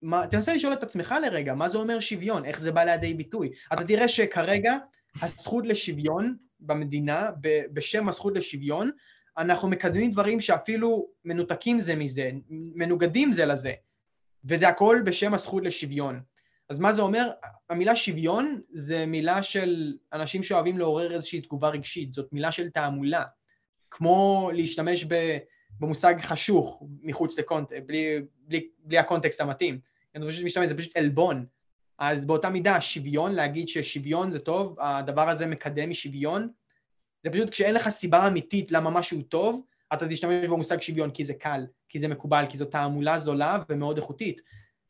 מה, 0.02 0.26
תנסה 0.26 0.54
לשאול 0.54 0.72
את 0.72 0.82
עצמך 0.82 1.14
לרגע, 1.22 1.54
מה 1.54 1.68
זה 1.68 1.78
אומר 1.78 2.00
שוויון, 2.00 2.44
איך 2.44 2.60
זה 2.60 2.72
בא 2.72 2.84
לידי 2.84 3.14
ביטוי. 3.14 3.52
אתה 3.72 3.84
תראה 3.84 4.08
שכרגע 4.08 4.76
הזכות 5.22 5.66
לשוויון 5.66 6.36
במדינה, 6.60 7.30
בשם 7.72 8.08
הזכות 8.08 8.34
לשוויון, 8.36 8.90
אנחנו 9.38 9.68
מקדמים 9.68 10.10
דברים 10.10 10.40
שאפילו 10.40 11.08
מנותקים 11.24 11.78
זה 11.78 11.96
מזה, 11.96 12.30
מנוגדים 12.50 13.32
זה 13.32 13.46
לזה, 13.46 13.72
וזה 14.44 14.68
הכל 14.68 15.02
בשם 15.04 15.34
הזכות 15.34 15.62
לשוויון. 15.62 16.31
אז 16.68 16.80
מה 16.80 16.92
זה 16.92 17.02
אומר? 17.02 17.30
המילה 17.70 17.96
שוויון 17.96 18.60
זה 18.70 19.06
מילה 19.06 19.42
של 19.42 19.96
אנשים 20.12 20.42
שאוהבים 20.42 20.78
לעורר 20.78 21.12
איזושהי 21.12 21.40
תגובה 21.40 21.68
רגשית, 21.68 22.12
זאת 22.12 22.32
מילה 22.32 22.52
של 22.52 22.70
תעמולה, 22.70 23.24
כמו 23.90 24.50
להשתמש 24.54 25.06
במושג 25.80 26.14
חשוך 26.20 26.82
מחוץ 27.02 27.38
לקונטקסט, 27.38 27.82
בלי, 27.86 28.22
בלי, 28.36 28.68
בלי 28.78 28.98
הקונטקסט 28.98 29.40
המתאים. 29.40 29.80
אני 30.14 30.28
פשוט 30.28 30.44
משתמש, 30.44 30.68
זה 30.68 30.76
פשוט 30.76 30.96
עלבון. 30.96 31.46
אז 31.98 32.26
באותה 32.26 32.50
מידה, 32.50 32.80
שוויון, 32.80 33.32
להגיד 33.32 33.68
ששוויון 33.68 34.30
זה 34.30 34.40
טוב, 34.40 34.76
הדבר 34.80 35.28
הזה 35.28 35.46
מקדם 35.46 35.90
משוויון, 35.90 36.48
זה 37.24 37.30
פשוט 37.30 37.50
כשאין 37.50 37.74
לך 37.74 37.88
סיבה 37.88 38.28
אמיתית 38.28 38.72
למה 38.72 38.90
משהו 38.90 39.22
טוב, 39.22 39.62
אתה 39.92 40.08
תשתמש 40.08 40.48
במושג 40.48 40.80
שוויון 40.80 41.10
כי 41.10 41.24
זה 41.24 41.34
קל, 41.34 41.66
כי 41.88 41.98
זה 41.98 42.08
מקובל, 42.08 42.44
כי 42.48 42.56
זו 42.56 42.64
תעמולה 42.64 43.18
זולה 43.18 43.58
ומאוד 43.68 43.96
איכותית. 43.96 44.40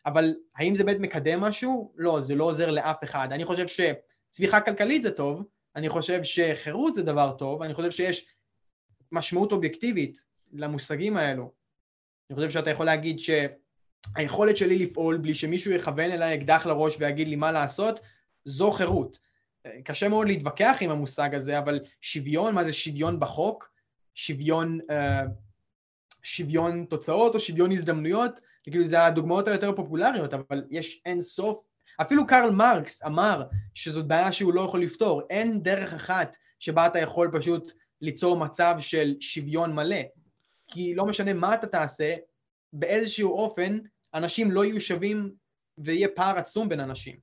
אבל 0.07 0.35
האם 0.57 0.75
זה 0.75 0.85
באמת 0.85 1.01
מקדם 1.01 1.41
משהו? 1.41 1.93
לא, 1.97 2.21
זה 2.21 2.35
לא 2.35 2.45
עוזר 2.45 2.71
לאף 2.71 3.05
אחד. 3.05 3.29
אני 3.33 3.45
חושב 3.45 3.67
שצמיחה 3.67 4.61
כלכלית 4.61 5.03
זה 5.03 5.11
טוב, 5.11 5.45
אני 5.77 5.89
חושב 5.89 6.25
שחירות 6.25 6.95
זה 6.95 7.03
דבר 7.03 7.35
טוב, 7.39 7.63
אני 7.63 7.75
חושב 7.75 7.91
שיש 7.91 8.27
משמעות 9.13 9.53
אובייקטיבית 9.53 10.19
למושגים 10.53 11.17
האלו. 11.17 11.53
אני 12.31 12.37
חושב 12.37 12.51
שאתה 12.51 12.71
יכול 12.71 12.87
להגיד 12.87 13.19
שהיכולת 13.19 14.57
שלי 14.57 14.79
לפעול 14.79 15.17
בלי 15.17 15.35
שמישהו 15.35 15.73
יכוון 15.73 16.11
אליי 16.11 16.39
אקדח 16.39 16.67
לראש 16.67 16.97
ויגיד 16.99 17.29
לי 17.29 17.37
מה 17.37 17.53
לעשות, 17.53 18.01
זו 18.45 18.71
חירות. 18.71 19.19
קשה 19.85 20.09
מאוד 20.09 20.27
להתווכח 20.27 20.77
עם 20.81 20.91
המושג 20.91 21.35
הזה, 21.35 21.59
אבל 21.59 21.81
שוויון, 22.01 22.55
מה 22.55 22.65
זה 22.65 22.73
שוויון 22.73 23.21
בחוק? 23.21 23.73
שוויון, 24.15 24.79
uh, 24.81 24.95
שוויון 26.23 26.85
תוצאות 26.85 27.35
או 27.35 27.41
שוויון 27.41 27.73
הזדמנויות, 27.73 28.41
כאילו 28.63 28.85
זה 28.85 29.05
הדוגמאות 29.05 29.49
היותר 29.49 29.73
פופולריות, 29.77 30.35
אבל 30.35 30.65
יש 30.71 31.01
אין 31.07 31.21
סוף, 31.21 31.59
אפילו 32.01 32.27
קרל 32.27 32.51
מרקס 32.51 33.03
אמר 33.03 33.43
שזאת 33.75 34.07
בעיה 34.07 34.33
שהוא 34.33 34.55
לא 34.55 34.61
יכול 34.61 34.83
לפתור, 34.83 35.23
אין 35.31 35.63
דרך 35.63 35.93
אחת 35.93 36.37
שבה 36.59 36.87
אתה 36.87 36.99
יכול 36.99 37.31
פשוט 37.33 37.73
ליצור 38.01 38.37
מצב 38.37 38.75
של 38.79 39.15
שוויון 39.21 39.75
מלא, 39.75 40.03
כי 40.69 40.95
לא 40.95 41.07
משנה 41.07 41.33
מה 41.33 41.55
אתה 41.55 41.67
תעשה, 41.67 42.15
באיזשהו 42.73 43.33
אופן 43.33 43.79
אנשים 44.15 44.51
לא 44.51 44.65
יהיו 44.65 44.81
שווים 44.81 45.33
ויהיה 45.79 46.09
פער 46.15 46.39
עצום 46.39 46.69
בין 46.69 46.81
אנשים. 46.81 47.17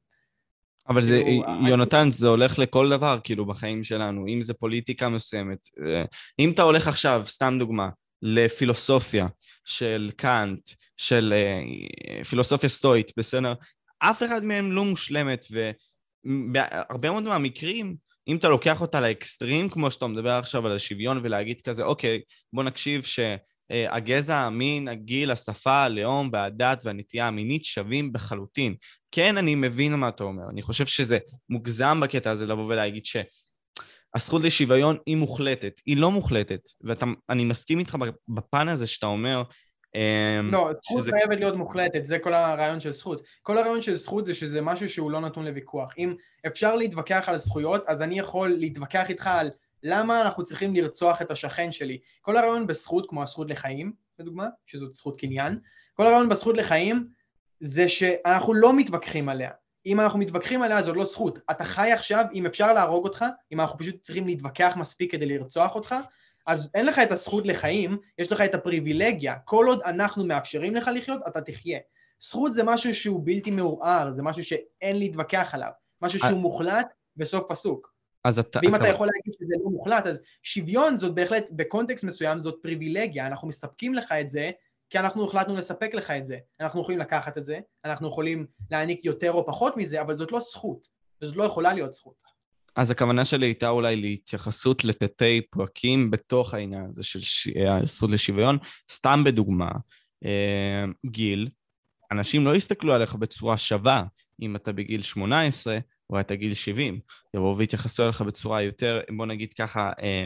אבל 0.89 1.03
זה, 1.03 1.21
כאילו, 1.25 1.67
יונתן, 1.67 2.11
זה 2.11 2.27
הולך 2.27 2.59
לכל 2.59 2.89
דבר, 2.89 3.19
כאילו, 3.23 3.45
בחיים 3.45 3.83
שלנו, 3.83 4.27
אם 4.27 4.41
זה 4.41 4.53
פוליטיקה 4.53 5.09
מסוימת. 5.09 5.67
אה, 5.85 6.03
אם 6.39 6.51
אתה 6.51 6.61
הולך 6.61 6.87
עכשיו, 6.87 7.23
סתם 7.25 7.55
דוגמה, 7.59 7.89
לפילוסופיה 8.21 9.27
של 9.65 10.11
קאנט, 10.15 10.69
של 10.97 11.33
uh, 11.33 12.23
פילוסופיה 12.23 12.69
סטואית, 12.69 13.11
בסדר? 13.17 13.53
אף 13.99 14.23
אחד 14.23 14.43
מהם 14.43 14.71
לא 14.71 14.85
מושלמת, 14.85 15.45
ובהרבה 15.51 17.11
מאוד 17.11 17.23
מהמקרים, 17.23 17.95
אם 18.27 18.37
אתה 18.37 18.49
לוקח 18.49 18.81
אותה 18.81 18.99
לאקסטרים, 18.99 19.69
כמו 19.69 19.91
שאתה 19.91 20.07
מדבר 20.07 20.31
עכשיו 20.31 20.67
על 20.67 20.75
השוויון, 20.75 21.19
ולהגיד 21.23 21.61
כזה, 21.61 21.83
אוקיי, 21.83 22.21
בוא 22.53 22.63
נקשיב 22.63 23.03
שהגזע, 23.03 24.37
המין, 24.37 24.87
הגיל, 24.87 25.31
השפה, 25.31 25.83
הלאום 25.83 26.29
והדת 26.33 26.81
והנטייה 26.85 27.27
המינית 27.27 27.65
שווים 27.65 28.13
בחלוטין. 28.13 28.75
כן, 29.11 29.37
אני 29.37 29.55
מבין 29.55 29.95
מה 29.95 30.09
אתה 30.09 30.23
אומר, 30.23 30.43
אני 30.51 30.61
חושב 30.61 30.85
שזה 30.85 31.17
מוגזם 31.49 31.99
בקטע 32.03 32.31
הזה 32.31 32.47
לבוא 32.47 32.65
ולהגיד 32.65 33.05
ש... 33.05 33.17
הזכות 34.15 34.41
לשוויון 34.41 34.97
היא 35.05 35.17
מוחלטת, 35.17 35.81
היא 35.85 35.97
לא 35.97 36.11
מוחלטת, 36.11 36.69
ואני 36.81 37.45
מסכים 37.45 37.79
איתך 37.79 37.97
בפן 38.27 38.67
הזה 38.67 38.87
שאתה 38.87 39.05
אומר... 39.05 39.43
אמ, 39.95 40.51
לא, 40.51 40.69
זכות 40.83 40.99
שזה... 40.99 41.11
חייבת 41.11 41.39
להיות 41.39 41.55
מוחלטת, 41.55 42.05
זה 42.05 42.19
כל 42.19 42.33
הרעיון 42.33 42.79
של 42.79 42.91
זכות. 42.91 43.21
כל 43.41 43.57
הרעיון 43.57 43.81
של 43.81 43.95
זכות 43.95 44.25
זה 44.25 44.33
שזה 44.33 44.61
משהו 44.61 44.89
שהוא 44.89 45.11
לא 45.11 45.19
נתון 45.19 45.45
לוויכוח. 45.45 45.93
אם 45.97 46.15
אפשר 46.47 46.75
להתווכח 46.75 47.23
על 47.27 47.37
זכויות, 47.37 47.83
אז 47.87 48.01
אני 48.01 48.19
יכול 48.19 48.49
להתווכח 48.49 49.09
איתך 49.09 49.27
על 49.27 49.49
למה 49.83 50.21
אנחנו 50.21 50.43
צריכים 50.43 50.75
לרצוח 50.75 51.21
את 51.21 51.31
השכן 51.31 51.71
שלי. 51.71 51.99
כל 52.21 52.37
הרעיון 52.37 52.67
בזכות, 52.67 53.09
כמו 53.09 53.23
הזכות 53.23 53.49
לחיים, 53.49 53.93
לדוגמה, 54.19 54.47
שזאת 54.65 54.95
זכות 54.95 55.19
קניין, 55.19 55.59
כל 55.93 56.07
הרעיון 56.07 56.29
בזכות 56.29 56.57
לחיים 56.57 57.07
זה 57.59 57.89
שאנחנו 57.89 58.53
לא 58.53 58.77
מתווכחים 58.77 59.29
עליה. 59.29 59.51
אם 59.85 59.99
אנחנו 59.99 60.19
מתווכחים 60.19 60.61
עליה 60.61 60.81
זאת 60.81 60.95
לא 60.95 61.05
זכות. 61.05 61.39
אתה 61.51 61.63
חי 61.65 61.91
עכשיו, 61.91 62.25
אם 62.33 62.45
אפשר 62.45 62.73
להרוג 62.73 63.03
אותך, 63.03 63.25
אם 63.51 63.61
אנחנו 63.61 63.77
פשוט 63.77 64.01
צריכים 64.01 64.27
להתווכח 64.27 64.73
מספיק 64.77 65.11
כדי 65.11 65.25
לרצוח 65.25 65.75
אותך, 65.75 65.95
אז 66.47 66.71
אין 66.75 66.85
לך 66.85 66.99
את 66.99 67.11
הזכות 67.11 67.45
לחיים, 67.45 67.97
יש 68.17 68.31
לך 68.31 68.41
את 68.41 68.55
הפריבילגיה. 68.55 69.35
כל 69.45 69.65
עוד 69.67 69.81
אנחנו 69.81 70.25
מאפשרים 70.25 70.75
לך 70.75 70.89
לחיות, 70.95 71.21
אתה 71.27 71.41
תחיה. 71.41 71.79
זכות 72.19 72.53
זה 72.53 72.63
משהו 72.63 72.93
שהוא 72.93 73.21
בלתי 73.23 73.51
מעורער, 73.51 74.11
זה 74.11 74.23
משהו 74.23 74.43
שאין 74.43 74.99
להתווכח 74.99 75.49
עליו, 75.53 75.71
משהו 76.01 76.19
שהוא 76.19 76.39
מוחלט 76.39 76.93
וסוף 77.17 77.43
פסוק. 77.49 77.93
אז 78.23 78.39
אתה... 78.39 78.59
ואם 78.63 78.75
אתה 78.75 78.87
יכול 78.87 79.07
להגיד 79.15 79.33
שזה 79.33 79.55
לא 79.63 79.71
מוחלט, 79.71 80.07
אז 80.07 80.21
שוויון 80.43 80.95
זאת 80.95 81.15
בהחלט, 81.15 81.49
בקונטקסט 81.51 82.03
מסוים 82.03 82.39
זאת 82.39 82.55
פריבילגיה, 82.61 83.27
אנחנו 83.27 83.47
מספקים 83.47 83.93
לך 83.93 84.11
את 84.11 84.29
זה 84.29 84.51
כי 84.89 84.99
אנחנו 84.99 85.25
החלטנו 85.25 85.55
לספק 85.55 85.93
לך 85.93 86.11
את 86.11 86.25
זה. 86.25 86.37
אנחנו 86.59 86.81
יכולים 86.81 86.99
לקחת 86.99 87.37
את 87.37 87.43
זה, 87.43 87.59
אנחנו 87.85 88.07
יכולים 88.07 88.45
להעניק 88.71 89.05
יותר 89.05 89.31
או 89.31 89.45
פחות 89.45 89.77
מזה, 89.77 90.01
אבל 90.01 90.17
זאת 90.17 90.31
לא 90.31 90.39
זכות, 90.39 90.87
וזאת 91.21 91.35
לא 91.35 91.43
יכולה 91.43 91.73
להיות 91.73 91.93
זכות. 91.93 92.23
אז 92.75 92.91
הכוונה 92.91 93.25
שלי 93.25 93.45
הייתה 93.45 93.69
אולי 93.69 93.95
להתייחסות 93.95 94.83
לתתי 94.85 95.41
פרקים 95.49 96.11
בתוך 96.11 96.53
העניין 96.53 96.85
הזה 96.89 97.03
של 97.03 97.19
ש... 97.19 97.47
הזכות 97.83 98.09
לשוויון. 98.09 98.57
סתם 98.91 99.23
בדוגמה, 99.25 99.71
אה, 100.25 100.85
גיל, 101.05 101.49
אנשים 102.11 102.45
לא 102.45 102.55
יסתכלו 102.55 102.93
עליך 102.93 103.15
בצורה 103.15 103.57
שווה 103.57 104.03
אם 104.41 104.55
אתה 104.55 104.71
בגיל 104.71 105.01
18 105.01 105.77
או 106.09 106.19
אתה 106.19 106.35
גיל 106.35 106.53
70, 106.53 106.99
יבואו 107.35 107.57
ויתייחסו 107.57 108.03
אליך 108.03 108.21
בצורה 108.21 108.61
יותר, 108.61 109.01
בוא 109.17 109.25
נגיד 109.25 109.53
ככה, 109.53 109.91
אה, 110.01 110.25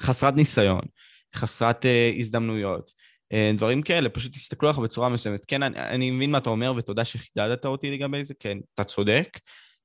חסרת 0.00 0.34
ניסיון, 0.34 0.82
חסרת 1.34 1.86
אה, 1.86 2.12
הזדמנויות. 2.18 2.92
אה, 3.32 3.52
דברים 3.56 3.82
כאלה, 3.82 4.08
פשוט 4.08 4.32
תסתכלו 4.32 4.68
עליך 4.68 4.78
בצורה 4.78 5.08
מסוימת. 5.08 5.44
כן, 5.44 5.62
אני, 5.62 5.78
אני 5.78 6.10
מבין 6.10 6.30
מה 6.30 6.38
אתה 6.38 6.50
אומר, 6.50 6.72
ותודה 6.76 7.04
שחידדת 7.04 7.64
אותי 7.64 7.90
לגבי 7.90 8.24
זה, 8.24 8.34
כן, 8.40 8.58
אתה 8.74 8.84
צודק. 8.84 9.38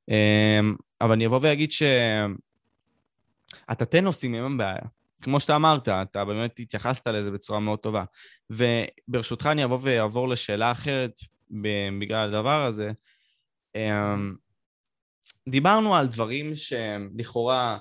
אה, 0.09 0.59
אבל 1.01 1.11
אני 1.11 1.25
אבוא 1.25 1.39
ואגיד 1.41 1.71
שהתתי 3.67 4.01
נושאים 4.01 4.35
הם 4.35 4.57
בעיה. 4.57 4.81
כמו 5.21 5.39
שאתה 5.39 5.55
אמרת, 5.55 5.89
אתה 5.89 6.25
באמת 6.25 6.59
התייחסת 6.59 7.07
לזה 7.07 7.31
בצורה 7.31 7.59
מאוד 7.59 7.79
טובה. 7.79 8.03
וברשותך 8.49 9.45
אני 9.45 9.63
אבוא 9.63 9.79
ואעבור 9.81 10.27
לשאלה 10.27 10.71
אחרת 10.71 11.19
בגלל 11.99 12.27
הדבר 12.27 12.65
הזה. 12.65 12.91
אה, 13.75 14.15
דיברנו 15.49 15.95
על 15.95 16.07
דברים 16.07 16.55
שהם 16.55 17.09
לכאורה 17.17 17.77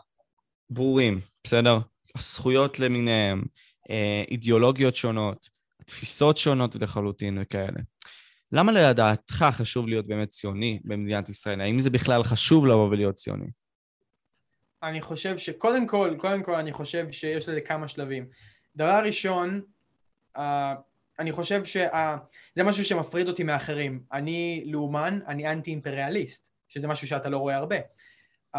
ברורים, 0.70 1.20
בסדר? 1.44 1.78
הזכויות 2.14 2.78
למיניהם, 2.78 3.42
אידיאולוגיות 4.30 4.96
שונות, 4.96 5.48
תפיסות 5.86 6.38
שונות 6.38 6.74
לחלוטין 6.74 7.38
וכאלה. 7.42 7.80
למה 8.52 8.72
לדעתך 8.72 9.44
חשוב 9.52 9.88
להיות 9.88 10.06
באמת 10.06 10.28
ציוני 10.28 10.80
במדינת 10.84 11.28
ישראל? 11.28 11.60
האם 11.60 11.80
זה 11.80 11.90
בכלל 11.90 12.22
חשוב 12.22 12.66
לבוא 12.66 12.88
ולהיות 12.88 13.14
ציוני? 13.14 13.46
אני 14.82 15.00
חושב 15.02 15.38
שקודם 15.38 15.86
כל, 15.86 16.14
קודם 16.18 16.42
כל 16.42 16.54
אני 16.54 16.72
חושב 16.72 17.06
שיש 17.10 17.48
לזה 17.48 17.60
כמה 17.60 17.88
שלבים. 17.88 18.26
דבר 18.76 19.00
ראשון, 19.04 19.62
uh, 20.36 20.40
אני 21.18 21.32
חושב 21.32 21.64
שזה 21.64 22.64
משהו 22.64 22.84
שמפריד 22.84 23.28
אותי 23.28 23.42
מאחרים. 23.42 24.02
אני 24.12 24.64
לאומן, 24.66 25.18
אני 25.28 25.52
אנטי 25.52 25.70
אימפריאליסט, 25.70 26.52
שזה 26.68 26.88
משהו 26.88 27.08
שאתה 27.08 27.28
לא 27.28 27.38
רואה 27.38 27.56
הרבה. 27.56 27.76
Uh, 28.56 28.58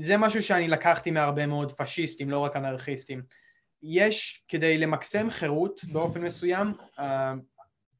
זה 0.00 0.16
משהו 0.16 0.42
שאני 0.42 0.68
לקחתי 0.68 1.10
מהרבה 1.10 1.46
מאוד 1.46 1.72
פשיסטים, 1.72 2.30
לא 2.30 2.38
רק 2.38 2.56
אנרכיסטים. 2.56 3.22
יש 3.82 4.44
כדי 4.48 4.78
למקסם 4.78 5.30
חירות 5.30 5.80
באופן 5.92 6.22
מסוים, 6.22 6.72
אה, 6.98 7.32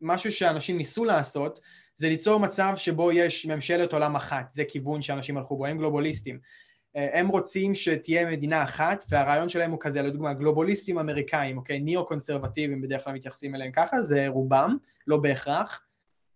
משהו 0.01 0.32
שאנשים 0.32 0.77
ניסו 0.77 1.05
לעשות 1.05 1.61
זה 1.94 2.09
ליצור 2.09 2.40
מצב 2.40 2.73
שבו 2.77 3.12
יש 3.12 3.47
ממשלת 3.47 3.93
עולם 3.93 4.16
אחת, 4.16 4.51
זה 4.51 4.65
כיוון 4.69 5.02
שאנשים 5.02 5.36
הלכו 5.36 5.57
בו, 5.57 5.66
הם 5.66 5.78
גלובליסטים. 5.78 6.39
אה, 6.97 7.19
הם 7.19 7.28
רוצים 7.28 7.74
שתהיה 7.74 8.31
מדינה 8.31 8.62
אחת 8.62 9.05
והרעיון 9.09 9.48
שלהם 9.48 9.70
הוא 9.70 9.78
כזה, 9.81 10.02
לדוגמה 10.02 10.35
גלובליסטים 10.35 10.98
אמריקאים, 10.98 11.59
אוקיי, 11.59 11.81
ניאו-קונסרבטיבים 11.81 12.81
בדרך 12.81 13.05
כלל 13.05 13.12
מתייחסים 13.12 13.55
אליהם 13.55 13.73
ככה, 13.73 14.02
זה 14.02 14.28
רובם, 14.28 14.77
לא 15.07 15.16
בהכרח. 15.16 15.82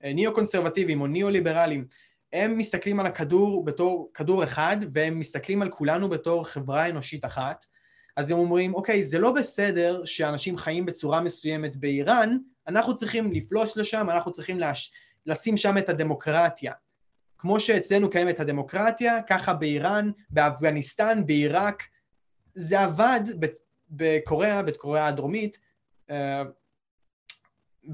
אה, 0.05 0.13
ניאו-קונסרבטיבים 0.13 1.01
או 1.01 1.07
ניאו-ליברלים, 1.07 1.87
הם 2.33 2.59
מסתכלים 2.59 3.01
על 3.01 3.07
הכדור 3.07 3.65
בתור 3.65 4.11
כדור 4.15 4.45
אחד 4.45 4.77
והם 4.93 5.19
מסתכלים 5.19 5.63
על 5.63 5.71
כולנו 5.71 6.09
בתור 6.09 6.45
חברה 6.45 6.89
אנושית 6.89 7.25
אחת 7.25 7.65
אז 8.17 8.31
הם 8.31 8.39
אומרים, 8.39 8.75
אוקיי, 8.75 9.03
זה 9.03 9.19
לא 9.19 9.33
בסדר 9.33 10.05
שאנשים 10.05 10.57
חיים 10.57 10.87
בצורה 10.87 11.21
מסוימת 11.21 11.77
באיראן, 11.77 12.37
אנחנו 12.69 12.95
צריכים 12.95 13.33
לפלוש 13.33 13.77
לשם, 13.77 14.11
אנחנו 14.11 14.33
צריכים 14.33 14.59
לש... 14.59 14.93
לשים 15.27 15.57
שם 15.57 15.79
את 15.79 15.89
הדמוקרטיה. 15.89 16.73
כמו 17.39 17.61
שאצלנו 17.61 18.11
קיימת 18.11 18.41
הדמוקרטיה, 18.41 19.23
ככה 19.23 19.55
באיראן, 19.55 20.11
באפגניסטן, 20.31 21.27
בעיראק, 21.27 21.83
זה 22.55 22.81
עבד 22.81 23.21
בקוריאה, 23.91 24.63
בקוריאה 24.63 25.07
הדרומית, 25.07 25.59
אה, 26.11 26.43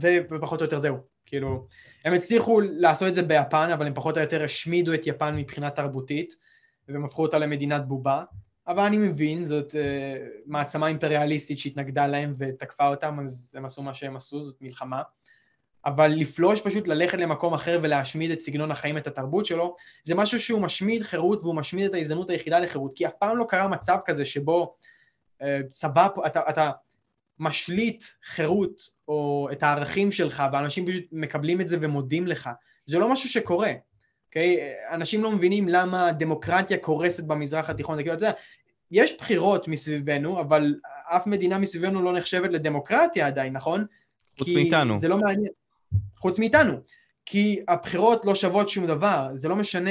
ופחות 0.01 0.61
או 0.61 0.65
יותר 0.65 0.79
זהו. 0.79 0.97
כאילו, 1.27 1.67
הם 2.05 2.13
הצליחו 2.13 2.61
לעשות 2.61 3.09
את 3.09 3.15
זה 3.15 3.23
ביפן, 3.23 3.71
אבל 3.73 3.87
הם 3.87 3.95
פחות 3.95 4.17
או 4.17 4.23
יותר 4.23 4.45
השמידו 4.45 4.95
את 4.95 5.07
יפן 5.07 5.37
מבחינה 5.37 5.71
תרבותית, 5.71 6.35
והם 6.89 7.05
הפכו 7.05 7.23
אותה 7.23 7.39
למדינת 7.39 7.89
בובה. 7.89 8.25
אבל 8.71 8.83
אני 8.83 8.99
מבין, 8.99 9.45
זאת 9.45 9.73
uh, 9.73 9.77
מעצמה 10.47 10.87
אימפריאליסטית 10.87 11.59
שהתנגדה 11.59 12.07
להם 12.07 12.35
ותקפה 12.39 12.89
אותם, 12.89 13.19
אז 13.23 13.55
הם 13.57 13.65
עשו 13.65 13.83
מה 13.83 13.95
שהם 13.95 14.17
עשו, 14.17 14.43
זאת 14.43 14.57
מלחמה. 14.61 15.03
אבל 15.87 16.07
לפלוש 16.07 16.61
פשוט 16.61 16.89
ללכת 16.89 17.19
למקום 17.19 17.55
אחר 17.55 17.79
ולהשמיד 17.83 18.31
את 18.31 18.41
סגנון 18.41 18.71
החיים, 18.71 18.97
את 18.97 19.07
התרבות 19.07 19.47
שלו, 19.47 19.77
זה 20.03 20.15
משהו 20.15 20.41
שהוא 20.41 20.61
משמיד 20.61 21.03
חירות 21.03 21.43
והוא 21.43 21.55
משמיד 21.55 21.85
את 21.85 21.95
ההזדמנות 21.95 22.31
היחידה 22.31 22.59
לחירות, 22.59 22.93
כי 22.95 23.07
אף 23.07 23.13
פעם 23.19 23.37
לא 23.37 23.45
קרה 23.49 23.69
מצב 23.69 23.99
כזה 24.05 24.25
שבו 24.25 24.77
אה, 25.43 25.61
צבא, 25.69 26.09
אתה, 26.27 26.41
אתה 26.49 26.71
משליט 27.39 28.05
חירות 28.25 28.81
או 29.09 29.49
את 29.53 29.63
הערכים 29.63 30.13
שלך 30.13 30.43
ואנשים 30.53 30.87
פשוט 30.87 31.05
מקבלים 31.13 31.61
את 31.61 31.69
זה 31.69 31.77
ומודים 31.81 32.27
לך, 32.27 32.51
זה 32.87 32.99
לא 32.99 33.13
משהו 33.13 33.29
שקורה, 33.29 33.73
אוקיי? 34.31 34.57
Okay? 34.57 34.95
אנשים 34.95 35.23
לא 35.23 35.31
מבינים 35.31 35.69
למה 35.69 36.13
דמוקרטיה 36.13 36.79
קורסת 36.79 37.25
במזרח 37.25 37.71
התיכון, 37.71 38.01
אתה 38.01 38.11
יודע, 38.11 38.33
יש 38.91 39.17
בחירות 39.17 39.69
מסביבנו, 39.69 40.41
אבל 40.41 40.75
אף 41.09 41.27
מדינה 41.27 41.59
מסביבנו 41.59 42.03
לא 42.03 42.13
נחשבת 42.13 42.51
לדמוקרטיה 42.51 43.27
עדיין, 43.27 43.53
נכון? 43.53 43.85
חוץ 44.39 44.49
מאיתנו. 44.49 44.99
זה 44.99 45.09
לא 45.09 45.19
מעניין. 45.19 45.53
חוץ 46.17 46.39
מאיתנו. 46.39 46.73
כי 47.27 47.61
הבחירות 47.69 48.25
לא 48.25 48.35
שוות 48.35 48.69
שום 48.69 48.87
דבר, 48.87 49.29
זה 49.33 49.49
לא 49.49 49.57
משנה, 49.57 49.91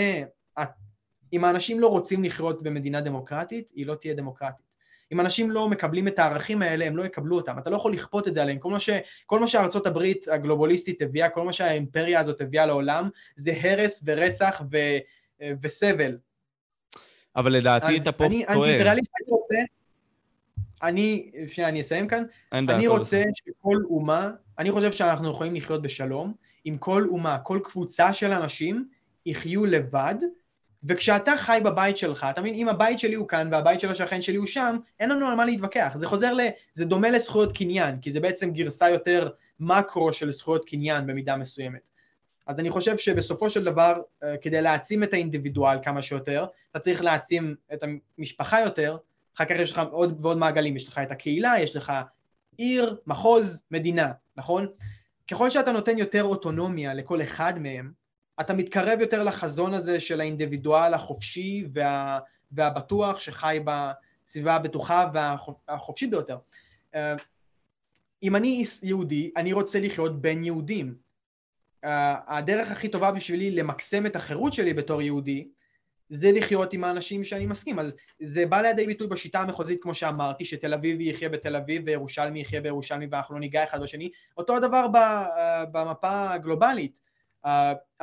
אם 1.34 1.44
האנשים 1.44 1.80
לא 1.80 1.88
רוצים 1.88 2.24
לחיות 2.24 2.64
במדינה 2.64 3.02
דמוקרטית, 3.02 3.72
היא 3.76 3.86
לא 3.86 3.96
תהיה 3.96 4.14
דמוקרטית. 4.14 4.70
אם 5.12 5.20
אנשים 5.20 5.52
לא 5.52 5.70
מקבלים 5.70 6.08
את 6.08 6.20
הערכים 6.20 6.62
האלה, 6.62 6.86
הם 6.86 6.98
לא 6.98 7.06
יקבלו 7.06 7.36
אותם. 7.36 7.60
אתה 7.60 7.70
לא 7.70 7.76
יכול 7.76 7.94
לכפות 7.94 8.28
את 8.28 8.34
זה 8.34 8.42
עליהם. 8.42 8.60
כל 8.60 8.72
מה, 8.72 8.80
ש, 8.80 8.90
כל 9.26 9.40
מה 9.40 9.48
שארצות 9.48 9.88
הברית 9.88 10.28
הגלובליסטית 10.28 11.02
הביאה, 11.02 11.30
כל 11.30 11.44
מה 11.44 11.54
שהאימפריה 11.54 12.20
הזאת 12.20 12.42
הביאה 12.42 12.66
לעולם, 12.66 13.10
זה 13.36 13.54
הרס 13.62 14.04
ורצח 14.06 14.62
ו, 14.72 14.78
וסבל. 15.62 16.18
אבל 17.40 17.52
לדעתי 17.52 17.98
אתה 17.98 18.12
פה 18.12 18.26
אני, 18.26 18.46
טועה. 18.54 18.76
אני 18.76 18.82
אני 18.92 19.02
רוצה... 19.30 19.56
אני, 20.84 21.32
שנייה, 21.48 21.70
אני 21.70 21.82
אסיים 21.82 22.08
כאן. 22.08 22.24
אני 22.54 22.88
רוצה 22.88 23.24
שכל 23.34 23.78
אומה, 23.90 24.30
אני 24.60 24.72
חושב 24.72 24.92
שאנחנו 24.92 25.32
יכולים 25.32 25.56
לחיות 25.56 25.82
בשלום, 25.82 26.34
עם 26.66 26.78
כל 26.78 27.08
אומה, 27.10 27.38
כל 27.44 27.60
קבוצה 27.64 28.14
של 28.14 28.32
אנשים 28.32 28.88
יחיו 29.26 29.66
לבד, 29.66 30.16
וכשאתה 30.84 31.32
חי 31.38 31.60
בבית 31.64 31.98
שלך, 31.98 32.28
אתה 32.30 32.42
מבין, 32.42 32.54
אם 32.54 32.70
הבית 32.70 33.00
שלי 33.00 33.16
הוא 33.16 33.28
כאן 33.28 33.50
והבית 33.52 33.80
של 33.80 33.90
השכן 33.90 34.22
שלי 34.22 34.36
הוא 34.36 34.46
שם, 34.46 34.78
אין 35.00 35.10
לנו 35.10 35.28
על 35.28 35.36
מה 35.36 35.46
להתווכח. 35.46 35.92
זה 35.96 36.08
חוזר 36.08 36.34
ל... 36.34 36.42
זה 36.74 36.86
דומה 36.86 37.10
לזכויות 37.10 37.58
קניין, 37.58 38.00
כי 38.02 38.12
זה 38.12 38.20
בעצם 38.20 38.52
גרסה 38.52 38.90
יותר 38.90 39.30
מקרו 39.60 40.14
של 40.14 40.32
זכויות 40.32 40.66
קניין 40.66 41.08
במידה 41.08 41.38
מסוימת. 41.38 41.90
אז 42.50 42.60
אני 42.60 42.70
חושב 42.70 42.98
שבסופו 42.98 43.50
של 43.50 43.64
דבר, 43.64 44.02
אה, 44.24 44.38
כדי 44.38 44.62
להעצים 44.62 45.04
את 45.04 45.14
האינדיבידואל 45.14 45.78
כמה 45.84 46.02
שיותר, 46.02 46.46
אתה 46.72 46.80
צריך 46.80 47.02
להעצים 47.02 47.56
את 47.74 47.84
המשפחה 48.18 48.62
יותר, 48.62 48.98
אחר 49.36 49.46
כך 49.46 49.56
יש 49.60 49.72
לך 49.72 49.82
עוד 49.92 50.26
ועוד 50.26 50.38
מעגלים, 50.38 50.76
יש 50.76 50.88
לך 50.88 50.98
את 50.98 51.12
הקהילה, 51.12 51.54
יש 51.60 51.76
לך 51.76 51.94
עיר, 52.58 52.98
מחוז, 53.08 53.64
מדינה, 53.72 54.12
נכון? 54.38 54.68
ככל 55.32 55.50
שאתה 55.50 55.72
נותן 55.72 55.98
יותר 55.98 56.24
אוטונומיה 56.24 56.94
לכל 56.94 57.22
אחד 57.22 57.60
מהם, 57.60 57.92
אתה 58.40 58.54
מתקרב 58.54 59.00
יותר 59.00 59.24
לחזון 59.24 59.74
הזה 59.74 60.00
של 60.00 60.22
האינדיבידואל 60.22 60.94
החופשי 60.94 61.68
וה, 61.74 62.20
והבטוח 62.52 63.20
שחי 63.20 63.60
בסביבה 63.66 64.56
הבטוחה 64.56 65.10
והחופשית 65.14 66.10
ביותר. 66.10 66.38
אה, 66.96 67.16
אם 68.24 68.36
אני 68.36 68.64
יהודי, 68.84 69.32
אני 69.38 69.54
רוצה 69.54 69.80
לחיות 69.80 70.22
בין 70.22 70.44
יהודים. 70.44 71.09
אה, 71.86 72.38
הדרך 72.38 72.72
הכי 72.72 72.90
טובה 72.90 73.12
בשבילי 73.12 73.52
למקסם 73.52 74.06
את 74.06 74.16
החירות 74.16 74.54
שלי 74.54 74.74
בתור 74.74 75.02
יהודי, 75.02 75.48
זה 76.10 76.32
לחיות 76.32 76.74
עם 76.74 76.84
האנשים 76.84 77.24
שאני 77.24 77.46
מסכים. 77.46 77.80
אז 77.80 77.96
זה 78.20 78.46
בא 78.46 78.62
לידי 78.62 78.86
ביטוי 78.86 79.08
בשיטה 79.08 79.40
המחוזית, 79.40 79.84
כמו 79.84 79.94
שאמרתי, 79.94 80.46
שתל 80.46 80.74
אביבי 80.74 81.04
יחיה 81.04 81.30
בתל 81.30 81.56
אביב 81.56 81.82
וירושלמי 81.86 82.42
יחיה 82.42 82.62
בירושלמי 82.62 83.08
ואנחנו 83.12 83.36
לא 83.36 83.40
ניגע 83.40 83.64
אחד 83.64 83.82
בשני. 83.82 84.12
אותו 84.38 84.56
הדבר 84.56 84.86
אה, 84.96 85.66
במפה 85.66 86.34
הגלובלית. 86.34 87.00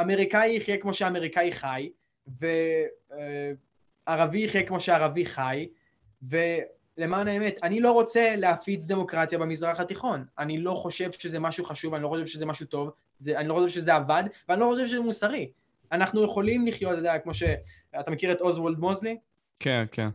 אמריקאי 0.01 0.57
יחיה 0.57 0.79
כמו 0.79 0.95
שאמריקאי 0.95 1.53
חי, 1.53 1.91
וערבי 4.07 4.39
יחיה 4.39 4.67
כמו 4.67 4.81
שערבי 4.81 5.27
חי, 5.27 5.69
ולמען 6.99 7.29
האמת, 7.29 7.59
אני 7.63 7.81
לא 7.81 7.93
רוצה 7.93 8.37
להפיץ 8.37 8.87
דמוקרטיה 8.87 9.39
במזרח 9.39 9.81
התיכון. 9.81 10.25
אני 10.39 10.59
לא 10.59 10.75
חושב 10.75 11.13
שזה 11.13 11.39
משהו 11.39 11.65
חשוב, 11.65 11.95
אני 11.95 12.03
לא 12.03 12.09
חושב 12.09 12.27
שזה 12.27 12.47
משהו 12.47 12.67
טוב, 12.67 12.91
זה, 13.19 13.39
אני 13.39 13.49
לא 13.49 13.55
חושב 13.55 13.69
שזה 13.69 13.95
עבד, 13.95 14.25
ואני 14.49 14.61
לא 14.61 14.71
חושב 14.75 14.89
שזה 14.89 15.01
מוסרי. 15.01 15.51
אנחנו 15.93 16.25
יכולים 16.25 16.67
לחיות, 16.67 16.93
אתה 16.93 17.01
יודע, 17.01 17.19
כמו 17.19 17.35
ש... 17.35 17.43
אתה 18.01 18.11
מכיר 18.11 18.33
את 18.33 18.41
אוזוולד 18.41 18.79
מוזלי? 18.79 19.19
כן, 19.59 19.85
כן. 19.93 20.09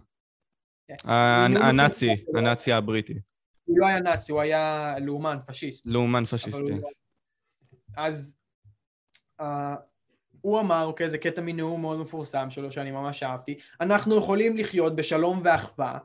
כן. 0.87 0.95
הנאצי, 1.07 2.25
הנאצי 2.35 2.71
הבריטי. 2.71 3.19
הוא 3.65 3.79
לא 3.79 3.85
היה 3.87 3.99
נאצי, 3.99 4.31
הוא 4.31 4.41
היה 4.41 4.95
לאומן, 5.01 5.37
פשיסט. 5.45 5.85
לאומן 5.85 6.25
פשיסטי. 6.25 6.71
לא- 6.71 6.89
אז 7.97 8.35
uh, 9.41 9.43
הוא 10.41 10.59
אמר, 10.59 10.85
אוקיי, 10.85 11.09
זה 11.09 11.17
קטע 11.17 11.41
מנאום 11.41 11.81
מאוד 11.81 11.99
מפורסם 11.99 12.49
שלו 12.49 12.71
שאני 12.71 12.91
ממש 12.91 13.23
אהבתי, 13.23 13.59
אנחנו 13.81 14.17
יכולים 14.17 14.57
לחיות 14.57 14.95
בשלום 14.95 15.41
ואחווה 15.43 15.97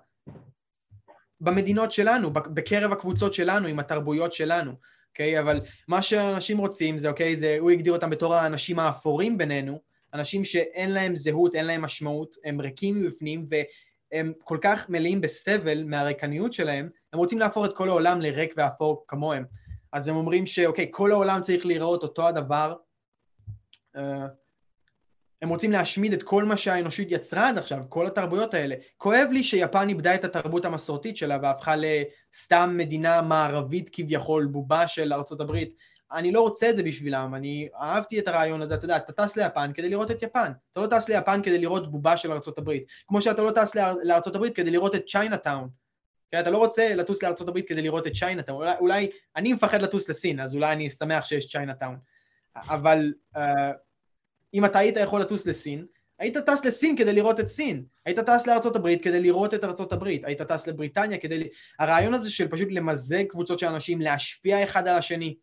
במדינות 1.40 1.92
שלנו, 1.92 2.30
בקרב 2.32 2.92
הקבוצות 2.92 3.34
שלנו, 3.34 3.68
עם 3.68 3.78
התרבויות 3.78 4.32
שלנו, 4.32 4.72
אוקיי? 5.10 5.40
אבל 5.40 5.60
מה 5.88 6.02
שאנשים 6.02 6.58
רוצים 6.58 6.98
זה, 6.98 7.08
אוקיי, 7.08 7.36
זה, 7.36 7.56
הוא 7.60 7.70
הגדיר 7.70 7.92
אותם 7.92 8.10
בתור 8.10 8.34
האנשים 8.34 8.78
האפורים 8.78 9.38
בינינו, 9.38 9.80
אנשים 10.14 10.44
שאין 10.44 10.92
להם 10.92 11.16
זהות, 11.16 11.54
אין 11.54 11.66
להם 11.66 11.82
משמעות, 11.82 12.36
הם 12.44 12.60
ריקים 12.60 13.00
מבפנים 13.00 13.46
והם 13.50 14.32
כל 14.44 14.58
כך 14.60 14.88
מלאים 14.88 15.20
בסבל 15.20 15.84
מהריקניות 15.84 16.52
שלהם, 16.52 16.88
הם 17.12 17.18
רוצים 17.18 17.38
להפוך 17.38 17.64
את 17.64 17.72
כל 17.72 17.88
העולם 17.88 18.20
לריק 18.20 18.54
ואפור 18.56 19.04
כמוהם. 19.08 19.44
אז 19.92 20.08
הם 20.08 20.16
אומרים 20.16 20.46
שאוקיי, 20.46 20.88
כל 20.90 21.12
העולם 21.12 21.40
צריך 21.40 21.66
להיראות 21.66 22.02
אותו 22.02 22.28
הדבר, 22.28 22.74
אה, 23.96 24.26
הם 25.42 25.48
רוצים 25.48 25.72
להשמיד 25.72 26.12
את 26.12 26.22
כל 26.22 26.44
מה 26.44 26.56
שהאנושות 26.56 27.10
יצרה 27.10 27.48
עד 27.48 27.58
עכשיו, 27.58 27.82
כל 27.88 28.06
התרבויות 28.06 28.54
האלה. 28.54 28.74
כואב 28.96 29.28
לי 29.30 29.44
שיפן 29.44 29.88
איבדה 29.88 30.14
את 30.14 30.24
התרבות 30.24 30.64
המסורתית 30.64 31.16
שלה 31.16 31.38
והפכה 31.42 31.74
לסתם 31.76 32.74
מדינה 32.76 33.22
מערבית 33.22 33.90
כביכול, 33.92 34.46
בובה 34.46 34.88
של 34.88 35.12
ארצות 35.12 35.40
הברית. 35.40 35.76
אני 36.12 36.32
לא 36.32 36.40
רוצה 36.40 36.70
את 36.70 36.76
זה 36.76 36.82
בשבילם, 36.82 37.34
אני 37.34 37.68
אהבתי 37.80 38.18
את 38.18 38.28
הרעיון 38.28 38.62
הזה, 38.62 38.74
אתה 38.74 38.84
יודע, 38.84 38.96
אתה 38.96 39.12
טס 39.12 39.36
ליפן 39.36 39.70
כדי 39.74 39.88
לראות 39.88 40.10
את 40.10 40.22
יפן, 40.22 40.52
אתה 40.72 40.80
לא 40.80 40.86
טס 40.86 41.08
ליפן 41.08 41.42
כדי 41.42 41.58
לראות 41.58 41.90
בובה 41.90 42.16
של 42.16 42.32
ארצות 42.32 42.58
הברית, 42.58 42.86
כמו 43.08 43.20
שאתה 43.20 43.42
לא 43.42 43.50
טס 43.50 43.74
לארצות 44.04 44.36
הברית 44.36 44.56
כדי 44.56 44.70
לראות 44.70 44.94
את 44.94 45.04
צ'יינאטאון, 45.06 45.68
כן, 46.30 46.40
אתה 46.40 46.50
לא 46.50 46.58
רוצה 46.58 46.94
לטוס 46.94 47.22
לארצות 47.22 47.48
הברית 47.48 47.68
כדי 47.68 47.82
לראות 47.82 48.06
את 48.06 48.12
צ'יינאטאון, 48.12 48.56
אולי, 48.56 48.76
אולי 48.80 49.10
אני 49.36 49.52
מפחד 49.52 49.82
לטוס 49.82 50.08
לסין, 50.08 50.40
אז 50.40 50.54
אולי 50.54 50.72
אני 50.72 50.90
שמח 50.90 51.24
שיש 51.24 51.52
צ'יינאטאון, 51.52 51.96
אבל 52.56 53.12
uh, 53.36 53.40
אם 54.54 54.64
אתה 54.64 54.78
היית 54.78 54.96
יכול 54.96 55.20
לטוס 55.20 55.46
לסין, 55.46 55.86
היית 56.18 56.36
טס 56.36 56.64
לסין 56.64 56.96
כדי 56.96 57.12
לראות 57.12 57.40
את 57.40 57.48
סין, 57.48 57.84
היית 58.06 58.18
טס 58.18 58.46
לארצות 58.46 58.76
הברית 58.76 59.02
כדי 59.02 59.20
לראות 59.20 59.54
את 59.54 59.64
ארצות 59.64 59.92
הברית, 59.92 60.24
היית 60.24 60.42
טס 60.42 60.66
לבריטניה 60.66 61.18
כדי... 61.18 61.48
הרעיון 61.78 62.14
הזה 62.14 62.30
של 62.30 62.48
פשוט 62.48 62.68
למזג 62.70 63.24
קבוצות 63.28 63.58
של 63.58 63.66
אנשים, 63.66 64.00
להשפיע 64.00 64.64
אחד 64.64 64.88
על 64.88 64.96
השני, 64.96 65.36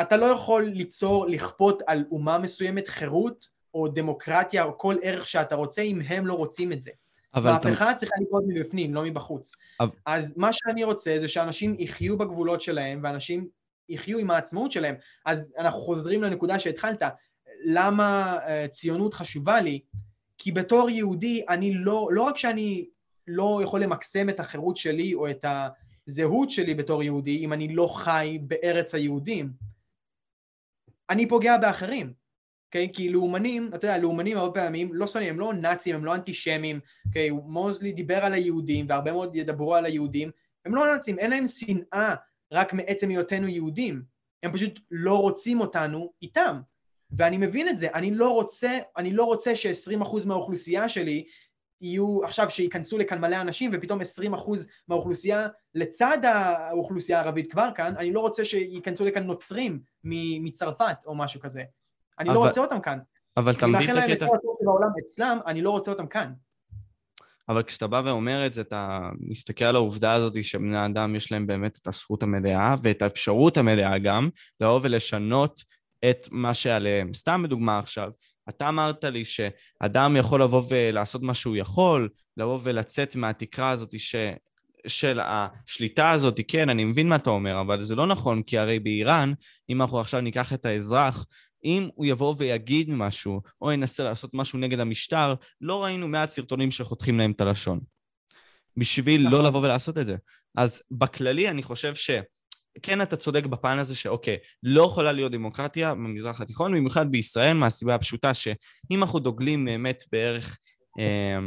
אתה 0.00 0.16
לא 0.16 0.26
יכול 0.26 0.64
ליצור, 0.64 1.26
לכפות 1.26 1.82
על 1.86 2.04
אומה 2.10 2.38
מסוימת 2.38 2.88
חירות 2.88 3.48
או 3.74 3.88
דמוקרטיה 3.88 4.64
או 4.64 4.78
כל 4.78 4.96
ערך 5.02 5.26
שאתה 5.26 5.54
רוצה 5.54 5.82
אם 5.82 6.00
הם 6.00 6.26
לא 6.26 6.34
רוצים 6.34 6.72
את 6.72 6.82
זה. 6.82 6.90
אבל 7.34 7.52
מהפכה 7.52 7.90
אתה... 7.90 7.98
צריכה 7.98 8.14
לקרות 8.20 8.44
מבפנים, 8.48 8.94
לא 8.94 9.02
מבחוץ. 9.02 9.52
אבל... 9.80 9.90
אז 10.06 10.34
מה 10.36 10.52
שאני 10.52 10.84
רוצה 10.84 11.16
זה 11.20 11.28
שאנשים 11.28 11.76
יחיו 11.78 12.18
בגבולות 12.18 12.62
שלהם 12.62 13.00
ואנשים 13.02 13.48
יחיו 13.88 14.18
עם 14.18 14.30
העצמאות 14.30 14.72
שלהם. 14.72 14.94
אז 15.26 15.54
אנחנו 15.58 15.80
חוזרים 15.80 16.22
לנקודה 16.22 16.58
שהתחלת, 16.58 17.02
למה 17.64 18.38
uh, 18.38 18.68
ציונות 18.68 19.14
חשובה 19.14 19.60
לי? 19.60 19.80
כי 20.38 20.52
בתור 20.52 20.90
יהודי 20.90 21.44
אני 21.48 21.74
לא, 21.74 22.08
לא 22.10 22.22
רק 22.22 22.36
שאני 22.36 22.88
לא 23.26 23.60
יכול 23.62 23.82
למקסם 23.82 24.28
את 24.28 24.40
החירות 24.40 24.76
שלי 24.76 25.14
או 25.14 25.30
את 25.30 25.44
הזהות 26.08 26.50
שלי 26.50 26.74
בתור 26.74 27.02
יהודי 27.02 27.44
אם 27.44 27.52
אני 27.52 27.74
לא 27.74 27.94
חי 27.96 28.38
בארץ 28.42 28.94
היהודים, 28.94 29.52
אני 31.10 31.28
פוגע 31.28 31.58
באחרים, 31.58 32.12
אוקיי? 32.66 32.88
Okay? 32.90 32.96
כי 32.96 33.08
לאומנים, 33.08 33.70
אתה 33.74 33.86
יודע, 33.86 33.98
לאומנים 33.98 34.36
הרבה 34.36 34.60
פעמים 34.60 34.94
לא 34.94 35.06
שונאים, 35.06 35.34
הם 35.34 35.40
לא 35.40 35.54
נאצים, 35.54 35.96
הם 35.96 36.04
לא 36.04 36.14
אנטישמים, 36.14 36.80
אוקיי? 37.06 37.30
Okay? 37.30 37.32
מוזלי 37.32 37.92
דיבר 37.92 38.24
על 38.24 38.32
היהודים 38.32 38.86
והרבה 38.88 39.12
מאוד 39.12 39.36
ידברו 39.36 39.74
על 39.74 39.84
היהודים, 39.84 40.30
הם 40.64 40.74
לא 40.74 40.92
נאצים, 40.92 41.18
אין 41.18 41.30
להם 41.30 41.46
שנאה 41.46 42.14
רק 42.52 42.72
מעצם 42.72 43.08
היותנו 43.08 43.48
יהודים, 43.48 44.02
הם 44.42 44.52
פשוט 44.52 44.80
לא 44.90 45.20
רוצים 45.20 45.60
אותנו 45.60 46.12
איתם. 46.22 46.60
ואני 47.10 47.38
מבין 47.38 47.68
את 47.68 47.78
זה, 47.78 47.88
אני 47.94 48.14
לא 48.14 48.28
רוצה, 48.28 48.78
אני 48.96 49.12
לא 49.12 49.24
רוצה 49.24 49.56
ש-20% 49.56 50.26
מהאוכלוסייה 50.26 50.88
שלי 50.88 51.24
יהיו, 51.80 52.24
עכשיו 52.24 52.50
שייכנסו 52.50 52.98
לכאן 52.98 53.20
מלא 53.20 53.40
אנשים 53.40 53.70
ופתאום 53.74 54.00
20% 54.00 54.04
מהאוכלוסייה 54.88 55.48
לצד 55.74 56.18
האוכלוסייה 56.24 57.20
הערבית 57.20 57.52
כבר 57.52 57.68
כאן, 57.74 57.94
אני 57.98 58.12
לא 58.12 58.20
רוצה 58.20 58.44
שייכנסו 58.44 59.04
לכאן 59.04 59.22
נוצרים 59.22 59.80
מצרפת 60.04 60.96
או 61.06 61.14
משהו 61.14 61.40
כזה. 61.40 61.62
אני 62.18 62.28
לא 62.28 62.32
אבל, 62.32 62.40
לא 62.40 62.46
רוצה 62.46 62.60
אותם 62.60 62.80
כאן. 62.80 62.98
אבל 63.36 63.52
אתה 63.52 63.66
מבין 63.66 63.82
את 63.82 63.88
הקטע... 63.88 63.98
ולכן 63.98 64.08
להם 64.08 64.12
את 64.12 64.18
כל 64.18 64.36
הטוב 64.36 64.56
של 64.60 64.68
העולם 64.68 64.90
אצלם, 65.04 65.38
אני 65.46 65.62
לא 65.62 65.70
רוצה 65.70 65.90
אותם 65.90 66.06
כאן. 66.06 66.32
אבל 67.48 67.62
כשאתה 67.62 67.86
בא 67.86 68.02
ואומר 68.04 68.46
את 68.46 68.54
זה, 68.54 68.60
אתה 68.60 69.10
מסתכל 69.20 69.64
על 69.64 69.76
העובדה 69.76 70.12
הזאת 70.12 70.44
שבני 70.44 70.86
אדם 70.86 71.14
יש 71.14 71.32
להם 71.32 71.46
באמת 71.46 71.78
את 71.82 71.86
הזכות 71.86 72.22
המלאה 72.22 72.74
ואת 72.82 73.02
האפשרות 73.02 73.56
המלאה 73.56 73.98
גם, 73.98 74.28
לבוא 74.60 74.80
ולשנות 74.82 75.64
את 76.04 76.28
מה 76.30 76.54
שעליהם. 76.54 77.14
סתם 77.14 77.42
בדוגמה 77.42 77.78
עכשיו, 77.78 78.10
אתה 78.48 78.68
אמרת 78.68 79.04
לי 79.04 79.24
שאדם 79.24 80.16
יכול 80.16 80.42
לבוא 80.42 80.62
ולעשות 80.68 81.22
מה 81.22 81.34
שהוא 81.34 81.56
יכול, 81.56 82.08
לבוא 82.36 82.58
ולצאת 82.62 83.16
מהתקרה 83.16 83.70
הזאת 83.70 84.00
ש... 84.00 84.14
של 84.86 85.20
השליטה 85.22 86.10
הזאת, 86.10 86.40
כן, 86.48 86.68
אני 86.68 86.84
מבין 86.84 87.08
מה 87.08 87.16
אתה 87.16 87.30
אומר, 87.30 87.60
אבל 87.60 87.82
זה 87.82 87.94
לא 87.94 88.06
נכון, 88.06 88.42
כי 88.42 88.58
הרי 88.58 88.78
באיראן, 88.78 89.32
אם 89.70 89.82
אנחנו 89.82 90.00
עכשיו 90.00 90.20
ניקח 90.20 90.52
את 90.52 90.66
האזרח, 90.66 91.26
אם 91.64 91.88
הוא 91.94 92.06
יבוא 92.06 92.34
ויגיד 92.38 92.90
משהו, 92.90 93.40
או 93.60 93.72
ינסה 93.72 94.04
לעשות 94.04 94.30
משהו 94.34 94.58
נגד 94.58 94.80
המשטר, 94.80 95.34
לא 95.60 95.84
ראינו 95.84 96.08
מעט 96.08 96.30
סרטונים 96.30 96.70
שחותכים 96.70 97.18
להם 97.18 97.30
את 97.30 97.40
הלשון. 97.40 97.80
בשביל 98.76 99.20
לא 99.20 99.28
נכון. 99.28 99.40
לא 99.40 99.48
לבוא 99.48 99.60
ולעשות 99.60 99.98
את 99.98 100.06
זה. 100.06 100.16
אז 100.56 100.82
בכללי 100.90 101.48
אני 101.48 101.62
חושב 101.62 101.94
ש... 101.94 102.10
כן, 102.82 103.02
אתה 103.02 103.16
צודק 103.16 103.46
בפן 103.46 103.78
הזה 103.78 103.96
שאוקיי, 103.96 104.36
לא 104.62 104.82
יכולה 104.82 105.12
להיות 105.12 105.32
דמוקרטיה 105.32 105.94
במזרח 105.94 106.40
התיכון, 106.40 106.74
במיוחד 106.74 107.10
בישראל, 107.10 107.54
מהסיבה 107.54 107.94
הפשוטה 107.94 108.34
שאם 108.34 109.02
אנחנו 109.02 109.18
דוגלים 109.18 109.64
באמת 109.64 110.04
בערך 110.12 110.58
אה, 110.98 111.38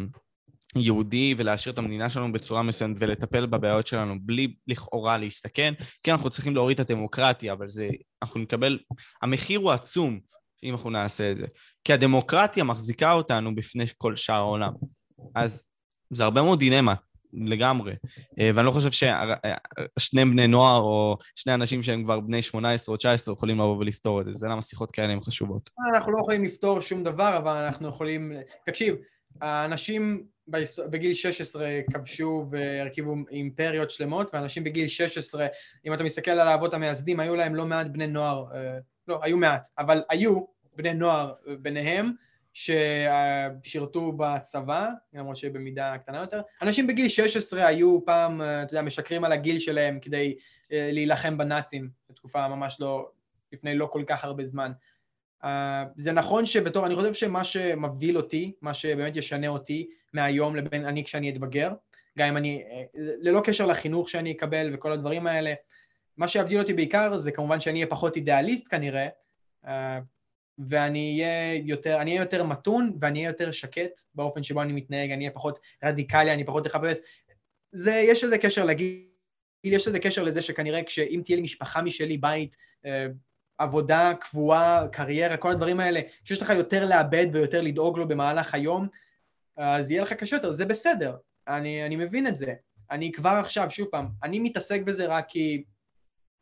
יהודי 0.76 1.36
ולהשאיר 1.38 1.74
את 1.74 1.80
המדינה 1.80 2.10
שלנו 2.10 2.32
בצורה 2.32 2.64
מסוימת 2.64 2.98
ולטפל 3.00 3.46
בבעיות 3.46 3.88
שלנו 3.88 4.16
בלי 4.22 4.56
לכאורה 4.68 5.18
להסתכן, 5.18 5.74
כן, 6.04 6.12
אנחנו 6.12 6.30
צריכים 6.30 6.56
להוריד 6.56 6.80
את 6.80 6.90
הדמוקרטיה, 6.90 7.54
אבל 7.54 7.70
זה, 7.70 7.90
אנחנו 8.24 8.40
נקבל, 8.40 8.80
המחיר 9.22 9.60
הוא 9.60 9.72
עצום 9.72 10.20
אם 10.64 10.74
אנחנו 10.74 10.90
נעשה 10.90 11.32
את 11.32 11.38
זה. 11.38 11.46
כי 11.84 11.94
הדמוקרטיה 11.94 12.64
מחזיקה 12.64 13.14
אותנו 13.14 13.56
בפני 13.56 13.86
כל 13.98 14.16
שאר 14.16 14.36
העולם. 14.36 14.74
אז 15.36 15.64
זה 16.14 16.24
הרבה 16.24 16.44
מאוד 16.44 16.60
דילמה. 16.60 16.94
לגמרי. 17.34 17.94
אה, 18.40 18.50
ואני 18.54 18.66
לא 18.66 18.72
חושב 18.72 18.92
ששני 18.92 20.26
בני 20.26 20.48
נוער 20.48 20.82
או 20.82 21.18
שני 21.36 21.54
אנשים 21.54 21.84
שהם 21.84 22.04
כבר 22.04 22.20
בני 22.20 22.42
18 22.42 22.94
או 22.94 22.98
19 22.98 23.34
יכולים 23.34 23.60
לבוא 23.60 23.78
ולפתור 23.78 24.22
את 24.22 24.26
זה. 24.26 24.34
זה 24.34 24.48
למה 24.48 24.62
שיחות 24.62 24.92
כאלה 24.92 25.14
הן 25.14 25.20
חשובות. 25.20 25.70
אנחנו 25.94 26.12
לא 26.12 26.20
יכולים 26.20 26.44
לפתור 26.44 26.82
שום 26.82 27.04
דבר, 27.04 27.38
אבל 27.38 27.56
אנחנו 27.56 27.90
יכולים... 27.90 28.34
תקשיב, 28.66 28.96
האנשים 29.42 30.24
בגיל 30.90 31.14
16 31.14 31.70
כבשו 31.94 32.48
והרכיבו 32.52 33.16
אימפריות 33.32 33.90
שלמות, 33.90 34.34
ואנשים 34.34 34.64
בגיל 34.64 34.88
16, 34.88 35.48
אם 35.86 35.94
אתה 35.94 36.04
מסתכל 36.04 36.32
על 36.32 36.48
האבות 36.48 36.74
המייסדים, 36.74 37.20
היו 37.20 37.36
להם 37.36 37.56
לא 37.56 37.66
מעט 37.66 37.88
בני 37.88 38.08
נוער, 38.08 38.46
אה, 38.54 38.78
לא, 39.08 39.20
היו 39.24 39.38
מעט, 39.38 39.68
אבל 39.78 40.02
היו 40.10 40.40
בני 40.76 40.94
נוער 40.94 41.34
ביניהם, 41.60 42.12
ששירתו 42.60 44.12
בצבא, 44.12 44.90
למרות 45.14 45.38
שבמידה 45.38 45.98
קטנה 45.98 46.18
יותר. 46.18 46.42
אנשים 46.62 46.88
בגיל 46.88 47.08
16 47.10 47.68
היו 47.68 48.06
פעם, 48.06 48.42
אה, 48.42 48.64
אתה 48.64 48.74
יודע, 48.74 48.82
משקרים 48.82 49.24
על 49.24 49.32
הגיל 49.32 49.60
שלהם 49.60 50.00
כדי 50.00 50.36
אה, 50.72 50.90
להילחם 50.94 51.38
בנאצים, 51.38 51.90
בתקופה 52.10 52.48
ממש 52.48 52.78
לא, 52.80 53.10
לפני 53.52 53.76
לא 53.76 53.86
כל 53.86 54.04
כך 54.08 54.24
הרבה 54.24 54.46
זמן. 54.46 54.72
Uh, 55.44 55.48
זה 55.96 56.12
נכון 56.12 56.46
שבתור, 56.46 56.86
אני 56.86 56.96
חושב 56.96 57.14
שמה 57.14 57.44
שמבדיל 57.44 58.18
אותי, 58.18 58.54
מה 58.62 58.74
שבאמת 58.74 59.16
ישנה 59.16 59.48
אותי 59.48 59.90
מהיום 60.14 60.56
לבין 60.56 60.86
אני 60.86 61.04
כשאני 61.04 61.30
אתבגר, 61.30 61.72
גם 62.18 62.28
אם 62.28 62.38
אני, 62.38 62.64
ללא 62.96 63.42
קשר 63.44 63.66
לחינוך 63.66 64.10
שאני 64.10 64.32
אקבל 64.32 64.72
וכל 64.74 64.92
הדברים 64.92 65.28
האלה, 65.28 65.54
מה 66.18 66.28
שיבדיל 66.28 66.60
אותי 66.60 66.74
בעיקר 66.74 67.18
זה 67.18 67.32
כמובן 67.32 67.60
שאני 67.60 67.80
אהיה 67.80 67.88
פחות 67.88 68.16
אידיאליסט 68.16 68.68
כנראה, 68.70 69.08
ואני 70.70 71.22
אהיה 71.22 71.56
יותר, 71.56 72.02
אני 72.02 72.12
אהיה 72.12 72.22
יותר 72.22 72.44
מתון 72.44 72.98
ואני 73.02 73.20
אהיה 73.20 73.30
יותר 73.30 73.52
שקט 73.52 74.02
באופן 74.16 74.44
שבו 74.44 74.62
אני 74.62 74.74
מתנהג, 74.74 75.12
אני 75.12 75.26
אהיה 75.26 75.32
פחות 75.32 75.60
רדיקלי, 75.84 76.34
אני 76.34 76.44
פחות 76.44 76.68
אחפש. 76.68 76.98
זה, 77.72 77.92
יש 77.92 78.24
לזה 78.24 78.38
קשר 78.38 78.66
לגיל, 78.66 79.06
יש 79.64 79.88
לזה 79.88 80.00
קשר 80.00 80.24
לזה 80.24 80.42
שכנראה 80.42 80.84
כשאם 80.84 81.22
תהיה 81.26 81.36
לי 81.36 81.42
משפחה 81.42 81.82
משלי, 81.82 82.18
בית, 82.18 82.56
אה, 82.86 83.08
עבודה 83.58 84.14
קבועה, 84.22 84.88
קריירה, 84.92 85.38
כל 85.38 85.52
הדברים 85.52 85.80
האלה, 85.80 86.02
שיש 86.24 86.42
לך 86.42 86.50
יותר 86.50 86.86
לאבד 86.86 87.28
ויותר 87.34 87.62
לדאוג 87.62 87.98
לו 87.98 88.08
במהלך 88.08 88.56
היום, 88.56 88.88
אז 89.58 89.92
יהיה 89.92 90.02
לך 90.02 90.14
קשה 90.14 90.36
יותר, 90.36 90.52
זה 90.52 90.66
בסדר, 90.66 91.16
אני, 91.48 91.86
אני 91.86 91.96
מבין 91.96 92.28
את 92.28 92.36
זה. 92.36 92.54
אני 92.92 93.12
כבר 93.12 93.30
עכשיו, 93.30 93.72
שוב 93.72 93.88
פעם, 93.92 94.08
אני 94.24 94.40
מתעסק 94.40 94.82
בזה 94.82 95.06
רק 95.08 95.26
כי 95.28 95.64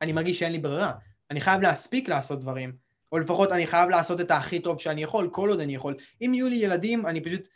אני 0.01 0.13
מרגיש 0.13 0.39
שאין 0.39 0.51
לי 0.51 0.59
ברירה. 0.59 0.93
אני 1.31 1.41
חייב 1.41 1.61
להספיק 1.61 2.09
לעשות 2.09 2.39
דברים. 2.39 2.86
או 3.11 3.19
לפחות 3.19 3.51
אני 3.51 3.67
חייב 3.67 3.89
לעשות 3.89 4.21
את 4.21 4.31
הכי 4.31 4.59
טוב 4.59 4.79
שאני 4.79 5.03
יכול, 5.03 5.29
כל 5.31 5.49
עוד 5.49 5.59
אני 5.59 5.75
יכול. 5.75 5.95
אם 6.21 6.33
יהיו 6.33 6.49
לי 6.49 6.55
ילדים, 6.55 7.05
אני 7.05 7.21
פשוט, 7.21 7.47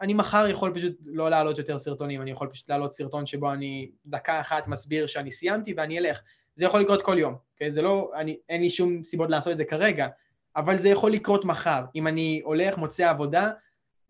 אני 0.00 0.14
מחר 0.14 0.46
יכול 0.50 0.74
פשוט 0.74 0.96
לא 1.04 1.30
להעלות 1.30 1.58
יותר 1.58 1.78
סרטונים, 1.78 2.22
אני 2.22 2.30
יכול 2.30 2.48
פשוט 2.48 2.68
להעלות 2.68 2.92
סרטון 2.92 3.26
שבו 3.26 3.52
אני 3.52 3.90
דקה 4.06 4.40
אחת 4.40 4.68
מסביר 4.68 5.06
שאני 5.06 5.30
סיימתי 5.30 5.74
ואני 5.76 5.98
אלך. 5.98 6.20
זה 6.54 6.64
יכול 6.64 6.80
לקרות 6.80 7.02
כל 7.02 7.18
יום, 7.18 7.34
okay? 7.34 7.70
זה 7.70 7.82
לא, 7.82 8.10
אני, 8.14 8.36
אין 8.48 8.60
לי 8.60 8.70
שום 8.70 9.04
סיבות 9.04 9.30
לעשות 9.30 9.52
את 9.52 9.56
זה 9.56 9.64
כרגע, 9.64 10.08
אבל 10.56 10.78
זה 10.78 10.88
יכול 10.88 11.12
לקרות 11.12 11.44
מחר. 11.44 11.84
אם 11.94 12.06
אני 12.06 12.40
הולך, 12.44 12.78
מוצא 12.78 13.10
עבודה, 13.10 13.50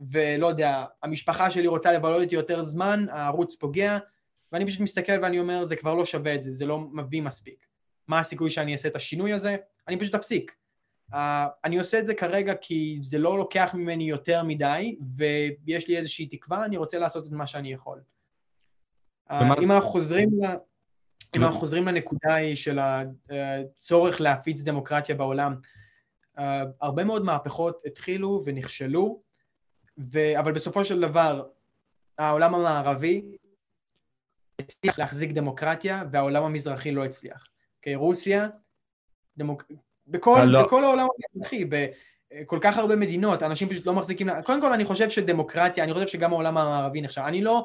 ולא 0.01 0.47
יודע, 0.47 0.85
המשפחה 1.03 1.51
שלי 1.51 1.67
רוצה 1.67 1.93
לבלות 1.93 2.23
איתי 2.23 2.35
יותר 2.35 2.63
זמן, 2.63 3.07
הערוץ 3.11 3.57
פוגע, 3.57 3.99
ואני 4.53 4.67
פשוט 4.67 4.81
מסתכל 4.81 5.13
ואני 5.23 5.39
אומר, 5.39 5.65
זה 5.65 5.77
כבר 5.77 5.95
לא 5.95 6.05
שווה 6.05 6.35
את 6.35 6.43
זה, 6.43 6.53
זה 6.53 6.67
לא 6.67 6.79
מביא 6.79 7.23
מספיק. 7.23 7.67
מה 8.09 8.19
הסיכוי 8.19 8.51
שאני 8.51 8.73
אעשה 8.73 8.89
את 8.89 8.97
השינוי 8.97 9.33
הזה? 9.33 9.57
אני 9.89 9.99
פשוט 9.99 10.15
אפסיק. 10.15 10.55
Uh, 11.13 11.17
אני 11.65 11.79
עושה 11.79 11.99
את 11.99 12.07
זה 12.07 12.15
כרגע 12.15 12.55
כי 12.55 12.99
זה 13.03 13.19
לא 13.19 13.39
לוקח 13.39 13.71
ממני 13.75 14.05
יותר 14.05 14.43
מדי, 14.43 14.97
ויש 15.17 15.89
לי 15.89 15.97
איזושהי 15.97 16.27
תקווה, 16.27 16.65
אני 16.65 16.77
רוצה 16.77 16.99
לעשות 16.99 17.27
את 17.27 17.33
מה 17.33 17.47
שאני 17.47 17.73
יכול. 17.73 18.01
Uh, 19.31 19.35
אם 19.63 19.73
אנחנו 19.73 19.89
חוזרים 19.89 20.29
ל... 20.43 20.47
אם 21.37 21.43
אנחנו 21.43 21.61
חוזרים 21.61 21.89
לנקודה 21.89 22.35
היא 22.35 22.57
של 22.57 22.79
הצורך 22.79 24.21
להפיץ 24.21 24.63
דמוקרטיה 24.63 25.15
בעולם, 25.15 25.57
uh, 26.39 26.43
הרבה 26.81 27.05
מאוד 27.05 27.25
מהפכות 27.25 27.83
התחילו 27.87 28.43
ונכשלו, 28.45 29.23
ו... 30.13 30.39
אבל 30.39 30.53
בסופו 30.53 30.85
של 30.85 31.01
דבר 31.01 31.49
העולם 32.19 32.55
המערבי 32.55 33.37
הצליח 34.59 34.99
להחזיק 34.99 35.31
דמוקרטיה 35.31 36.05
והעולם 36.13 36.43
המזרחי 36.43 36.93
לא 36.93 37.05
הצליח. 37.05 37.47
כי 37.83 37.95
רוסיה, 37.95 38.49
דמוק... 39.37 39.65
בכל, 40.07 40.43
לא. 40.47 40.63
בכל 40.63 40.85
העולם 40.85 41.07
המזרחי, 41.35 41.65
בכל 41.65 42.59
כך 42.61 42.79
הרבה 42.79 42.97
מדינות, 42.97 43.43
אנשים 43.43 43.69
פשוט 43.69 43.87
לא 43.87 43.93
מחזיקים... 43.93 44.29
קודם 44.45 44.61
כל 44.61 44.73
אני 44.73 44.85
חושב 44.85 45.11
שדמוקרטיה, 45.11 45.85
אני 45.85 45.93
חושב 45.93 46.07
שגם 46.07 46.33
העולם 46.33 46.59
המערבי 46.59 47.01
נחשב. 47.01 47.21
אני 47.21 47.43
לא 47.43 47.65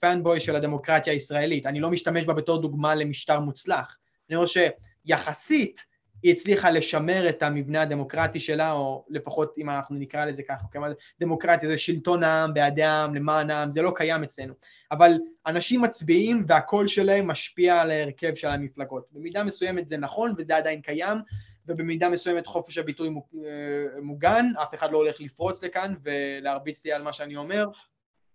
פאנבוי 0.00 0.36
uh, 0.36 0.40
של 0.40 0.56
הדמוקרטיה 0.56 1.12
הישראלית, 1.12 1.66
אני 1.66 1.80
לא 1.80 1.90
משתמש 1.90 2.26
בה 2.26 2.34
בתור 2.34 2.62
דוגמה 2.62 2.94
למשטר 2.94 3.40
מוצלח. 3.40 3.96
אני 4.30 4.38
חושב 4.38 4.68
שיחסית 5.06 5.84
היא 6.22 6.32
הצליחה 6.32 6.70
לשמר 6.70 7.28
את 7.28 7.42
המבנה 7.42 7.82
הדמוקרטי 7.82 8.40
שלה, 8.40 8.72
או 8.72 9.04
לפחות 9.08 9.54
אם 9.58 9.70
אנחנו 9.70 9.96
נקרא 9.96 10.24
לזה 10.24 10.42
ככה, 10.42 10.64
כמה 10.70 10.86
דמוקרטיה 11.20 11.68
זה 11.68 11.78
שלטון 11.78 12.22
העם, 12.22 12.54
בעדי 12.54 12.82
העם, 12.82 13.14
למען 13.14 13.50
העם, 13.50 13.70
זה 13.70 13.82
לא 13.82 13.92
קיים 13.94 14.22
אצלנו. 14.22 14.54
אבל 14.92 15.12
אנשים 15.46 15.82
מצביעים 15.82 16.44
והקול 16.46 16.86
שלהם 16.86 17.26
משפיע 17.26 17.80
על 17.80 17.90
ההרכב 17.90 18.34
של 18.34 18.48
המפלגות. 18.48 19.06
במידה 19.12 19.44
מסוימת 19.44 19.86
זה 19.86 19.96
נכון 19.96 20.34
וזה 20.38 20.56
עדיין 20.56 20.80
קיים, 20.80 21.18
ובמידה 21.66 22.08
מסוימת 22.08 22.46
חופש 22.46 22.78
הביטוי 22.78 23.08
אה, 23.08 24.00
מוגן, 24.02 24.46
אף 24.62 24.74
אחד 24.74 24.92
לא 24.92 24.96
הולך 24.96 25.20
לפרוץ 25.20 25.64
לכאן 25.64 25.94
ולהרביץ 26.02 26.84
לי 26.84 26.92
על 26.92 27.02
מה 27.02 27.12
שאני 27.12 27.36
אומר. 27.36 27.66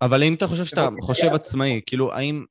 אבל 0.01 0.23
אם 0.23 0.34
אתה 0.34 0.47
חושב 0.47 0.65
שאתה 0.65 0.89
חושב 1.01 1.34
עצמאי, 1.34 1.81
כאילו, 1.85 2.14
האם 2.14 2.45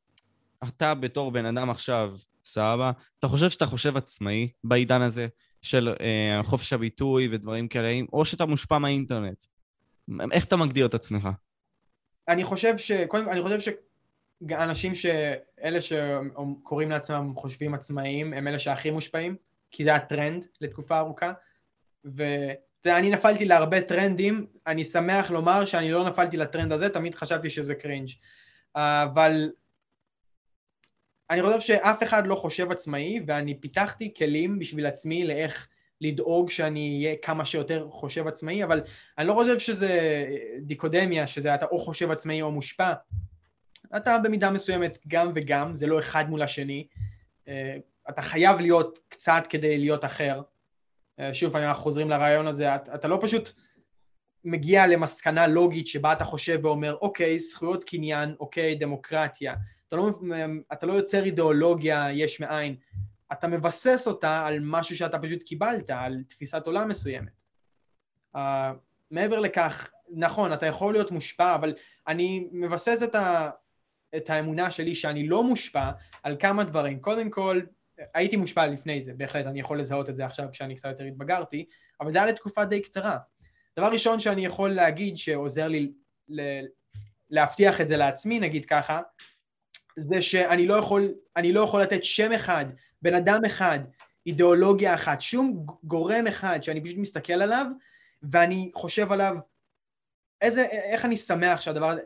אתה 0.69 0.95
בתור 0.95 1.31
בן 1.31 1.47
אדם 1.47 1.71
עכשיו, 1.71 2.13
סבבה? 2.47 2.91
אתה 3.19 3.29
חושב 3.29 3.51
שאתה 3.51 3.67
חושב 3.67 3.97
עצמאי 3.97 4.49
בעידן 4.65 5.03
הזה 5.03 5.27
של 5.63 5.95
אה, 6.01 6.41
חופש 6.43 6.73
הביטוי 6.73 7.29
ודברים 7.31 7.69
כאלה, 7.69 8.01
או 8.13 8.25
שאתה 8.25 8.47
מושפע 8.47 8.79
מהאינטרנט? 8.79 9.45
איך 10.33 10.45
אתה 10.45 10.57
מגדיר 10.57 10.87
את 10.87 10.95
עצמך? 10.95 11.29
אני 12.29 12.45
חושב 12.45 12.79
ש... 12.79 12.93
קודם 12.93 13.29
אני 13.29 13.43
חושב 13.43 13.73
שאנשים 14.49 14.95
שאלה 14.95 15.81
שקוראים 15.81 16.91
לעצמם 16.91 17.33
חושבים 17.37 17.75
עצמאיים, 17.75 18.33
הם 18.33 18.49
אלה 18.49 18.59
שהכי 18.59 18.91
מושפעים, 18.91 19.37
כי 19.71 19.85
זה 19.85 19.95
הטרנד 19.95 20.45
לתקופה 20.61 20.99
ארוכה, 20.99 21.33
ואני 22.05 23.11
נפלתי 23.11 23.45
להרבה 23.45 23.81
טרנדים, 23.81 24.47
אני 24.67 24.85
שמח 24.85 25.31
לומר 25.31 25.65
שאני 25.65 25.93
לא 25.93 26.09
נפלתי 26.09 26.37
לטרנד 26.37 26.73
הזה, 26.73 26.89
תמיד 26.89 27.15
חשבתי 27.15 27.51
שזה 27.51 27.75
קרינג'. 27.75 28.09
אבל 28.75 29.51
אני 31.31 31.43
חושב 31.43 31.61
שאף 31.61 32.03
אחד 32.03 32.27
לא 32.27 32.35
חושב 32.35 32.71
עצמאי, 32.71 33.21
ואני 33.27 33.61
פיתחתי 33.61 34.15
כלים 34.17 34.59
בשביל 34.59 34.87
עצמי 34.87 35.25
לאיך 35.25 35.69
לדאוג 36.01 36.51
שאני 36.51 37.05
אהיה 37.05 37.17
כמה 37.23 37.45
שיותר 37.45 37.89
חושב 37.91 38.27
עצמאי, 38.27 38.65
אבל 38.65 38.83
אני 39.19 39.27
לא 39.27 39.33
חושב 39.33 39.59
שזה 39.59 40.25
דיקודמיה, 40.61 41.27
שזה 41.27 41.55
אתה 41.55 41.67
או 41.67 41.79
חושב 41.79 42.11
עצמאי 42.11 42.43
או 42.43 42.53
מושפע. 42.53 42.93
אתה 43.97 44.19
במידה 44.25 44.51
מסוימת 44.51 44.99
גם 45.09 45.33
וגם, 45.35 45.75
זה 45.75 45.87
לא 45.87 45.99
אחד 45.99 46.31
מול 46.31 46.43
השני. 46.43 46.87
אה, 47.49 47.77
אתה 48.09 48.23
חייב 48.23 48.61
להיות 48.61 48.99
קצת 49.09 49.43
כדי 49.49 49.79
להיות 49.79 50.05
אחר. 50.05 50.43
אה, 51.21 51.35
שוב, 51.35 51.57
אנחנו 51.57 51.83
חוזרים 51.83 52.11
לרעיון 52.11 52.47
הזה, 52.47 52.75
אתה, 52.75 53.09
לא 53.09 53.19
פשוט 53.21 53.51
מגיע 54.45 54.87
למסקנה 54.87 55.47
לוגית 55.47 55.87
שבה 55.87 56.13
אתה 56.13 56.25
חושב 56.25 56.61
ואומר, 56.63 56.97
אוקיי, 57.01 57.39
זכויות 57.39 57.85
קניין, 57.85 58.35
אוקיי, 58.41 58.75
דמוקרטיה. 58.75 59.55
אתה 59.89 59.97
לא, 59.97 60.11
אתה 60.73 60.87
לא 60.87 60.93
יוצר 60.93 61.25
אידיאולוגיה 61.25 62.13
יש 62.13 62.41
מאין, 62.41 62.77
אתה 63.33 63.49
מבסס 63.49 64.05
אותה 64.07 64.47
על 64.47 64.59
משהו 64.63 64.97
שאתה 64.97 65.19
פשוט 65.19 65.43
קיבלת, 65.43 65.91
על 65.91 66.23
תפיסת 66.29 66.67
עולם 66.67 66.89
מסוימת. 66.89 67.33
Uh, 68.37 68.39
מעבר 69.11 69.41
לכך, 69.41 69.91
נכון, 70.11 70.53
אתה 70.53 70.67
יכול 70.67 70.93
להיות 70.95 71.11
מושפע, 71.11 71.55
אבל 71.55 71.75
אני 72.09 72.49
מבסס 72.53 73.03
את, 73.03 73.15
ה, 73.15 73.51
את 74.17 74.31
האמונה 74.31 74.71
שלי 74.71 74.95
שאני 74.95 75.29
לא 75.29 75.45
מושפע 75.45 75.91
על 76.23 76.37
כמה 76.41 76.65
דברים. 76.65 77.01
קודם 77.01 77.31
כל, 77.31 77.61
הייתי 78.15 78.37
מושפע 78.37 78.67
לפני 78.67 79.01
זה, 79.01 79.13
בהחלט, 79.17 79.47
אני 79.47 79.61
יכול 79.61 79.81
לזהות 79.81 80.09
את 80.09 80.17
זה 80.17 80.27
עכשיו 80.27 80.47
כשאני 80.53 80.77
קצת 80.77 80.89
יותר 80.89 81.05
התבגרתי, 81.05 81.65
אבל 82.01 82.13
זה 82.13 82.19
היה 82.19 82.27
לתקופה 82.27 82.65
די 82.65 82.83
קצרה. 82.83 83.19
דבר 83.79 83.93
ראשון 83.93 84.21
שאני 84.21 84.45
יכול 84.45 84.71
להגיד 84.71 85.17
שעוזר 85.17 85.69
לי 85.69 85.93
ל- 86.29 86.67
להבטיח 87.31 87.81
את 87.81 87.89
זה 87.89 87.97
לעצמי, 87.97 88.41
נגיד 88.41 88.65
ככה, 88.65 89.01
זה 89.97 90.23
שאני 90.23 90.67
לא 90.67 90.75
יכול, 90.75 91.09
לא 91.45 91.61
יכול 91.61 91.83
לתת 91.83 92.05
שם 92.05 92.33
אחד, 92.33 92.67
בן 93.03 93.15
אדם 93.15 93.45
אחד, 93.45 93.79
אידיאולוגיה 94.27 94.95
אחת, 94.95 95.21
שום 95.21 95.67
גורם 95.85 96.27
אחד 96.27 96.63
שאני 96.63 96.81
פשוט 96.81 96.97
מסתכל 96.99 97.33
עליו 97.33 97.67
ואני 98.23 98.71
חושב 98.75 99.13
עליו, 99.13 99.37
איזה, 100.41 100.63
איך 100.63 101.05
אני 101.05 101.17
שמח 101.17 101.61
שהדבר 101.61 101.91
הזה, 101.91 102.01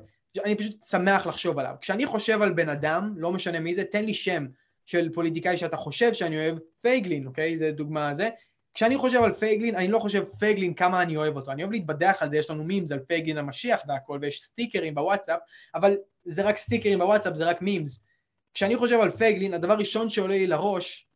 אני 0.44 0.54
פשוט 0.54 0.82
שמח 0.82 1.26
לחשוב 1.26 1.58
עליו. 1.58 1.74
כשאני 1.80 2.06
חושב 2.06 2.42
על 2.42 2.52
בן 2.52 2.68
אדם, 2.68 3.14
לא 3.16 3.32
משנה 3.32 3.60
מי 3.60 3.74
זה, 3.74 3.84
תן 3.84 4.04
לי 4.04 4.14
שם 4.14 4.46
של 4.86 5.12
פוליטיקאי 5.12 5.56
שאתה 5.56 5.76
חושב 5.76 6.14
שאני 6.14 6.36
אוהב, 6.36 6.58
פייגלין, 6.80 7.26
אוקיי? 7.26 7.58
זה 7.58 7.72
דוגמה 7.72 8.14
זה. 8.14 8.28
כשאני 8.74 8.98
חושב 8.98 9.22
על 9.22 9.32
פייגלין, 9.32 9.76
אני 9.76 9.88
לא 9.88 9.98
חושב 9.98 10.24
פייגלין 10.38 10.74
כמה 10.74 11.02
אני 11.02 11.16
אוהב 11.16 11.36
אותו, 11.36 11.52
אני 11.52 11.62
אוהב 11.62 11.72
להתבדח 11.72 12.16
על 12.20 12.30
זה, 12.30 12.36
יש 12.36 12.50
לנו 12.50 12.64
מימס 12.64 12.92
על 12.92 12.98
פייגלין 12.98 13.38
המשיח 13.38 13.82
והכל, 13.88 14.18
ויש 14.22 14.42
סטיקרים 14.42 14.94
בוואטסאפ, 14.94 15.40
אבל 15.74 15.96
זה 16.24 16.42
רק 16.42 16.56
סטיקרים 16.56 16.98
בוואטסאפ, 16.98 17.34
זה 17.34 17.44
רק 17.44 17.62
מימס. 17.62 18.06
כשאני 18.54 18.76
חושב 18.76 19.00
על 19.00 19.10
פייגלין, 19.10 19.54
הדבר 19.54 19.72
הראשון 19.72 20.10
שעולה 20.10 20.34
לי 20.34 20.46
לראש, 20.46 21.08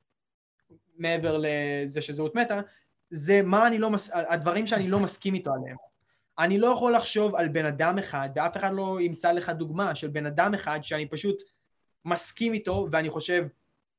מעבר 0.96 1.36
לזה 1.40 2.00
שזהות 2.00 2.34
מתה, 2.34 2.60
זה 3.10 3.42
מה 3.42 3.66
אני 3.66 3.78
לא, 3.78 3.90
מס... 3.90 4.10
הדברים 4.12 4.66
שאני 4.66 4.88
לא 4.88 5.00
מסכים 5.00 5.34
איתו 5.34 5.50
עליהם. 5.54 5.76
אני 6.38 6.58
לא 6.58 6.66
יכול 6.66 6.94
לחשוב 6.94 7.34
על 7.34 7.48
בן 7.48 7.66
אדם 7.66 7.98
אחד, 7.98 8.28
ואף 8.34 8.56
אחד 8.56 8.72
לא 8.72 9.00
ימצא 9.00 9.32
לך 9.32 9.48
דוגמה 9.48 9.94
של 9.94 10.08
בן 10.08 10.26
אדם 10.26 10.54
אחד 10.54 10.78
שאני 10.82 11.08
פשוט 11.08 11.42
מסכים 12.04 12.52
איתו, 12.52 12.88
ואני 12.92 13.10
חושב, 13.10 13.46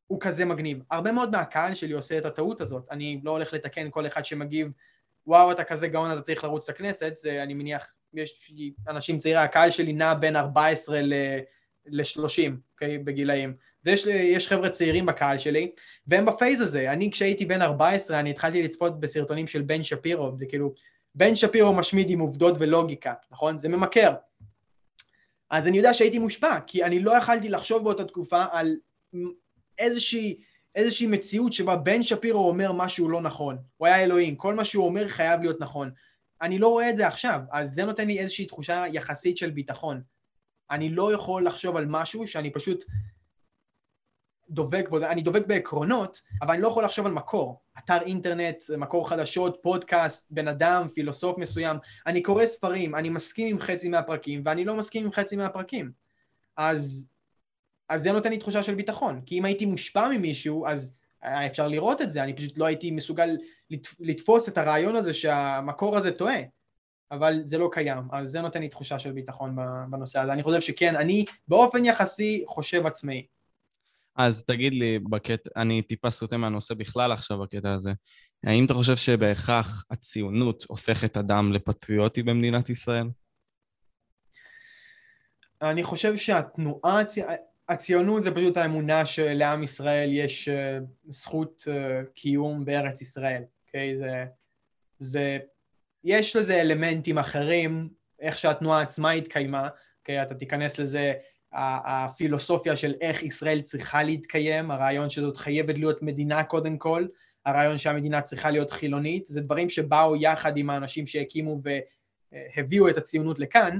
הוא 0.08 0.22
כזה 0.22 0.46
מגניב. 0.46 0.84
הרבה 0.92 1.12
מאוד 1.12 1.32
מהקהל 1.32 1.74
שלי 1.74 1.94
עושה 1.94 2.18
את 2.18 2.26
הטעות 2.26 2.62
הזאת, 2.62 2.88
אני 2.92 3.22
לא 3.24 3.32
הולך 3.32 3.54
לתקן 3.54 3.90
כל 3.92 4.08
אחד 4.08 4.26
שמגיב, 4.26 4.72
וואו, 5.28 5.52
אתה 5.52 5.64
כזה 5.64 5.88
גאון, 5.88 6.12
אתה 6.12 6.22
צריך 6.22 6.44
לרוץ 6.44 6.70
לכנסת, 6.70 7.16
זה 7.16 7.44
אני 7.44 7.54
מניח, 7.54 7.88
יש 8.14 8.62
אנשים 8.88 9.18
צעירים, 9.18 9.42
הקהל 9.42 9.70
שלי 9.70 9.94
נע 9.94 10.14
בין 10.14 10.36
14 10.36 11.02
ל-30, 11.02 12.52
אוקיי, 12.74 12.98
בגילאים. 12.98 13.54
ויש 13.86 14.48
חבר'ה 14.48 14.70
צעירים 14.70 15.06
בקהל 15.06 15.38
שלי, 15.38 15.72
והם 16.08 16.26
בפייז 16.26 16.62
הזה. 16.62 16.92
אני 16.92 17.12
כשהייתי 17.12 17.46
בן 17.46 17.62
14, 17.62 18.20
אני 18.20 18.30
התחלתי 18.30 18.64
לצפות 18.64 19.00
בסרטונים 19.00 19.48
של 19.48 19.62
בן 19.62 19.84
שפירו, 19.84 20.32
זה 20.38 20.46
כאילו, 20.46 20.74
בן 21.16 21.36
שפירו 21.36 21.74
משמיד 21.74 22.10
עם 22.10 22.20
עובדות 22.20 22.56
ולוגיקה, 22.60 23.14
נכון? 23.32 23.58
זה 23.58 23.70
ממכר. 23.70 24.14
אז 25.50 25.68
אני 25.68 25.78
יודע 25.78 25.94
שהייתי 25.94 26.20
מושפע, 26.20 26.60
כי 26.68 26.84
אני 26.84 27.00
לא 27.00 27.18
יכלתי 27.18 27.50
לחשוב 27.50 27.84
באותה 27.84 28.06
תקופה 28.06 28.46
על 28.52 28.76
איזושהי, 29.78 30.44
איזושהי 30.76 31.08
מציאות 31.08 31.54
שבה 31.54 31.76
בן 31.76 32.04
שפירו 32.04 32.48
אומר 32.48 32.72
משהו 32.72 33.10
לא 33.10 33.22
נכון. 33.22 33.58
הוא 33.78 33.88
היה 33.88 34.04
אלוהים, 34.04 34.36
כל 34.36 34.54
מה 34.54 34.66
שהוא 34.66 34.86
אומר 34.86 35.08
חייב 35.08 35.42
להיות 35.42 35.60
נכון. 35.60 35.92
אני 36.42 36.60
לא 36.60 36.68
רואה 36.68 36.90
את 36.90 36.98
זה 36.98 37.08
עכשיו, 37.08 37.40
אז 37.52 37.74
זה 37.74 37.86
נותן 37.86 38.08
לי 38.08 38.20
איזושהי 38.20 38.46
תחושה 38.46 38.84
יחסית 38.92 39.38
של 39.38 39.50
ביטחון. 39.50 40.02
אני 40.72 40.90
לא 40.90 41.14
יכול 41.14 41.48
לחשוב 41.48 41.76
על 41.76 41.86
משהו 41.90 42.28
שאני 42.28 42.54
פשוט 42.54 42.84
דובק 44.50 44.90
בו, 44.90 44.98
אני 44.98 45.22
דובק 45.22 45.48
בעקרונות, 45.48 46.22
אבל 46.42 46.54
אני 46.54 46.62
לא 46.62 46.68
יכול 46.68 46.86
לחשוב 46.86 47.06
על 47.06 47.12
מקור. 47.12 47.62
אתר 47.78 48.02
אינטרנט, 48.02 48.58
מקור 48.78 49.10
חדשות, 49.10 49.60
פודקאסט, 49.62 50.32
בן 50.32 50.48
אדם, 50.48 50.88
פילוסוף 50.88 51.38
מסוים. 51.38 51.78
אני 52.08 52.22
קורא 52.22 52.46
ספרים, 52.46 52.96
אני 52.96 53.10
מסכים 53.10 53.48
עם 53.48 53.60
חצי 53.60 53.90
מהפרקים, 53.90 54.42
ואני 54.46 54.66
לא 54.66 54.76
מסכים 54.76 55.06
עם 55.06 55.12
חצי 55.12 55.36
מהפרקים. 55.36 55.92
אז, 56.58 57.08
אז 57.90 58.02
זה 58.02 58.12
נותן 58.12 58.30
לי 58.30 58.38
תחושה 58.38 58.64
של 58.64 58.76
ביטחון, 58.76 59.22
כי 59.26 59.40
אם 59.40 59.46
הייתי 59.46 59.66
מושפע 59.66 60.10
ממישהו, 60.10 60.68
אז 60.68 60.96
אפשר 61.26 61.68
לראות 61.68 62.02
את 62.02 62.12
זה, 62.12 62.24
אני 62.24 62.34
פשוט 62.34 62.58
לא 62.58 62.66
הייתי 62.66 62.92
מסוגל 62.92 63.38
לתפוס 64.00 64.50
את 64.50 64.58
הרעיון 64.58 64.96
הזה 64.96 65.14
שהמקור 65.14 65.98
הזה 65.98 66.12
טועה. 66.12 66.38
אבל 67.12 67.40
זה 67.44 67.58
לא 67.58 67.70
קיים, 67.72 68.04
אז 68.12 68.30
זה 68.30 68.42
נותן 68.42 68.62
לי 68.62 68.70
תחושה 68.70 69.00
של 69.00 69.12
ביטחון 69.12 69.56
בנושא 69.90 70.20
הזה. 70.20 70.34
אני 70.34 70.44
חושב 70.44 70.62
שכן, 70.62 70.96
אני 70.96 71.26
באופן 71.48 71.86
יחסי 71.86 72.44
חושב 72.48 72.86
עצמאי. 72.86 73.26
אז 74.16 74.46
תגיד 74.46 74.74
לי, 74.74 75.00
בקטע, 75.00 75.50
אני 75.56 75.82
טיפה 75.82 76.12
סוטה 76.12 76.38
מהנושא 76.38 76.74
בכלל 76.74 77.12
עכשיו 77.12 77.40
בקטע 77.40 77.74
הזה. 77.74 77.92
האם 78.44 78.66
אתה 78.66 78.74
חושב 78.74 78.96
שבהכרח 78.96 79.86
הציונות 79.92 80.66
הופכת 80.68 81.18
אדם 81.18 81.54
לפטריוטי 81.54 82.24
במדינת 82.24 82.70
ישראל? 82.70 83.08
אני 85.62 85.84
חושב 85.84 86.16
שהתנועה, 86.16 87.02
הציונות 87.70 88.24
זה 88.24 88.32
פשוט 88.32 88.58
האמונה 88.58 89.06
שלעם 89.06 89.64
ישראל 89.64 90.10
יש 90.14 90.50
אה, 90.50 90.78
זכות 91.10 91.68
אה, 91.72 92.02
קיום 92.14 92.66
בארץ 92.66 93.02
ישראל, 93.02 93.44
אוקיי? 93.66 93.98
זה, 93.98 94.26
זה, 95.00 95.38
יש 96.04 96.36
לזה 96.36 96.62
אלמנטים 96.62 97.18
אחרים, 97.18 97.90
איך 98.20 98.38
שהתנועה 98.38 98.82
עצמה 98.82 99.12
התקיימה, 99.12 99.70
אוקיי? 100.00 100.22
אתה 100.22 100.36
תיכנס 100.36 100.80
לזה 100.80 101.14
הפילוסופיה 101.54 102.76
של 102.76 102.94
איך 103.02 103.24
ישראל 103.24 103.62
צריכה 103.62 104.04
להתקיים, 104.04 104.72
הרעיון 104.72 105.10
שזאת 105.10 105.38
חייבת 105.38 105.78
להיות 105.78 106.02
מדינה 106.02 106.44
קודם 106.44 106.78
כל, 106.78 107.08
הרעיון 107.46 107.78
שהמדינה 107.78 108.22
צריכה 108.22 108.52
להיות 108.52 108.72
חילונית, 108.72 109.26
זה 109.26 109.42
דברים 109.42 109.70
שבאו 109.70 110.16
יחד 110.16 110.58
עם 110.58 110.70
האנשים 110.70 111.08
שהקימו 111.08 111.62
והביאו 112.56 112.90
את 112.90 112.98
הציונות 112.98 113.40
לכאן, 113.40 113.80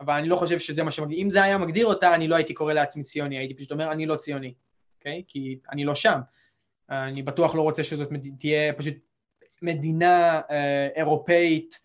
אבל 0.00 0.14
אני 0.14 0.28
לא 0.28 0.36
חושב 0.36 0.58
שזה 0.58 0.82
מה 0.82 0.90
שמגדיר, 0.90 1.18
אם 1.18 1.30
זה 1.30 1.42
היה 1.42 1.58
מגדיר 1.58 1.86
אותה, 1.86 2.14
אני 2.14 2.28
לא 2.28 2.34
הייתי 2.34 2.54
קורא 2.54 2.72
לעצמי 2.72 3.02
ציוני, 3.02 3.38
הייתי 3.38 3.54
פשוט 3.54 3.72
אומר, 3.72 3.92
אני 3.92 4.06
לא 4.06 4.16
ציוני, 4.16 4.54
אוקיי? 4.98 5.20
Okay? 5.20 5.24
כי 5.28 5.58
אני 5.72 5.84
לא 5.84 5.94
שם. 5.94 6.20
אני 6.90 7.22
בטוח 7.22 7.54
לא 7.54 7.62
רוצה 7.62 7.84
שזאת 7.84 8.08
תהיה 8.38 8.72
פשוט 8.72 8.94
מדינה 9.62 10.40
אה, 10.50 10.88
אירופאית 10.96 11.80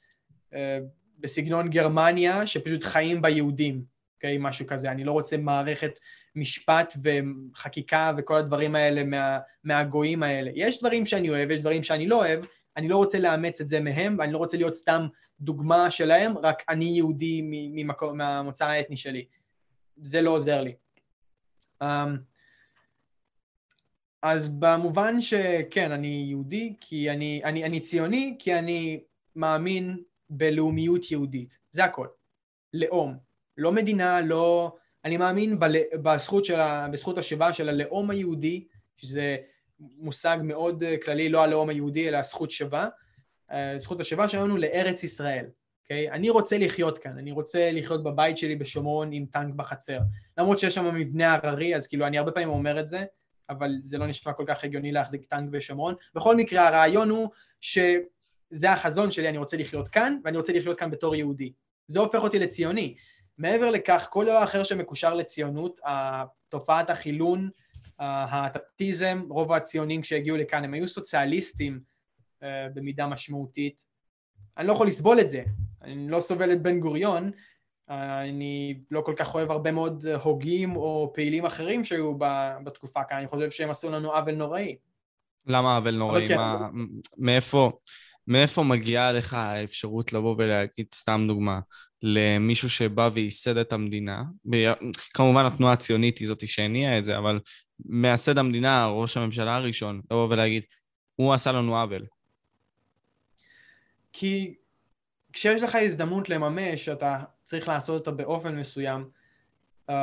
אה, 0.53 0.79
בסגנון 1.19 1.69
גרמניה, 1.69 2.47
שפשוט 2.47 2.83
חיים 2.83 3.21
בה 3.21 3.29
יהודים. 3.29 3.83
אוקיי? 4.15 4.37
משהו 4.39 4.67
כזה. 4.67 4.91
אני 4.91 5.03
לא 5.03 5.11
רוצה 5.11 5.37
מערכת 5.37 5.99
משפט 6.35 6.93
וחקיקה 7.03 8.11
וכל 8.17 8.37
הדברים 8.37 8.75
האלה 8.75 9.03
מה, 9.03 9.39
מהגויים 9.63 10.23
האלה. 10.23 10.51
יש 10.55 10.79
דברים 10.79 11.05
שאני 11.05 11.29
אוהב, 11.29 11.51
יש 11.51 11.59
דברים 11.59 11.83
שאני 11.83 12.07
לא 12.07 12.15
אוהב, 12.15 12.45
אני 12.77 12.87
לא 12.87 12.97
רוצה 12.97 13.19
לאמץ 13.19 13.61
את 13.61 13.69
זה 13.69 13.79
מהם, 13.79 14.15
ואני 14.19 14.33
לא 14.33 14.37
רוצה 14.37 14.57
להיות 14.57 14.75
סתם 14.75 15.07
דוגמה 15.41 15.91
שלהם, 15.91 16.37
רק 16.37 16.63
אני 16.69 16.85
יהודי 16.85 17.41
ממקור, 17.45 18.13
מהמוצא 18.13 18.65
האתני 18.65 18.97
שלי. 18.97 19.25
זה 20.01 20.21
לא 20.21 20.31
עוזר 20.31 20.61
לי. 20.61 20.75
Um, 21.83 21.85
אז 24.21 24.49
במובן 24.49 25.21
שכן, 25.21 25.91
אני 25.91 26.25
יהודי, 26.29 26.73
כי 26.79 27.09
אני, 27.11 27.41
אני, 27.43 27.63
אני 27.63 27.79
ציוני, 27.79 28.35
כי 28.39 28.55
אני 28.55 29.03
מאמין 29.35 29.97
בלאומיות 30.29 31.11
יהודית. 31.11 31.57
זה 31.71 31.83
הכל. 31.83 32.07
לאום. 32.73 33.17
לא 33.57 33.71
מדינה, 33.71 34.21
לא... 34.21 34.75
אני 35.05 35.17
מאמין 35.17 35.59
בל... 35.59 35.75
בזכות, 36.03 36.45
של 36.45 36.59
ה... 36.59 36.87
בזכות 36.91 37.17
השיבה 37.17 37.53
של 37.53 37.69
הלאום 37.69 38.09
היהודי, 38.09 38.67
שזה 38.97 39.37
מושג 39.79 40.37
מאוד 40.43 40.83
אה, 40.83 40.95
כללי, 41.05 41.29
לא 41.29 41.41
הלאום 41.41 41.69
היהודי, 41.69 42.09
אלא 42.09 42.17
הזכות 42.17 42.51
שווה, 42.51 42.87
זכות 43.77 43.99
השיבה 43.99 44.27
שלנו 44.27 44.57
לארץ 44.57 45.03
ישראל. 45.03 45.45
Okay? 45.45 45.63
אוקיי? 45.83 46.11
אני 46.11 46.29
רוצה 46.29 46.57
לחיות 46.57 46.97
כאן, 46.97 47.17
אני 47.17 47.31
רוצה 47.31 47.71
לחיות 47.71 48.03
בבית 48.03 48.37
שלי 48.37 48.55
בשומרון 48.55 49.09
עם 49.11 49.25
טנק 49.25 49.55
בחצר. 49.55 49.99
למרות 50.37 50.59
שיש 50.59 50.75
שם 50.75 50.95
מבנה 50.95 51.33
הררי, 51.33 51.75
אז 51.75 51.87
כאילו 51.87 52.07
אני 52.07 52.17
הרבה 52.17 52.31
פעמים 52.31 52.49
אומר 52.49 52.79
את 52.79 52.87
זה, 52.87 53.03
אבל 53.49 53.71
זה 53.83 53.97
לא 53.97 54.07
נשמע 54.07 54.33
כל 54.33 54.43
כך 54.47 54.63
הגיוני 54.63 54.91
להחזיק 54.91 55.25
טנק 55.25 55.49
בשומרון. 55.49 55.95
בכל 56.15 56.35
מקרה, 56.35 56.67
הרעיון 56.67 57.09
הוא 57.09 57.29
שזה 57.61 58.71
החזון 58.71 59.11
שלי, 59.11 59.29
אני 59.29 59.37
רוצה 59.37 59.57
לחיות 59.57 59.87
כאן, 59.87 60.17
ואני 60.23 60.37
רוצה 60.37 60.53
לחיות 60.53 60.77
כאן 60.77 60.91
בתור 60.91 61.15
יהודי. 61.15 61.53
זה 61.87 61.99
הופך 61.99 62.19
אותי 62.19 62.39
לציוני. 62.39 62.95
מעבר 63.37 63.69
לכך, 63.69 64.07
כל 64.09 64.25
דבר 64.25 64.43
אחר 64.43 64.63
שמקושר 64.63 65.13
לציונות, 65.13 65.79
תופעת 66.49 66.89
החילון, 66.89 67.49
האטטיזם, 67.99 69.21
רוב 69.29 69.53
הציונים 69.53 70.03
שהגיעו 70.03 70.37
לכאן 70.37 70.63
הם 70.63 70.73
היו 70.73 70.87
סוציאליסטים 70.87 71.73
אה, 71.73 71.92
במידה 72.73 73.07
משמעותית. 73.07 73.85
אני 74.57 74.67
לא 74.67 74.73
יכול 74.73 74.87
לסבול 74.87 75.19
את 75.19 75.29
זה, 75.29 75.43
אני 75.81 76.09
לא 76.09 76.19
סובל 76.19 76.53
את 76.53 76.61
בן 76.61 76.79
גוריון, 76.79 77.31
אני 77.89 78.79
לא 78.91 79.01
כל 79.01 79.13
כך 79.17 79.35
אוהב 79.35 79.51
הרבה 79.51 79.71
מאוד 79.71 80.07
הוגים 80.07 80.75
או 80.75 81.11
פעילים 81.15 81.45
אחרים 81.45 81.85
שהיו 81.85 82.17
בתקופה 82.63 83.03
כאן, 83.03 83.17
אני 83.17 83.27
חושב 83.27 83.51
שהם 83.51 83.69
עשו 83.69 83.91
לנו 83.91 84.13
עוול 84.13 84.35
נוראי. 84.35 84.75
למה 85.47 85.75
עוול 85.75 85.95
נוראי? 85.95 86.27
כן. 86.27 86.37
מה, 86.37 86.67
מאיפה, 87.17 87.71
מאיפה 88.27 88.63
מגיעה 88.63 89.11
לך 89.11 89.33
האפשרות 89.33 90.13
לבוא 90.13 90.35
ולהגיד, 90.37 90.85
סתם 90.93 91.23
דוגמה, 91.27 91.59
למישהו 92.01 92.69
שבא 92.69 93.09
וייסד 93.13 93.57
את 93.57 93.73
המדינה, 93.73 94.23
כמובן 95.13 95.45
התנועה 95.45 95.73
הציונית 95.73 96.17
היא 96.17 96.27
זאתי 96.27 96.47
שהניעה 96.47 96.97
את 96.97 97.05
זה, 97.05 97.17
אבל 97.17 97.39
מייסד 97.85 98.37
המדינה, 98.37 98.87
ראש 98.87 99.17
הממשלה 99.17 99.55
הראשון, 99.55 100.01
לבוא 100.11 100.27
ולהגיד, 100.29 100.63
הוא 101.15 101.33
עשה 101.33 101.51
לנו 101.51 101.77
עוול. 101.81 102.05
כי 104.13 104.55
כשיש 105.33 105.63
לך 105.63 105.75
הזדמנות 105.75 106.29
לממש, 106.29 106.89
אתה 106.89 107.19
צריך 107.43 107.67
לעשות 107.67 108.07
אותה 108.07 108.11
באופן 108.11 108.55
מסוים. 108.55 109.09
Uh, 109.89 109.93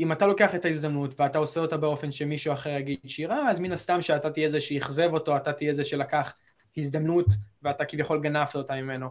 אם 0.00 0.12
אתה 0.12 0.26
לוקח 0.26 0.54
את 0.54 0.64
ההזדמנות 0.64 1.20
ואתה 1.20 1.38
עושה 1.38 1.60
אותה 1.60 1.76
באופן 1.76 2.10
שמישהו 2.12 2.52
אחר 2.52 2.70
יגיד 2.70 2.98
שהיא 3.06 3.26
רעה, 3.26 3.50
אז 3.50 3.58
מן 3.58 3.72
הסתם 3.72 4.00
שאתה 4.00 4.30
תהיה 4.30 4.48
זה 4.48 4.60
שאכזב 4.60 5.12
אותו, 5.12 5.36
אתה 5.36 5.52
תהיה 5.52 5.74
זה 5.74 5.84
שלקח 5.84 6.34
הזדמנות 6.76 7.26
ואתה 7.62 7.84
כביכול 7.84 8.20
גנבת 8.20 8.54
אותה 8.54 8.74
ממנו. 8.74 9.08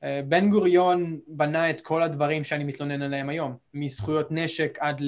Uh, 0.00 0.06
בן 0.28 0.50
גוריון 0.50 1.20
בנה 1.28 1.70
את 1.70 1.80
כל 1.80 2.02
הדברים 2.02 2.44
שאני 2.44 2.64
מתלונן 2.64 3.02
עליהם 3.02 3.28
היום, 3.28 3.56
מזכויות 3.74 4.26
נשק 4.30 4.78
עד 4.80 5.02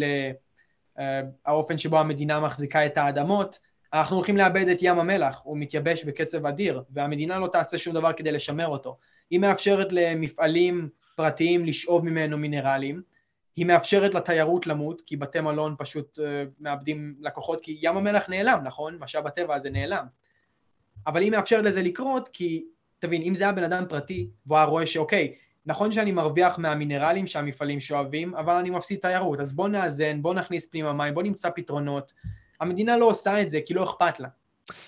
לאופן 1.47 1.75
uh, 1.75 1.79
שבו 1.79 1.99
המדינה 1.99 2.41
מחזיקה 2.41 2.87
את 2.87 2.97
האדמות, 2.97 3.59
אנחנו 3.93 4.17
הולכים 4.17 4.37
לאבד 4.37 4.69
את 4.69 4.79
ים 4.81 4.99
המלח, 4.99 5.41
הוא 5.45 5.59
מתייבש 5.59 6.05
בקצב 6.05 6.47
אדיר, 6.47 6.83
והמדינה 6.91 7.39
לא 7.39 7.47
תעשה 7.47 7.79
שום 7.79 7.95
דבר 7.95 8.13
כדי 8.13 8.33
לשמר 8.33 8.67
אותו. 8.67 8.99
היא 9.31 9.41
מאפשרת 9.41 9.89
למפעלים 9.91 10.89
פרטיים 11.17 11.65
לשאוב 11.65 12.05
ממנו 12.05 12.39
מינרלים, 12.39 13.03
היא 13.57 13.67
מאפשרת 13.67 14.15
לתיירות 14.15 14.67
למות, 14.67 15.03
כי 15.07 15.17
בתי 15.17 15.41
מלון 15.41 15.75
פשוט 15.79 16.19
uh, 16.19 16.23
מאבדים 16.61 17.15
לקוחות, 17.21 17.61
כי 17.61 17.79
ים 17.81 17.97
המלח 17.97 18.29
נעלם, 18.29 18.61
נכון? 18.65 18.99
משאב 19.01 19.27
הטבע 19.27 19.55
הזה 19.55 19.71
נעלם. 19.71 20.07
אבל 21.07 21.23
היא 21.23 21.31
מאפשרת 21.31 21.65
לזה 21.65 21.83
לקרות, 21.83 22.29
כי, 22.33 22.65
תבין, 22.99 23.23
אם 23.23 23.35
זה 23.35 23.45
היה 23.45 23.53
בן 23.53 23.65
אדם 23.65 23.85
פרטי, 23.89 24.31
והוא 24.47 24.57
היה 24.59 24.67
רואה 24.67 24.87
שאוקיי, 24.87 25.35
נכון 25.67 25.93
שאני 25.93 26.13
מרוויח 26.13 26.59
מהמינרלים 26.59 27.27
שהמפעלים 27.27 27.81
שואבים, 27.81 28.35
אבל 28.35 28.55
אני 28.55 28.71
מפסיד 28.71 28.99
תיירות, 28.99 29.41
אז 29.41 29.53
בוא 29.53 29.69
נאזן, 29.69 30.23
בוא 30.23 30.35
נכניס 30.35 30.67
פנימה 30.67 30.93
מים, 30.93 31.15
בוא 31.15 31.23
נמצא 31.23 31.51
פתרונות. 31.51 32.13
המדינה 32.61 32.97
לא 32.97 33.05
עושה 33.05 33.43
את 33.43 33.51
זה 33.51 33.61
כי 33.67 33.75
לא 33.75 33.85
אכפת 33.85 34.21
לה. 34.21 34.29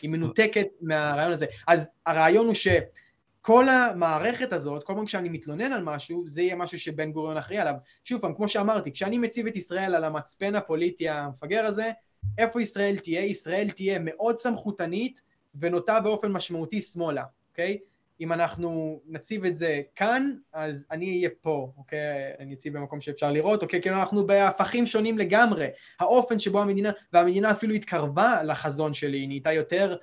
היא 0.03 0.11
מנותקת 0.11 0.67
מהרעיון 0.81 1.33
הזה. 1.33 1.47
אז 1.69 1.89
הרעיון 2.07 2.47
הוא 2.47 2.55
שכל 2.55 3.69
המערכת 3.69 4.53
הזאת, 4.53 4.85
כל 4.85 4.93
פעם 4.97 5.07
כשאני 5.07 5.29
מתלונן 5.29 5.73
על 5.73 5.83
משהו, 5.83 6.25
זה 6.29 6.43
יהיה 6.43 6.57
משהו 6.57 6.79
שבן 6.79 7.13
גוריון 7.13 7.37
אחראי 7.37 7.59
עליו. 7.59 7.75
שוב 8.05 8.21
פעם, 8.21 8.35
כמו 8.35 8.49
שאמרתי, 8.49 8.93
כשאני 8.93 9.19
מציב 9.19 9.47
את 9.47 9.57
ישראל 9.57 9.95
על 9.95 10.05
המצפן 10.05 10.55
הפוליטי 10.55 11.09
המפגר 11.09 11.67
הזה, 11.67 11.91
איפה 12.39 12.63
ישראל 12.63 12.99
תהיה? 12.99 13.25
ישראל 13.25 13.71
תהיה 13.71 13.99
מאוד 13.99 14.39
סמכותנית 14.39 15.21
ונוטה 15.55 16.01
באופן 16.01 16.33
משמעותי 16.33 16.83
שמאלה, 16.83 17.25
אוקיי? 17.51 17.79
אם 18.21 18.33
אנחנו 18.33 19.01
נציב 19.07 19.45
את 19.45 19.57
זה 19.57 19.83
כאן, 19.97 20.33
אז 20.53 20.87
אני 20.91 21.17
אהיה 21.17 21.29
פה, 21.41 21.73
אוקיי? 21.77 21.99
אני 22.39 22.55
אציב 22.55 22.79
במקום 22.79 23.01
שאפשר 23.01 23.33
לראות, 23.33 23.63
אוקיי? 23.63 23.83
כאילו 23.83 23.97
אנחנו 23.97 24.27
בהפכים 24.27 24.87
שונים 24.87 25.19
לגמרי. 25.19 25.67
האופן 26.01 26.39
שבו 26.39 26.61
המדינה, 26.61 26.91
והמדינה 27.13 27.51
אפילו 27.51 27.75
התקרבה 27.75 28.43
לחזון 28.43 28.95
שלי, 28.95 29.19
היא 29.19 29.29
נהייתה 29.29 29.53
יותר 29.53 29.97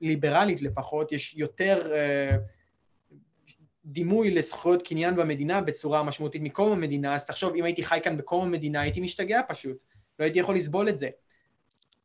ליברלית 0.00 0.62
לפחות, 0.62 1.12
יש 1.12 1.34
יותר 1.36 1.92
אה, 1.92 2.36
דימוי 3.84 4.30
לזכויות 4.30 4.82
קניין 4.82 5.16
במדינה 5.16 5.60
בצורה 5.60 6.02
משמעותית 6.02 6.42
מקום 6.42 6.72
המדינה, 6.72 7.14
אז 7.14 7.26
תחשוב, 7.26 7.54
אם 7.54 7.64
הייתי 7.64 7.84
חי 7.84 7.98
כאן 8.04 8.16
בקום 8.16 8.46
המדינה, 8.46 8.80
הייתי 8.80 9.00
משתגע 9.00 9.40
פשוט. 9.48 9.84
לא 10.18 10.24
הייתי 10.24 10.38
יכול 10.38 10.56
לסבול 10.56 10.88
את 10.88 10.98
זה. 10.98 11.08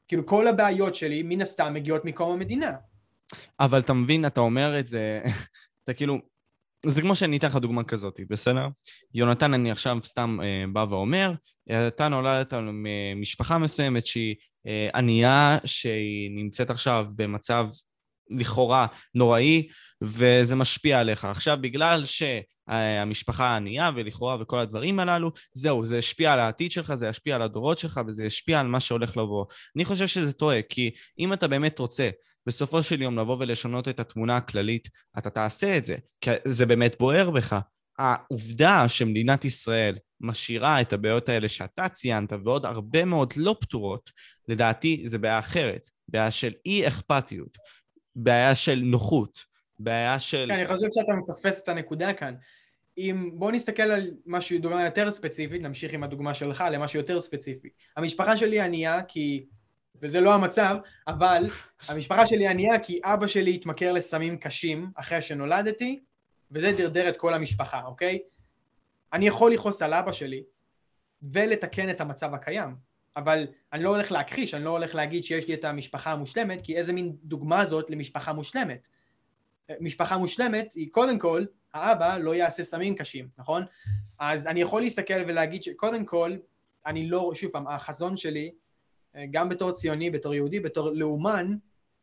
כאילו 0.08 0.26
כל 0.26 0.48
הבעיות 0.48 0.96
שלי, 0.96 1.24
מן 1.24 1.42
הסתם, 1.42 1.74
מגיעות 1.74 2.06
מקום 2.06 2.32
המדינה. 2.32 2.76
אבל 3.60 3.80
אתה 3.80 3.94
מבין, 3.94 4.26
אתה 4.26 4.42
אומר 4.42 4.80
את 4.80 4.88
זה, 4.88 5.22
אתה 5.84 5.94
כאילו, 5.94 6.20
זה 6.86 7.02
כמו 7.02 7.16
שאני 7.16 7.38
אתן 7.38 7.48
לך 7.48 7.56
דוגמה 7.56 7.84
כזאת, 7.84 8.20
בסדר? 8.30 8.68
יונתן, 9.14 9.54
אני 9.54 9.72
עכשיו 9.72 9.98
סתם 10.04 10.38
אה, 10.44 10.64
בא 10.74 10.86
ואומר, 10.90 11.32
אתה 11.88 12.08
נולדת 12.08 12.54
ממשפחה 12.54 13.58
מסוימת 13.58 14.06
שהיא 14.06 14.36
אה, 14.68 14.90
ענייה, 14.96 15.58
שהיא 15.66 16.32
נמצאת 16.32 16.70
עכשיו 16.70 17.08
במצב 17.16 17.68
לכאורה 18.30 18.88
נוראי, 19.16 19.68
וזה 20.02 20.56
משפיע 20.56 21.00
עליך. 21.00 21.26
עכשיו, 21.26 21.58
בגלל 21.62 22.06
שהמשפחה 22.70 23.56
ענייה 23.56 23.92
ולכאורה 23.96 24.38
וכל 24.42 24.60
הדברים 24.60 25.00
הללו, 25.00 25.32
זהו, 25.54 25.86
זה 25.86 25.98
ישפיע 25.98 26.34
על 26.34 26.40
העתיד 26.40 26.72
שלך, 26.72 26.96
זה 26.96 27.08
ישפיע 27.08 27.36
על 27.36 27.42
הדורות 27.42 27.80
שלך, 27.80 28.02
וזה 28.08 28.26
ישפיע 28.26 28.60
על 28.60 28.68
מה 28.68 28.80
שהולך 28.80 29.18
לבוא. 29.18 29.46
אני 29.76 29.86
חושב 29.86 30.08
שזה 30.08 30.34
טועה, 30.34 30.62
כי 30.62 30.92
אם 31.20 31.34
אתה 31.34 31.48
באמת 31.48 31.80
רוצה 31.80 32.10
בסופו 32.48 32.84
של 32.84 33.02
יום 33.02 33.20
לבוא 33.20 33.38
ולשנות 33.40 33.88
את 33.88 34.00
התמונה 34.00 34.38
הכללית, 34.38 34.88
אתה 35.18 35.30
תעשה 35.30 35.78
את 35.78 35.86
זה, 35.86 35.96
כי 36.22 36.32
זה 36.46 36.66
באמת 36.66 36.96
בוער 37.00 37.30
בך. 37.30 37.56
העובדה 38.00 38.86
שמדינת 38.88 39.46
ישראל 39.46 39.98
משאירה 40.22 40.82
את 40.82 40.94
הבעיות 40.94 41.30
האלה 41.30 41.50
שאתה 41.50 41.90
ציינת 41.90 42.34
ועוד 42.46 42.66
הרבה 42.66 43.06
מאוד 43.06 43.34
לא 43.38 43.56
פתורות, 43.60 44.10
לדעתי 44.48 45.02
זה 45.06 45.18
בעיה 45.18 45.40
אחרת, 45.40 45.82
בעיה 46.08 46.32
של 46.32 46.54
אי 46.66 46.88
אכפתיות, 46.88 47.58
בעיה 48.16 48.56
של 48.56 48.82
נוחות, 48.84 49.40
בעיה 49.80 50.20
של... 50.20 50.46
כן, 50.48 50.54
אני 50.54 50.68
חושב 50.68 50.88
שאתה 50.94 51.14
מפספס 51.14 51.60
את 51.64 51.70
הנקודה 51.70 52.14
כאן. 52.14 52.34
אם 53.00 53.30
בוא 53.34 53.52
נסתכל 53.52 53.84
על 53.84 54.12
משהו, 54.26 54.60
דוגמה 54.60 54.86
יותר 54.86 55.12
ספציפית, 55.12 55.62
נמשיך 55.62 55.94
עם 55.94 56.04
הדוגמה 56.04 56.34
שלך 56.34 56.64
למשהו 56.72 57.00
יותר 57.00 57.22
ספציפי. 57.22 57.70
המשפחה 57.98 58.38
שלי 58.38 58.62
ענייה 58.62 59.04
כי, 59.04 59.46
וזה 60.02 60.22
לא 60.22 60.34
המצב, 60.34 60.78
אבל 61.08 61.46
המשפחה 61.88 62.26
שלי 62.26 62.48
ענייה 62.48 62.80
כי 62.80 63.02
אבא 63.04 63.28
שלי 63.28 63.56
התמכר 63.56 63.92
לסמים 63.92 64.38
קשים 64.38 64.92
אחרי 64.96 65.22
שנולדתי, 65.22 66.00
וזה 66.52 66.72
דרדר 66.72 67.10
את 67.10 67.18
כל 67.18 67.34
המשפחה, 67.34 67.82
אוקיי? 67.86 68.20
אני 69.14 69.28
יכול 69.28 69.54
לכעוס 69.54 69.82
על 69.82 69.94
אבא 69.94 70.12
שלי 70.12 70.44
ולתקן 71.22 71.90
את 71.90 72.02
המצב 72.02 72.34
הקיים, 72.34 72.76
אבל 73.16 73.48
אני 73.74 73.84
לא 73.84 73.90
הולך 73.90 74.12
להכחיש, 74.12 74.54
אני 74.54 74.64
לא 74.64 74.70
הולך 74.70 74.96
להגיד 74.96 75.24
שיש 75.24 75.48
לי 75.48 75.54
את 75.54 75.66
המשפחה 75.66 76.12
המושלמת, 76.12 76.62
כי 76.62 76.78
איזה 76.78 76.94
מין 76.94 77.16
דוגמה 77.24 77.66
זאת 77.66 77.90
למשפחה 77.90 78.34
מושלמת? 78.34 78.88
משפחה 79.80 80.18
מושלמת 80.18 80.74
היא 80.74 80.92
קודם 80.92 81.20
כל, 81.20 81.46
האבא 81.74 82.18
לא 82.18 82.36
יעשה 82.36 82.64
סמים 82.64 82.96
קשים, 82.96 83.28
נכון? 83.38 83.64
אז 84.20 84.48
אני 84.48 84.62
יכול 84.62 84.82
להסתכל 84.82 85.24
ולהגיד 85.28 85.64
שקודם 85.64 86.06
כל, 86.06 86.38
אני 86.86 87.10
לא, 87.10 87.32
שוב 87.36 87.52
פעם, 87.52 87.68
החזון 87.68 88.18
שלי, 88.18 88.52
גם 89.32 89.50
בתור 89.50 89.72
ציוני, 89.72 90.10
בתור 90.10 90.34
יהודי, 90.34 90.60
בתור 90.60 90.90
לאומן, 90.90 91.56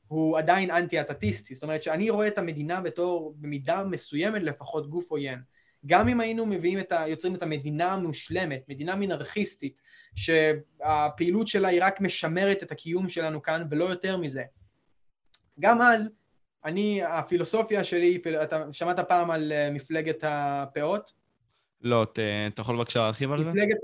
הוא 0.08 0.38
עדיין 0.38 0.70
אנטי-אטטיסטי, 0.70 1.54
זאת 1.54 1.62
אומרת 1.62 1.82
שאני 1.82 2.10
רואה 2.10 2.28
את 2.28 2.38
המדינה 2.38 2.80
בתור, 2.80 3.34
במידה 3.36 3.84
מסוימת 3.84 4.42
לפחות, 4.42 4.90
גוף 4.90 5.10
עוין. 5.10 5.38
גם 5.86 6.08
אם 6.08 6.20
היינו 6.20 6.46
מביאים 6.46 6.78
את 6.78 6.92
ה... 6.92 7.08
יוצרים 7.08 7.34
את 7.34 7.42
המדינה 7.42 7.92
המושלמת, 7.92 8.68
מדינה 8.68 8.96
מינרכיסטית, 8.96 9.80
שהפעילות 10.14 11.48
שלה 11.48 11.68
היא 11.68 11.80
רק 11.82 12.00
משמרת 12.00 12.62
את 12.62 12.72
הקיום 12.72 13.08
שלנו 13.08 13.42
כאן 13.42 13.66
ולא 13.70 13.84
יותר 13.84 14.16
מזה. 14.16 14.42
גם 15.60 15.82
אז, 15.82 16.14
אני, 16.66 17.02
הפילוסופיה 17.04 17.84
שלי, 17.84 18.22
אתה 18.42 18.64
שמעת 18.72 19.00
פעם 19.00 19.30
על 19.30 19.52
אה, 19.52 19.70
מפלגת 19.70 20.24
הפאות? 20.26 21.12
לא, 21.80 22.02
אתה 22.02 22.62
יכול 22.62 22.76
בבקשה 22.76 22.98
להרחיב 22.98 23.32
על 23.32 23.42
זה? 23.42 23.50
מפלגת, 23.50 23.76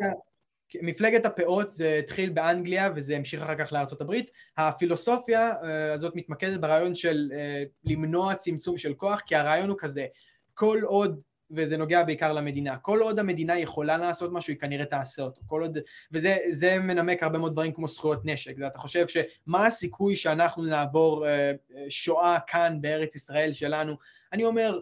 מפלגת 0.83 1.27
הפאות 1.27 1.71
זה 1.71 1.97
התחיל 1.99 2.31
באנגליה 2.31 2.91
וזה 2.97 3.17
המשיך 3.17 3.43
אחר 3.43 3.55
כך 3.55 3.73
הברית. 4.01 4.31
הפילוסופיה 4.57 5.53
אה, 5.65 5.93
הזאת 5.93 6.17
מתמקדת 6.17 6.61
ברעיון 6.61 6.95
של 6.95 7.31
אה, 7.35 7.63
למנוע 7.85 8.35
צמצום 8.35 8.79
של 8.79 8.95
כוח, 8.95 9.21
כי 9.21 9.37
הרעיון 9.37 9.69
הוא 9.69 9.79
כזה, 9.81 10.07
כל 10.55 10.81
עוד 10.85 11.21
וזה 11.53 11.77
נוגע 11.77 12.03
בעיקר 12.03 12.33
למדינה. 12.33 12.77
כל 12.77 13.01
עוד 13.01 13.19
המדינה 13.19 13.59
יכולה 13.59 13.99
לעשות 13.99 14.33
משהו, 14.33 14.53
היא 14.53 14.61
כנראה 14.61 14.85
תעשה 14.85 15.23
אותו. 15.23 15.43
כל 15.47 15.63
עוד... 15.63 15.79
וזה 16.13 16.79
מנמק 16.79 17.23
הרבה 17.23 17.39
מאוד 17.39 17.53
דברים 17.53 17.73
כמו 17.73 17.89
זכויות 17.89 18.21
נשק. 18.25 18.55
ואתה 18.59 18.79
חושב 18.79 19.07
שמה 19.09 19.67
הסיכוי 19.67 20.17
שאנחנו 20.17 20.63
נעבור 20.63 21.27
אה, 21.27 21.53
שואה 21.89 22.39
כאן 22.47 22.79
בארץ 22.81 23.15
ישראל 23.15 23.53
שלנו? 23.53 23.97
אני 24.33 24.45
אומר, 24.45 24.81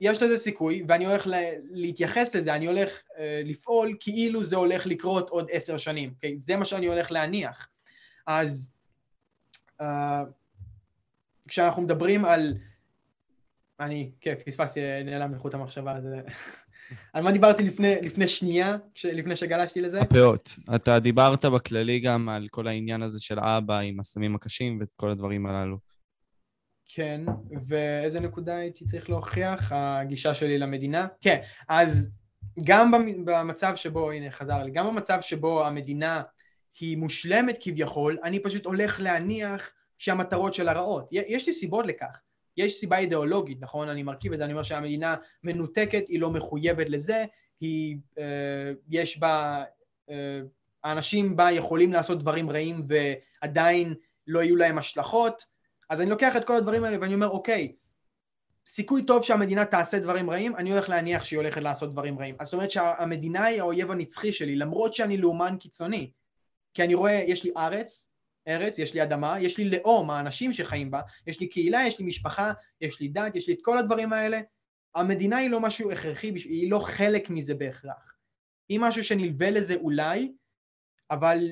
יש 0.00 0.22
לזה 0.22 0.36
סיכוי, 0.36 0.84
ואני 0.88 1.06
הולך 1.06 1.26
לה, 1.26 1.50
להתייחס 1.70 2.34
לזה, 2.34 2.54
אני 2.54 2.66
הולך 2.66 2.90
uh, 2.90 3.18
לפעול 3.44 3.96
כאילו 4.00 4.42
זה 4.42 4.56
הולך 4.56 4.86
לקרות 4.86 5.30
עוד 5.30 5.48
עשר 5.50 5.76
שנים, 5.76 6.14
okay? 6.18 6.28
זה 6.36 6.56
מה 6.56 6.64
שאני 6.64 6.86
הולך 6.86 7.10
להניח. 7.10 7.68
אז 8.26 8.72
uh, 9.80 9.84
כשאנחנו 11.48 11.82
מדברים 11.82 12.24
על 12.24 12.54
אני, 13.80 14.10
כן, 14.20 14.34
פספסתי, 14.46 14.80
נעלם 15.04 15.32
מחוט 15.32 15.54
המחשבה, 15.54 15.96
הזה. 15.96 16.20
על 17.12 17.22
מה 17.22 17.32
דיברתי 17.32 17.62
לפני, 17.62 17.94
לפני 18.02 18.28
שנייה, 18.28 18.76
לפני 19.04 19.36
שגלשתי 19.36 19.80
לזה? 19.80 20.00
הפאות. 20.00 20.54
אתה 20.74 20.98
דיברת 20.98 21.44
בכללי 21.44 22.00
גם 22.00 22.28
על 22.28 22.48
כל 22.50 22.66
העניין 22.68 23.02
הזה 23.02 23.20
של 23.20 23.40
אבא 23.40 23.78
עם 23.78 24.00
הסמים 24.00 24.34
הקשים 24.34 24.80
ואת 24.80 24.92
כל 24.92 25.10
הדברים 25.10 25.46
הללו. 25.46 25.78
כן, 26.94 27.20
ואיזה 27.68 28.20
נקודה 28.20 28.56
הייתי 28.56 28.84
צריך 28.84 29.10
להוכיח? 29.10 29.72
הגישה 29.72 30.34
שלי 30.34 30.58
למדינה? 30.58 31.06
כן, 31.20 31.40
אז 31.68 32.08
גם 32.64 32.92
במצב 33.24 33.72
שבו, 33.76 34.10
הנה 34.10 34.30
חזר 34.30 34.62
לי, 34.62 34.70
גם 34.70 34.86
במצב 34.86 35.18
שבו 35.20 35.66
המדינה 35.66 36.22
היא 36.80 36.96
מושלמת 36.96 37.58
כביכול, 37.60 38.18
אני 38.24 38.40
פשוט 38.40 38.64
הולך 38.64 39.00
להניח 39.00 39.70
שהמטרות 39.98 40.54
שלה 40.54 40.72
רעות. 40.72 41.08
יש 41.12 41.46
לי 41.46 41.52
סיבות 41.52 41.86
לכך. 41.86 42.20
יש 42.58 42.74
סיבה 42.74 42.98
אידיאולוגית, 42.98 43.58
נכון? 43.60 43.88
אני 43.88 44.02
מרכיב 44.02 44.32
את 44.32 44.38
זה, 44.38 44.44
אני 44.44 44.52
אומר 44.52 44.62
שהמדינה 44.62 45.16
מנותקת, 45.44 46.08
היא 46.08 46.20
לא 46.20 46.30
מחויבת 46.30 46.88
לזה, 46.88 47.24
היא, 47.60 47.96
אה, 48.18 48.72
יש 48.88 49.18
בה, 49.18 49.64
אה, 50.10 50.40
האנשים 50.84 51.36
בה 51.36 51.50
יכולים 51.52 51.92
לעשות 51.92 52.18
דברים 52.18 52.50
רעים 52.50 52.86
ועדיין 52.88 53.94
לא 54.26 54.42
יהיו 54.42 54.56
להם 54.56 54.78
השלכות, 54.78 55.42
אז 55.90 56.00
אני 56.00 56.10
לוקח 56.10 56.36
את 56.36 56.44
כל 56.44 56.56
הדברים 56.56 56.84
האלה 56.84 56.96
ואני 57.00 57.14
אומר, 57.14 57.28
אוקיי, 57.28 57.72
סיכוי 58.66 59.04
טוב 59.04 59.22
שהמדינה 59.22 59.64
תעשה 59.64 59.98
דברים 59.98 60.30
רעים, 60.30 60.56
אני 60.56 60.72
הולך 60.72 60.88
להניח 60.88 61.24
שהיא 61.24 61.38
הולכת 61.38 61.62
לעשות 61.62 61.92
דברים 61.92 62.18
רעים. 62.18 62.36
אז 62.38 62.46
זאת 62.46 62.54
אומרת 62.54 62.70
שהמדינה 62.70 63.44
היא 63.44 63.60
האויב 63.60 63.90
הנצחי 63.90 64.32
שלי, 64.32 64.56
למרות 64.56 64.94
שאני 64.94 65.16
לאומן 65.16 65.56
קיצוני. 65.60 66.10
כי 66.74 66.84
אני 66.84 66.94
רואה, 66.94 67.24
יש 67.26 67.44
לי 67.44 67.50
ארץ, 67.56 68.08
ארץ, 68.48 68.78
יש 68.78 68.94
לי 68.94 69.02
אדמה, 69.02 69.40
יש 69.40 69.58
לי 69.58 69.70
לאום, 69.70 70.10
האנשים 70.10 70.52
שחיים 70.52 70.90
בה, 70.90 71.00
יש 71.26 71.40
לי 71.40 71.46
קהילה, 71.46 71.82
יש 71.86 71.98
לי 71.98 72.04
משפחה, 72.04 72.52
יש 72.80 73.00
לי 73.00 73.08
דת, 73.08 73.36
יש 73.36 73.48
לי 73.48 73.54
את 73.54 73.58
כל 73.62 73.78
הדברים 73.78 74.12
האלה. 74.12 74.40
המדינה 74.94 75.36
היא 75.36 75.50
לא 75.50 75.60
משהו 75.60 75.92
הכרחי, 75.92 76.32
היא 76.34 76.70
לא 76.70 76.78
חלק 76.78 77.30
מזה 77.30 77.54
בהכרח. 77.54 78.14
היא 78.68 78.80
משהו 78.80 79.04
שנלווה 79.04 79.50
לזה 79.50 79.74
אולי, 79.74 80.32
אבל 81.10 81.50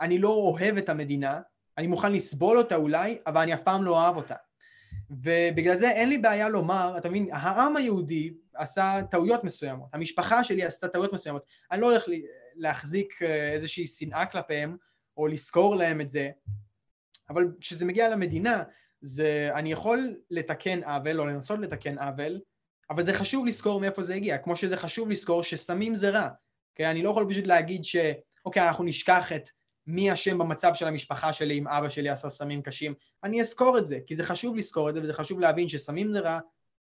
אני 0.00 0.18
לא 0.18 0.28
אוהב 0.28 0.76
את 0.76 0.88
המדינה, 0.88 1.40
אני 1.78 1.86
מוכן 1.86 2.12
לסבול 2.12 2.58
אותה 2.58 2.76
אולי, 2.76 3.18
אבל 3.26 3.40
אני 3.40 3.54
אף 3.54 3.62
פעם 3.62 3.84
לא 3.84 3.90
אוהב 3.90 4.16
אותה. 4.16 4.34
ובגלל 5.10 5.76
זה 5.76 5.90
אין 5.90 6.08
לי 6.08 6.18
בעיה 6.18 6.48
לומר, 6.48 6.94
אתה 6.98 7.08
מבין, 7.08 7.28
העם 7.32 7.76
היהודי 7.76 8.34
עשה 8.54 9.00
טעויות 9.10 9.44
מסוימות, 9.44 9.88
המשפחה 9.92 10.44
שלי 10.44 10.64
עשתה 10.64 10.88
טעויות 10.88 11.12
מסוימות, 11.12 11.44
אני 11.70 11.80
לא 11.80 11.90
הולך 11.90 12.04
להחזיק 12.56 13.22
אה, 13.22 13.52
איזושהי 13.52 13.86
שנאה 13.86 14.26
כלפיהם, 14.26 14.76
או 15.16 15.26
לזכור 15.26 15.76
להם 15.76 16.00
את 16.00 16.10
זה, 16.10 16.30
אבל 17.30 17.48
כשזה 17.60 17.84
מגיע 17.84 18.08
למדינה, 18.08 18.62
זה, 19.00 19.50
אני 19.54 19.72
יכול 19.72 20.16
לתקן 20.30 20.82
עוול, 20.82 21.20
או 21.20 21.26
לנסות 21.26 21.58
לתקן 21.58 21.98
עוול, 21.98 22.40
אבל 22.90 23.04
זה 23.04 23.14
חשוב 23.14 23.46
לזכור 23.46 23.80
מאיפה 23.80 24.02
זה 24.02 24.14
הגיע, 24.14 24.38
כמו 24.38 24.56
שזה 24.56 24.76
חשוב 24.76 25.10
לזכור 25.10 25.42
שסמים 25.42 25.94
זה 25.94 26.10
רע, 26.10 26.28
כי 26.74 26.86
אני 26.86 27.02
לא 27.02 27.10
יכול 27.10 27.26
פשוט 27.30 27.46
להגיד 27.46 27.84
שאוקיי, 27.84 28.68
אנחנו 28.68 28.84
נשכח 28.84 29.32
את 29.32 29.48
מי 29.86 30.12
אשם 30.12 30.38
במצב 30.38 30.74
של 30.74 30.86
המשפחה 30.86 31.32
שלי 31.32 31.58
אם 31.58 31.68
אבא 31.68 31.88
שלי 31.88 32.08
עשה 32.08 32.28
סמים 32.28 32.62
קשים, 32.62 32.94
אני 33.24 33.40
אזכור 33.40 33.78
את 33.78 33.86
זה, 33.86 33.98
כי 34.06 34.16
זה 34.16 34.24
חשוב 34.24 34.56
לזכור 34.56 34.90
את 34.90 34.94
זה, 34.94 35.02
וזה 35.02 35.12
חשוב 35.12 35.40
להבין 35.40 35.68
שסמים 35.68 36.12
זה 36.12 36.20
רע, 36.20 36.38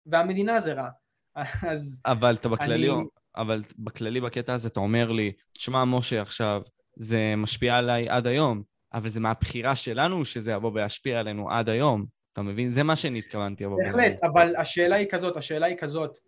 והמדינה 0.07 0.61
זה 0.61 0.73
רע. 0.73 0.89
אז... 1.73 2.03
אבל 2.07 2.35
אתה 2.35 2.49
בכללי, 2.49 2.91
אני... 2.91 3.01
אבל 3.37 3.63
בכללי 3.79 4.21
בקטע 4.21 4.55
הזה 4.55 4.69
אתה 4.69 4.81
אומר 4.81 5.13
לי, 5.13 5.33
תשמע, 5.53 5.85
משה, 5.85 6.23
עכשיו, 6.23 6.63
זה 6.97 7.35
משפיע 7.37 7.77
עליי 7.77 8.09
עד 8.09 8.27
היום, 8.27 8.63
אבל 8.95 9.09
זה 9.09 9.21
מהבחירה 9.21 9.77
שלנו 9.77 10.25
שזה 10.25 10.53
יבוא 10.53 10.71
וישפיע 10.75 11.21
עלינו 11.21 11.51
עד 11.51 11.69
היום. 11.69 12.07
אתה 12.33 12.43
מבין? 12.43 12.71
זה 12.71 12.83
מה 12.83 12.97
שאני 12.97 13.19
התכוונתי. 13.19 13.65
בהחלט, 13.67 14.25
אבל 14.25 14.57
השאלה 14.57 14.97
היא 14.97 15.07
כזאת, 15.11 15.37
השאלה 15.37 15.67
היא 15.67 15.77
כזאת, 15.77 16.19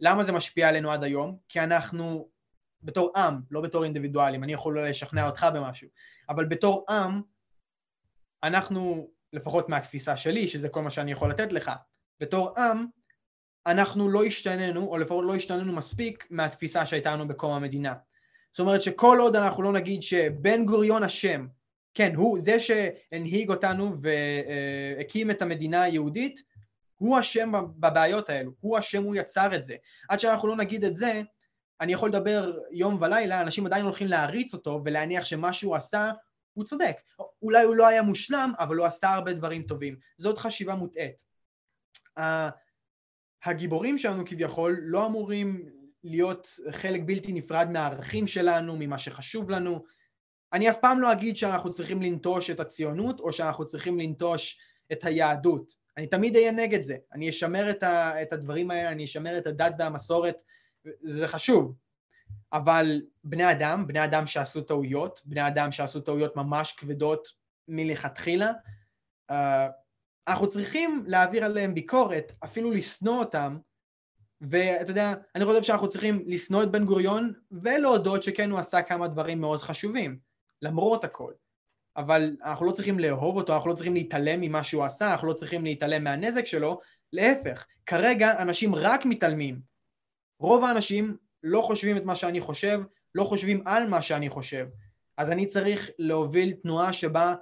למה 0.00 0.22
זה 0.22 0.32
משפיע 0.32 0.68
עלינו 0.68 0.92
עד 0.92 1.04
היום? 1.04 1.36
כי 1.48 1.60
אנחנו 1.60 2.28
בתור 2.82 3.12
עם, 3.16 3.40
לא 3.50 3.60
בתור 3.60 3.84
אינדיבידואלים, 3.84 4.44
אני 4.44 4.52
יכול 4.52 4.88
לשכנע 4.88 5.26
אותך 5.26 5.46
במשהו, 5.54 5.88
אבל 6.28 6.44
בתור 6.44 6.84
עם, 6.88 7.22
אנחנו, 8.42 9.10
לפחות 9.32 9.68
מהתפיסה 9.68 10.16
שלי, 10.16 10.48
שזה 10.48 10.68
כל 10.68 10.82
מה 10.82 10.90
שאני 10.90 11.12
יכול 11.12 11.30
לתת 11.30 11.52
לך, 11.52 11.70
בתור 12.20 12.54
עם, 12.58 12.86
אנחנו 13.66 14.08
לא 14.08 14.24
השתננו, 14.24 14.86
או 14.86 14.98
לפחות 14.98 15.24
לא 15.24 15.34
השתננו 15.34 15.72
מספיק 15.72 16.26
מהתפיסה 16.30 16.86
שהייתה 16.86 17.12
לנו 17.12 17.28
בקום 17.28 17.52
המדינה. 17.52 17.94
זאת 18.54 18.60
אומרת 18.60 18.82
שכל 18.82 19.18
עוד 19.20 19.36
אנחנו 19.36 19.62
לא 19.62 19.72
נגיד 19.72 20.02
שבן 20.02 20.64
גוריון 20.64 21.02
אשם, 21.02 21.46
כן, 21.94 22.14
הוא, 22.14 22.38
זה 22.40 22.60
שהנהיג 22.60 23.50
אותנו 23.50 23.96
והקים 24.02 25.30
את 25.30 25.42
המדינה 25.42 25.82
היהודית, 25.82 26.40
הוא 26.96 27.20
אשם 27.20 27.52
בבעיות 27.76 28.30
האלו, 28.30 28.52
הוא 28.60 28.78
אשם, 28.78 29.02
הוא 29.02 29.16
יצר 29.16 29.56
את 29.56 29.64
זה. 29.64 29.76
עד 30.08 30.20
שאנחנו 30.20 30.48
לא 30.48 30.56
נגיד 30.56 30.84
את 30.84 30.96
זה, 30.96 31.22
אני 31.80 31.92
יכול 31.92 32.08
לדבר 32.08 32.58
יום 32.70 33.02
ולילה, 33.02 33.40
אנשים 33.40 33.66
עדיין 33.66 33.84
הולכים 33.84 34.06
להריץ 34.06 34.54
אותו 34.54 34.82
ולהניח 34.84 35.24
שמה 35.24 35.52
שהוא 35.52 35.76
עשה 35.76 36.10
הוא 36.52 36.64
צודק. 36.64 36.96
אולי 37.42 37.64
הוא 37.64 37.74
לא 37.74 37.86
היה 37.86 38.02
מושלם, 38.02 38.52
אבל 38.58 38.76
הוא 38.76 38.86
עשה 38.86 39.12
הרבה 39.12 39.32
דברים 39.32 39.62
טובים. 39.62 39.96
זאת 40.18 40.38
חשיבה 40.38 40.74
מוטעית. 40.74 41.24
הגיבורים 43.44 43.98
שלנו 43.98 44.22
כביכול 44.26 44.80
לא 44.82 45.06
אמורים 45.06 45.68
להיות 46.04 46.58
חלק 46.70 47.00
בלתי 47.04 47.32
נפרד 47.32 47.68
מהערכים 47.70 48.26
שלנו, 48.26 48.76
ממה 48.78 48.98
שחשוב 48.98 49.50
לנו. 49.50 49.84
אני 50.52 50.70
אף 50.70 50.76
פעם 50.80 51.00
לא 51.00 51.12
אגיד 51.12 51.36
שאנחנו 51.36 51.70
צריכים 51.70 52.02
לנטוש 52.02 52.50
את 52.50 52.60
הציונות 52.60 53.20
או 53.20 53.32
שאנחנו 53.32 53.64
צריכים 53.64 53.98
לנטוש 54.00 54.60
את 54.92 55.04
היהדות. 55.04 55.72
אני 55.96 56.06
תמיד 56.06 56.36
אהיה 56.36 56.52
נגד 56.52 56.82
זה. 56.82 56.96
אני 57.12 57.30
אשמר 57.30 57.70
את, 57.70 57.82
ה, 57.82 58.22
את 58.22 58.32
הדברים 58.32 58.70
האלה, 58.70 58.92
אני 58.92 59.04
אשמר 59.04 59.38
את 59.38 59.46
הדת 59.46 59.74
והמסורת, 59.78 60.42
זה 61.02 61.26
חשוב. 61.28 61.74
אבל 62.52 63.02
בני 63.24 63.50
אדם, 63.50 63.86
בני 63.86 64.04
אדם 64.04 64.26
שעשו 64.26 64.60
טעויות, 64.60 65.22
בני 65.24 65.46
אדם 65.48 65.72
שעשו 65.72 66.00
טעויות 66.00 66.36
ממש 66.36 66.72
כבדות 66.72 67.28
מלכתחילה, 67.68 68.52
uh, 69.32 69.34
אנחנו 70.28 70.48
צריכים 70.48 71.04
להעביר 71.06 71.44
עליהם 71.44 71.74
ביקורת, 71.74 72.32
אפילו 72.44 72.70
לשנוא 72.70 73.18
אותם, 73.18 73.58
ואתה 74.40 74.90
יודע, 74.90 75.14
אני 75.34 75.44
חושב 75.44 75.62
שאנחנו 75.62 75.88
צריכים 75.88 76.24
לשנוא 76.26 76.62
את 76.62 76.70
בן 76.70 76.84
גוריון 76.84 77.32
ולהודות 77.52 78.22
שכן 78.22 78.50
הוא 78.50 78.58
עשה 78.58 78.82
כמה 78.82 79.08
דברים 79.08 79.40
מאוד 79.40 79.60
חשובים, 79.60 80.18
למרות 80.62 81.04
הכל. 81.04 81.32
אבל 81.96 82.36
אנחנו 82.44 82.66
לא 82.66 82.72
צריכים 82.72 82.98
לאהוב 82.98 83.36
אותו, 83.36 83.54
אנחנו 83.54 83.70
לא 83.70 83.74
צריכים 83.74 83.94
להתעלם 83.94 84.40
ממה 84.40 84.64
שהוא 84.64 84.84
עשה, 84.84 85.12
אנחנו 85.12 85.28
לא 85.28 85.32
צריכים 85.32 85.64
להתעלם 85.64 86.04
מהנזק 86.04 86.44
שלו, 86.44 86.80
להפך, 87.12 87.66
כרגע 87.86 88.42
אנשים 88.42 88.74
רק 88.74 89.06
מתעלמים. 89.06 89.60
רוב 90.40 90.64
האנשים 90.64 91.16
לא 91.42 91.62
חושבים 91.62 91.96
את 91.96 92.04
מה 92.04 92.16
שאני 92.16 92.40
חושב, 92.40 92.80
לא 93.14 93.24
חושבים 93.24 93.62
על 93.66 93.88
מה 93.88 94.02
שאני 94.02 94.28
חושב. 94.28 94.66
אז 95.16 95.30
אני 95.30 95.46
צריך 95.46 95.90
להוביל 95.98 96.52
תנועה 96.52 96.92
שבה 96.92 97.34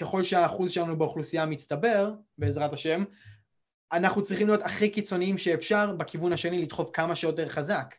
ככל 0.00 0.22
שהאחוז 0.22 0.70
שלנו 0.70 0.98
באוכלוסייה 0.98 1.46
מצטבר, 1.46 2.14
בעזרת 2.38 2.72
השם, 2.72 3.04
אנחנו 3.92 4.22
צריכים 4.22 4.46
להיות 4.46 4.62
הכי 4.62 4.90
קיצוניים 4.90 5.38
שאפשר 5.38 5.92
בכיוון 5.96 6.32
השני 6.32 6.62
לדחוף 6.62 6.90
כמה 6.92 7.14
שיותר 7.14 7.48
חזק. 7.48 7.94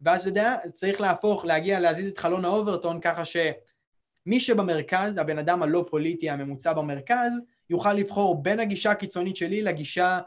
ואז 0.00 0.20
אתה 0.20 0.30
יודע, 0.30 0.56
צריך 0.72 1.00
להפוך, 1.00 1.44
להגיע, 1.44 1.80
להזיז 1.80 2.10
את 2.10 2.18
חלון 2.18 2.44
האוברטון 2.44 3.00
ככה 3.00 3.24
שמי 3.24 4.40
שבמרכז, 4.40 5.18
הבן 5.18 5.38
אדם 5.38 5.62
הלא 5.62 5.86
פוליטי 5.90 6.30
הממוצע 6.30 6.72
במרכז, 6.72 7.44
יוכל 7.70 7.92
לבחור 7.92 8.42
בין 8.42 8.60
הגישה 8.60 8.90
הקיצונית 8.90 9.36
שלי 9.36 9.62
לגישה 9.62 10.20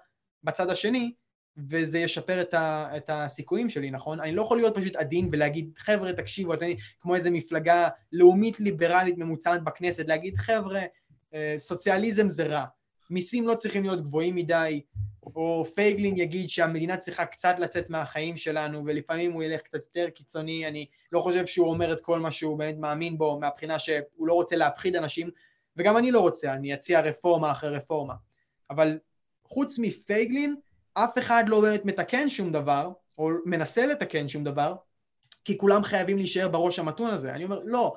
בצד 0.43 0.69
השני, 0.69 1.13
וזה 1.57 1.99
ישפר 1.99 2.41
את, 2.41 2.53
ה, 2.53 2.97
את 2.97 3.09
הסיכויים 3.13 3.69
שלי, 3.69 3.91
נכון? 3.91 4.19
אני 4.19 4.35
לא 4.35 4.41
יכול 4.41 4.57
להיות 4.57 4.75
פשוט 4.75 4.95
עדין 4.95 5.29
ולהגיד, 5.31 5.71
חבר'ה, 5.77 6.13
תקשיבו, 6.13 6.53
אתם 6.53 6.65
כמו 6.99 7.15
איזה 7.15 7.31
מפלגה 7.31 7.89
לאומית 8.11 8.59
ליברלית 8.59 9.17
ממוצעת 9.17 9.63
בכנסת, 9.63 10.07
להגיד, 10.07 10.37
חבר'ה, 10.37 10.81
אה, 11.33 11.55
סוציאליזם 11.57 12.29
זה 12.29 12.43
רע, 12.43 12.65
מיסים 13.13 13.47
לא 13.47 13.55
צריכים 13.55 13.83
להיות 13.83 14.01
גבוהים 14.03 14.35
מדי, 14.35 14.81
או 15.23 15.65
פייגלין 15.75 16.17
יגיד 16.17 16.49
שהמדינה 16.49 16.97
צריכה 16.97 17.25
קצת 17.25 17.55
לצאת 17.59 17.89
מהחיים 17.89 18.37
שלנו, 18.37 18.83
ולפעמים 18.85 19.31
הוא 19.31 19.43
ילך 19.43 19.61
קצת 19.61 19.79
יותר 19.79 20.09
קיצוני, 20.09 20.67
אני 20.67 20.85
לא 21.11 21.19
חושב 21.19 21.45
שהוא 21.45 21.67
אומר 21.69 21.93
את 21.93 22.01
כל 22.01 22.19
מה 22.19 22.31
שהוא 22.31 22.57
באמת 22.57 22.77
מאמין 22.77 23.17
בו, 23.17 23.39
מהבחינה 23.39 23.79
שהוא 23.79 24.27
לא 24.27 24.33
רוצה 24.33 24.55
להפחיד 24.55 24.95
אנשים, 24.95 25.29
וגם 25.77 25.97
אני 25.97 26.11
לא 26.11 26.19
רוצה, 26.19 26.53
אני 26.53 26.73
אציע 26.73 27.01
רפורמה 27.01 27.51
אחרי 27.51 27.69
רפורמה. 27.69 28.13
אבל 28.69 28.97
חוץ 29.43 29.79
מפייגלין, 29.79 30.55
אף 30.93 31.17
אחד 31.17 31.43
לא 31.47 31.61
באמת 31.61 31.85
מתקן 31.85 32.29
שום 32.29 32.51
דבר, 32.51 32.91
או 33.17 33.29
מנסה 33.45 33.85
לתקן 33.85 34.27
שום 34.27 34.43
דבר, 34.43 34.75
כי 35.45 35.57
כולם 35.57 35.83
חייבים 35.83 36.17
להישאר 36.17 36.47
בראש 36.47 36.79
המתון 36.79 37.11
הזה. 37.11 37.33
אני 37.33 37.43
אומר, 37.43 37.59
לא, 37.63 37.95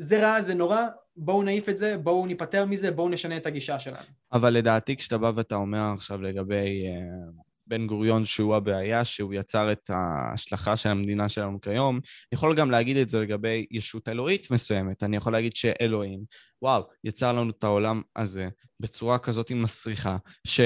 זה 0.00 0.20
רע, 0.20 0.42
זה 0.42 0.54
נורא, 0.54 0.86
בואו 1.16 1.42
נעיף 1.42 1.68
את 1.68 1.78
זה, 1.78 1.96
בואו 1.98 2.26
ניפטר 2.26 2.64
מזה, 2.66 2.90
בואו 2.90 3.08
נשנה 3.08 3.36
את 3.36 3.46
הגישה 3.46 3.78
שלנו. 3.78 4.06
אבל 4.32 4.50
לדעתי, 4.50 4.96
כשאתה 4.96 5.18
בא 5.18 5.32
ואתה 5.34 5.54
אומר 5.54 5.92
עכשיו 5.94 6.22
לגבי 6.22 6.84
uh, 6.86 7.42
בן 7.66 7.86
גוריון 7.86 8.24
שהוא 8.24 8.56
הבעיה, 8.56 9.04
שהוא 9.04 9.34
יצר 9.34 9.72
את 9.72 9.90
ההשלכה 9.90 10.76
של 10.76 10.88
המדינה 10.88 11.28
שלנו 11.28 11.60
כיום, 11.60 12.00
יכול 12.32 12.56
גם 12.56 12.70
להגיד 12.70 12.96
את 12.96 13.10
זה 13.10 13.20
לגבי 13.20 13.66
ישות 13.70 14.08
אלוהית 14.08 14.50
מסוימת. 14.50 15.02
אני 15.02 15.16
יכול 15.16 15.32
להגיד 15.32 15.56
שאלוהים, 15.56 16.20
וואו, 16.62 16.82
יצר 17.04 17.32
לנו 17.32 17.50
את 17.50 17.64
העולם 17.64 18.02
הזה 18.16 18.48
בצורה 18.80 19.18
כזאת 19.18 19.52
מסריחה, 19.52 20.16
ש... 20.46 20.60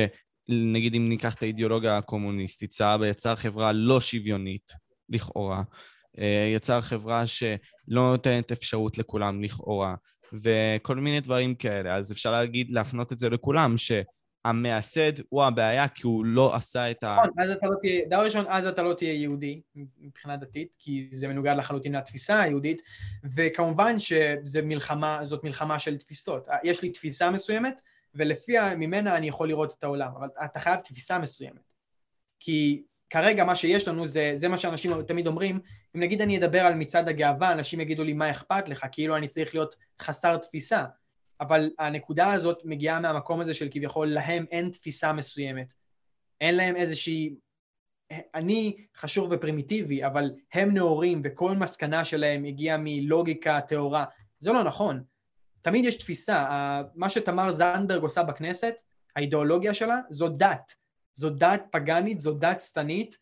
נגיד 0.48 0.94
אם 0.94 1.09
ניקח 1.09 1.35
את 1.35 1.43
האידיאולוגיה 1.43 1.98
הקומוניסטית, 1.98 2.70
צה"ל 2.70 3.05
יצר 3.05 3.36
חברה 3.36 3.73
לא 3.73 4.01
שוויונית, 4.01 4.73
לכאורה, 5.09 5.59
אה, 5.59 5.62
יצר 6.55 6.81
חברה 6.81 7.27
שלא 7.27 7.51
נותנת 7.89 8.53
אפשרות 8.53 8.99
לכולם, 8.99 9.43
לכאורה, 9.43 9.95
וכל 10.32 10.97
מיני 10.97 11.20
דברים 11.20 11.55
כאלה. 11.55 11.97
אז 11.97 12.12
אפשר 12.12 12.32
להגיד, 12.32 12.70
להפנות 12.70 13.12
את 13.12 13.19
זה 13.19 13.28
לכולם, 13.28 13.74
שהמייסד 13.77 15.12
הוא 15.28 15.45
הבעיה 15.45 15.89
כי 15.89 16.07
הוא 16.07 16.24
לא 16.24 16.55
עשה 16.55 16.91
את 16.91 17.05
ה... 17.05 17.16
נכון, 17.19 17.31
אז 17.39 17.51
אתה 17.51 17.66
לא 17.69 17.74
תהיה, 17.81 18.07
דבר 18.07 18.24
ראשון, 18.24 18.45
אז 18.49 18.66
אתה 18.66 18.82
לא 18.82 18.95
תהיה 18.95 19.12
יהודי 19.12 19.61
מבחינה 19.99 20.36
דתית, 20.36 20.69
כי 20.78 21.09
זה 21.12 21.28
מנוגד 21.28 21.55
לחלוטין 21.59 21.95
לתפיסה 21.95 22.41
היהודית, 22.41 22.82
וכמובן 23.36 23.99
שזאת 23.99 24.65
מלחמה, 24.65 25.20
מלחמה 25.43 25.78
של 25.78 25.97
תפיסות. 25.97 26.49
יש 26.65 26.82
לי 26.82 26.91
תפיסה 26.91 27.31
מסוימת, 27.31 27.81
ולפי 28.15 28.53
ממנה 28.77 29.16
אני 29.16 29.28
יכול 29.28 29.49
לראות 29.49 29.74
את 29.78 29.85
העולם, 29.85 30.11
אבל 30.19 30.28
אתה 30.45 30.61
חייב 30.61 30.81
תפיסה 30.81 31.19
מסוימת. 31.19 31.70
כי 32.41 32.85
כרגע 33.10 33.44
מה 33.44 33.56
שיש 33.56 33.89
לנו 33.89 34.06
זה, 34.06 34.32
זה 34.35 34.48
מה 34.48 34.59
שאנשים 34.59 35.02
תמיד 35.02 35.26
אומרים, 35.26 35.60
אם 35.97 36.01
נגיד 36.01 36.22
אני 36.22 36.39
אדבר 36.39 36.60
על 36.60 36.74
מצעד 36.74 37.09
הגאווה, 37.09 37.52
אנשים 37.52 37.81
יגידו 37.81 38.05
לי 38.05 38.12
מה 38.12 38.31
אכפת 38.31 38.68
לך, 38.68 38.86
כאילו 38.93 39.16
אני 39.16 39.28
צריך 39.28 39.55
להיות 39.55 39.74
חסר 40.01 40.36
תפיסה. 40.36 40.85
אבל 41.40 41.70
הנקודה 41.78 42.32
הזאת 42.32 42.59
מגיעה 42.64 43.01
מהמקום 43.01 43.40
הזה 43.40 43.55
של 43.55 43.68
כביכול 43.70 44.09
להם 44.09 44.44
אין 44.51 44.70
תפיסה 44.70 45.12
מסוימת. 45.12 45.72
אין 46.40 46.56
להם 46.56 46.76
איזושהי... 46.76 47.35
אני 48.35 48.76
חשוב 48.97 49.28
ופרימיטיבי, 49.31 50.06
אבל 50.06 50.32
הם 50.52 50.74
נאורים 50.74 51.20
וכל 51.24 51.56
מסקנה 51.56 52.05
שלהם 52.05 52.44
הגיעה 52.44 52.76
מלוגיקה 52.81 53.60
טהורה. 53.60 54.05
זה 54.39 54.52
לא 54.52 54.64
נכון. 54.64 55.02
תמיד 55.62 55.85
יש 55.85 55.97
תפיסה. 55.97 56.47
מה 56.94 57.10
שתמר 57.10 57.52
זנדברג 57.52 58.02
עושה 58.02 58.22
בכנסת, 58.22 58.74
האידיאולוגיה 59.16 59.74
שלה, 59.74 59.98
זו 60.10 60.28
דת. 60.28 60.74
זו 61.15 61.31
דת 61.31 61.62
פגאנית, 61.70 62.20
זו 62.20 62.35
דת 62.35 62.61
שטנית, 62.61 63.19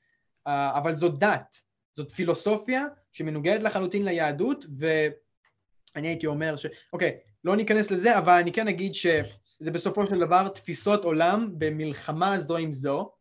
אבל 0.46 0.94
זו 0.94 1.08
דת. 1.08 1.56
זאת 1.94 2.10
פילוסופיה 2.10 2.84
שמנוגדת 3.12 3.62
לחלוטין 3.62 4.04
ליהדות, 4.04 4.64
ואני 4.78 6.08
הייתי 6.08 6.26
אומר 6.26 6.56
ש... 6.56 6.66
אוקיי, 6.92 7.18
לא 7.44 7.56
ניכנס 7.56 7.90
לזה, 7.90 8.18
אבל 8.18 8.32
אני 8.32 8.52
כן 8.52 8.68
אגיד 8.68 8.94
שזה 8.94 9.70
בסופו 9.72 10.06
של 10.06 10.18
דבר 10.18 10.48
תפיסות 10.48 11.04
עולם 11.04 11.48
במלחמה 11.58 12.38
זו 12.38 12.56
עם 12.56 12.72
זו, 12.72 13.12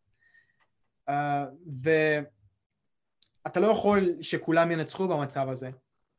uh, 1.10 1.12
ואתה 1.82 3.60
לא 3.60 3.66
יכול 3.66 4.16
שכולם 4.20 4.70
ינצחו 4.70 5.08
במצב 5.08 5.48
הזה. 5.48 5.70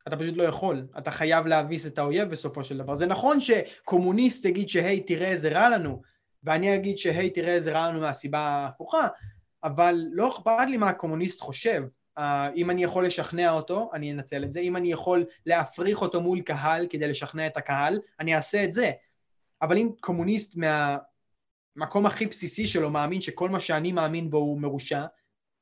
אתה 0.08 0.16
פשוט 0.16 0.36
לא 0.36 0.42
יכול, 0.42 0.86
אתה 0.98 1.10
חייב 1.10 1.46
להביס 1.46 1.86
את 1.86 1.98
האויב 1.98 2.28
בסופו 2.28 2.64
של 2.64 2.78
דבר. 2.78 2.94
זה 2.94 3.06
נכון 3.06 3.38
שקומוניסט 3.40 4.44
יגיד 4.44 4.68
שהי 4.68 5.00
תראה 5.00 5.28
איזה 5.28 5.48
רע 5.48 5.68
לנו, 5.70 6.02
ואני 6.44 6.74
אגיד 6.74 6.98
שהי 6.98 7.30
תראה 7.30 7.52
איזה 7.52 7.72
רע 7.72 7.88
לנו 7.88 8.00
מהסיבה 8.00 8.38
ההפוכה, 8.38 9.08
אבל 9.64 9.94
לא 10.12 10.28
אכפת 10.28 10.66
לי 10.68 10.76
מה 10.76 10.88
הקומוניסט 10.88 11.40
חושב. 11.40 11.82
Uh, 12.18 12.22
אם 12.56 12.70
אני 12.70 12.84
יכול 12.84 13.06
לשכנע 13.06 13.50
אותו, 13.50 13.90
אני 13.94 14.12
אנצל 14.12 14.44
את 14.44 14.52
זה. 14.52 14.60
אם 14.60 14.76
אני 14.76 14.92
יכול 14.92 15.24
להפריך 15.46 16.02
אותו 16.02 16.20
מול 16.20 16.40
קהל 16.40 16.86
כדי 16.90 17.08
לשכנע 17.08 17.46
את 17.46 17.56
הקהל, 17.56 17.98
אני 18.20 18.36
אעשה 18.36 18.64
את 18.64 18.72
זה. 18.72 18.90
אבל 19.62 19.78
אם 19.78 19.90
קומוניסט 20.00 20.56
מהמקום 21.76 22.06
הכי 22.06 22.26
בסיסי 22.26 22.66
שלו 22.66 22.90
מאמין 22.90 23.20
שכל 23.20 23.48
מה 23.48 23.60
שאני 23.60 23.92
מאמין 23.92 24.30
בו 24.30 24.38
הוא 24.38 24.60
מרושע, 24.60 25.04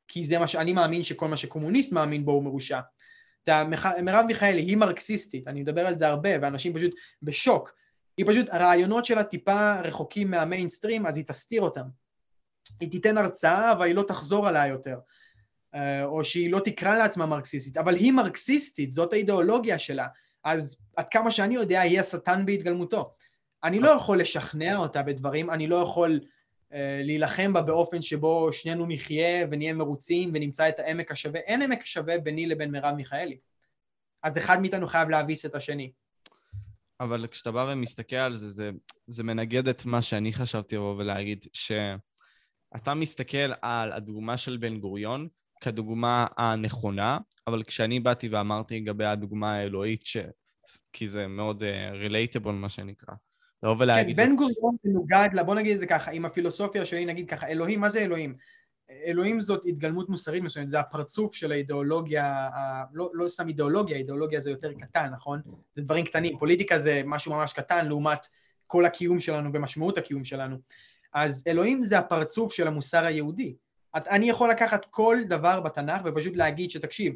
כי 0.09 0.25
זה 0.25 0.39
מה 0.39 0.47
שאני 0.47 0.73
מאמין 0.73 1.03
שכל 1.03 1.29
מה 1.29 1.37
שקומוניסט 1.37 1.93
מאמין 1.93 2.25
בו 2.25 2.33
הוא 2.33 2.43
מרושע. 2.43 2.81
מרב 4.03 4.25
מיכאלי 4.27 4.61
היא 4.61 4.77
מרקסיסטית, 4.77 5.49
אני 5.49 5.61
מדבר 5.61 5.87
על 5.87 5.99
זה 5.99 6.09
הרבה, 6.09 6.31
ואנשים 6.43 6.75
פשוט 6.75 6.95
בשוק. 7.23 7.73
היא 8.17 8.27
פשוט, 8.29 8.47
הרעיונות 8.51 9.05
שלה 9.05 9.25
טיפה 9.25 9.81
רחוקים 9.81 10.31
מהמיינסטרים, 10.31 11.07
אז 11.07 11.17
היא 11.17 11.25
תסתיר 11.25 11.63
אותם. 11.63 11.85
היא 12.81 12.91
תיתן 12.91 13.19
הרצאה, 13.19 13.73
אבל 13.73 13.87
היא 13.87 13.95
לא 13.95 14.03
תחזור 14.03 14.49
עליה 14.49 14.67
יותר. 14.67 14.99
אה, 15.75 16.05
או 16.05 16.25
שהיא 16.25 16.51
לא 16.51 16.61
תקרא 16.65 16.97
לעצמה 16.97 17.27
מרקסיסטית, 17.27 17.77
אבל 17.77 17.95
היא 17.95 18.13
מרקסיסטית, 18.13 18.93
זאת 18.93 19.13
האידיאולוגיה 19.13 19.79
שלה. 19.79 20.07
אז 20.45 20.77
עד 20.97 21.09
כמה 21.11 21.31
שאני 21.31 21.55
יודע, 21.55 21.81
היא 21.81 22.01
השטן 22.01 22.47
בהתגלמותו. 22.47 23.15
אני 23.65 23.81
לא 23.81 23.91
יכול 23.91 24.21
לשכנע 24.21 24.77
אותה 24.77 25.03
בדברים, 25.03 25.51
אני 25.51 25.67
לא 25.67 25.77
יכול 25.77 26.21
uh, 26.23 26.75
להילחם 27.03 27.53
בה 27.53 27.63
באופן 27.63 28.03
שבו 28.03 28.53
שנינו 28.53 28.87
נחיה 28.87 29.47
ונהיה 29.51 29.73
מרוצים 29.75 30.31
ונמצא 30.35 30.69
את 30.69 30.81
העמק 30.81 31.11
השווה. 31.11 31.41
אין 31.41 31.63
עמק 31.63 31.85
שווה 31.85 32.19
ביני 32.19 32.47
לבין 32.47 32.71
מרב 32.71 32.95
מיכאלי. 32.95 33.39
אז 34.23 34.39
אחד 34.39 34.61
מאיתנו 34.61 34.87
חייב 34.87 35.09
להביס 35.09 35.47
את 35.47 35.55
השני. 35.55 35.93
אבל 37.03 37.27
כשאתה 37.27 37.51
בא 37.51 37.67
ומסתכל 37.73 38.17
על 38.17 38.37
זה, 38.37 38.49
זה, 38.49 38.71
זה 39.07 39.25
מנגד 39.25 39.69
את 39.69 39.87
מה 39.87 40.03
שאני 40.03 40.33
חשבתי 40.33 40.77
לבוא 40.77 40.97
ולהגיד, 40.97 41.47
שאתה 41.53 42.95
מסתכל 42.95 43.53
על 43.63 43.93
הדוגמה 43.93 44.37
של 44.37 44.57
בן 44.57 44.79
גוריון 44.79 45.29
כדוגמה 45.61 46.27
הנכונה, 46.39 47.19
אבל 47.47 47.63
כשאני 47.63 48.01
באתי 48.01 48.29
ואמרתי 48.29 48.81
לגבי 48.81 49.05
הדוגמה 49.05 49.55
האלוהית, 49.55 50.07
ש... 50.07 50.17
כי 50.93 51.09
זה 51.09 51.27
מאוד 51.27 51.63
רילייטבול 51.93 52.55
uh, 52.55 52.59
מה 52.59 52.69
שנקרא. 52.69 53.15
לבוא 53.63 53.77
ולהגיד... 53.79 54.17
כן, 54.17 54.27
בן 54.27 54.37
גוריון 54.37 54.77
מנוגד, 54.85 55.29
בוא 55.47 55.55
נגיד 55.55 55.73
את 55.73 55.81
זה 55.81 55.87
ככה, 55.87 56.11
עם 56.11 56.25
הפילוסופיה 56.25 56.85
שלי 56.85 57.05
נגיד 57.05 57.29
ככה, 57.29 57.47
אלוהים, 57.47 57.81
מה 57.81 57.89
זה 57.89 58.01
אלוהים? 58.01 58.37
אלוהים 59.05 59.41
זאת 59.41 59.63
התגלמות 59.67 60.09
מוסרית 60.09 60.43
מסוימת, 60.43 60.69
זה 60.69 60.81
הפרצוף 60.81 61.35
של 61.35 61.53
האידיאולוגיה, 61.53 62.27
ה... 62.27 62.85
לא, 62.93 63.11
לא 63.15 63.29
סתם 63.29 63.49
אידיאולוגיה, 63.49 63.97
אידיאולוגיה 63.97 64.41
זה 64.41 64.51
יותר 64.51 64.73
קטן, 64.73 65.11
נכון? 65.13 65.41
זה 65.73 65.83
דברים 65.83 66.05
קטנים, 66.05 66.39
פוליטיקה 66.39 66.79
זה 66.79 67.03
משהו 67.05 67.33
ממש 67.33 67.53
קטן 67.53 67.87
לעומת 67.87 68.27
כל 68.67 68.87
הקיום 68.87 69.21
שלנו 69.21 69.51
ומשמעות 69.53 69.99
הקיום 69.99 70.25
שלנו. 70.25 70.57
אז 71.13 71.45
אלוהים 71.47 71.83
זה 71.83 71.99
הפרצוף 71.99 72.53
של 72.53 72.67
המוסר 72.67 73.05
היהודי. 73.05 73.55
אני 73.95 74.29
יכול 74.29 74.51
לקחת 74.51 74.87
כל 74.91 75.19
דבר 75.29 75.61
בתנ"ך 75.61 76.01
ופשוט 76.05 76.37
להגיד 76.37 76.71
שתקשיב, 76.71 77.15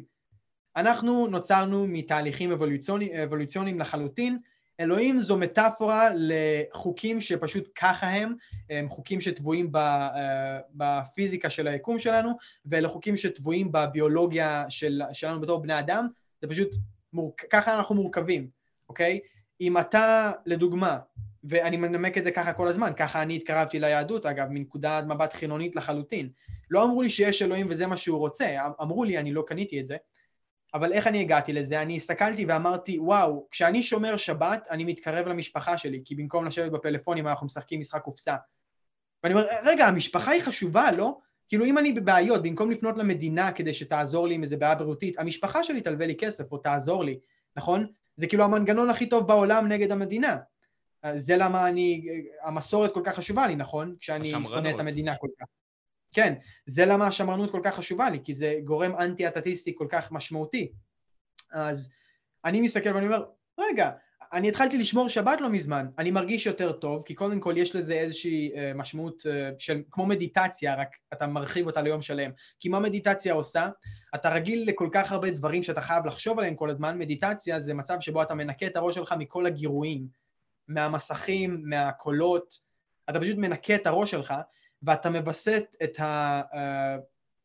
אנחנו 0.75 1.27
נוצרנו 1.27 1.87
מתהליכים 1.87 2.51
אבולוציוני, 2.51 3.23
אבולוציוניים 3.23 3.79
לחלוטין, 3.79 4.37
אלוהים 4.79 5.19
זו 5.19 5.37
מטאפורה 5.37 6.09
לחוקים 6.15 7.21
שפשוט 7.21 7.69
ככה 7.75 8.07
הם, 8.07 8.35
הם 8.69 8.89
חוקים 8.89 9.21
שטבועים 9.21 9.71
אה, 9.75 10.59
בפיזיקה 10.73 11.49
של 11.49 11.67
היקום 11.67 11.99
שלנו, 11.99 12.31
ואלה 12.65 12.89
חוקים 12.89 13.15
שטבועים 13.15 13.71
בביולוגיה 13.71 14.65
של, 14.69 15.01
שלנו 15.13 15.41
בתור 15.41 15.61
בני 15.61 15.79
אדם, 15.79 16.07
זה 16.41 16.47
פשוט, 16.47 16.69
מור... 17.13 17.35
ככה 17.49 17.77
אנחנו 17.77 17.95
מורכבים, 17.95 18.47
אוקיי? 18.89 19.19
אם 19.61 19.77
אתה, 19.77 20.31
לדוגמה, 20.45 20.97
ואני 21.43 21.77
מנמק 21.77 22.17
את 22.17 22.23
זה 22.23 22.31
ככה 22.31 22.53
כל 22.53 22.67
הזמן, 22.67 22.91
ככה 22.97 23.21
אני 23.21 23.35
התקרבתי 23.35 23.79
ליהדות 23.79 24.25
אגב, 24.25 24.47
מנקודת 24.49 25.03
מבט 25.07 25.33
חילונית 25.33 25.75
לחלוטין, 25.75 26.29
לא 26.69 26.83
אמרו 26.83 27.01
לי 27.01 27.09
שיש 27.09 27.41
אלוהים 27.41 27.67
וזה 27.69 27.87
מה 27.87 27.97
שהוא 27.97 28.19
רוצה, 28.19 28.65
אמ, 28.65 28.71
אמרו 28.81 29.03
לי, 29.03 29.17
אני 29.17 29.33
לא 29.33 29.43
קניתי 29.47 29.79
את 29.79 29.85
זה, 29.85 29.97
אבל 30.77 30.93
איך 30.93 31.07
אני 31.07 31.19
הגעתי 31.21 31.53
לזה? 31.53 31.81
אני 31.81 31.95
הסתכלתי 31.95 32.45
ואמרתי, 32.45 32.99
וואו, 32.99 33.47
כשאני 33.51 33.83
שומר 33.83 34.17
שבת, 34.17 34.67
אני 34.69 34.83
מתקרב 34.83 35.27
למשפחה 35.27 35.77
שלי, 35.77 36.01
כי 36.05 36.15
במקום 36.15 36.45
לשבת 36.45 36.71
בפלאפונים 36.71 37.27
אנחנו 37.27 37.45
משחקים 37.45 37.79
משחק 37.79 38.01
קופסה. 38.01 38.35
ואני 39.23 39.33
אומר, 39.33 39.47
רגע, 39.63 39.87
המשפחה 39.87 40.31
היא 40.31 40.43
חשובה, 40.43 40.91
לא? 40.91 41.17
כאילו 41.47 41.65
אם 41.65 41.77
אני 41.77 41.93
בבעיות, 41.93 42.43
במקום 42.43 42.71
לפנות 42.71 42.97
למדינה 42.97 43.51
כדי 43.51 43.73
שתעזור 43.73 44.27
לי 44.27 44.35
עם 44.35 44.43
איזה 44.43 44.57
בעיה 44.57 44.75
בריאותית, 44.75 45.19
המשפחה 45.19 45.63
שלי 45.63 45.81
תלווה 45.81 46.07
לי 46.07 46.15
כסף 46.15 46.51
או 46.51 46.57
תעזור 46.57 47.03
לי, 47.03 47.19
נכון? 47.55 47.87
זה 48.15 48.27
כאילו 48.27 48.43
המנגנון 48.43 48.89
הכי 48.89 49.05
טוב 49.09 49.27
בעולם 49.27 49.67
נגד 49.67 49.91
המדינה. 49.91 50.37
זה 51.15 51.37
למה 51.37 51.69
אני, 51.69 52.07
המסורת 52.43 52.93
כל 52.93 53.01
כך 53.03 53.15
חשובה 53.15 53.47
לי, 53.47 53.55
נכון? 53.55 53.95
כשאני 53.99 54.33
שונא 54.43 54.69
את 54.69 54.79
המדינה 54.79 55.15
כל 55.17 55.27
כך. 55.39 55.45
כן, 56.13 56.33
זה 56.65 56.85
למה 56.85 57.07
השמרנות 57.07 57.51
כל 57.51 57.61
כך 57.63 57.75
חשובה 57.75 58.09
לי, 58.09 58.19
כי 58.23 58.33
זה 58.33 58.59
גורם 58.63 58.95
אנטי-אטטיסטי 58.95 59.73
כל 59.77 59.87
כך 59.89 60.11
משמעותי. 60.11 60.71
אז 61.51 61.89
אני 62.45 62.61
מסתכל 62.61 62.89
ואני 62.89 63.05
אומר, 63.05 63.25
רגע, 63.59 63.91
אני 64.33 64.49
התחלתי 64.49 64.77
לשמור 64.77 65.09
שבת 65.09 65.41
לא 65.41 65.49
מזמן, 65.49 65.87
אני 65.97 66.11
מרגיש 66.11 66.45
יותר 66.45 66.71
טוב, 66.71 67.03
כי 67.05 67.15
קודם 67.15 67.39
כל 67.39 67.53
יש 67.57 67.75
לזה 67.75 67.93
איזושהי 67.93 68.51
uh, 68.53 68.77
משמעות 68.77 69.21
uh, 69.21 69.55
של 69.59 69.81
כמו 69.91 70.05
מדיטציה, 70.05 70.75
רק 70.75 70.89
אתה 71.13 71.27
מרחיב 71.27 71.67
אותה 71.67 71.81
ליום 71.81 72.01
שלם. 72.01 72.31
כי 72.59 72.69
מה 72.69 72.79
מדיטציה 72.79 73.33
עושה? 73.33 73.69
אתה 74.15 74.29
רגיל 74.29 74.69
לכל 74.69 74.89
כך 74.91 75.11
הרבה 75.11 75.31
דברים 75.31 75.63
שאתה 75.63 75.81
חייב 75.81 76.05
לחשוב 76.05 76.39
עליהם 76.39 76.55
כל 76.55 76.69
הזמן, 76.69 76.97
מדיטציה 76.97 77.59
זה 77.59 77.73
מצב 77.73 77.97
שבו 77.99 78.21
אתה 78.21 78.35
מנקה 78.35 78.67
את 78.67 78.75
הראש 78.75 78.95
שלך 78.95 79.15
מכל 79.17 79.45
הגירויים, 79.45 80.07
מהמסכים, 80.67 81.61
מהקולות, 81.65 82.53
אתה 83.09 83.19
פשוט 83.19 83.37
מנקה 83.37 83.75
את 83.75 83.87
הראש 83.87 84.11
שלך, 84.11 84.33
ואתה 84.83 85.09
מווסת 85.09 85.75
את 85.83 85.99
ה... 85.99 86.41
Uh, 86.51 86.57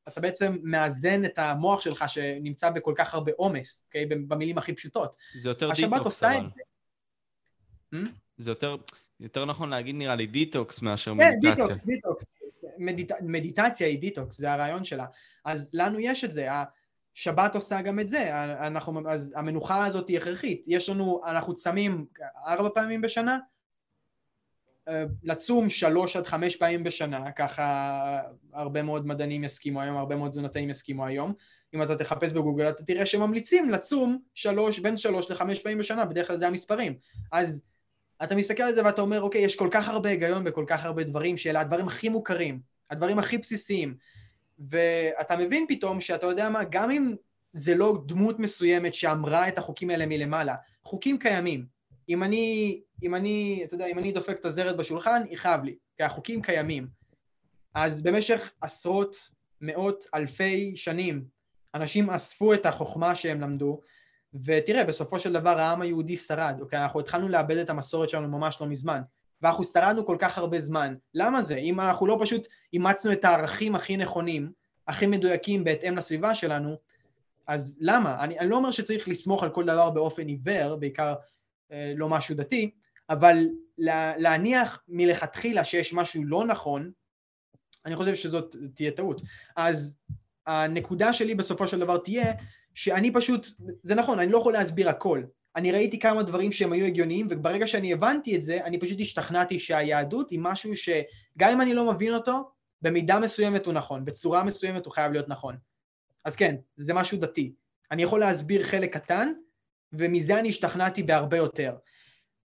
אתה 0.09 0.21
בעצם 0.21 0.57
מאזן 0.63 1.25
את 1.25 1.39
המוח 1.39 1.81
שלך 1.81 2.05
שנמצא 2.09 2.71
בכל 2.71 2.95
כך 2.97 3.15
הרבה 3.15 3.33
עומס, 3.37 3.83
אוקיי? 3.87 4.07
במילים 4.07 4.59
הכי 4.59 4.73
פשוטות. 4.73 5.17
זה 5.35 5.49
יותר 5.49 5.73
דיטוקס, 5.73 6.05
עושה 6.05 6.39
את 6.39 6.43
זה. 6.55 6.63
Hmm? 7.95 8.09
זה 8.37 8.51
יותר, 8.51 8.77
יותר 9.21 9.45
נכון 9.45 9.71
להגיד 9.71 9.95
נראה 9.95 10.15
לי 10.15 10.27
דיטוקס 10.27 10.83
מאשר 10.83 11.13
כן, 11.19 11.35
מדיטציה. 11.39 11.55
כן, 11.55 11.75
דיטוקס, 11.75 11.85
דיטוקס. 11.87 12.25
מדיט... 12.79 13.13
מדיטציה 13.21 13.87
היא 13.87 14.01
דיטוקס, 14.01 14.39
זה 14.39 14.53
הרעיון 14.53 14.85
שלה. 14.85 15.07
אז 15.45 15.71
לנו 15.73 16.01
יש 16.01 16.25
את 16.25 16.33
זה, 16.33 16.49
השבת 17.15 17.55
עושה 17.55 17.83
גם 17.83 18.01
את 18.01 18.09
זה, 18.09 18.45
אנחנו, 18.67 19.11
אז 19.11 19.35
המנוחה 19.37 19.87
הזאת 19.87 20.09
היא 20.09 20.19
הכרחית. 20.19 20.65
יש 20.67 20.89
לנו, 20.89 21.21
אנחנו 21.27 21.55
צמים 21.55 22.07
ארבע 22.47 22.69
פעמים 22.75 23.01
בשנה, 23.01 23.39
לצום 25.23 25.71
שלוש 25.71 26.17
עד 26.17 26.27
חמש 26.27 26.57
פעמים 26.57 26.85
בשנה, 26.85 27.33
ככה 27.33 28.21
הרבה 28.53 28.83
מאוד 28.83 29.07
מדענים 29.07 29.45
יסכימו 29.45 29.81
היום, 29.81 29.97
הרבה 29.97 30.17
מאוד 30.17 30.31
תזונתאים 30.31 30.71
יסכימו 30.71 31.07
היום. 31.07 31.35
אם 31.75 31.83
אתה 31.83 31.97
תחפש 31.97 32.33
בגוגל 32.33 32.71
אתה 32.71 32.85
תראה 32.85 33.07
שממליצים 33.07 33.71
לצום 33.71 34.19
שלוש, 34.35 34.79
בין 34.79 34.97
שלוש 34.97 35.31
לחמש 35.31 35.59
פעמים 35.59 35.79
בשנה, 35.79 36.05
בדרך 36.05 36.27
כלל 36.27 36.37
זה 36.37 36.47
המספרים. 36.47 36.95
אז 37.33 37.63
אתה 38.23 38.35
מסתכל 38.35 38.63
על 38.63 38.75
זה 38.75 38.85
ואתה 38.85 39.01
אומר, 39.01 39.23
אוקיי, 39.23 39.41
יש 39.41 39.57
כל 39.57 39.69
כך 39.71 39.89
הרבה 39.89 40.09
היגיון 40.09 40.45
בכל 40.45 40.65
כך 40.67 40.85
הרבה 40.85 41.05
דברים, 41.05 41.37
שאלה 41.37 41.61
הדברים 41.61 41.89
הכי 41.89 42.09
מוכרים, 42.09 42.61
הדברים 42.91 43.19
הכי 43.19 43.39
בסיסיים. 43.39 43.95
ואתה 44.71 45.37
מבין 45.37 45.67
פתאום 45.69 46.01
שאתה 46.01 46.27
יודע 46.27 46.51
מה, 46.51 46.65
גם 46.65 46.91
אם 46.91 47.15
זה 47.53 47.75
לא 47.75 48.03
דמות 48.07 48.39
מסוימת 48.39 48.95
שאמרה 48.95 49.49
את 49.49 49.59
החוקים 49.59 49.91
האלה 49.91 50.07
מלמעלה, 50.07 50.55
חוקים 50.85 51.19
קיימים. 51.19 51.67
אם 52.12 52.22
אני, 52.22 52.80
אם 53.02 53.14
אני, 53.14 53.60
אתה 53.64 53.74
יודע, 53.74 53.86
אם 53.86 53.98
אני 53.98 54.12
דופק 54.12 54.36
את 54.40 54.44
הזרת 54.44 54.76
בשולחן, 54.76 55.22
יכאב 55.30 55.64
לי, 55.64 55.76
כי 55.97 56.02
החוקים 56.02 56.43
קיימים. 56.43 56.86
אז 57.74 58.02
במשך 58.02 58.51
עשרות, 58.60 59.30
מאות, 59.60 60.05
אלפי 60.14 60.76
שנים, 60.76 61.24
אנשים 61.74 62.10
אספו 62.10 62.55
את 62.55 62.66
החוכמה 62.66 63.14
שהם 63.14 63.40
למדו, 63.40 63.80
ותראה, 64.44 64.84
בסופו 64.84 65.18
של 65.18 65.32
דבר 65.32 65.59
העם 65.59 65.82
היהודי 65.82 66.16
שרד, 66.16 66.56
אוקיי? 66.60 66.82
אנחנו 66.82 67.01
התחלנו 67.01 67.28
לאבד 67.28 67.56
את 67.56 67.70
המסורת 67.70 68.09
שלנו 68.09 68.28
ממש 68.28 68.59
לא 68.60 68.66
מזמן, 68.66 69.02
ואנחנו 69.43 69.64
שרדנו 69.64 70.06
כל 70.06 70.16
כך 70.18 70.39
הרבה 70.39 70.60
זמן. 70.60 70.94
למה 71.14 71.43
זה? 71.43 71.56
אם 71.56 71.80
אנחנו 71.80 72.06
לא 72.06 72.18
פשוט 72.20 72.47
אימצנו 72.72 73.12
את 73.12 73.24
הערכים 73.24 73.74
הכי 73.74 73.97
נכונים, 73.97 74.52
הכי 74.89 75.06
מדויקים 75.06 75.64
בהתאם 75.64 75.97
לסביבה 75.97 76.34
שלנו, 76.34 76.76
אז 77.48 77.78
למה? 77.80 78.24
אני, 78.24 78.39
אני 78.39 78.48
לא 78.48 78.56
אומר 78.56 78.70
שצריך 78.70 79.09
לסמוך 79.09 79.43
על 79.43 79.51
כל 79.51 79.64
דבר 79.64 79.90
באופן 79.90 80.26
עיוור, 80.26 80.76
בעיקר 80.76 81.14
לא 81.97 82.09
משהו 82.09 82.35
דתי, 82.35 82.70
אבל 83.11 83.49
לה, 83.78 84.16
להניח 84.16 84.82
מלכתחילה 84.89 85.65
שיש 85.65 85.94
משהו 85.94 86.24
לא 86.24 86.47
נכון, 86.47 86.90
אני 87.86 87.97
חושב 87.97 88.15
שזאת 88.15 88.57
תהיה 88.74 88.90
טעות. 88.90 89.23
אז 89.57 89.94
הנקודה 90.47 91.12
שלי 91.12 91.35
בסופו 91.35 91.66
של 91.66 91.78
דבר 91.78 91.99
תהיה 91.99 92.32
שאני 92.74 93.12
פשוט, 93.12 93.47
זה 93.82 93.94
נכון, 93.94 94.19
אני 94.19 94.32
לא 94.32 94.39
יכול 94.39 94.53
להסביר 94.53 94.89
הכל. 94.89 95.23
אני 95.57 95.73
ראיתי 95.73 95.99
כמה 95.99 96.23
דברים 96.23 96.53
שהם 96.53 96.73
היו 96.73 96.86
הגיוניים, 96.86 97.27
וברגע 97.31 97.66
שאני 97.66 97.93
הבנתי 97.93 98.36
את 98.36 98.43
זה, 98.43 98.65
אני 98.65 98.81
פשוט 98.81 99.01
השתכנעתי 99.01 99.61
שהיהדות 99.61 100.31
היא 100.31 100.39
משהו 100.43 100.77
שגם 100.77 101.51
אם 101.53 101.61
אני 101.61 101.74
לא 101.74 101.93
מבין 101.93 102.15
אותו, 102.15 102.51
במידה 102.82 103.19
מסוימת 103.19 103.66
הוא 103.66 103.74
נכון, 103.74 104.05
בצורה 104.05 104.44
מסוימת 104.44 104.86
הוא 104.86 104.93
חייב 104.93 105.12
להיות 105.12 105.28
נכון. 105.28 105.57
אז 106.24 106.36
כן, 106.36 106.57
זה 106.77 106.94
משהו 106.94 107.19
דתי. 107.19 107.53
אני 107.90 108.03
יכול 108.03 108.20
להסביר 108.20 108.65
חלק 108.65 108.94
קטן, 108.94 109.32
ומזה 109.93 110.39
אני 110.39 110.48
השתכנעתי 110.48 111.02
בהרבה 111.02 111.36
יותר. 111.36 111.77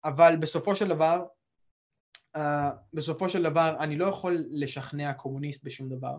אבל 0.04 0.36
בסופו 0.40 0.76
של 0.76 0.88
דבר, 0.88 1.24
uh, 2.36 2.40
בסופו 2.92 3.28
של 3.28 3.42
דבר 3.42 3.76
אני 3.80 3.96
לא 3.96 4.06
יכול 4.06 4.44
לשכנע 4.50 5.12
קומוניסט 5.12 5.64
בשום 5.64 5.88
דבר. 5.88 6.16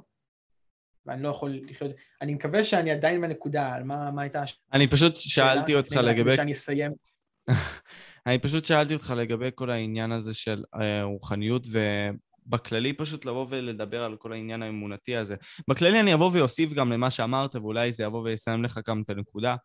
ואני 1.06 1.24
לא 1.24 1.30
יכול 1.30 1.60
לחיות... 1.70 1.92
אני 2.22 2.34
מקווה 2.34 2.64
שאני 2.64 2.92
עדיין 2.92 3.22
בנקודה, 3.22 3.74
על 3.74 3.84
מה, 3.84 4.12
מה 4.12 4.22
הייתה 4.22 4.42
השאלה. 4.42 4.60
אני 4.74 4.88
פשוט 4.88 5.18
שאלתי 5.18 5.76
אותך 5.76 5.92
לגבי... 5.92 6.36
שאני 6.36 6.52
אסיים. 6.52 6.92
אני 8.28 8.40
פשוט 8.40 8.66
שאלתי 8.66 8.94
אותך 8.94 9.14
לגבי 9.18 9.50
כל 9.56 9.70
העניין 9.70 10.12
הזה 10.12 10.34
של 10.34 10.64
אה, 10.82 11.04
רוחניות, 11.04 11.68
ובכללי 12.48 12.94
פשוט 12.94 13.26
לבוא 13.26 13.46
ולדבר 13.50 14.04
על 14.04 14.16
כל 14.16 14.34
העניין 14.34 14.64
האמונתי 14.64 15.16
הזה. 15.16 15.36
בכללי 15.70 16.00
אני 16.00 16.14
אבוא 16.14 16.32
ואוסיף 16.34 16.74
גם 16.74 16.92
למה 16.92 17.12
שאמרת, 17.12 17.56
ואולי 17.56 17.92
זה 17.92 18.04
יבוא 18.04 18.22
ויסיים 18.22 18.64
לך 18.64 18.80
גם 18.88 19.02
את 19.02 19.10
הנקודה. 19.10 19.56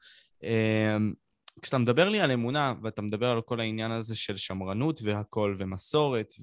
כשאתה 1.62 1.78
מדבר 1.78 2.08
לי 2.08 2.20
על 2.20 2.30
אמונה, 2.30 2.74
ואתה 2.82 3.02
מדבר 3.02 3.30
על 3.30 3.40
כל 3.40 3.60
העניין 3.60 3.90
הזה 3.90 4.16
של 4.16 4.36
שמרנות 4.36 5.00
והכול, 5.02 5.54
ומסורת 5.58 6.34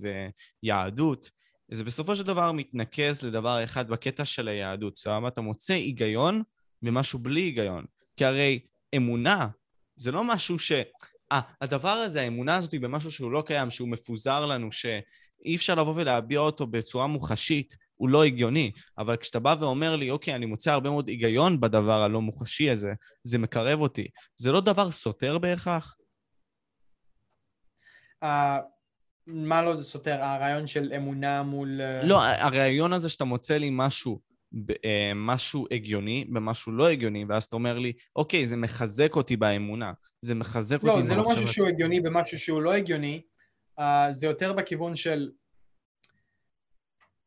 ויהדות, 0.63 1.29
זה 1.71 1.83
בסופו 1.83 2.15
של 2.15 2.23
דבר 2.23 2.51
מתנקז 2.51 3.23
לדבר 3.23 3.63
אחד 3.63 3.89
בקטע 3.89 4.25
של 4.25 4.47
היהדות. 4.47 5.01
אומרת, 5.07 5.33
אתה 5.33 5.41
מוצא 5.41 5.73
היגיון 5.73 6.43
במשהו 6.81 7.19
בלי 7.19 7.41
היגיון. 7.41 7.85
כי 8.15 8.25
הרי 8.25 8.59
אמונה 8.95 9.47
זה 9.95 10.11
לא 10.11 10.23
משהו 10.23 10.59
ש... 10.59 10.71
אה, 11.31 11.41
הדבר 11.61 11.89
הזה, 11.89 12.21
האמונה 12.21 12.55
הזאת 12.55 12.71
היא 12.71 12.81
במשהו 12.81 13.11
שהוא 13.11 13.31
לא 13.31 13.43
קיים, 13.45 13.69
שהוא 13.69 13.87
מפוזר 13.87 14.45
לנו, 14.45 14.71
שאי 14.71 15.55
אפשר 15.55 15.75
לבוא 15.75 15.93
ולהביע 15.95 16.39
אותו 16.39 16.67
בצורה 16.67 17.07
מוחשית, 17.07 17.75
הוא 17.99 18.09
לא 18.09 18.23
הגיוני. 18.23 18.71
אבל 18.97 19.17
כשאתה 19.17 19.39
בא 19.39 19.55
ואומר 19.59 19.95
לי, 19.95 20.09
אוקיי, 20.09 20.35
אני 20.35 20.45
מוצא 20.45 20.71
הרבה 20.71 20.89
מאוד 20.89 21.07
היגיון 21.07 21.59
בדבר 21.59 22.01
הלא 22.01 22.21
מוחשי 22.21 22.69
הזה, 22.69 22.93
זה 23.23 23.37
מקרב 23.37 23.79
אותי. 23.79 24.07
זה 24.35 24.51
לא 24.51 24.61
דבר 24.61 24.91
סותר 24.91 25.37
בהכרח? 25.37 25.95
Uh, 28.23 28.27
מה 29.27 29.61
לא 29.61 29.81
סותר? 29.81 30.23
הרעיון 30.23 30.67
של 30.67 30.93
אמונה 30.95 31.43
מול... 31.43 31.81
אה, 31.81 32.03
לא, 32.03 32.23
הרעיון 32.23 32.93
הזה 32.93 33.09
שאתה 33.09 33.25
מוצא 33.25 33.57
לי 33.57 33.69
משהו, 33.71 34.19
אה, 34.85 35.11
משהו 35.15 35.65
הגיוני 35.71 36.25
במשהו 36.29 36.71
לא 36.71 36.87
הגיוני, 36.87 37.25
ואז 37.29 37.43
אתה 37.43 37.55
אומר 37.55 37.79
לי, 37.79 37.93
אוקיי, 38.15 38.45
זה 38.45 38.57
מחזק 38.57 39.15
אותי 39.15 39.37
באמונה, 39.37 39.93
זה 40.21 40.35
מחזק 40.35 40.83
לא, 40.83 40.91
אותי... 40.91 41.01
לא, 41.01 41.07
זה 41.07 41.15
לא 41.15 41.29
משהו 41.29 41.47
שהוא 41.47 41.67
הגיוני 41.67 41.99
במשהו 41.99 42.39
שהוא 42.39 42.61
לא 42.61 42.73
הגיוני, 42.73 43.21
uh, 43.79 43.83
זה 44.11 44.27
יותר 44.27 44.53
בכיוון 44.53 44.95
של... 44.95 45.29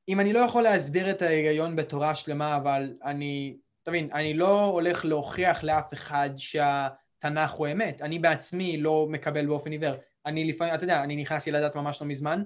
אם 0.08 0.20
אני 0.20 0.32
לא 0.32 0.38
יכול 0.38 0.62
להסביר 0.62 1.10
את 1.10 1.22
ההיגיון 1.22 1.76
בתורה 1.76 2.14
שלמה, 2.14 2.56
אבל 2.56 2.94
אני... 3.04 3.56
תבין, 3.82 4.08
אני 4.12 4.34
לא 4.34 4.64
הולך 4.64 5.04
להוכיח 5.04 5.64
לאף 5.64 5.94
אחד 5.94 6.30
שהתנ"ך 6.36 7.50
הוא 7.50 7.68
אמת, 7.72 8.02
אני 8.02 8.18
בעצמי 8.18 8.76
לא 8.76 9.06
מקבל 9.10 9.46
באופן 9.46 9.72
עיוור. 9.72 9.94
אני 10.26 10.44
לפעמים, 10.44 10.74
אתה 10.74 10.84
יודע, 10.84 11.02
אני 11.02 11.16
נכנסתי 11.16 11.50
לדת 11.50 11.76
ממש 11.76 12.00
לא 12.00 12.06
מזמן, 12.06 12.42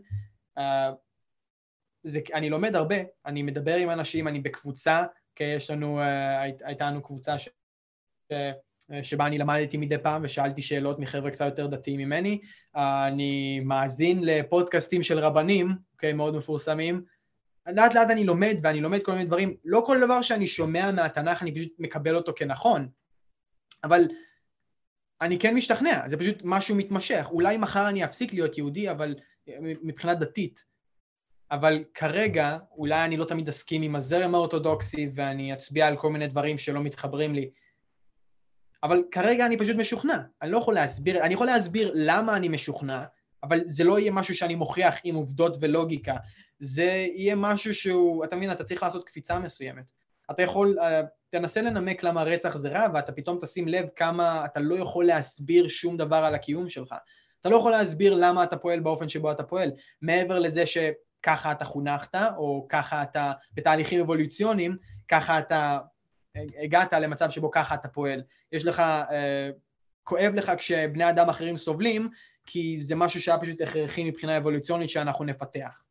uh, 0.59 0.63
זה, 2.03 2.21
אני 2.35 2.51
לומד 2.51 2.77
הרבה, 2.77 2.97
אני 3.27 3.43
מדבר 3.43 3.77
עם 3.77 3.91
אנשים, 3.91 4.29
אני 4.29 4.41
בקבוצה, 4.41 5.05
כי 5.35 5.45
יש 5.45 5.71
לנו, 5.71 6.01
uh, 6.01 6.05
הייתה 6.65 6.91
לנו 6.91 7.03
קבוצה 7.03 7.39
ש, 7.39 7.49
ש, 8.29 8.33
שבה 9.03 9.27
אני 9.27 9.39
למדתי 9.39 9.77
מדי 9.77 9.99
פעם 9.99 10.23
ושאלתי 10.25 10.63
שאלות 10.63 10.99
מחבר'ה 10.99 11.31
קצת 11.31 11.45
יותר 11.47 11.67
דתיים 11.67 12.01
ממני, 12.01 12.41
uh, 12.77 12.81
אני 13.09 13.61
מאזין 13.61 14.25
לפודקאסטים 14.25 15.03
של 15.03 15.19
רבנים, 15.19 15.77
אוקיי, 15.93 16.11
okay, 16.11 16.15
מאוד 16.15 16.37
מפורסמים, 16.37 17.05
לאט 17.67 17.95
לאט 17.95 18.11
אני 18.11 18.25
לומד 18.25 18.57
ואני 18.63 18.81
לומד 18.81 19.03
כל 19.03 19.13
מיני 19.13 19.25
דברים, 19.25 19.57
לא 19.65 19.83
כל 19.87 20.01
דבר 20.01 20.23
שאני 20.23 20.47
שומע 20.47 20.91
מהתנ"ך 20.91 21.43
אני 21.43 21.55
פשוט 21.55 21.73
מקבל 21.79 22.17
אותו 22.17 22.33
כנכון, 22.37 22.89
אבל 23.85 24.09
אני 25.21 25.39
כן 25.39 25.55
משתכנע, 25.55 26.09
זה 26.09 26.17
פשוט 26.17 26.37
משהו 26.45 26.77
מתמשך. 26.77 27.27
אולי 27.31 27.57
מחר 27.57 27.89
אני 27.89 28.05
אפסיק 28.05 28.33
להיות 28.33 28.59
יהודי, 28.59 28.91
אבל 28.91 29.15
מבחינה 29.61 30.15
דתית. 30.15 30.65
אבל 31.51 31.85
כרגע, 31.95 32.59
אולי 32.71 33.05
אני 33.05 33.17
לא 33.17 33.25
תמיד 33.25 33.49
אסכים 33.49 33.83
עם 33.83 33.97
הזרם 33.97 34.35
האורתודוקסי 34.35 35.11
ואני 35.15 35.53
אצביע 35.53 35.89
על 35.89 35.97
כל 35.97 36.11
מיני 36.11 36.27
דברים 36.27 36.59
שלא 36.59 36.83
מתחברים 36.83 37.35
לי. 37.35 37.51
אבל 38.83 39.03
כרגע 39.11 39.47
אני 39.47 39.59
פשוט 39.59 39.77
משוכנע. 39.77 40.19
אני 40.43 40.51
לא 40.51 40.59
יכול 40.59 40.75
להסביר, 40.75 41.23
אני 41.23 41.35
יכול 41.35 41.47
להסביר 41.47 41.93
למה 41.95 42.37
אני 42.37 42.49
משוכנע, 42.49 43.05
אבל 43.49 43.61
זה 43.65 43.85
לא 43.85 43.99
יהיה 43.99 44.13
משהו 44.13 44.35
שאני 44.35 44.55
מוכיח 44.55 44.95
עם 45.05 45.15
עובדות 45.15 45.57
ולוגיקה. 45.61 46.17
זה 46.59 47.07
יהיה 47.15 47.35
משהו 47.37 47.75
שהוא, 47.75 48.25
אתה 48.25 48.37
מבין, 48.37 48.53
אתה 48.53 48.65
צריך 48.65 48.83
לעשות 48.83 49.05
קפיצה 49.05 49.39
מסוימת. 49.39 49.93
אתה 50.31 50.43
יכול, 50.43 50.79
אה, 50.81 51.03
תנסה 51.31 51.63
לנמק 51.63 52.03
למה 52.03 52.23
רצח 52.23 52.57
זה 52.57 52.69
רע, 52.69 52.87
ואתה 52.95 53.13
פתאום 53.13 53.39
תשים 53.41 53.69
לב 53.69 53.87
כמה 53.97 54.45
אתה 54.45 54.61
לא 54.61 54.75
יכול 54.75 55.07
להסביר 55.07 55.69
שום 55.69 55.97
דבר 55.97 56.17
על 56.17 56.35
הקיום 56.35 56.69
שלך. 56.69 56.95
אתה 57.41 57.49
לא 57.49 57.57
יכול 57.57 57.73
להסביר 57.73 58.15
למה 58.15 58.45
אתה 58.45 58.57
פועל 58.57 58.81
באופן 58.81 59.09
שבו 59.09 59.31
אתה 59.31 59.43
פועל, 59.43 59.71
מעבר 60.03 60.39
לזה 60.39 60.65
שככה 60.67 61.53
אתה 61.53 61.65
חונכת, 61.65 62.15
או 62.37 62.67
ככה 62.69 63.03
אתה 63.03 63.33
בתהליכים 63.55 64.01
אבולוציוניים, 64.01 64.77
ככה 65.09 65.39
אתה 65.39 65.79
הגעת 66.63 66.93
למצב 66.93 67.31
שבו 67.31 67.51
ככה 67.51 67.75
אתה 67.75 67.89
פועל. 67.89 68.23
יש 68.53 68.65
לך, 68.65 68.81
אה, 68.81 69.51
כואב 70.05 70.33
לך 70.35 70.53
כשבני 70.59 71.11
אדם 71.11 71.29
אחרים 71.29 71.57
סובלים, 71.57 72.09
כי 72.47 72.77
זה 72.81 72.95
משהו 72.95 73.21
שהיה 73.21 73.39
פשוט 73.39 73.61
הכרחי 73.61 74.05
מבחינה 74.05 74.37
אבולוציונית 74.37 74.91
שאנחנו 74.91 75.25
נפתח. 75.25 75.83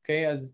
אוקיי? 0.00 0.28
Okay? 0.28 0.30
אז 0.30 0.52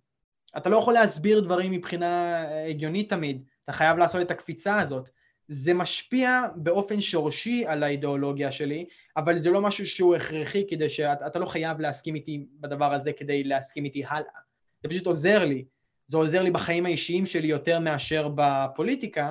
אתה 0.57 0.69
לא 0.69 0.77
יכול 0.77 0.95
להסביר 0.95 1.41
דברים 1.41 1.73
מבחינה 1.73 2.45
אה, 2.45 2.67
הגיונית 2.67 3.11
תמיד, 3.11 3.45
אתה 3.65 3.73
חייב 3.73 3.99
לעשות 3.99 4.23
את 4.23 4.31
הקפיצה 4.31 4.81
הזאת. 4.81 5.09
זה 5.49 5.75
משפיע 5.75 6.43
באופן 6.57 7.01
שורשי 7.01 7.67
על 7.67 7.83
האידיאולוגיה 7.83 8.53
שלי, 8.53 8.87
אבל 9.17 9.39
זה 9.39 9.51
לא 9.51 9.61
משהו 9.61 9.87
שהוא 9.87 10.17
הכרחי 10.17 10.65
כדי 10.69 10.89
שאתה 10.89 11.39
לא 11.39 11.47
חייב 11.47 11.81
להסכים 11.81 12.15
איתי 12.15 12.47
בדבר 12.61 12.93
הזה 12.95 13.13
כדי 13.13 13.45
להסכים 13.45 13.85
איתי 13.85 14.05
הלאה. 14.09 14.41
זה 14.83 14.89
פשוט 14.89 15.07
עוזר 15.07 15.45
לי. 15.45 15.65
זה 16.07 16.17
עוזר 16.17 16.43
לי 16.43 16.51
בחיים 16.51 16.87
האישיים 16.87 17.27
שלי 17.27 17.47
יותר 17.47 17.79
מאשר 17.81 18.29
בפוליטיקה, 18.35 19.31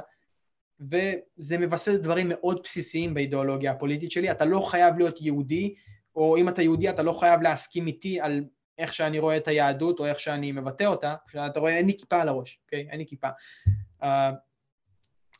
וזה 0.79 1.57
מבסס 1.57 1.95
דברים 1.97 2.29
מאוד 2.29 2.59
בסיסיים 2.63 3.13
באידיאולוגיה 3.13 3.71
הפוליטית 3.71 4.11
שלי. 4.11 4.31
אתה 4.31 4.45
לא 4.45 4.59
חייב 4.59 4.97
להיות 4.97 5.21
יהודי, 5.21 5.75
או 6.15 6.37
אם 6.37 6.49
אתה 6.49 6.61
יהודי 6.61 6.89
אתה 6.89 7.03
לא 7.03 7.13
חייב 7.13 7.41
להסכים 7.41 7.87
איתי 7.87 8.21
על 8.21 8.43
איך 8.77 8.93
שאני 8.93 9.19
רואה 9.19 9.37
את 9.37 9.47
היהדות 9.47 9.99
או 9.99 10.05
איך 10.05 10.19
שאני 10.19 10.51
מבטא 10.51 10.83
אותה, 10.83 11.15
אתה 11.45 11.59
רואה 11.59 11.77
אין 11.77 11.85
לי 11.85 11.97
כיפה 11.97 12.21
על 12.21 12.29
הראש, 12.29 12.59
אוקיי? 12.65 12.87
אין 12.89 12.99
לי 12.99 13.05
כיפה. 13.07 13.27
Uh, 14.01 14.05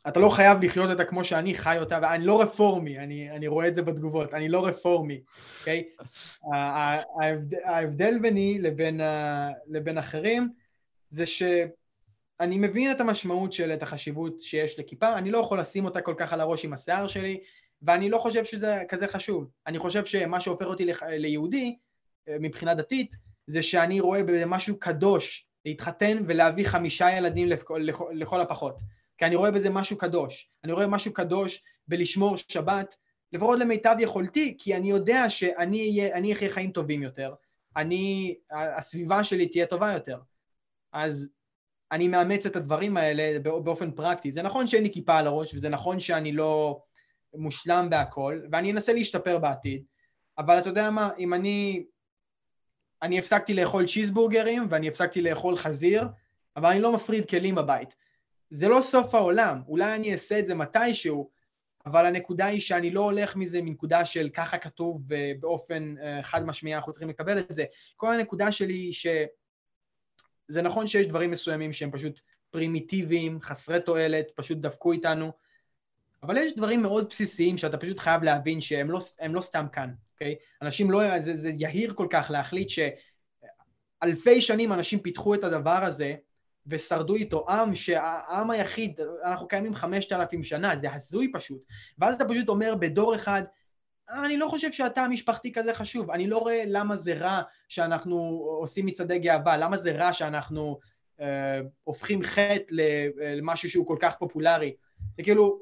אתה 0.07 0.19
לא 0.19 0.29
חייב 0.29 0.63
לחיות 0.63 0.89
אותה 0.89 1.05
כמו 1.05 1.23
שאני 1.23 1.55
חי 1.55 1.77
אותה, 1.79 1.99
ואני 2.01 2.25
לא 2.25 2.41
רפורמי, 2.41 2.99
אני, 2.99 3.31
אני 3.31 3.47
רואה 3.47 3.67
את 3.67 3.75
זה 3.75 3.81
בתגובות, 3.81 4.33
אני 4.33 4.49
לא 4.49 4.65
רפורמי, 4.65 5.21
אוקיי? 5.59 5.83
Okay? 5.99 6.03
Uh, 6.43 6.55
ההבדל, 7.21 7.57
ההבדל 7.63 8.19
ביני 8.21 8.59
לבין, 8.61 9.01
לבין 9.67 9.97
אחרים 9.97 10.49
זה 11.09 11.25
שאני 11.25 12.57
מבין 12.57 12.91
את 12.91 13.01
המשמעות 13.01 13.53
של 13.53 13.71
את 13.71 13.83
החשיבות 13.83 14.41
שיש 14.41 14.79
לכיפה, 14.79 15.17
אני 15.17 15.31
לא 15.31 15.37
יכול 15.37 15.59
לשים 15.59 15.85
אותה 15.85 16.01
כל 16.01 16.15
כך 16.17 16.33
על 16.33 16.41
הראש 16.41 16.65
עם 16.65 16.73
השיער 16.73 17.07
שלי, 17.07 17.39
ואני 17.81 18.09
לא 18.09 18.17
חושב 18.17 18.45
שזה 18.45 18.83
כזה 18.89 19.07
חשוב. 19.07 19.49
אני 19.67 19.79
חושב 19.79 20.05
שמה 20.05 20.39
שהופך 20.39 20.65
אותי 20.65 20.85
ליהודי, 21.09 21.75
מבחינה 22.29 22.75
דתית, 22.75 23.15
זה 23.47 23.61
שאני 23.61 23.99
רואה 23.99 24.23
במשהו 24.23 24.79
קדוש 24.79 25.45
להתחתן 25.65 26.17
ולהביא 26.27 26.67
חמישה 26.67 27.11
ילדים 27.17 27.47
לכל, 27.47 27.81
לכל, 27.83 28.11
לכל 28.13 28.41
הפחות. 28.41 28.81
כי 29.17 29.25
אני 29.25 29.35
רואה 29.35 29.51
בזה 29.51 29.69
משהו 29.69 29.97
קדוש. 29.97 30.49
אני 30.63 30.71
רואה 30.71 30.87
משהו 30.87 31.13
קדוש 31.13 31.63
בלשמור 31.87 32.37
שבת 32.37 32.95
לפחות 33.33 33.59
למיטב 33.59 33.95
יכולתי, 33.99 34.55
כי 34.57 34.75
אני 34.75 34.89
יודע 34.89 35.29
שאני 35.29 36.33
אחיה 36.33 36.49
חיים 36.49 36.71
טובים 36.71 37.03
יותר, 37.03 37.33
אני, 37.77 38.35
הסביבה 38.51 39.23
שלי 39.23 39.47
תהיה 39.47 39.65
טובה 39.65 39.93
יותר. 39.93 40.19
אז 40.93 41.29
אני 41.91 42.07
מאמץ 42.07 42.45
את 42.45 42.55
הדברים 42.55 42.97
האלה 42.97 43.39
באופן 43.39 43.91
פרקטי. 43.91 44.31
זה 44.31 44.41
נכון 44.41 44.67
שאין 44.67 44.83
לי 44.83 44.91
כיפה 44.93 45.17
על 45.17 45.27
הראש, 45.27 45.53
וזה 45.53 45.69
נכון 45.69 45.99
שאני 45.99 46.31
לא 46.31 46.81
מושלם 47.37 47.87
בהכל, 47.89 48.41
ואני 48.51 48.71
אנסה 48.71 48.93
להשתפר 48.93 49.39
בעתיד, 49.39 49.83
אבל 50.37 50.59
אתה 50.59 50.69
יודע 50.69 50.89
מה, 50.89 51.09
אם 51.19 51.33
אני... 51.33 51.85
אני 53.01 53.19
הפסקתי 53.19 53.53
לאכול 53.53 53.87
צ'יזבורגרים, 53.87 54.67
ואני 54.69 54.87
הפסקתי 54.87 55.21
לאכול 55.21 55.57
חזיר, 55.57 56.07
אבל 56.57 56.69
אני 56.69 56.79
לא 56.79 56.91
מפריד 56.91 57.29
כלים 57.29 57.55
בבית. 57.55 57.95
זה 58.49 58.67
לא 58.67 58.81
סוף 58.81 59.15
העולם, 59.15 59.61
אולי 59.67 59.95
אני 59.95 60.13
אעשה 60.13 60.39
את 60.39 60.45
זה 60.45 60.55
מתישהו, 60.55 61.29
אבל 61.85 62.05
הנקודה 62.05 62.45
היא 62.45 62.61
שאני 62.61 62.91
לא 62.91 63.01
הולך 63.01 63.35
מזה 63.35 63.61
מנקודה 63.61 64.05
של 64.05 64.29
ככה 64.33 64.57
כתוב 64.57 65.01
ובאופן 65.07 65.95
אה, 66.01 66.23
חד 66.23 66.45
משמעי 66.45 66.75
אנחנו 66.75 66.91
צריכים 66.91 67.09
לקבל 67.09 67.39
את 67.39 67.45
זה. 67.49 67.65
כל 67.95 68.13
הנקודה 68.13 68.51
שלי 68.51 68.73
היא 68.73 68.93
שזה 68.93 70.61
נכון 70.61 70.87
שיש 70.87 71.07
דברים 71.07 71.31
מסוימים 71.31 71.73
שהם 71.73 71.91
פשוט 71.91 72.19
פרימיטיביים, 72.51 73.41
חסרי 73.41 73.81
תועלת, 73.81 74.31
פשוט 74.35 74.57
דפקו 74.57 74.91
איתנו, 74.91 75.31
אבל 76.25 76.37
יש 76.37 76.55
דברים 76.55 76.81
מאוד 76.81 77.07
בסיסיים 77.09 77.57
שאתה 77.57 77.77
פשוט 77.77 77.99
חייב 77.99 78.23
להבין 78.23 78.61
שהם 78.61 78.91
לא, 78.91 78.99
לא 79.29 79.41
סתם 79.41 79.65
כאן, 79.71 79.91
אוקיי? 80.13 80.35
אנשים 80.61 80.91
לא, 80.91 81.19
זה, 81.19 81.35
זה 81.35 81.51
יהיר 81.57 81.93
כל 81.93 82.07
כך 82.09 82.31
להחליט 82.31 82.69
שאלפי 82.69 84.41
שנים 84.41 84.73
אנשים 84.73 84.99
פיתחו 84.99 85.35
את 85.35 85.43
הדבר 85.43 85.79
הזה 85.83 86.15
ושרדו 86.67 87.15
איתו, 87.15 87.45
עם 87.49 87.75
שהעם 87.75 88.51
היחיד, 88.51 88.99
אנחנו 89.23 89.47
קיימים 89.47 89.75
חמשת 89.75 90.11
אלפים 90.11 90.43
שנה, 90.43 90.75
זה 90.75 90.93
הזוי 90.93 91.31
פשוט. 91.33 91.65
ואז 91.99 92.15
אתה 92.15 92.25
פשוט 92.29 92.49
אומר 92.49 92.75
בדור 92.75 93.15
אחד, 93.15 93.43
אני 94.09 94.37
לא 94.37 94.47
חושב 94.49 94.71
שהתא 94.71 94.99
המשפחתי 94.99 95.53
כזה 95.53 95.73
חשוב, 95.73 96.11
אני 96.11 96.27
לא 96.27 96.37
רואה 96.37 96.63
למה 96.67 96.97
זה 96.97 97.13
רע 97.13 97.41
שאנחנו 97.67 98.17
עושים 98.59 98.85
מצעדי 98.85 99.19
גאווה, 99.19 99.57
למה 99.57 99.77
זה 99.77 99.91
רע 99.91 100.13
שאנחנו 100.13 100.79
אה, 101.21 101.61
הופכים 101.83 102.23
חטא 102.23 102.73
למשהו 103.37 103.69
שהוא 103.69 103.87
כל 103.87 103.97
כך 103.99 104.15
פופולרי. 104.15 104.75
זה 105.17 105.23
כאילו, 105.23 105.59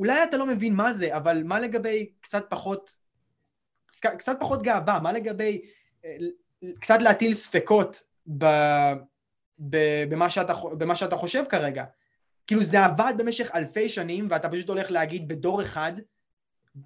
אולי 0.00 0.24
אתה 0.24 0.36
לא 0.36 0.46
מבין 0.46 0.74
מה 0.74 0.92
זה, 0.92 1.16
אבל 1.16 1.42
מה 1.44 1.60
לגבי 1.60 2.10
קצת 2.20 2.44
פחות, 2.48 2.90
קצת 4.00 4.36
פחות 4.40 4.62
גאווה, 4.62 5.00
מה 5.00 5.12
לגבי 5.12 5.62
אה, 6.04 6.16
קצת 6.80 6.98
להטיל 7.00 7.34
ספקות 7.34 8.02
ב... 8.38 8.44
במה 10.08 10.30
שאתה, 10.30 10.52
במה 10.78 10.96
שאתה 10.96 11.16
חושב 11.16 11.44
כרגע. 11.48 11.84
כאילו 12.46 12.62
זה 12.62 12.84
עבד 12.84 13.14
במשך 13.16 13.50
אלפי 13.54 13.88
שנים 13.88 14.26
ואתה 14.30 14.48
פשוט 14.48 14.68
הולך 14.68 14.90
להגיד 14.90 15.28
בדור 15.28 15.62
אחד 15.62 15.92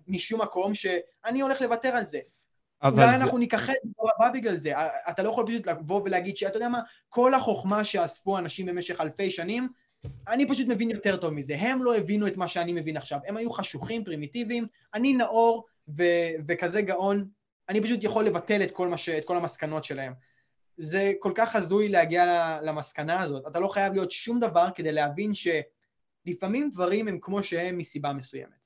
משום 0.08 0.42
מקום 0.42 0.74
שאני 0.74 1.40
הולך 1.40 1.60
לוותר 1.60 1.88
על 1.88 2.06
זה. 2.06 2.20
אולי 2.82 2.94
זה... 2.94 3.22
אנחנו 3.24 3.38
ניכחד 3.38 3.72
בדור 3.84 4.10
הבא 4.16 4.30
בגלל 4.30 4.56
זה. 4.56 4.72
אתה 5.10 5.22
לא 5.22 5.28
יכול 5.28 5.46
פשוט 5.46 5.66
לבוא 5.66 6.02
ולהגיד 6.04 6.36
שאתה 6.36 6.56
יודע 6.56 6.68
מה, 6.68 6.80
כל 7.08 7.34
החוכמה 7.34 7.84
שאספו 7.84 8.38
אנשים 8.38 8.66
במשך 8.66 9.00
אלפי 9.00 9.30
שנים, 9.30 9.68
אני 10.28 10.48
פשוט 10.48 10.68
מבין 10.68 10.90
יותר 10.90 11.16
טוב 11.16 11.30
מזה. 11.30 11.56
הם 11.58 11.84
לא 11.84 11.96
הבינו 11.96 12.26
את 12.26 12.36
מה 12.36 12.48
שאני 12.48 12.72
מבין 12.72 12.96
עכשיו. 12.96 13.18
הם 13.26 13.36
היו 13.36 13.50
חשוכים, 13.50 14.04
פרימיטיביים, 14.04 14.66
אני 14.94 15.12
נאור 15.12 15.66
ו- 15.88 16.30
וכזה 16.48 16.82
גאון, 16.82 17.28
אני 17.68 17.82
פשוט 17.82 18.04
יכול 18.04 18.24
לבטל 18.24 18.62
את 18.62 18.70
כל, 18.70 18.96
ש- 18.96 19.08
את 19.08 19.24
כל 19.24 19.36
המסקנות 19.36 19.84
שלהם. 19.84 20.12
זה 20.76 21.12
כל 21.18 21.32
כך 21.34 21.56
הזוי 21.56 21.88
להגיע 21.88 22.58
למסקנה 22.62 23.22
הזאת. 23.22 23.46
אתה 23.46 23.60
לא 23.60 23.68
חייב 23.68 23.92
להיות 23.92 24.10
שום 24.10 24.40
דבר 24.40 24.68
כדי 24.74 24.92
להבין 24.92 25.32
שלפעמים 25.34 26.70
דברים 26.70 27.08
הם 27.08 27.18
כמו 27.20 27.42
שהם 27.42 27.78
מסיבה 27.78 28.12
מסוימת. 28.12 28.64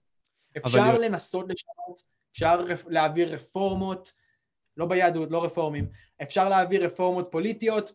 אפשר 0.56 0.78
אבל... 0.78 1.04
לנסות 1.04 1.46
לשנות, 1.48 2.02
אפשר 2.32 2.66
להעביר 2.86 3.34
רפורמות, 3.34 4.12
לא 4.76 4.86
ביהדות, 4.86 5.30
לא 5.30 5.44
רפורמים, 5.44 5.88
אפשר 6.22 6.48
להעביר 6.48 6.84
רפורמות 6.84 7.28
פוליטיות, 7.30 7.94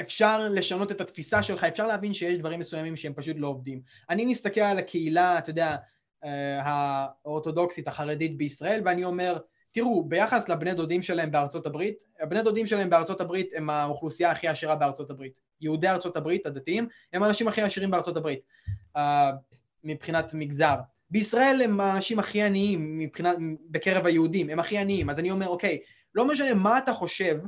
אפשר 0.00 0.48
לשנות 0.48 0.92
את 0.92 1.00
התפיסה 1.00 1.42
שלך, 1.42 1.64
אפשר 1.64 1.86
להבין 1.86 2.12
שיש 2.12 2.38
דברים 2.38 2.60
מסוימים 2.60 2.96
שהם 2.96 3.12
פשוט 3.14 3.36
לא 3.38 3.46
עובדים. 3.46 3.80
אני 4.10 4.26
מסתכל 4.26 4.60
על 4.60 4.78
הקהילה, 4.78 5.38
אתה 5.38 5.50
יודע, 5.50 5.76
אה, 6.24 6.60
האורתודוקסית, 6.64 7.88
החרדית 7.88 8.36
בישראל, 8.36 8.82
ואני 8.84 9.04
אומר, 9.04 9.38
תראו, 9.72 10.04
ביחס 10.04 10.48
לבני 10.48 10.74
דודים 10.74 11.02
שלהם 11.02 11.30
בארצות 11.30 11.66
הברית, 11.66 12.04
הבני 12.20 12.42
דודים 12.42 12.66
שלהם 12.66 12.90
בארצות 12.90 13.20
הברית 13.20 13.50
הם 13.54 13.70
האוכלוסייה 13.70 14.30
הכי 14.30 14.48
עשירה 14.48 14.76
בארצות 14.76 15.10
הברית. 15.10 15.40
יהודי 15.60 15.88
ארצות 15.88 16.16
הברית, 16.16 16.46
הדתיים, 16.46 16.88
הם 17.12 17.22
האנשים 17.22 17.48
הכי 17.48 17.62
עשירים 17.62 17.90
בארצות 17.90 18.16
הברית, 18.16 18.40
uh, 18.96 19.00
מבחינת 19.84 20.34
מגזר. 20.34 20.74
בישראל 21.10 21.62
הם 21.64 21.80
האנשים 21.80 22.18
הכי 22.18 22.42
עניים 22.42 22.98
מבחינת, 22.98 23.36
בקרב 23.70 24.06
היהודים, 24.06 24.50
הם 24.50 24.60
הכי 24.60 24.78
עניים. 24.78 25.10
אז 25.10 25.18
אני 25.18 25.30
אומר, 25.30 25.48
אוקיי, 25.48 25.78
לא 26.14 26.28
משנה 26.28 26.54
מה 26.54 26.78
אתה 26.78 26.92
חושב, 26.92 27.38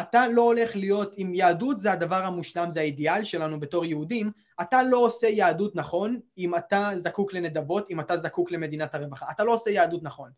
אתה 0.00 0.28
לא 0.28 0.42
הולך 0.42 0.76
להיות, 0.76 1.14
אם 1.18 1.32
יהדות 1.34 1.80
זה 1.80 1.92
הדבר 1.92 2.24
המושלם, 2.24 2.70
זה 2.70 2.80
האידיאל 2.80 3.24
שלנו 3.24 3.60
בתור 3.60 3.84
יהודים, 3.84 4.30
אתה 4.60 4.82
לא 4.82 4.98
עושה 4.98 5.28
יהדות 5.28 5.76
נכון 5.76 6.20
אם 6.38 6.54
אתה 6.54 6.90
זקוק 6.96 7.32
לנדבות, 7.32 7.90
אם 7.90 8.00
אתה 8.00 8.16
זקוק 8.16 8.52
למדינת 8.52 8.94
הרווחה. 8.94 9.26
אתה 9.30 9.44
לא 9.44 9.54
עושה 9.54 9.70
יהדות 9.70 10.02
נכון. 10.02 10.30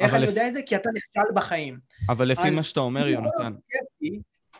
איך 0.00 0.14
אני 0.14 0.22
לפ... 0.22 0.28
יודע 0.28 0.48
את 0.48 0.54
זה? 0.54 0.62
כי 0.66 0.76
אתה 0.76 0.90
נכשל 0.94 1.34
בחיים. 1.34 1.78
אבל 2.08 2.28
לפי 2.28 2.50
מה 2.50 2.62
שאתה 2.62 2.80
אומר, 2.80 3.08
יונתן... 3.08 3.52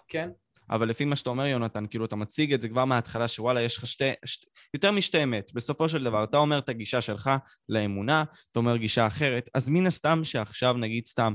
כן. 0.08 0.30
אבל 0.70 0.88
לפי 0.88 1.04
מה 1.04 1.16
שאתה 1.16 1.30
אומר, 1.30 1.46
יונתן, 1.46 1.86
כאילו, 1.86 2.04
אתה 2.04 2.16
מציג 2.16 2.54
את 2.54 2.60
זה 2.60 2.68
כבר 2.68 2.84
מההתחלה, 2.84 3.28
שוואלה, 3.28 3.62
יש 3.62 3.76
לך 3.76 3.86
שתי... 3.86 4.12
שתי 4.24 4.46
יותר 4.74 4.92
משתי 4.92 5.22
אמת. 5.22 5.50
בסופו 5.54 5.88
של 5.88 6.04
דבר, 6.04 6.24
אתה 6.24 6.36
אומר 6.36 6.58
את 6.58 6.68
הגישה 6.68 7.00
שלך 7.00 7.30
לאמונה, 7.68 8.24
אתה 8.50 8.58
אומר 8.58 8.76
גישה 8.76 9.06
אחרת, 9.06 9.50
אז 9.54 9.70
מן 9.70 9.86
הסתם 9.86 10.24
שעכשיו, 10.24 10.74
נגיד 10.74 11.06
סתם, 11.06 11.34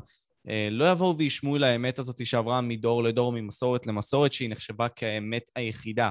לא 0.71 0.91
יבואו 0.91 1.17
וישמעו 1.17 1.57
לאמת 1.57 1.99
הזאת 1.99 2.25
שעברה 2.25 2.61
מדור 2.61 3.03
לדור, 3.03 3.31
ממסורת 3.31 3.87
למסורת, 3.87 4.33
שהיא 4.33 4.49
נחשבה 4.49 4.89
כאמת 4.89 5.43
היחידה. 5.55 6.09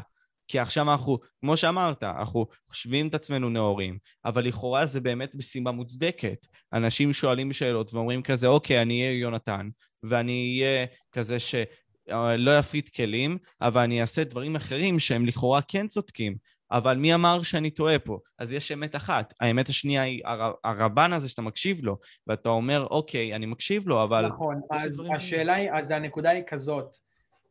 כי 0.48 0.58
עכשיו 0.58 0.92
אנחנו, 0.92 1.18
כמו 1.40 1.56
שאמרת, 1.56 2.02
אנחנו 2.02 2.46
חושבים 2.68 3.08
את 3.08 3.14
עצמנו 3.14 3.50
נאורים, 3.50 3.98
אבל 4.24 4.44
לכאורה 4.44 4.86
זה 4.86 5.00
באמת 5.00 5.34
משימה 5.34 5.72
מוצדקת. 5.72 6.46
אנשים 6.72 7.12
שואלים 7.12 7.52
שאלות 7.52 7.94
ואומרים 7.94 8.22
כזה, 8.22 8.46
אוקיי, 8.46 8.82
אני 8.82 9.00
אהיה 9.02 9.18
יונתן, 9.18 9.68
ואני 10.02 10.60
אהיה 10.62 10.86
כזה 11.12 11.38
שלא 11.38 12.50
אה, 12.50 12.58
יפריט 12.58 12.88
כלים, 12.96 13.38
אבל 13.60 13.82
אני 13.82 14.00
אעשה 14.00 14.24
דברים 14.24 14.56
אחרים 14.56 14.98
שהם 14.98 15.26
לכאורה 15.26 15.62
כן 15.62 15.88
צודקים. 15.88 16.36
אבל 16.74 16.96
מי 16.96 17.14
אמר 17.14 17.42
שאני 17.42 17.70
טועה 17.70 17.98
פה? 17.98 18.18
אז 18.38 18.52
יש 18.52 18.72
אמת 18.72 18.96
אחת. 18.96 19.34
האמת 19.40 19.68
השנייה 19.68 20.02
היא 20.02 20.22
הרבן 20.64 21.12
הזה 21.12 21.28
שאתה 21.28 21.42
מקשיב 21.42 21.84
לו, 21.84 21.98
ואתה 22.26 22.48
אומר, 22.48 22.86
אוקיי, 22.90 23.34
אני 23.34 23.46
מקשיב 23.46 23.88
לו, 23.88 24.04
אבל... 24.04 24.26
נכון, 24.26 24.60
אז 24.70 24.92
השאלה 25.16 25.54
היא, 25.54 25.70
אז 25.72 25.90
הנקודה 25.90 26.30
היא 26.30 26.42
כזאת. 26.46 26.96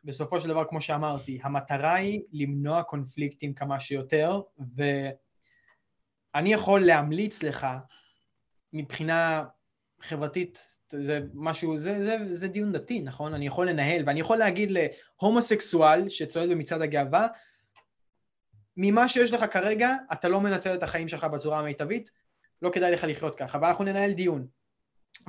בסופו 0.03 0.39
של 0.39 0.49
דבר, 0.49 0.65
כמו 0.69 0.81
שאמרתי, 0.81 1.39
המטרה 1.43 1.95
היא 1.95 2.21
למנוע 2.33 2.83
קונפליקטים 2.83 3.53
כמה 3.53 3.79
שיותר, 3.79 4.41
ואני 4.75 6.53
יכול 6.53 6.85
להמליץ 6.85 7.43
לך 7.43 7.67
מבחינה 8.73 9.43
חברתית, 10.01 10.77
זה 10.89 11.19
משהו, 11.33 11.77
זה, 11.79 12.03
זה, 12.03 12.35
זה 12.35 12.47
דיון 12.47 12.71
דתי, 12.71 13.01
נכון? 13.01 13.33
אני 13.33 13.47
יכול 13.47 13.69
לנהל, 13.69 14.03
ואני 14.05 14.19
יכול 14.19 14.37
להגיד 14.37 14.69
להומוסקסואל 14.71 16.09
שצועד 16.09 16.49
במצעד 16.49 16.81
הגאווה, 16.81 17.27
ממה 18.77 19.07
שיש 19.07 19.33
לך 19.33 19.45
כרגע, 19.53 19.95
אתה 20.13 20.29
לא 20.29 20.41
מנצל 20.41 20.75
את 20.75 20.83
החיים 20.83 21.07
שלך 21.07 21.23
בצורה 21.23 21.59
המיטבית, 21.59 22.11
לא 22.61 22.69
כדאי 22.69 22.91
לך 22.91 23.03
לחיות 23.07 23.35
ככה, 23.35 23.59
ואנחנו 23.61 23.83
ננהל 23.83 24.11
דיון. 24.11 24.47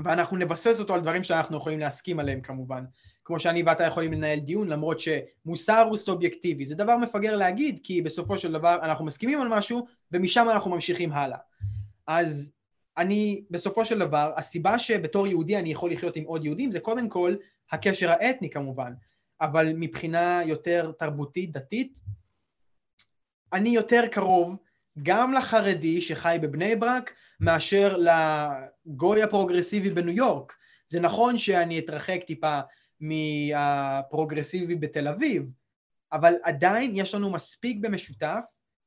ואנחנו 0.04 0.36
נבסס 0.36 0.80
אותו 0.80 0.94
על 0.94 1.00
דברים 1.00 1.22
שאנחנו 1.22 1.56
יכולים 1.56 1.78
להסכים 1.78 2.20
עליהם 2.20 2.40
כמובן. 2.40 2.84
כמו 3.24 3.40
שאני 3.40 3.62
ואתה 3.62 3.84
יכולים 3.84 4.12
לנהל 4.12 4.38
דיון, 4.38 4.68
למרות 4.68 5.00
שמוסר 5.00 5.86
הוא 5.88 5.96
סובייקטיבי. 5.96 6.64
זה 6.64 6.74
דבר 6.74 6.96
מפגר 6.96 7.36
להגיד, 7.36 7.80
כי 7.82 8.02
בסופו 8.02 8.38
של 8.38 8.52
דבר 8.52 8.78
אנחנו 8.82 9.04
מסכימים 9.04 9.40
על 9.40 9.48
משהו, 9.48 9.86
ומשם 10.12 10.46
אנחנו 10.50 10.70
ממשיכים 10.70 11.12
הלאה. 11.12 11.38
אז 12.06 12.52
אני, 12.96 13.44
בסופו 13.50 13.84
של 13.84 13.98
דבר, 13.98 14.32
הסיבה 14.36 14.78
שבתור 14.78 15.26
יהודי 15.26 15.58
אני 15.58 15.72
יכול 15.72 15.92
לחיות 15.92 16.16
עם 16.16 16.24
עוד 16.24 16.44
יהודים, 16.44 16.72
זה 16.72 16.80
קודם 16.80 17.08
כל 17.08 17.36
הקשר 17.72 18.10
האתני 18.10 18.50
כמובן, 18.50 18.92
אבל 19.40 19.72
מבחינה 19.74 20.40
יותר 20.46 20.92
תרבותית, 20.98 21.52
דתית, 21.52 22.00
אני 23.52 23.68
יותר 23.68 24.06
קרוב 24.10 24.56
גם 25.02 25.32
לחרדי 25.32 26.00
שחי 26.00 26.38
בבני 26.42 26.76
ברק, 26.76 27.12
מאשר 27.40 27.96
לגוי 27.96 29.22
הפרוגרסיבי 29.22 29.90
בניו 29.90 30.14
יורק. 30.16 30.52
זה 30.86 31.00
נכון 31.00 31.38
שאני 31.38 31.78
אתרחק 31.78 32.20
טיפה 32.26 32.60
מהפרוגרסיבי 33.00 34.74
בתל 34.74 35.08
אביב, 35.08 35.50
אבל 36.12 36.34
עדיין 36.42 36.92
יש 36.94 37.14
לנו 37.14 37.30
מספיק 37.30 37.76
במשותף, 37.80 38.40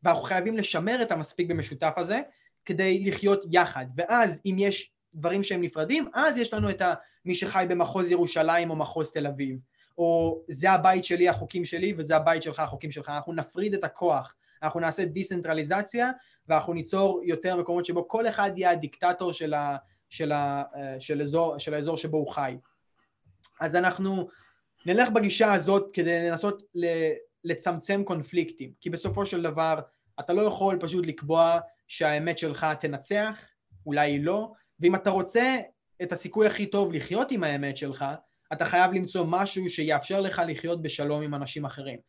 ואנחנו 0.04 0.24
חייבים 0.24 0.58
לשמר 0.58 1.02
את 1.02 1.12
המספיק 1.12 1.50
במשותף 1.50 1.94
הזה 1.98 2.22
כדי 2.66 3.06
לחיות 3.06 3.44
יחד. 3.52 3.86
ואז 3.96 4.42
אם 4.46 4.56
יש 4.60 4.92
דברים 5.14 5.44
שהם 5.44 5.62
נפרדים, 5.62 6.08
אז 6.14 6.38
יש 6.38 6.54
לנו 6.54 6.70
את 6.70 6.82
מי 7.26 7.36
שחי 7.36 7.66
במחוז 7.70 8.12
ירושלים 8.12 8.70
או 8.70 8.76
מחוז 8.76 9.12
תל 9.12 9.28
אביב. 9.28 9.60
או 9.98 10.42
זה 10.48 10.72
הבית 10.72 11.04
שלי, 11.04 11.30
החוקים 11.30 11.66
שלי, 11.66 11.94
וזה 11.98 12.16
הבית 12.16 12.42
שלך, 12.44 12.60
החוקים 12.60 12.92
שלך. 12.92 13.10
אנחנו 13.10 13.34
נפריד 13.34 13.74
את 13.74 13.84
הכוח. 13.84 14.36
אנחנו 14.64 14.80
נעשה 14.80 15.06
דיסנטרליזציה 15.06 16.12
ואנחנו 16.48 16.74
ניצור 16.74 17.22
יותר 17.24 17.56
מקומות 17.56 17.86
שבו 17.86 18.08
כל 18.08 18.28
אחד 18.28 18.52
יהיה 18.56 18.72
הדיקטטור 18.72 19.34
של, 19.34 19.54
ה, 19.54 19.78
של, 20.10 20.32
ה, 20.32 20.64
אה, 20.76 21.00
של, 21.00 21.22
אזור, 21.22 21.58
של 21.58 21.74
האזור 21.74 21.98
שבו 21.98 22.18
הוא 22.18 22.32
חי. 22.34 22.58
אז 23.62 23.76
אנחנו 23.76 24.28
נלך 24.86 25.10
בגישה 25.10 25.54
הזאת 25.54 25.90
כדי 25.94 26.30
לנסות 26.30 26.64
לצמצם 27.44 28.04
קונפליקטים, 28.04 28.72
כי 28.82 28.90
בסופו 28.90 29.26
של 29.26 29.42
דבר 29.42 29.80
אתה 30.20 30.34
לא 30.34 30.42
יכול 30.42 30.78
פשוט 30.80 31.06
לקבוע 31.06 31.60
שהאמת 31.88 32.38
שלך 32.38 32.68
תנצח, 32.80 33.40
אולי 33.86 34.20
לא, 34.20 34.52
ואם 34.80 34.96
אתה 34.96 35.10
רוצה 35.10 35.58
את 36.02 36.12
הסיכוי 36.12 36.48
הכי 36.48 36.66
טוב 36.66 36.94
לחיות 36.94 37.32
עם 37.32 37.44
האמת 37.44 37.78
שלך, 37.78 38.06
אתה 38.54 38.66
חייב 38.66 38.92
למצוא 38.92 39.26
משהו 39.28 39.70
שיאפשר 39.70 40.22
לך 40.22 40.42
לחיות 40.48 40.82
בשלום 40.82 41.22
עם 41.22 41.36
אנשים 41.36 41.66
אחרים. 41.66 42.00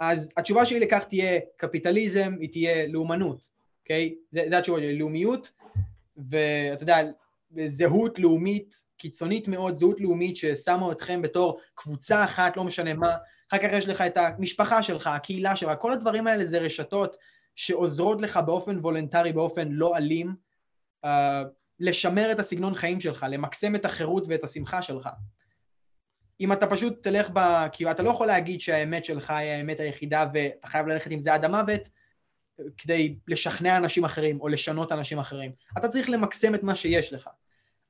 אז 0.00 0.32
התשובה 0.36 0.66
שלי 0.66 0.80
לכך 0.80 1.04
תהיה 1.04 1.40
קפיטליזם, 1.56 2.34
היא 2.40 2.50
תהיה 2.52 2.86
לאומנות, 2.86 3.48
אוקיי? 3.82 4.14
זה, 4.30 4.44
זה 4.48 4.58
התשובה 4.58 4.78
שלי, 4.78 4.98
לאומיות, 4.98 5.50
ואתה 6.16 6.82
יודע, 6.82 6.98
זהות 7.66 8.18
לאומית 8.18 8.84
קיצונית 8.96 9.48
מאוד, 9.48 9.74
זהות 9.74 10.00
לאומית 10.00 10.36
ששמה 10.36 10.92
אתכם 10.92 11.22
בתור 11.22 11.60
קבוצה 11.74 12.24
אחת, 12.24 12.56
לא 12.56 12.64
משנה 12.64 12.94
מה, 12.94 13.16
אחר 13.50 13.58
כך 13.58 13.68
יש 13.72 13.88
לך 13.88 14.00
את 14.00 14.16
המשפחה 14.16 14.82
שלך, 14.82 15.06
הקהילה 15.06 15.56
שלך, 15.56 15.72
כל 15.78 15.92
הדברים 15.92 16.26
האלה 16.26 16.44
זה 16.44 16.58
רשתות 16.58 17.16
שעוזרות 17.54 18.20
לך 18.20 18.36
באופן 18.36 18.78
וולנטרי, 18.78 19.32
באופן 19.32 19.68
לא 19.68 19.96
אלים, 19.96 20.34
uh, 21.04 21.08
לשמר 21.80 22.32
את 22.32 22.40
הסגנון 22.40 22.74
חיים 22.74 23.00
שלך, 23.00 23.26
למקסם 23.28 23.74
את 23.74 23.84
החירות 23.84 24.24
ואת 24.28 24.44
השמחה 24.44 24.82
שלך. 24.82 25.08
אם 26.40 26.52
אתה 26.52 26.66
פשוט 26.66 27.02
תלך 27.02 27.30
ב... 27.32 27.66
כי 27.72 27.90
אתה 27.90 28.02
לא 28.02 28.10
יכול 28.10 28.26
להגיד 28.26 28.60
שהאמת 28.60 29.04
שלך 29.04 29.30
היא 29.30 29.50
האמת 29.50 29.80
היחידה 29.80 30.26
ואתה 30.34 30.68
חייב 30.68 30.86
ללכת 30.86 31.10
עם 31.10 31.20
זה 31.20 31.34
עד 31.34 31.44
המוות 31.44 31.88
כדי 32.78 33.16
לשכנע 33.28 33.76
אנשים 33.76 34.04
אחרים 34.04 34.40
או 34.40 34.48
לשנות 34.48 34.92
אנשים 34.92 35.18
אחרים. 35.18 35.52
אתה 35.78 35.88
צריך 35.88 36.10
למקסם 36.10 36.54
את 36.54 36.62
מה 36.62 36.74
שיש 36.74 37.12
לך. 37.12 37.28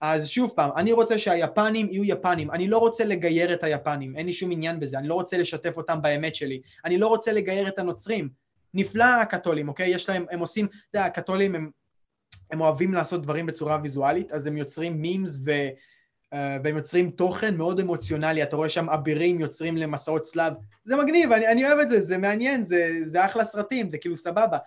אז 0.00 0.28
שוב 0.28 0.52
פעם, 0.56 0.70
אני 0.76 0.92
רוצה 0.92 1.18
שהיפנים 1.18 1.88
יהיו 1.90 2.04
יפנים, 2.04 2.50
אני 2.50 2.68
לא 2.68 2.78
רוצה 2.78 3.04
לגייר 3.04 3.52
את 3.52 3.64
היפנים, 3.64 4.16
אין 4.16 4.26
לי 4.26 4.32
שום 4.32 4.50
עניין 4.50 4.80
בזה, 4.80 4.98
אני 4.98 5.08
לא 5.08 5.14
רוצה 5.14 5.38
לשתף 5.38 5.76
אותם 5.76 6.02
באמת 6.02 6.34
שלי, 6.34 6.60
אני 6.84 6.98
לא 6.98 7.06
רוצה 7.06 7.32
לגייר 7.32 7.68
את 7.68 7.78
הנוצרים. 7.78 8.28
נפלא 8.74 9.04
הקתולים, 9.22 9.68
אוקיי? 9.68 9.90
יש 9.90 10.08
להם, 10.08 10.26
הם 10.30 10.38
עושים, 10.38 10.66
אתה 10.66 10.98
יודע, 10.98 11.06
הקתולים 11.06 11.54
הם, 11.54 11.70
הם 12.50 12.60
אוהבים 12.60 12.94
לעשות 12.94 13.22
דברים 13.22 13.46
בצורה 13.46 13.78
ויזואלית, 13.82 14.32
אז 14.32 14.46
הם 14.46 14.56
יוצרים 14.56 15.02
מימס 15.02 15.38
ו... 15.44 15.50
אה, 16.32 16.56
והם 16.64 16.76
יוצרים 16.76 17.10
תוכן 17.10 17.56
מאוד 17.56 17.80
אמוציונלי, 17.80 18.42
אתה 18.42 18.56
רואה 18.56 18.68
שם 18.68 18.90
אבירים 18.90 19.40
יוצרים 19.40 19.76
למסעות 19.76 20.22
צלב, 20.22 20.52
זה 20.84 20.96
מגניב, 20.96 21.32
אני, 21.32 21.48
אני 21.48 21.66
אוהב 21.66 21.78
את 21.78 21.88
זה, 21.88 22.00
זה 22.00 22.18
מעניין, 22.18 22.62
זה, 22.62 22.98
זה 23.04 23.24
אחלה 23.24 23.44
סרטים, 23.44 23.90
זה 23.90 23.98
כאילו 23.98 24.16
סבבה. 24.16 24.58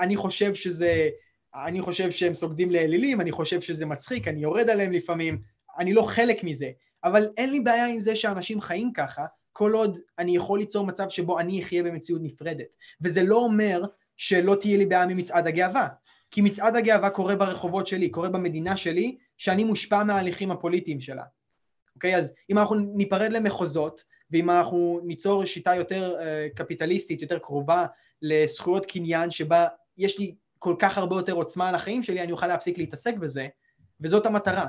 אני 0.00 0.16
חושב 0.16 0.54
שזה, 0.54 1.08
אני 1.54 1.80
חושב 1.80 2.10
שהם 2.10 2.34
סוגדים 2.34 2.70
לאלילים, 2.70 3.20
אני 3.20 3.32
חושב 3.32 3.60
שזה 3.60 3.86
מצחיק, 3.86 4.28
אני 4.28 4.40
יורד 4.40 4.70
עליהם 4.70 4.92
לפעמים, 4.92 5.38
אני 5.78 5.92
לא 5.92 6.02
חלק 6.02 6.44
מזה, 6.44 6.70
אבל 7.04 7.28
אין 7.36 7.50
לי 7.50 7.60
בעיה 7.60 7.86
עם 7.86 8.00
זה 8.00 8.16
שאנשים 8.16 8.60
חיים 8.60 8.92
ככה, 8.92 9.26
כל 9.52 9.72
עוד 9.72 9.98
אני 10.18 10.36
יכול 10.36 10.58
ליצור 10.58 10.86
מצב 10.86 11.08
שבו 11.08 11.40
אני 11.40 11.62
אחיה 11.62 11.82
במציאות 11.82 12.20
נפרדת. 12.24 12.66
וזה 13.00 13.22
לא 13.22 13.36
אומר 13.36 13.82
שלא 14.16 14.56
תהיה 14.60 14.78
לי 14.78 14.86
בעיה 14.86 15.06
ממצעד 15.06 15.46
הגאווה, 15.46 15.88
כי 16.36 16.42
מצעד 16.42 16.76
הגאווה 16.76 17.10
קורה 17.10 17.36
ברחובות 17.36 17.86
שלי, 17.86 18.08
קורה 18.08 18.28
במדינה 18.28 18.76
שלי, 18.76 19.16
שאני 19.36 19.64
מושפע 19.64 20.04
מההליכים 20.04 20.50
הפוליטיים 20.50 21.00
שלה. 21.00 21.24
אוקיי? 21.94 22.16
אז 22.16 22.32
אם 22.50 22.58
אנחנו 22.58 22.74
ניפרד 22.74 23.30
למחוזות, 23.30 24.04
ואם 24.30 24.50
אנחנו 24.50 25.00
ניצור 25.04 25.44
שיטה 25.44 25.74
יותר 25.74 26.16
uh, 26.18 26.56
קפיטליסטית, 26.56 27.22
יותר 27.22 27.38
קרובה 27.38 27.86
לזכויות 28.22 28.86
קניין, 28.86 29.30
שבה 29.30 29.66
יש 29.98 30.18
לי 30.18 30.34
כל 30.58 30.74
כך 30.78 30.98
הרבה 30.98 31.16
יותר 31.16 31.32
עוצמה 31.32 31.68
על 31.68 31.74
החיים 31.74 32.02
שלי, 32.02 32.22
אני 32.22 32.32
אוכל 32.32 32.46
להפסיק 32.46 32.78
להתעסק 32.78 33.16
בזה, 33.16 33.48
וזאת 34.00 34.26
המטרה. 34.26 34.66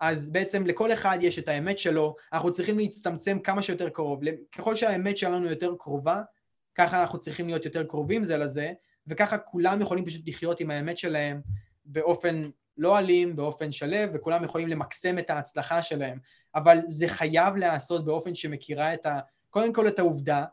אז 0.00 0.30
בעצם 0.30 0.66
לכל 0.66 0.92
אחד 0.92 1.18
יש 1.20 1.38
את 1.38 1.48
האמת 1.48 1.78
שלו, 1.78 2.16
אנחנו 2.32 2.50
צריכים 2.50 2.78
להצטמצם 2.78 3.38
כמה 3.38 3.62
שיותר 3.62 3.88
קרוב. 3.88 4.20
ככל 4.52 4.76
שהאמת 4.76 5.16
שלנו 5.16 5.46
יותר 5.46 5.74
קרובה, 5.78 6.22
ככה 6.74 7.02
אנחנו 7.02 7.18
צריכים 7.18 7.46
להיות 7.46 7.64
יותר 7.64 7.84
קרובים 7.84 8.24
זה 8.24 8.36
לזה, 8.36 8.72
וככה 9.06 9.38
כולם 9.38 9.80
יכולים 9.80 10.04
פשוט 10.04 10.22
לחיות 10.26 10.60
עם 10.60 10.70
האמת 10.70 10.98
שלהם 10.98 11.40
באופן 11.84 12.42
לא 12.78 12.98
אלים, 12.98 13.36
באופן 13.36 13.72
שלו, 13.72 13.96
וכולם 14.14 14.44
יכולים 14.44 14.68
למקסם 14.68 15.18
את 15.18 15.30
ההצלחה 15.30 15.82
שלהם. 15.82 16.18
אבל 16.54 16.78
זה 16.86 17.08
חייב 17.08 17.56
להיעשות 17.56 18.04
באופן 18.04 18.34
שמכירה 18.34 18.94
את 18.94 19.06
ה... 19.06 19.18
קודם 19.50 19.72
כל 19.72 19.88
את 19.88 19.98
העובדה 19.98 20.44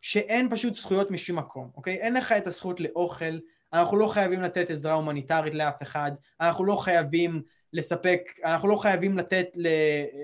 שאין 0.00 0.50
פשוט 0.50 0.74
זכויות 0.74 1.10
משום 1.10 1.38
מקום, 1.38 1.70
אוקיי? 1.76 1.94
אין 1.94 2.14
לך 2.14 2.32
את 2.32 2.46
הזכות 2.46 2.80
לאוכל, 2.80 3.38
אנחנו 3.72 3.96
לא 3.96 4.06
חייבים 4.06 4.40
לתת 4.40 4.70
עזרה 4.70 4.92
הומניטרית 4.92 5.54
לאף 5.54 5.82
אחד, 5.82 6.12
אנחנו 6.40 6.64
לא 6.64 6.76
חייבים 6.76 7.42
לספק, 7.72 8.20
אנחנו 8.44 8.68
לא 8.68 8.76
חייבים 8.76 9.18
לתת 9.18 9.46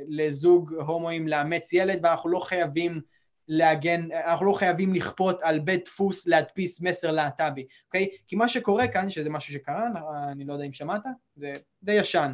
לזוג 0.08 0.74
הומואים 0.74 1.28
לאמץ 1.28 1.72
ילד, 1.72 1.98
ואנחנו 2.02 2.30
לא 2.30 2.38
חייבים 2.38 3.00
להגן, 3.48 4.08
אנחנו 4.26 4.46
לא 4.46 4.52
חייבים 4.52 4.94
לכפות 4.94 5.38
על 5.42 5.58
בית 5.58 5.84
דפוס 5.84 6.26
להדפיס 6.26 6.80
מסר 6.80 7.10
להט"בי, 7.10 7.66
אוקיי? 7.86 8.08
כי 8.28 8.36
מה 8.36 8.48
שקורה 8.48 8.88
כאן, 8.88 9.10
שזה 9.10 9.30
משהו 9.30 9.52
שקרה, 9.52 9.86
אני 10.32 10.44
לא 10.44 10.52
יודע 10.52 10.64
אם 10.64 10.72
שמעת, 10.72 11.02
זה 11.36 11.52
די 11.82 11.92
ישן, 11.92 12.32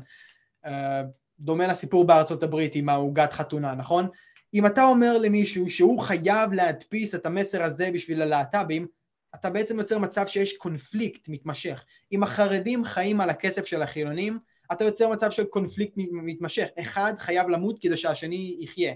אה, 0.66 1.02
דומה 1.40 1.66
לסיפור 1.66 2.06
בארצות 2.06 2.43
הברית 2.43 2.74
עם 2.74 2.89
העוגת 2.89 3.32
חתונה, 3.32 3.74
נכון? 3.74 4.09
אם 4.55 4.66
אתה 4.66 4.85
אומר 4.85 5.18
למישהו 5.18 5.68
שהוא 5.68 6.01
חייב 6.01 6.52
להדפיס 6.52 7.14
את 7.14 7.26
המסר 7.26 7.62
הזה 7.62 7.90
בשביל 7.94 8.22
הלהט"בים, 8.22 8.86
אתה 9.35 9.51
בעצם 9.51 9.78
יוצר 9.78 9.98
מצב 9.98 10.26
שיש 10.26 10.56
קונפליקט 10.56 11.28
מתמשך. 11.28 11.85
אם 12.12 12.22
החרדים 12.22 12.85
חיים 12.85 13.20
על 13.20 13.30
הכסף 13.30 13.66
של 13.66 13.82
החילונים, 13.82 14.39
אתה 14.72 14.85
יוצר 14.85 15.09
מצב 15.09 15.30
של 15.30 15.44
קונפליקט 15.44 15.94
מתמשך. 15.97 16.66
אחד 16.80 17.14
חייב 17.18 17.48
למות 17.48 17.78
כדי 17.80 17.97
שהשני 17.97 18.56
יחיה. 18.60 18.93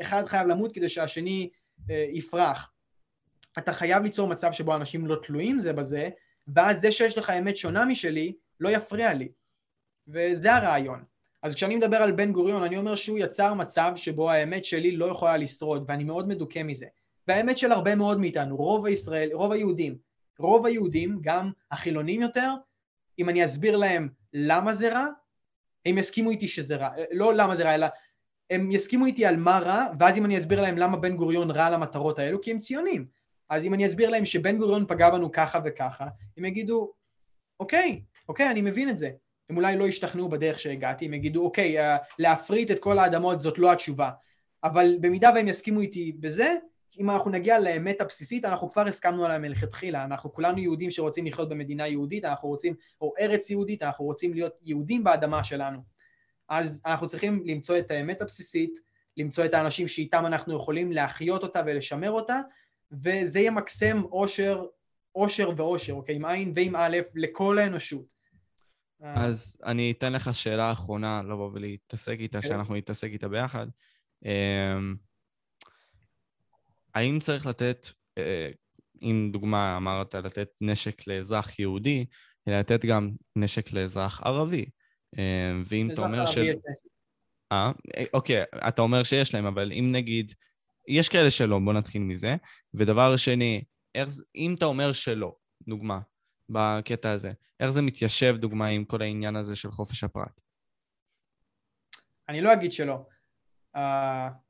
אחד 0.00 0.26
חייב 0.26 0.46
למות 0.46 0.72
כדי 0.72 0.88
שהשני 0.88 1.50
אה, 1.90 2.06
יפרח. 2.10 2.70
אתה 3.58 3.72
חייב 3.72 4.02
ליצור 4.02 4.28
מצב 4.28 4.52
שבו 4.52 4.74
אנשים 4.74 5.06
לא 5.06 5.16
תלויים 5.22 5.58
זה 5.58 5.72
בזה, 5.72 6.08
ואז 6.48 6.80
זה 6.80 6.92
שיש 6.92 7.18
לך 7.18 7.30
אמת 7.30 7.56
שונה 7.56 7.84
משלי, 7.84 8.32
לא 8.60 8.68
יפריע 8.68 9.12
לי. 9.12 9.28
וזה 10.08 10.54
הרעיון. 10.54 11.04
אז 11.42 11.54
כשאני 11.54 11.76
מדבר 11.76 11.96
על 11.96 12.12
בן 12.12 12.32
גוריון, 12.32 12.62
אני 12.62 12.76
אומר 12.76 12.94
שהוא 12.94 13.18
יצר 13.18 13.54
מצב 13.54 13.92
שבו 13.96 14.30
האמת 14.30 14.64
שלי 14.64 14.96
לא 14.96 15.06
יכולה 15.06 15.36
לשרוד, 15.36 15.84
ואני 15.88 16.04
מאוד 16.04 16.28
מדוכא 16.28 16.62
מזה. 16.62 16.86
והאמת 17.28 17.58
של 17.58 17.72
הרבה 17.72 17.94
מאוד 17.94 18.20
מאיתנו, 18.20 18.56
רוב 18.56 18.86
הישראל, 18.86 19.30
רוב 19.32 19.52
היהודים, 19.52 19.96
רוב 20.38 20.66
היהודים, 20.66 21.18
גם 21.20 21.50
החילונים 21.70 22.22
יותר, 22.22 22.54
אם 23.18 23.28
אני 23.28 23.44
אסביר 23.44 23.76
להם 23.76 24.08
למה 24.32 24.74
זה 24.74 24.92
רע, 24.92 25.06
הם 25.86 25.98
יסכימו 25.98 26.30
איתי 26.30 26.48
שזה 26.48 26.76
רע, 26.76 26.90
לא 27.12 27.34
למה 27.34 27.54
זה 27.54 27.64
רע, 27.64 27.74
אלא 27.74 27.86
הם 28.50 28.70
יסכימו 28.70 29.06
איתי 29.06 29.26
על 29.26 29.36
מה 29.36 29.58
רע, 29.58 29.86
ואז 29.98 30.18
אם 30.18 30.24
אני 30.24 30.38
אסביר 30.38 30.60
להם 30.60 30.76
למה 30.78 30.96
בן 30.96 31.16
גוריון 31.16 31.50
רע 31.50 31.70
למטרות 31.70 32.18
האלו, 32.18 32.40
כי 32.40 32.50
הם 32.50 32.58
ציונים. 32.58 33.06
אז 33.48 33.64
אם 33.64 33.74
אני 33.74 33.86
אסביר 33.86 34.10
להם 34.10 34.24
שבן 34.24 34.58
גוריון 34.58 34.86
פגע 34.88 35.10
בנו 35.10 35.32
ככה 35.32 35.60
וככה, 35.64 36.06
הם 36.36 36.44
יגידו, 36.44 36.92
אוקיי, 37.60 38.02
אוקיי, 38.28 38.50
אני 38.50 38.62
מבין 38.62 38.88
את 38.88 38.98
זה. 38.98 39.10
הם 39.50 39.56
אולי 39.56 39.76
לא 39.76 39.84
ישתכנעו 39.84 40.28
בדרך 40.28 40.58
שהגעתי, 40.58 41.04
הם 41.04 41.14
יגידו, 41.14 41.44
אוקיי, 41.44 41.80
אה, 41.80 41.96
להפריט 42.18 42.70
את 42.70 42.78
כל 42.78 42.98
האדמות 42.98 43.40
זאת 43.40 43.58
לא 43.58 43.72
התשובה. 43.72 44.10
אבל 44.64 44.96
במידה 45.00 45.30
והם 45.34 45.48
יסכימו 45.48 45.80
איתי 45.80 46.12
בזה, 46.20 46.54
אם 46.98 47.10
אנחנו 47.10 47.30
נגיע 47.30 47.60
לאמת 47.60 48.00
הבסיסית, 48.00 48.44
אנחנו 48.44 48.72
כבר 48.72 48.86
הסכמנו 48.86 49.24
עליה 49.24 49.38
מלכתחילה, 49.38 50.04
אנחנו 50.04 50.32
כולנו 50.32 50.58
יהודים 50.58 50.90
שרוצים 50.90 51.26
לחיות 51.26 51.48
במדינה 51.48 51.88
יהודית, 51.88 52.24
אנחנו 52.24 52.48
רוצים, 52.48 52.74
או 53.00 53.12
ארץ 53.20 53.50
יהודית, 53.50 53.82
אנחנו 53.82 54.04
רוצים 54.04 54.34
להיות 54.34 54.52
יהודים 54.62 55.04
באדמה 55.04 55.44
שלנו. 55.44 55.93
אז 56.48 56.82
אנחנו 56.86 57.06
צריכים 57.06 57.42
למצוא 57.46 57.78
את 57.78 57.90
האמת 57.90 58.20
הבסיסית, 58.20 58.80
למצוא 59.16 59.44
את 59.44 59.54
האנשים 59.54 59.88
שאיתם 59.88 60.26
אנחנו 60.26 60.56
יכולים 60.56 60.92
להחיות 60.92 61.42
אותה 61.42 61.62
ולשמר 61.66 62.10
אותה, 62.10 62.40
וזה 62.92 63.40
ימקסם 63.40 64.00
עושר, 64.00 64.64
עושר 65.12 65.50
ועושר, 65.56 65.92
אוקיי? 65.92 66.14
עם 66.14 66.24
עין 66.24 66.52
ועם 66.56 66.76
א', 66.76 66.98
לכל 67.14 67.58
האנושות. 67.58 68.14
אז 69.00 69.56
אני 69.64 69.90
אתן 69.90 70.12
לך 70.12 70.34
שאלה 70.34 70.72
אחרונה 70.72 71.22
לבוא 71.22 71.50
ולהתעסק 71.52 72.16
איתה, 72.18 72.38
okay. 72.38 72.42
שאנחנו 72.42 72.74
נתעסק 72.74 73.08
איתה 73.12 73.28
ביחד. 73.28 73.66
אמ, 74.24 74.96
האם 76.94 77.18
צריך 77.18 77.46
לתת, 77.46 77.88
אה, 78.18 78.50
אם 79.02 79.28
דוגמה 79.32 79.76
אמרת 79.76 80.14
לתת 80.14 80.48
נשק 80.60 81.06
לאזרח 81.06 81.58
יהודי, 81.58 82.06
אלא 82.48 82.58
לתת 82.58 82.84
גם 82.84 83.10
נשק 83.36 83.72
לאזרח 83.72 84.20
ערבי? 84.24 84.66
אמ, 85.18 85.62
ואם 85.66 85.90
אתה 85.90 86.00
אומר 86.00 86.26
ש... 86.26 86.38
אה, 87.52 87.72
אוקיי, 88.14 88.42
אתה 88.68 88.82
אומר 88.82 89.02
שיש 89.02 89.34
להם, 89.34 89.46
אבל 89.46 89.72
אם 89.72 89.88
נגיד... 89.92 90.32
יש 90.88 91.08
כאלה 91.08 91.30
שלא, 91.30 91.58
בוא 91.58 91.72
נתחיל 91.72 92.02
מזה. 92.02 92.36
ודבר 92.74 93.16
שני, 93.16 93.64
איך, 93.94 94.08
אם 94.36 94.54
אתה 94.54 94.64
אומר 94.64 94.92
שלא, 94.92 95.36
דוגמה, 95.68 96.00
בקטע 96.48 97.10
הזה, 97.10 97.32
איך 97.60 97.70
זה 97.70 97.82
מתיישב, 97.82 98.36
דוגמה, 98.38 98.66
עם 98.66 98.84
כל 98.84 99.02
העניין 99.02 99.36
הזה 99.36 99.56
של 99.56 99.70
חופש 99.70 100.04
הפרט? 100.04 100.40
אני 102.28 102.40
לא 102.40 102.52
אגיד 102.52 102.72
שלא. 102.72 103.06
Uh, 103.76 103.80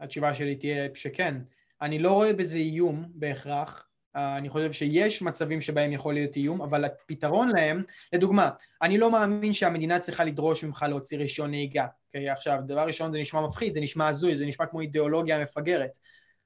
התשובה 0.00 0.34
שלי 0.34 0.56
תהיה 0.56 0.84
שכן. 0.94 1.34
אני 1.82 1.98
לא 1.98 2.12
רואה 2.12 2.32
בזה 2.32 2.56
איום 2.56 3.12
בהכרח, 3.14 3.88
אני 4.16 4.48
חושב 4.48 4.72
שיש 4.72 5.22
מצבים 5.22 5.60
שבהם 5.60 5.92
יכול 5.92 6.14
להיות 6.14 6.36
איום, 6.36 6.62
אבל 6.62 6.84
הפתרון 6.84 7.48
להם, 7.48 7.82
לדוגמה, 8.12 8.50
אני 8.82 8.98
לא 8.98 9.10
מאמין 9.10 9.52
שהמדינה 9.52 9.98
צריכה 9.98 10.24
לדרוש 10.24 10.64
ממך 10.64 10.84
להוציא 10.88 11.18
רישיון 11.18 11.50
נהיגה. 11.50 11.84
Okay, 11.84 12.04
אוקיי? 12.06 12.30
עכשיו, 12.30 12.58
דבר 12.66 12.86
ראשון 12.86 13.12
זה 13.12 13.18
נשמע 13.18 13.40
מפחיד, 13.40 13.74
זה 13.74 13.80
נשמע 13.80 14.08
הזוי, 14.08 14.38
זה 14.38 14.46
נשמע 14.46 14.66
כמו 14.66 14.80
אידיאולוגיה 14.80 15.42
מפגרת. 15.42 15.98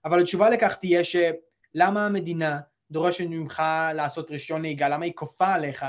אבל 0.05 0.21
התשובה 0.21 0.51
לכך 0.51 0.77
תהיה 0.77 1.01
שלמה 1.05 2.07
המדינה 2.07 2.61
דורשת 2.91 3.25
ממך 3.25 3.63
לעשות 3.95 4.31
רישיון 4.31 4.63
נהיגה, 4.63 4.89
למה 4.89 5.05
היא 5.05 5.13
כופה 5.15 5.55
עליך? 5.55 5.87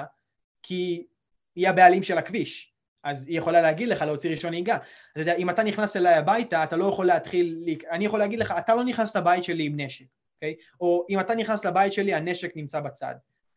כי 0.64 1.07
היא 1.56 1.69
הבעלים 1.69 2.03
של 2.03 2.18
הכביש. 2.18 2.73
אז 3.03 3.27
היא 3.27 3.38
יכולה 3.38 3.61
להגיד 3.61 3.89
לך 3.89 4.01
להוציא 4.01 4.30
רישיון 4.30 4.53
נהיגה. 4.53 4.77
אתה 5.11 5.19
יודע, 5.19 5.35
אם 5.35 5.49
אתה 5.49 5.64
נכנס 5.64 5.97
אליי 5.97 6.14
הביתה, 6.15 6.64
אתה 6.64 6.77
לא 6.77 6.85
יכול 6.85 7.06
להתחיל, 7.06 7.64
אני 7.91 8.06
יכול 8.06 8.19
להגיד 8.19 8.39
לך, 8.39 8.53
אתה 8.57 8.76
לא 8.76 8.84
נכנס 8.84 9.15
לבית 9.15 9.43
שלי 9.43 9.65
עם 9.65 9.80
נשק. 9.80 10.06
אוקיי? 10.39 10.55
או 10.81 11.05
אם 11.09 11.19
אתה 11.19 11.35
נכנס 11.35 11.65
לבית 11.65 11.93
שלי, 11.93 12.13
הנשק 12.13 12.51
נמצא 12.55 12.79
בצד. 12.79 13.15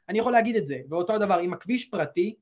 אני 0.08 0.18
יכול 0.18 0.32
להגיד 0.32 0.56
את 0.56 0.66
זה, 0.66 0.78
ואותו 0.88 1.12
הדבר, 1.12 1.40
אם 1.40 1.52
הכביש 1.52 1.90
פרטי, 1.90 2.34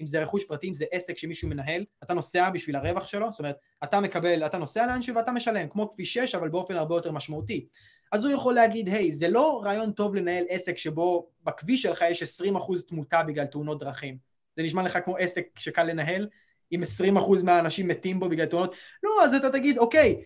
אם 0.00 0.06
זה 0.06 0.22
רכוש 0.22 0.44
פרטי, 0.44 0.68
אם 0.68 0.74
זה 0.74 0.84
עסק 0.90 1.18
שמישהו 1.18 1.48
מנהל, 1.48 1.84
אתה 2.02 2.14
נוסע 2.14 2.50
בשביל 2.50 2.76
הרווח 2.76 3.06
שלו, 3.06 3.30
זאת 3.30 3.40
אומרת, 3.40 3.56
אתה 3.84 4.00
מקבל, 4.00 4.46
אתה 4.46 4.58
נוסע 4.58 4.86
לאנשהו 4.86 5.14
ואתה 5.14 5.32
משלם, 5.32 5.68
כמו 5.68 5.92
כביש 5.94 6.14
6, 6.14 6.34
אבל 6.34 6.48
באופן 6.48 6.74
הרבה 6.74 6.94
יותר 6.94 7.12
משמעותי. 7.12 7.66
אז 8.12 8.24
הוא 8.24 8.34
יכול 8.34 8.54
להגיד, 8.54 8.88
היי, 8.88 9.12
זה 9.12 9.28
לא 9.28 9.60
רעיון 9.64 9.92
טוב 9.92 10.14
לנהל 10.14 10.44
עסק 10.48 10.76
שבו 10.76 11.28
בכביש 11.44 11.82
שלך 11.82 12.04
יש 12.10 12.40
20% 12.42 12.88
תמותה 12.88 13.22
בגלל 13.22 13.46
תאונות 13.46 13.78
דרכים. 13.78 14.18
זה 14.56 14.62
נשמע 14.62 14.82
לך 14.82 14.98
כמו 15.04 15.16
עסק 15.16 15.46
שקל 15.58 15.82
לנהל, 15.82 16.28
אם 16.72 16.82
20% 17.18 17.44
מהאנשים 17.44 17.88
מתים 17.88 18.20
בו 18.20 18.28
בגלל 18.28 18.46
תאונות? 18.46 18.74
לא, 19.02 19.24
אז 19.24 19.34
אתה 19.34 19.50
תגיד, 19.50 19.78
אוקיי, 19.78 20.22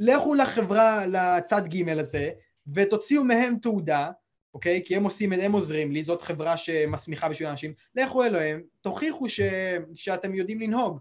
לכו 0.00 0.34
לחברה, 0.34 1.06
לצד 1.06 1.62
ג' 1.68 1.88
הזה, 1.88 2.30
ותוציאו 2.74 3.24
מהם 3.24 3.56
תעודה, 3.62 4.10
אוקיי? 4.54 4.82
כי 4.84 4.96
הם 4.96 5.04
עושים, 5.04 5.32
הם 5.32 5.52
עוזרים 5.52 5.92
לי, 5.92 6.02
זאת 6.02 6.22
חברה 6.22 6.56
שמסמיכה 6.56 7.28
בשביל 7.28 7.48
אנשים, 7.48 7.74
לכו 7.94 8.24
אליהם, 8.24 8.62
תוכיחו 8.80 9.28
ש, 9.28 9.40
שאתם 9.94 10.34
יודעים 10.34 10.60
לנהוג, 10.60 10.98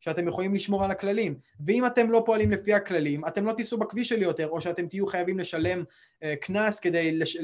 שאתם 0.00 0.28
יכולים 0.28 0.54
לשמור 0.54 0.84
על 0.84 0.90
הכללים, 0.90 1.38
ואם 1.66 1.86
אתם 1.86 2.10
לא 2.10 2.22
פועלים 2.26 2.50
לפי 2.50 2.74
הכללים, 2.74 3.26
אתם 3.26 3.46
לא 3.46 3.52
תיסעו 3.52 3.78
בכביש 3.78 4.08
שלי 4.08 4.24
יותר, 4.24 4.48
או 4.48 4.60
שאתם 4.60 4.88
תהיו 4.88 5.06
חייבים 5.06 5.38
לשלם 5.38 5.84
אה, 6.22 6.34
קנס 6.40 6.78
uh, 6.78 6.82
כדי 6.82 7.12
לש... 7.12 7.36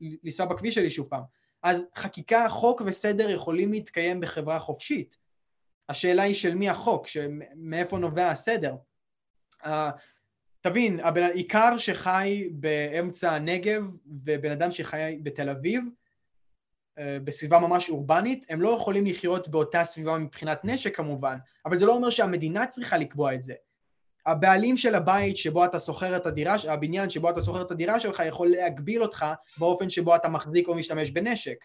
לנסוע 0.00 0.46
בכביש 0.46 0.74
שלי 0.74 0.90
שוב 0.90 1.08
פעם. 1.08 1.22
אז 1.62 1.88
חקיקה, 1.96 2.48
חוק 2.48 2.82
וסדר 2.86 3.30
יכולים 3.30 3.72
להתקיים 3.72 4.20
בחברה 4.20 4.58
חופשית. 4.58 5.16
השאלה 5.88 6.22
היא 6.22 6.34
של 6.34 6.54
מי 6.54 6.68
החוק, 6.68 7.06
מאיפה 7.56 7.98
נובע 7.98 8.30
הסדר. 8.30 8.74
תבין, 10.68 11.00
הבן, 11.00 11.24
עיקר 11.24 11.76
שחי 11.76 12.48
באמצע 12.52 13.32
הנגב 13.32 13.82
ובן 14.24 14.50
אדם 14.50 14.70
שחי 14.70 15.18
בתל 15.22 15.50
אביב, 15.50 15.84
אה, 16.98 17.18
בסביבה 17.24 17.58
ממש 17.58 17.90
אורבנית, 17.90 18.46
הם 18.48 18.60
לא 18.60 18.68
יכולים 18.68 19.06
לחיות 19.06 19.48
באותה 19.48 19.84
סביבה 19.84 20.18
מבחינת 20.18 20.64
נשק 20.64 20.96
כמובן, 20.96 21.36
אבל 21.66 21.78
זה 21.78 21.86
לא 21.86 21.94
אומר 21.94 22.10
שהמדינה 22.10 22.66
צריכה 22.66 22.96
לקבוע 22.96 23.34
את 23.34 23.42
זה. 23.42 23.54
הבעלים 24.26 24.76
של 24.76 24.94
הבית 24.94 25.36
שבו 25.36 25.64
אתה 25.64 25.80
שוכר 25.80 26.16
את 26.16 26.26
הדירה, 26.26 26.56
הבניין 26.68 27.10
שבו 27.10 27.30
אתה 27.30 27.42
שוכר 27.42 27.62
את 27.62 27.70
הדירה 27.70 28.00
שלך 28.00 28.22
יכול 28.28 28.48
להגביל 28.48 29.02
אותך 29.02 29.26
באופן 29.58 29.90
שבו 29.90 30.16
אתה 30.16 30.28
מחזיק 30.28 30.68
או 30.68 30.74
משתמש 30.74 31.10
בנשק. 31.10 31.56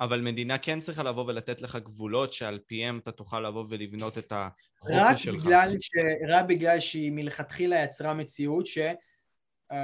אבל 0.00 0.20
מדינה 0.20 0.58
כן 0.58 0.78
צריכה 0.80 1.02
לבוא 1.02 1.24
ולתת 1.26 1.62
לך 1.62 1.76
גבולות 1.76 2.32
שעל 2.32 2.58
פיהם 2.66 2.98
אתה 2.98 3.12
תוכל 3.12 3.40
לבוא 3.40 3.64
ולבנות 3.68 4.18
את 4.18 4.32
החופש 4.36 5.24
שלך. 5.24 5.44
בגלל 5.44 5.76
ש... 5.80 5.90
רק 6.28 6.44
בגלל 6.44 6.80
שהיא 6.80 7.12
מלכתחילה 7.12 7.84
יצרה 7.84 8.14
מציאות 8.14 8.66
ש... 8.66 8.78
uh, 9.72 9.76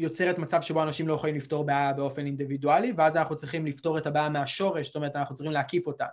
שיוצרת 0.00 0.38
מצב 0.38 0.62
שבו 0.62 0.82
אנשים 0.82 1.08
לא 1.08 1.14
יכולים 1.14 1.36
לפתור 1.36 1.64
בעיה 1.64 1.92
באופן 1.92 2.26
אינדיבידואלי, 2.26 2.92
ואז 2.96 3.16
אנחנו 3.16 3.36
צריכים 3.36 3.66
לפתור 3.66 3.98
את 3.98 4.06
הבעיה 4.06 4.28
מהשורש, 4.28 4.86
זאת 4.86 4.96
אומרת 4.96 5.16
אנחנו 5.16 5.34
צריכים 5.34 5.52
להקיף 5.52 5.86
אותה. 5.86 6.06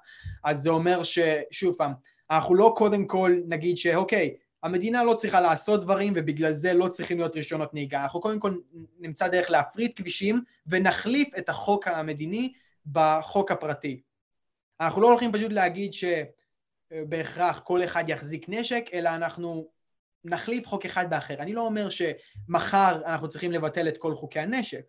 אז 0.43 0.59
זה 0.59 0.69
אומר 0.69 1.01
ששוב 1.03 1.75
פעם, 1.77 1.93
אנחנו 2.31 2.55
לא 2.55 2.73
קודם 2.77 3.07
כל 3.07 3.35
נגיד 3.47 3.77
שאוקיי, 3.77 4.35
המדינה 4.67 5.03
לא 5.03 5.13
צריכה 5.13 5.41
לעשות 5.41 5.81
דברים 5.81 6.13
ובגלל 6.15 6.53
זה 6.53 6.73
לא 6.73 6.87
צריכים 6.87 7.17
להיות 7.17 7.35
רישיונות 7.35 7.73
נהיגה. 7.73 8.03
אנחנו 8.03 8.21
קודם 8.21 8.39
כל 8.39 8.57
נמצא 8.99 9.27
דרך 9.27 9.49
להפריד 9.49 9.93
כבישים 9.93 10.43
ונחליף 10.67 11.29
את 11.37 11.49
החוק 11.49 11.87
המדיני 11.87 12.53
בחוק 12.91 13.51
הפרטי. 13.51 14.01
אנחנו 14.79 15.01
לא 15.01 15.07
הולכים 15.07 15.31
פשוט 15.31 15.51
להגיד 15.51 15.91
שבהכרח 15.93 17.59
כל 17.59 17.83
אחד 17.83 18.03
יחזיק 18.07 18.45
נשק, 18.49 18.89
אלא 18.93 19.09
אנחנו 19.09 19.67
נחליף 20.23 20.67
חוק 20.67 20.85
אחד 20.85 21.09
באחר. 21.09 21.35
אני 21.39 21.53
לא 21.53 21.61
אומר 21.61 21.89
שמחר 21.89 23.01
אנחנו 23.05 23.29
צריכים 23.29 23.51
לבטל 23.51 23.87
את 23.87 23.97
כל 23.97 24.15
חוקי 24.15 24.39
הנשק. 24.39 24.83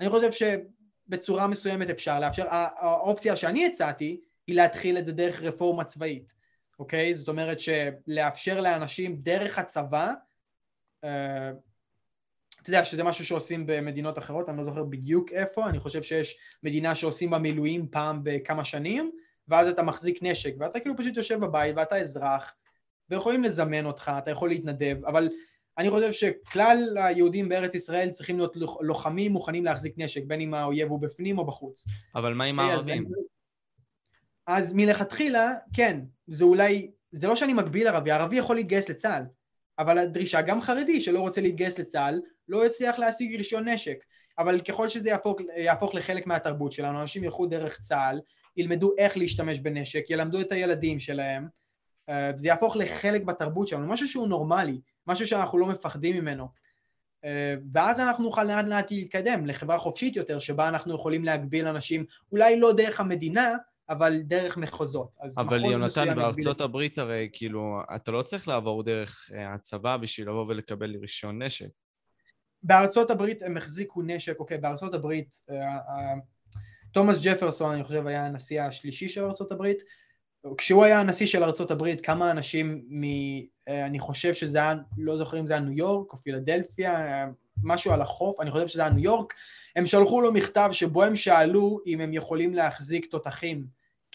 אני 0.00 0.10
חושב 0.10 0.30
שבצורה 0.32 1.46
מסוימת 1.46 1.90
אפשר 1.90 2.20
לאפשר, 2.20 2.44
האופציה 2.48 3.36
שאני 3.36 3.66
הצעתי 3.66 4.20
היא 4.46 4.56
להתחיל 4.56 4.98
את 4.98 5.04
זה 5.04 5.12
דרך 5.12 5.42
רפורמה 5.42 5.84
צבאית. 5.84 6.35
אוקיי? 6.78 7.14
זאת 7.14 7.28
אומרת 7.28 7.58
שלאפשר 7.60 8.60
לאנשים 8.60 9.16
דרך 9.16 9.58
הצבא, 9.58 10.12
אה, 11.04 11.50
אתה 12.62 12.70
יודע 12.70 12.84
שזה 12.84 13.04
משהו 13.04 13.24
שעושים 13.24 13.66
במדינות 13.66 14.18
אחרות, 14.18 14.48
אני 14.48 14.58
לא 14.58 14.64
זוכר 14.64 14.84
בדיוק 14.84 15.32
איפה, 15.32 15.68
אני 15.68 15.80
חושב 15.80 16.02
שיש 16.02 16.38
מדינה 16.62 16.94
שעושים 16.94 17.30
בה 17.30 17.38
מילואים 17.38 17.88
פעם 17.88 18.20
בכמה 18.22 18.64
שנים, 18.64 19.10
ואז 19.48 19.68
אתה 19.68 19.82
מחזיק 19.82 20.18
נשק, 20.22 20.54
ואתה 20.58 20.80
כאילו 20.80 20.96
פשוט 20.96 21.16
יושב 21.16 21.40
בבית 21.40 21.76
ואתה 21.76 21.96
אזרח, 21.96 22.54
ויכולים 23.10 23.44
לזמן 23.44 23.86
אותך, 23.86 24.12
אתה 24.18 24.30
יכול 24.30 24.48
להתנדב, 24.48 24.96
אבל 25.06 25.28
אני 25.78 25.90
חושב 25.90 26.12
שכלל 26.12 26.96
היהודים 26.96 27.48
בארץ 27.48 27.74
ישראל 27.74 28.10
צריכים 28.10 28.38
להיות 28.38 28.56
לוחמים 28.80 29.32
מוכנים 29.32 29.64
להחזיק 29.64 29.94
נשק, 29.96 30.22
בין 30.26 30.40
אם 30.40 30.54
האויב 30.54 30.88
הוא 30.88 31.00
בפנים 31.00 31.38
או 31.38 31.44
בחוץ. 31.44 31.86
אבל 32.14 32.34
מה 32.34 32.44
עם 32.44 32.60
הערבים? 32.60 33.08
אז 34.46 34.72
מלכתחילה, 34.74 35.54
כן, 35.72 36.00
זה 36.26 36.44
אולי, 36.44 36.90
זה 37.10 37.26
לא 37.26 37.36
שאני 37.36 37.52
מגביל 37.52 37.88
ערבי, 37.88 38.10
ערבי 38.10 38.36
יכול 38.36 38.56
להתגייס 38.56 38.88
לצה"ל, 38.88 39.22
אבל 39.78 39.98
הדרישה, 39.98 40.42
גם 40.42 40.60
חרדי 40.60 41.00
שלא 41.00 41.20
רוצה 41.20 41.40
להתגייס 41.40 41.78
לצה"ל, 41.78 42.20
לא 42.48 42.66
יצליח 42.66 42.98
להשיג 42.98 43.36
רישיון 43.36 43.68
נשק. 43.68 43.96
אבל 44.38 44.60
ככל 44.60 44.88
שזה 44.88 45.08
יהפוך, 45.08 45.38
יהפוך 45.56 45.94
לחלק 45.94 46.26
מהתרבות 46.26 46.72
שלנו, 46.72 47.00
אנשים 47.00 47.24
ילכו 47.24 47.46
דרך 47.46 47.80
צה"ל, 47.80 48.20
ילמדו 48.56 48.92
איך 48.98 49.16
להשתמש 49.16 49.58
בנשק, 49.58 50.04
ילמדו 50.10 50.40
את 50.40 50.52
הילדים 50.52 51.00
שלהם, 51.00 51.48
אה, 52.08 52.30
זה 52.36 52.48
יהפוך 52.48 52.76
לחלק 52.76 53.22
בתרבות 53.22 53.68
שלנו, 53.68 53.86
משהו 53.86 54.08
שהוא 54.08 54.28
נורמלי, 54.28 54.80
משהו 55.06 55.26
שאנחנו 55.26 55.58
לא 55.58 55.66
מפחדים 55.66 56.16
ממנו. 56.16 56.48
אה, 57.24 57.54
ואז 57.72 58.00
אנחנו 58.00 58.24
נוכל 58.24 58.44
לאט 58.44 58.64
לאט 58.64 58.90
להתקדם 58.90 59.46
לחברה 59.46 59.78
חופשית 59.78 60.16
יותר, 60.16 60.38
שבה 60.38 60.68
אנחנו 60.68 60.94
יכולים 60.94 61.24
להגביל 61.24 61.66
אנשים, 61.66 62.04
אולי 62.32 62.60
לא 62.60 62.72
דרך 62.72 63.00
המדינה, 63.00 63.56
אבל 63.88 64.20
דרך 64.22 64.56
מחוזות. 64.56 65.16
אבל 65.38 65.64
יונתן, 65.64 66.14
בארצות 66.14 66.60
הברית 66.60 66.98
הרי, 66.98 67.28
כאילו, 67.32 67.80
אתה 67.96 68.10
לא 68.10 68.22
צריך 68.22 68.48
לעבור 68.48 68.82
דרך 68.82 69.30
אה, 69.34 69.54
הצבא 69.54 69.96
בשביל 69.96 70.28
לבוא 70.28 70.44
ולקבל 70.48 70.96
רישיון 70.96 71.42
נשק. 71.42 71.68
בארצות 72.62 73.10
הברית 73.10 73.42
הם 73.42 73.56
החזיקו 73.56 74.02
נשק, 74.02 74.40
אוקיי, 74.40 74.58
בארצות 74.58 74.94
הברית, 74.94 75.42
אה, 75.50 75.56
אה, 75.56 76.14
תומאס 76.92 77.18
ג'פרסון, 77.22 77.74
אני 77.74 77.84
חושב, 77.84 78.06
היה 78.06 78.26
הנשיא 78.26 78.62
השלישי 78.62 79.08
של 79.08 79.24
ארצות 79.24 79.52
הברית. 79.52 79.82
כשהוא 80.58 80.84
היה 80.84 81.00
הנשיא 81.00 81.26
של 81.26 81.44
ארצות 81.44 81.70
הברית, 81.70 82.00
כמה 82.00 82.30
אנשים 82.30 82.84
מ... 82.88 83.02
אני 83.68 83.98
חושב 83.98 84.34
שזה 84.34 84.58
היה, 84.58 84.74
לא 84.98 85.16
זוכר 85.16 85.40
אם 85.40 85.46
זה 85.46 85.52
היה 85.52 85.62
ניו 85.62 85.78
יורק 85.78 86.12
או 86.12 86.18
פילדלפיה, 86.18 87.26
משהו 87.62 87.92
על 87.92 88.02
החוף, 88.02 88.40
אני 88.40 88.50
חושב 88.50 88.68
שזה 88.68 88.82
היה 88.82 88.90
ניו 88.90 89.04
יורק, 89.04 89.34
הם 89.76 89.86
שלחו 89.86 90.20
לו 90.20 90.32
מכתב 90.32 90.68
שבו 90.72 91.02
הם 91.02 91.16
שאלו 91.16 91.80
אם 91.86 92.00
הם 92.00 92.12
יכולים 92.12 92.54
להחזיק 92.54 93.06
תותחים 93.06 93.66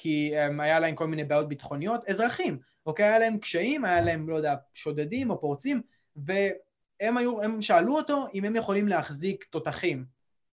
כי 0.01 0.33
um, 0.33 0.61
היה 0.61 0.79
להם 0.79 0.95
כל 0.95 1.07
מיני 1.07 1.23
בעיות 1.23 1.49
ביטחוניות, 1.49 2.09
אזרחים, 2.09 2.59
אוקיי? 2.85 3.05
היה 3.05 3.19
להם 3.19 3.37
קשיים, 3.37 3.85
היה 3.85 4.01
להם, 4.01 4.29
לא 4.29 4.35
יודע, 4.35 4.55
שודדים 4.73 5.29
או 5.29 5.41
פורצים, 5.41 5.81
והם 6.15 7.17
היו, 7.17 7.41
הם 7.41 7.61
שאלו 7.61 7.97
אותו 7.97 8.27
אם 8.33 8.45
הם 8.45 8.55
יכולים 8.55 8.87
להחזיק 8.87 9.43
תותחים, 9.43 10.05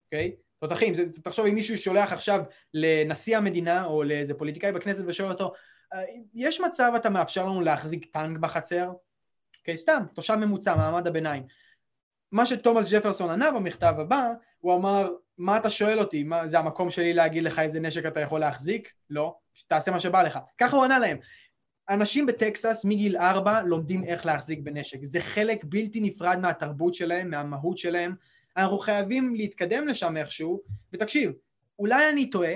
אוקיי? 0.06 0.36
תותחים, 0.60 0.94
זה, 0.94 1.11
תחשוב 1.24 1.45
אם 1.45 1.56
מישהו 1.56 1.78
שולח 1.78 2.14
עכשיו 2.14 2.44
לנשיא 2.74 3.38
המדינה 3.38 3.86
או 3.86 4.03
לאיזה 4.03 4.34
פוליטיקאי 4.34 4.72
בכנסת 4.72 5.03
ושואל 5.07 5.32
אותו, 5.32 5.53
אה, 5.94 6.03
יש 6.34 6.61
מצב 6.61 6.91
אתה 6.95 7.10
מאפשר 7.10 7.45
לנו 7.45 7.61
להחזיק 7.61 8.06
טנק 8.06 8.38
בחצר? 8.38 8.91
אוקיי, 9.60 9.78
סתם, 9.78 10.03
תושב 10.14 10.36
ממוצע, 10.36 10.76
מעמד 10.76 11.07
הביניים. 11.07 11.44
מה 12.32 12.45
שתומאס 12.45 12.94
ג'פרסון 12.94 13.30
ענה 13.30 13.52
במכתב 13.52 13.94
הבא, 13.98 14.32
הוא 14.59 14.75
אמר, 14.75 15.09
מה 15.38 15.57
אתה 15.57 15.69
שואל 15.69 15.99
אותי? 15.99 16.23
מה, 16.23 16.47
זה 16.47 16.59
המקום 16.59 16.89
שלי 16.89 17.13
להגיד 17.13 17.43
לך 17.43 17.59
איזה 17.59 17.79
נשק 17.79 18.05
אתה 18.05 18.19
יכול 18.19 18.39
להחזיק? 18.39 18.93
לא, 19.09 19.35
תעשה 19.67 19.91
מה 19.91 19.99
שבא 19.99 20.21
לך. 20.21 20.39
ככה 20.57 20.75
הוא 20.75 20.85
ענה 20.85 20.99
להם. 20.99 21.17
אנשים 21.89 22.25
בטקסס 22.25 22.85
מגיל 22.85 23.17
ארבע 23.17 23.61
לומדים 23.61 24.03
איך 24.03 24.25
להחזיק 24.25 24.59
בנשק. 24.59 25.03
זה 25.03 25.19
חלק 25.19 25.63
בלתי 25.63 25.99
נפרד 25.99 26.39
מהתרבות 26.41 26.93
שלהם, 26.93 27.29
מהמהות 27.29 27.77
שלהם. 27.77 28.15
אנחנו 28.57 28.77
חייבים 28.77 29.35
להתקדם 29.35 29.88
לשם 29.88 30.17
איכשהו, 30.17 30.61
ותקשיב, 30.93 31.31
אולי 31.79 32.09
אני 32.09 32.29
טועה, 32.29 32.53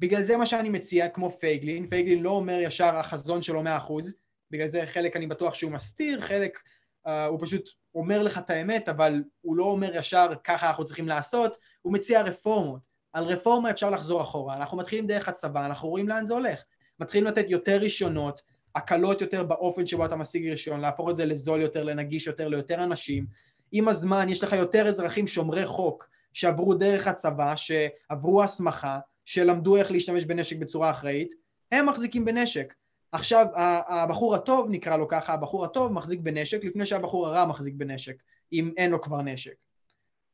בגלל 0.00 0.22
זה 0.22 0.36
מה 0.36 0.46
שאני 0.46 0.68
מציע, 0.68 1.08
כמו 1.08 1.30
פייגלין, 1.30 1.86
פייגלין 1.86 2.22
לא 2.22 2.30
אומר 2.30 2.58
ישר 2.60 2.96
החזון 2.96 3.42
שלו 3.42 3.62
מאה 3.62 3.76
אחוז, 3.76 4.16
בגלל 4.50 4.68
זה 4.68 4.82
חלק 4.86 5.16
אני 5.16 5.26
בטוח 5.26 5.54
שהוא 5.54 5.72
מסתיר, 5.72 6.20
חלק 6.20 6.58
uh, 7.06 7.10
הוא 7.28 7.38
פשוט 7.40 7.70
אומר 7.94 8.22
לך 8.22 8.38
את 8.38 8.50
האמת, 8.50 8.88
אבל 8.88 9.22
הוא 9.40 9.56
לא 9.56 9.64
אומר 9.64 9.96
ישר 9.96 10.28
ככה 10.44 10.68
אנחנו 10.68 10.84
צריכים 10.84 11.08
לעשות, 11.08 11.56
הוא 11.82 11.92
מציע 11.92 12.22
רפורמות. 12.22 12.90
על 13.12 13.24
רפורמה 13.24 13.70
אפשר 13.70 13.90
לחזור 13.90 14.22
אחורה, 14.22 14.56
אנחנו 14.56 14.78
מתחילים 14.78 15.06
דרך 15.06 15.28
הצבא, 15.28 15.66
אנחנו 15.66 15.88
רואים 15.88 16.08
לאן 16.08 16.24
זה 16.24 16.34
הולך. 16.34 16.62
מתחילים 17.00 17.26
לתת 17.26 17.44
יותר 17.48 17.76
רישיונות, 17.76 18.42
הקלות 18.74 19.20
יותר 19.20 19.42
באופן 19.42 19.86
שבו 19.86 20.04
אתה 20.04 20.16
משיג 20.16 20.48
רישיון, 20.48 20.80
להפוך 20.80 21.10
את 21.10 21.16
זה 21.16 21.24
לזול 21.24 21.60
יותר, 21.62 21.84
לנגיש 21.84 22.26
יותר, 22.26 22.48
ליותר 22.48 22.84
אנשים. 22.84 23.26
עם 23.72 23.88
הזמן 23.88 24.28
יש 24.28 24.42
לך 24.42 24.52
יותר 24.52 24.88
אזרחים 24.88 25.26
שומרי 25.26 25.66
חוק 25.66 26.08
שעברו 26.32 26.74
דרך 26.74 27.06
הצבא, 27.06 27.56
שעברו 27.56 28.42
הסמכה, 28.42 28.98
שלמדו 29.24 29.76
איך 29.76 29.90
להשתמש 29.90 30.24
בנשק 30.24 30.56
בצורה 30.56 30.90
אחראית, 30.90 31.34
הם 31.72 31.88
מחזיקים 31.88 32.24
בנשק. 32.24 32.74
עכשיו 33.12 33.46
הבחור 33.88 34.34
הטוב, 34.34 34.66
נקרא 34.70 34.96
לו 34.96 35.08
ככה, 35.08 35.32
הבחור 35.34 35.64
הטוב 35.64 35.92
מחזיק 35.92 36.20
בנשק 36.20 36.64
לפני 36.64 36.86
שהבחור 36.86 37.26
הרע 37.26 37.46
מחזיק 37.46 37.74
בנשק, 37.74 38.14
אם 38.52 38.70
אין 38.76 38.90
לו 38.90 39.02
כבר 39.02 39.22
נשק. 39.22 39.54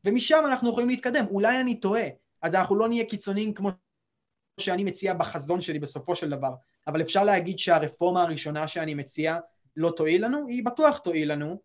ומשם 0.04 0.42
אנחנו 0.46 0.70
יכולים 0.70 0.88
להתקדם, 0.88 1.24
אולי 1.30 1.60
אני 1.60 1.80
טועה, 1.80 2.06
אז 2.42 2.54
אנחנו 2.54 2.76
לא 2.76 2.88
נהיה 2.88 3.04
קיצוניים 3.04 3.54
כמו 3.54 3.70
שאני 4.60 4.84
מציע 4.84 5.14
בחזון 5.14 5.60
שלי 5.60 5.78
בסופו 5.78 6.14
של 6.14 6.30
דבר, 6.30 6.50
אבל 6.86 7.02
אפשר 7.02 7.24
להגיד 7.24 7.58
שהרפורמה 7.58 8.22
הראשונה 8.22 8.68
שאני 8.68 8.94
מציע 8.94 9.38
לא 9.76 9.92
תועיל 9.96 10.24
לנו, 10.24 10.46
היא 10.48 10.64
בטוח 10.64 10.98
תועיל 10.98 11.32
לנו, 11.32 11.60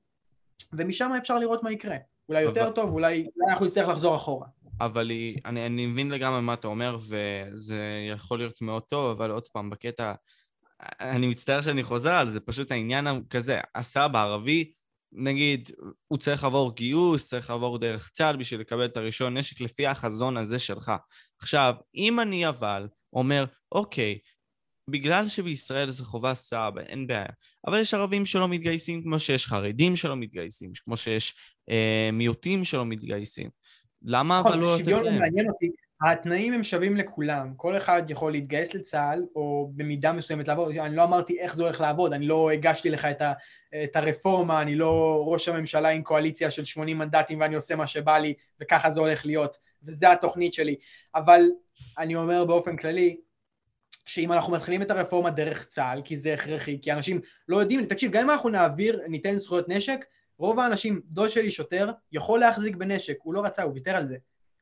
ומשם 0.73 1.11
אפשר 1.17 1.39
לראות 1.39 1.63
מה 1.63 1.71
יקרה. 1.71 1.97
אולי 2.29 2.41
יותר 2.41 2.63
אבל... 2.63 2.71
טוב, 2.71 2.89
אולי, 2.89 3.27
אולי 3.35 3.51
אנחנו 3.51 3.65
נצטרך 3.65 3.88
לחזור 3.88 4.15
אחורה. 4.15 4.47
אבל 4.81 5.09
היא, 5.09 5.38
אני, 5.45 5.65
אני 5.65 5.85
מבין 5.85 6.11
לגמרי 6.11 6.41
מה 6.41 6.53
אתה 6.53 6.67
אומר, 6.67 6.97
וזה 6.97 8.07
יכול 8.11 8.38
להיות 8.38 8.61
מאוד 8.61 8.83
טוב, 8.83 9.11
אבל 9.11 9.31
עוד 9.31 9.47
פעם, 9.47 9.69
בקטע, 9.69 10.13
אני 10.99 11.27
מצטער 11.27 11.61
שאני 11.61 11.83
חוזר 11.83 12.13
על 12.13 12.29
זה, 12.29 12.39
פשוט 12.39 12.71
העניין 12.71 13.07
כזה, 13.29 13.59
הסבא 13.75 14.19
הערבי, 14.19 14.71
נגיד, 15.13 15.69
הוא 16.07 16.17
צריך 16.17 16.43
לעבור 16.43 16.75
גיוס, 16.75 17.29
צריך 17.29 17.49
לעבור 17.49 17.77
דרך 17.77 18.09
צה"ל 18.13 18.35
בשביל 18.35 18.59
לקבל 18.59 18.85
את 18.85 18.97
הרישיון 18.97 19.37
נשק 19.37 19.61
לפי 19.61 19.87
החזון 19.87 20.37
הזה 20.37 20.59
שלך. 20.59 20.91
עכשיו, 21.41 21.73
אם 21.95 22.19
אני 22.19 22.47
אבל 22.47 22.87
אומר, 23.13 23.45
אוקיי, 23.71 24.19
בגלל 24.89 25.27
שבישראל 25.27 25.89
זה 25.89 26.05
חובה 26.05 26.35
סבא, 26.35 26.81
אין 26.81 27.07
בעיה. 27.07 27.25
אבל 27.67 27.79
יש 27.79 27.93
ערבים 27.93 28.25
שלא 28.25 28.47
מתגייסים 28.47 29.03
כמו 29.03 29.19
שיש 29.19 29.47
חרדים 29.47 29.95
שלא 29.95 30.15
מתגייסים, 30.15 30.71
כמו 30.83 30.97
שיש 30.97 31.35
אה, 31.69 32.09
מיעוטים 32.13 32.63
שלא 32.63 32.85
מתגייסים. 32.85 33.49
למה 34.03 34.39
אבל 34.39 34.59
לא 34.59 34.75
לתת 34.75 34.87
להם? 34.87 34.97
שוויון 34.97 35.19
מעניין 35.19 35.49
אותי. 35.49 35.69
התנאים 36.02 36.53
הם 36.53 36.64
שווים 36.64 36.98
לכולם, 36.98 37.53
כל 37.57 37.78
אחד 37.78 38.03
יכול 38.10 38.32
להתגייס 38.32 38.73
לצה"ל 38.73 39.26
או 39.36 39.72
במידה 39.76 40.14
מסוימת 40.14 40.48
לעבוד, 40.48 40.78
אני 40.78 40.95
לא 40.95 41.03
אמרתי 41.03 41.40
איך 41.40 41.56
זה 41.56 41.64
הולך 41.64 41.82
לעבוד, 41.82 42.14
אני 42.14 42.28
לא 42.28 42.52
הגשתי 42.52 42.90
לך 42.90 43.06
את, 43.06 43.22
ה, 43.22 43.34
את 43.84 43.95
הרפורמה, 43.95 44.61
אני 44.61 44.76
לא 44.76 45.23
ראש 45.28 45.49
הממשלה 45.49 45.90
עם 45.90 46.03
קואליציה 46.03 46.52
של 46.52 46.64
80 46.64 46.98
מנדטים 46.98 47.40
ואני 47.40 47.56
עושה 47.56 47.76
מה 47.76 47.88
שבא 47.88 48.18
לי 48.18 48.34
וככה 48.61 48.90
זה 48.90 48.99
הולך 48.99 49.26
להיות, 49.26 49.57
וזה 49.84 50.11
התוכנית 50.11 50.53
שלי, 50.53 50.76
אבל 51.15 51.41
אני 51.98 52.15
אומר 52.15 52.45
באופן 52.45 52.78
כללי, 52.78 53.18
שאם 54.06 54.32
אנחנו 54.32 54.53
מתחילים 54.53 54.82
את 54.82 54.91
הרפורמה 54.91 55.30
דרך 55.30 55.65
צה"ל, 55.65 56.02
כי 56.03 56.18
זה 56.18 56.34
הכרחי, 56.34 56.80
כי 56.82 56.91
אנשים 56.91 57.22
לא 57.48 57.57
יודעים, 57.57 57.86
תקשיב, 57.86 58.11
גם 58.11 58.23
אם 58.23 58.30
אנחנו 58.30 58.49
נעביר, 58.49 59.02
ניתן 59.07 59.38
זכויות 59.38 59.69
נשק, 59.69 60.06
רוב 60.38 60.60
האנשים, 60.60 61.02
דוד 61.06 61.30
שלי 61.30 61.52
שוטר, 61.52 61.91
יכול 62.11 62.40
להחזיק 62.40 62.76
בנשק, 62.76 63.18
הוא 63.23 63.34
לא 63.34 63.41
רצה, 63.41 63.64
הוא 63.64 63.73
ויתר 63.73 63.95
על 63.95 64.07
זה. 64.07 64.18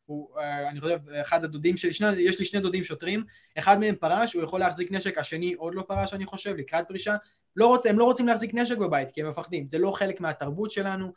הוא, 0.09 0.39
אה, 0.39 0.69
אני 0.69 0.81
חושב, 0.81 0.99
אחד 1.21 1.43
הדודים 1.43 1.77
שלי, 1.77 1.93
שני, 1.93 2.07
יש 2.17 2.39
לי 2.39 2.45
שני 2.45 2.59
דודים 2.59 2.83
שוטרים, 2.83 3.23
אחד 3.57 3.79
מהם 3.79 3.95
פרש, 3.95 4.33
הוא 4.33 4.43
יכול 4.43 4.59
להחזיק 4.59 4.91
נשק, 4.91 5.17
השני 5.17 5.53
עוד 5.53 5.75
לא 5.75 5.81
פרש, 5.81 6.13
אני 6.13 6.25
חושב, 6.25 6.55
לקראת 6.55 6.87
פרישה. 6.87 7.15
לא 7.55 7.67
רוצה, 7.67 7.89
הם 7.89 7.99
לא 7.99 8.03
רוצים 8.03 8.27
להחזיק 8.27 8.53
נשק 8.53 8.77
בבית, 8.77 9.11
כי 9.11 9.21
הם 9.21 9.29
מפחדים, 9.29 9.69
זה 9.69 9.77
לא 9.77 9.91
חלק 9.91 10.21
מהתרבות 10.21 10.71
שלנו. 10.71 11.13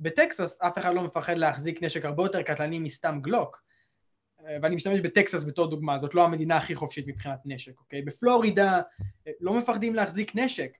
בטקסס 0.00 0.60
אף 0.60 0.78
אחד 0.78 0.94
לא 0.94 1.02
מפחד 1.02 1.36
להחזיק 1.36 1.82
נשק 1.82 2.04
הרבה 2.04 2.22
יותר 2.22 2.42
קטלני 2.42 2.78
מסתם 2.78 3.18
גלוק. 3.22 3.62
אה, 4.46 4.56
ואני 4.62 4.74
משתמש 4.74 5.00
בטקסס 5.00 5.44
בתור 5.44 5.66
דוגמה, 5.70 5.98
זאת 5.98 6.14
לא 6.14 6.24
המדינה 6.24 6.56
הכי 6.56 6.74
חופשית 6.74 7.06
מבחינת 7.06 7.38
נשק, 7.44 7.78
אוקיי? 7.78 8.02
בפלורידה 8.02 8.80
אה, 9.26 9.32
לא 9.40 9.54
מפחדים 9.54 9.94
להחזיק 9.94 10.34
נשק. 10.34 10.70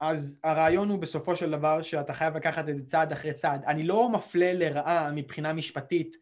אז 0.00 0.40
הרעיון 0.44 0.88
הוא 0.88 0.98
בסופו 0.98 1.36
של 1.36 1.50
דבר 1.50 1.82
שאתה 1.82 2.14
חייב 2.14 2.36
לקחת 2.36 2.68
את 2.68 2.76
זה 2.76 2.86
צעד 2.86 3.12
אחרי 3.12 3.32
צעד. 3.32 3.64
אני 3.64 3.82
לא 3.82 4.08
מפלה 4.08 4.52
לרעה 4.52 5.12
מבחינה 5.12 5.52
משפטית 5.52 6.16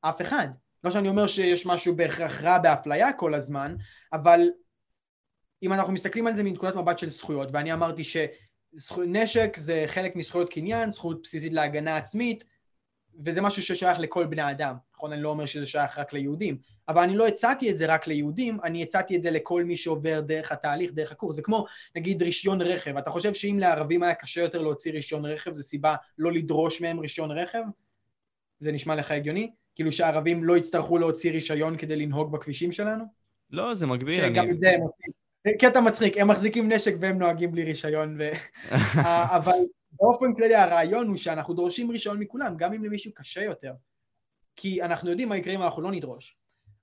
אף 0.00 0.20
אחד. 0.22 0.48
לא 0.84 0.90
שאני 0.90 1.08
אומר 1.08 1.26
שיש 1.26 1.66
משהו 1.66 1.96
בהכרח 1.96 2.40
רע 2.40 2.58
באפליה 2.58 3.12
כל 3.12 3.34
הזמן, 3.34 3.76
אבל 4.12 4.40
אם 5.62 5.72
אנחנו 5.72 5.92
מסתכלים 5.92 6.26
על 6.26 6.34
זה 6.34 6.42
מנקודת 6.42 6.74
מבט 6.74 6.98
של 6.98 7.08
זכויות, 7.08 7.48
ואני 7.52 7.72
אמרתי 7.72 8.02
שנשק 8.04 9.56
זה 9.56 9.84
חלק 9.86 10.16
מזכויות 10.16 10.50
קניין, 10.50 10.90
זכות 10.90 11.22
בסיסית 11.22 11.52
להגנה 11.52 11.96
עצמית, 11.96 12.44
וזה 13.24 13.40
משהו 13.40 13.62
ששייך 13.62 13.98
לכל 13.98 14.26
בני 14.26 14.50
אדם, 14.50 14.76
נכון? 14.94 15.12
אני 15.12 15.22
לא 15.22 15.28
אומר 15.28 15.46
שזה 15.46 15.66
שייך 15.66 15.98
רק 15.98 16.12
ליהודים, 16.12 16.58
אבל 16.88 17.02
אני 17.02 17.16
לא 17.16 17.26
הצעתי 17.26 17.70
את 17.70 17.76
זה 17.76 17.86
רק 17.86 18.06
ליהודים, 18.06 18.58
אני 18.64 18.82
הצעתי 18.82 19.16
את 19.16 19.22
זה 19.22 19.30
לכל 19.30 19.64
מי 19.64 19.76
שעובר 19.76 20.20
דרך 20.20 20.52
התהליך, 20.52 20.92
דרך 20.92 21.12
הקורס. 21.12 21.36
זה 21.36 21.42
כמו, 21.42 21.66
נגיד, 21.96 22.22
רישיון 22.22 22.62
רכב. 22.62 22.96
אתה 22.96 23.10
חושב 23.10 23.34
שאם 23.34 23.56
לערבים 23.60 24.02
היה 24.02 24.14
קשה 24.14 24.40
יותר 24.40 24.62
להוציא 24.62 24.92
רישיון 24.92 25.26
רכב, 25.26 25.54
זו 25.54 25.62
סיבה 25.62 25.96
לא 26.18 26.32
לדרוש 26.32 26.80
מהם 26.80 27.00
רישיון 27.00 27.30
רכב? 27.30 27.62
זה 28.58 28.72
נשמע 28.72 28.94
לך 28.94 29.10
הגיוני? 29.10 29.50
כאילו 29.74 29.92
שהערבים 29.92 30.44
לא 30.44 30.56
יצטרכו 30.56 30.98
להוציא 30.98 31.32
רישיון 31.32 31.76
כדי 31.76 31.96
לנהוג 31.96 32.32
בכבישים 32.32 32.72
שלנו? 32.72 33.04
לא, 33.50 33.74
זה 33.74 33.86
מגביל. 33.86 34.24
שגם 34.24 34.50
את 34.50 34.60
זה 34.60 34.70
הם 34.70 34.80
עושים. 34.80 35.12
קטע 35.60 35.80
מצחיק, 35.80 36.18
הם 36.18 36.28
מחזיקים 36.28 36.72
נשק 36.72 36.94
והם 37.00 37.18
נוהגים 37.18 37.52
בלי 37.52 37.64
רישיון, 37.64 38.16
ו... 38.20 38.30
אבל 39.36 39.56
באופן 39.92 40.34
כללי 40.34 40.54
הרעיון 40.54 41.08
הוא 41.08 41.16
שאנחנו 41.16 41.54
דורשים 41.54 41.90
רישיון 41.90 42.18
מכולם, 42.18 42.56
גם 42.56 42.72
אם 42.72 42.84
למישהו 42.84 43.12
קשה 43.14 43.42
יותר. 43.42 43.72
כי 44.56 44.82
אנחנו 44.82 45.10
יודעים 45.10 45.28
מה 45.28 45.36
יקרה 45.36 45.54
אם 45.54 45.62
אנחנו 45.62 45.82
לא 45.82 45.92
נדרוש. 45.92 46.36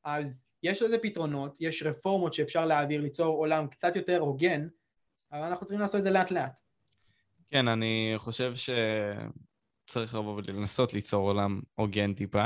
אז 0.04 0.46
יש 0.64 0.82
לזה 0.82 0.98
פתרונות, 0.98 1.58
יש 1.62 1.84
רפורמות 1.84 2.34
שאפשר 2.34 2.66
להעביר, 2.66 3.02
ליצור 3.02 3.38
עולם 3.38 3.68
קצת 3.68 3.96
יותר 3.96 4.20
הוגן, 4.20 4.68
אבל 5.32 5.42
אנחנו 5.42 5.66
צריכים 5.66 5.82
לעשות 5.82 6.00
את 6.00 6.04
זה 6.04 6.12
לאט 6.12 6.32
לאט. 6.32 6.60
כן, 7.50 7.68
אני 7.68 8.14
חושב 8.18 8.54
שצריך 8.56 10.16
לבוא 10.16 10.34
ולנסות 10.34 10.94
ליצור 10.94 11.30
עולם 11.30 11.62
הוגן 11.76 12.14
טיפה. 12.14 12.46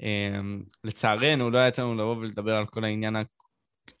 אמ, 0.00 0.62
לצערנו, 0.84 1.50
לא 1.50 1.68
יצא 1.68 1.82
לנו 1.82 1.94
לבוא 1.94 2.16
ולדבר 2.16 2.56
על 2.56 2.66
כל 2.66 2.84
העניין 2.84 3.16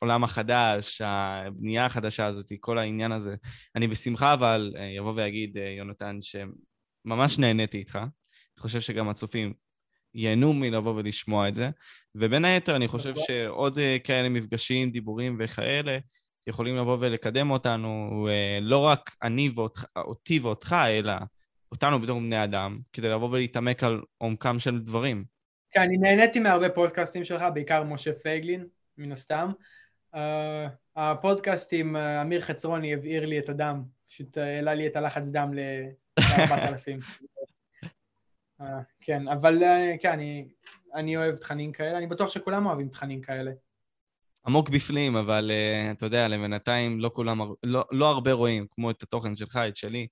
העולם 0.00 0.24
החדש, 0.24 1.00
הבנייה 1.04 1.86
החדשה 1.86 2.26
הזאת, 2.26 2.52
כל 2.60 2.78
העניין 2.78 3.12
הזה. 3.12 3.36
אני 3.76 3.88
בשמחה, 3.88 4.34
אבל 4.34 4.72
אה, 4.76 4.84
יבוא 4.84 5.12
ויגיד 5.16 5.58
אה, 5.58 5.74
יונתן 5.78 6.18
שממש 6.20 7.38
נהניתי 7.38 7.78
איתך. 7.78 7.96
אני 7.96 8.62
חושב 8.62 8.80
שגם 8.80 9.08
הצופים 9.08 9.52
ייהנו 10.14 10.52
מלבוא 10.52 10.94
ולשמוע 10.94 11.48
את 11.48 11.54
זה. 11.54 11.70
ובין 12.14 12.44
היתר, 12.44 12.76
אני 12.76 12.88
חושב 12.88 13.14
שעוד 13.16 13.78
אה, 13.78 13.96
כאלה 14.04 14.28
מפגשים, 14.28 14.90
דיבורים 14.90 15.36
וכאלה, 15.40 15.98
יכולים 16.46 16.76
לבוא 16.76 16.96
ולקדם 17.00 17.50
אותנו, 17.50 18.28
לא 18.60 18.78
רק 18.78 19.16
אני 19.22 19.50
ואותי 19.54 20.38
ואותך, 20.38 20.76
אלא 20.88 21.12
אותנו 21.72 22.00
בתור 22.00 22.20
בני 22.20 22.44
אדם, 22.44 22.78
כדי 22.92 23.08
לבוא 23.08 23.28
ולהתעמק 23.30 23.84
על 23.84 24.02
עומקם 24.18 24.58
של 24.58 24.78
דברים. 24.78 25.24
כן, 25.70 25.80
אני 25.80 25.96
נהניתי 25.96 26.40
מהרבה 26.40 26.68
פודקאסטים 26.68 27.24
שלך, 27.24 27.44
בעיקר 27.54 27.82
משה 27.82 28.12
פייגלין, 28.12 28.66
מן 28.98 29.12
הסתם. 29.12 29.50
Uh, 30.14 30.18
הפודקאסט 30.96 31.72
עם 31.72 31.96
אמיר 31.96 32.40
חצרוני 32.40 32.94
הבעיר 32.94 33.26
לי 33.26 33.38
את 33.38 33.48
הדם, 33.48 33.82
פשוט 34.08 34.38
העלה 34.38 34.74
לי 34.74 34.86
את 34.86 34.96
הלחץ 34.96 35.28
דם 35.28 35.54
ל-4,000. 35.54 37.02
uh, 38.60 38.64
כן, 39.00 39.28
אבל 39.28 39.62
uh, 39.62 40.02
כן, 40.02 40.12
אני, 40.12 40.48
אני 40.94 41.16
אוהב 41.16 41.36
תכנים 41.36 41.72
כאלה, 41.72 41.98
אני 41.98 42.06
בטוח 42.06 42.30
שכולם 42.30 42.66
אוהבים 42.66 42.88
תכנים 42.88 43.20
כאלה. 43.20 43.50
עמוק 44.46 44.68
בפנים, 44.68 45.16
אבל 45.16 45.50
uh, 45.50 45.92
אתה 45.92 46.06
יודע, 46.06 46.28
לבינתיים 46.28 47.00
לא 47.00 47.10
כולם, 47.14 47.40
לא, 47.62 47.84
לא 47.90 48.08
הרבה 48.08 48.32
רואים, 48.32 48.66
כמו 48.70 48.90
את 48.90 49.02
התוכן 49.02 49.36
שלך, 49.36 49.56
את 49.56 49.76
שלי. 49.76 50.06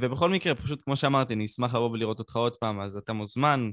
ובכל 0.00 0.30
מקרה, 0.30 0.54
פשוט 0.54 0.80
כמו 0.84 0.96
שאמרתי, 0.96 1.34
אני 1.34 1.46
אשמח 1.46 1.74
לבוא 1.74 1.90
ולראות 1.90 2.18
אותך 2.18 2.36
עוד 2.36 2.56
פעם, 2.56 2.80
אז 2.80 2.96
אתה 2.96 3.12
מוזמן. 3.12 3.70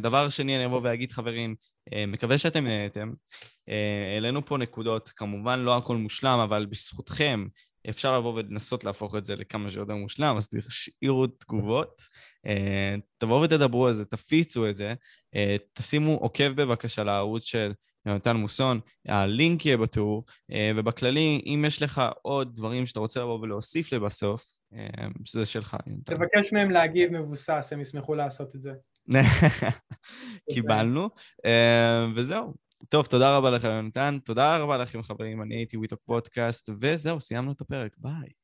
דבר 0.00 0.28
שני, 0.28 0.56
אני 0.56 0.64
אבוא 0.66 0.80
ואגיד, 0.82 1.12
חברים, 1.12 1.54
uh, 1.90 1.94
מקווה 2.08 2.38
שאתם 2.38 2.64
נהנתם. 2.64 3.12
העלינו 4.14 4.44
פה 4.44 4.58
נקודות, 4.58 5.08
כמובן 5.16 5.60
לא 5.60 5.76
הכל 5.76 5.96
מושלם, 5.96 6.38
אבל 6.38 6.66
בזכותכם 6.66 7.46
אפשר 7.88 8.18
לבוא 8.18 8.34
ולנסות 8.34 8.84
להפוך 8.84 9.14
את 9.16 9.24
זה 9.24 9.36
לכמה 9.36 9.70
שיותר 9.70 9.94
מושלם, 9.94 10.36
אז 10.36 10.48
תשאירו 10.48 11.26
תגובות. 11.26 12.02
תבואו 13.18 13.42
ותדברו 13.42 13.86
על 13.86 13.94
זה, 13.94 14.04
תפיצו 14.04 14.68
את 14.68 14.76
זה, 14.76 14.94
תשימו 15.72 16.14
עוקב 16.14 16.48
בבקשה 16.48 17.02
לערוץ 17.02 17.44
של 17.44 17.72
יונתן 18.06 18.36
מוסון, 18.36 18.80
הלינק 19.08 19.66
יהיה 19.66 19.76
בתיאור, 19.76 20.24
ובכללי, 20.76 21.42
אם 21.46 21.64
יש 21.66 21.82
לך 21.82 22.02
עוד 22.22 22.54
דברים 22.54 22.86
שאתה 22.86 23.00
רוצה 23.00 23.20
לבוא 23.20 23.38
ולהוסיף 23.40 23.92
לבסוף, 23.92 24.44
שזה 25.24 25.46
שלך, 25.46 25.76
יונתן. 25.86 26.14
תבקש 26.14 26.52
מהם 26.52 26.70
להגיב 26.70 27.12
מבוסס, 27.12 27.70
הם 27.72 27.80
ישמחו 27.80 28.14
לעשות 28.14 28.54
את 28.54 28.62
זה. 28.62 28.72
קיבלנו, 30.54 31.08
וזהו. 32.16 32.63
טוב, 32.88 33.06
תודה 33.06 33.36
רבה 33.36 33.50
לך, 33.50 33.64
יונתן. 33.64 34.18
תודה 34.24 34.56
רבה 34.58 34.76
לכם, 34.76 35.02
חברים. 35.02 35.42
אני 35.42 35.54
הייתי 35.56 35.76
וויטוק 35.76 36.00
פודקאסט, 36.04 36.70
וזהו, 36.80 37.20
סיימנו 37.20 37.52
את 37.52 37.60
הפרק. 37.60 37.96
ביי. 37.98 38.43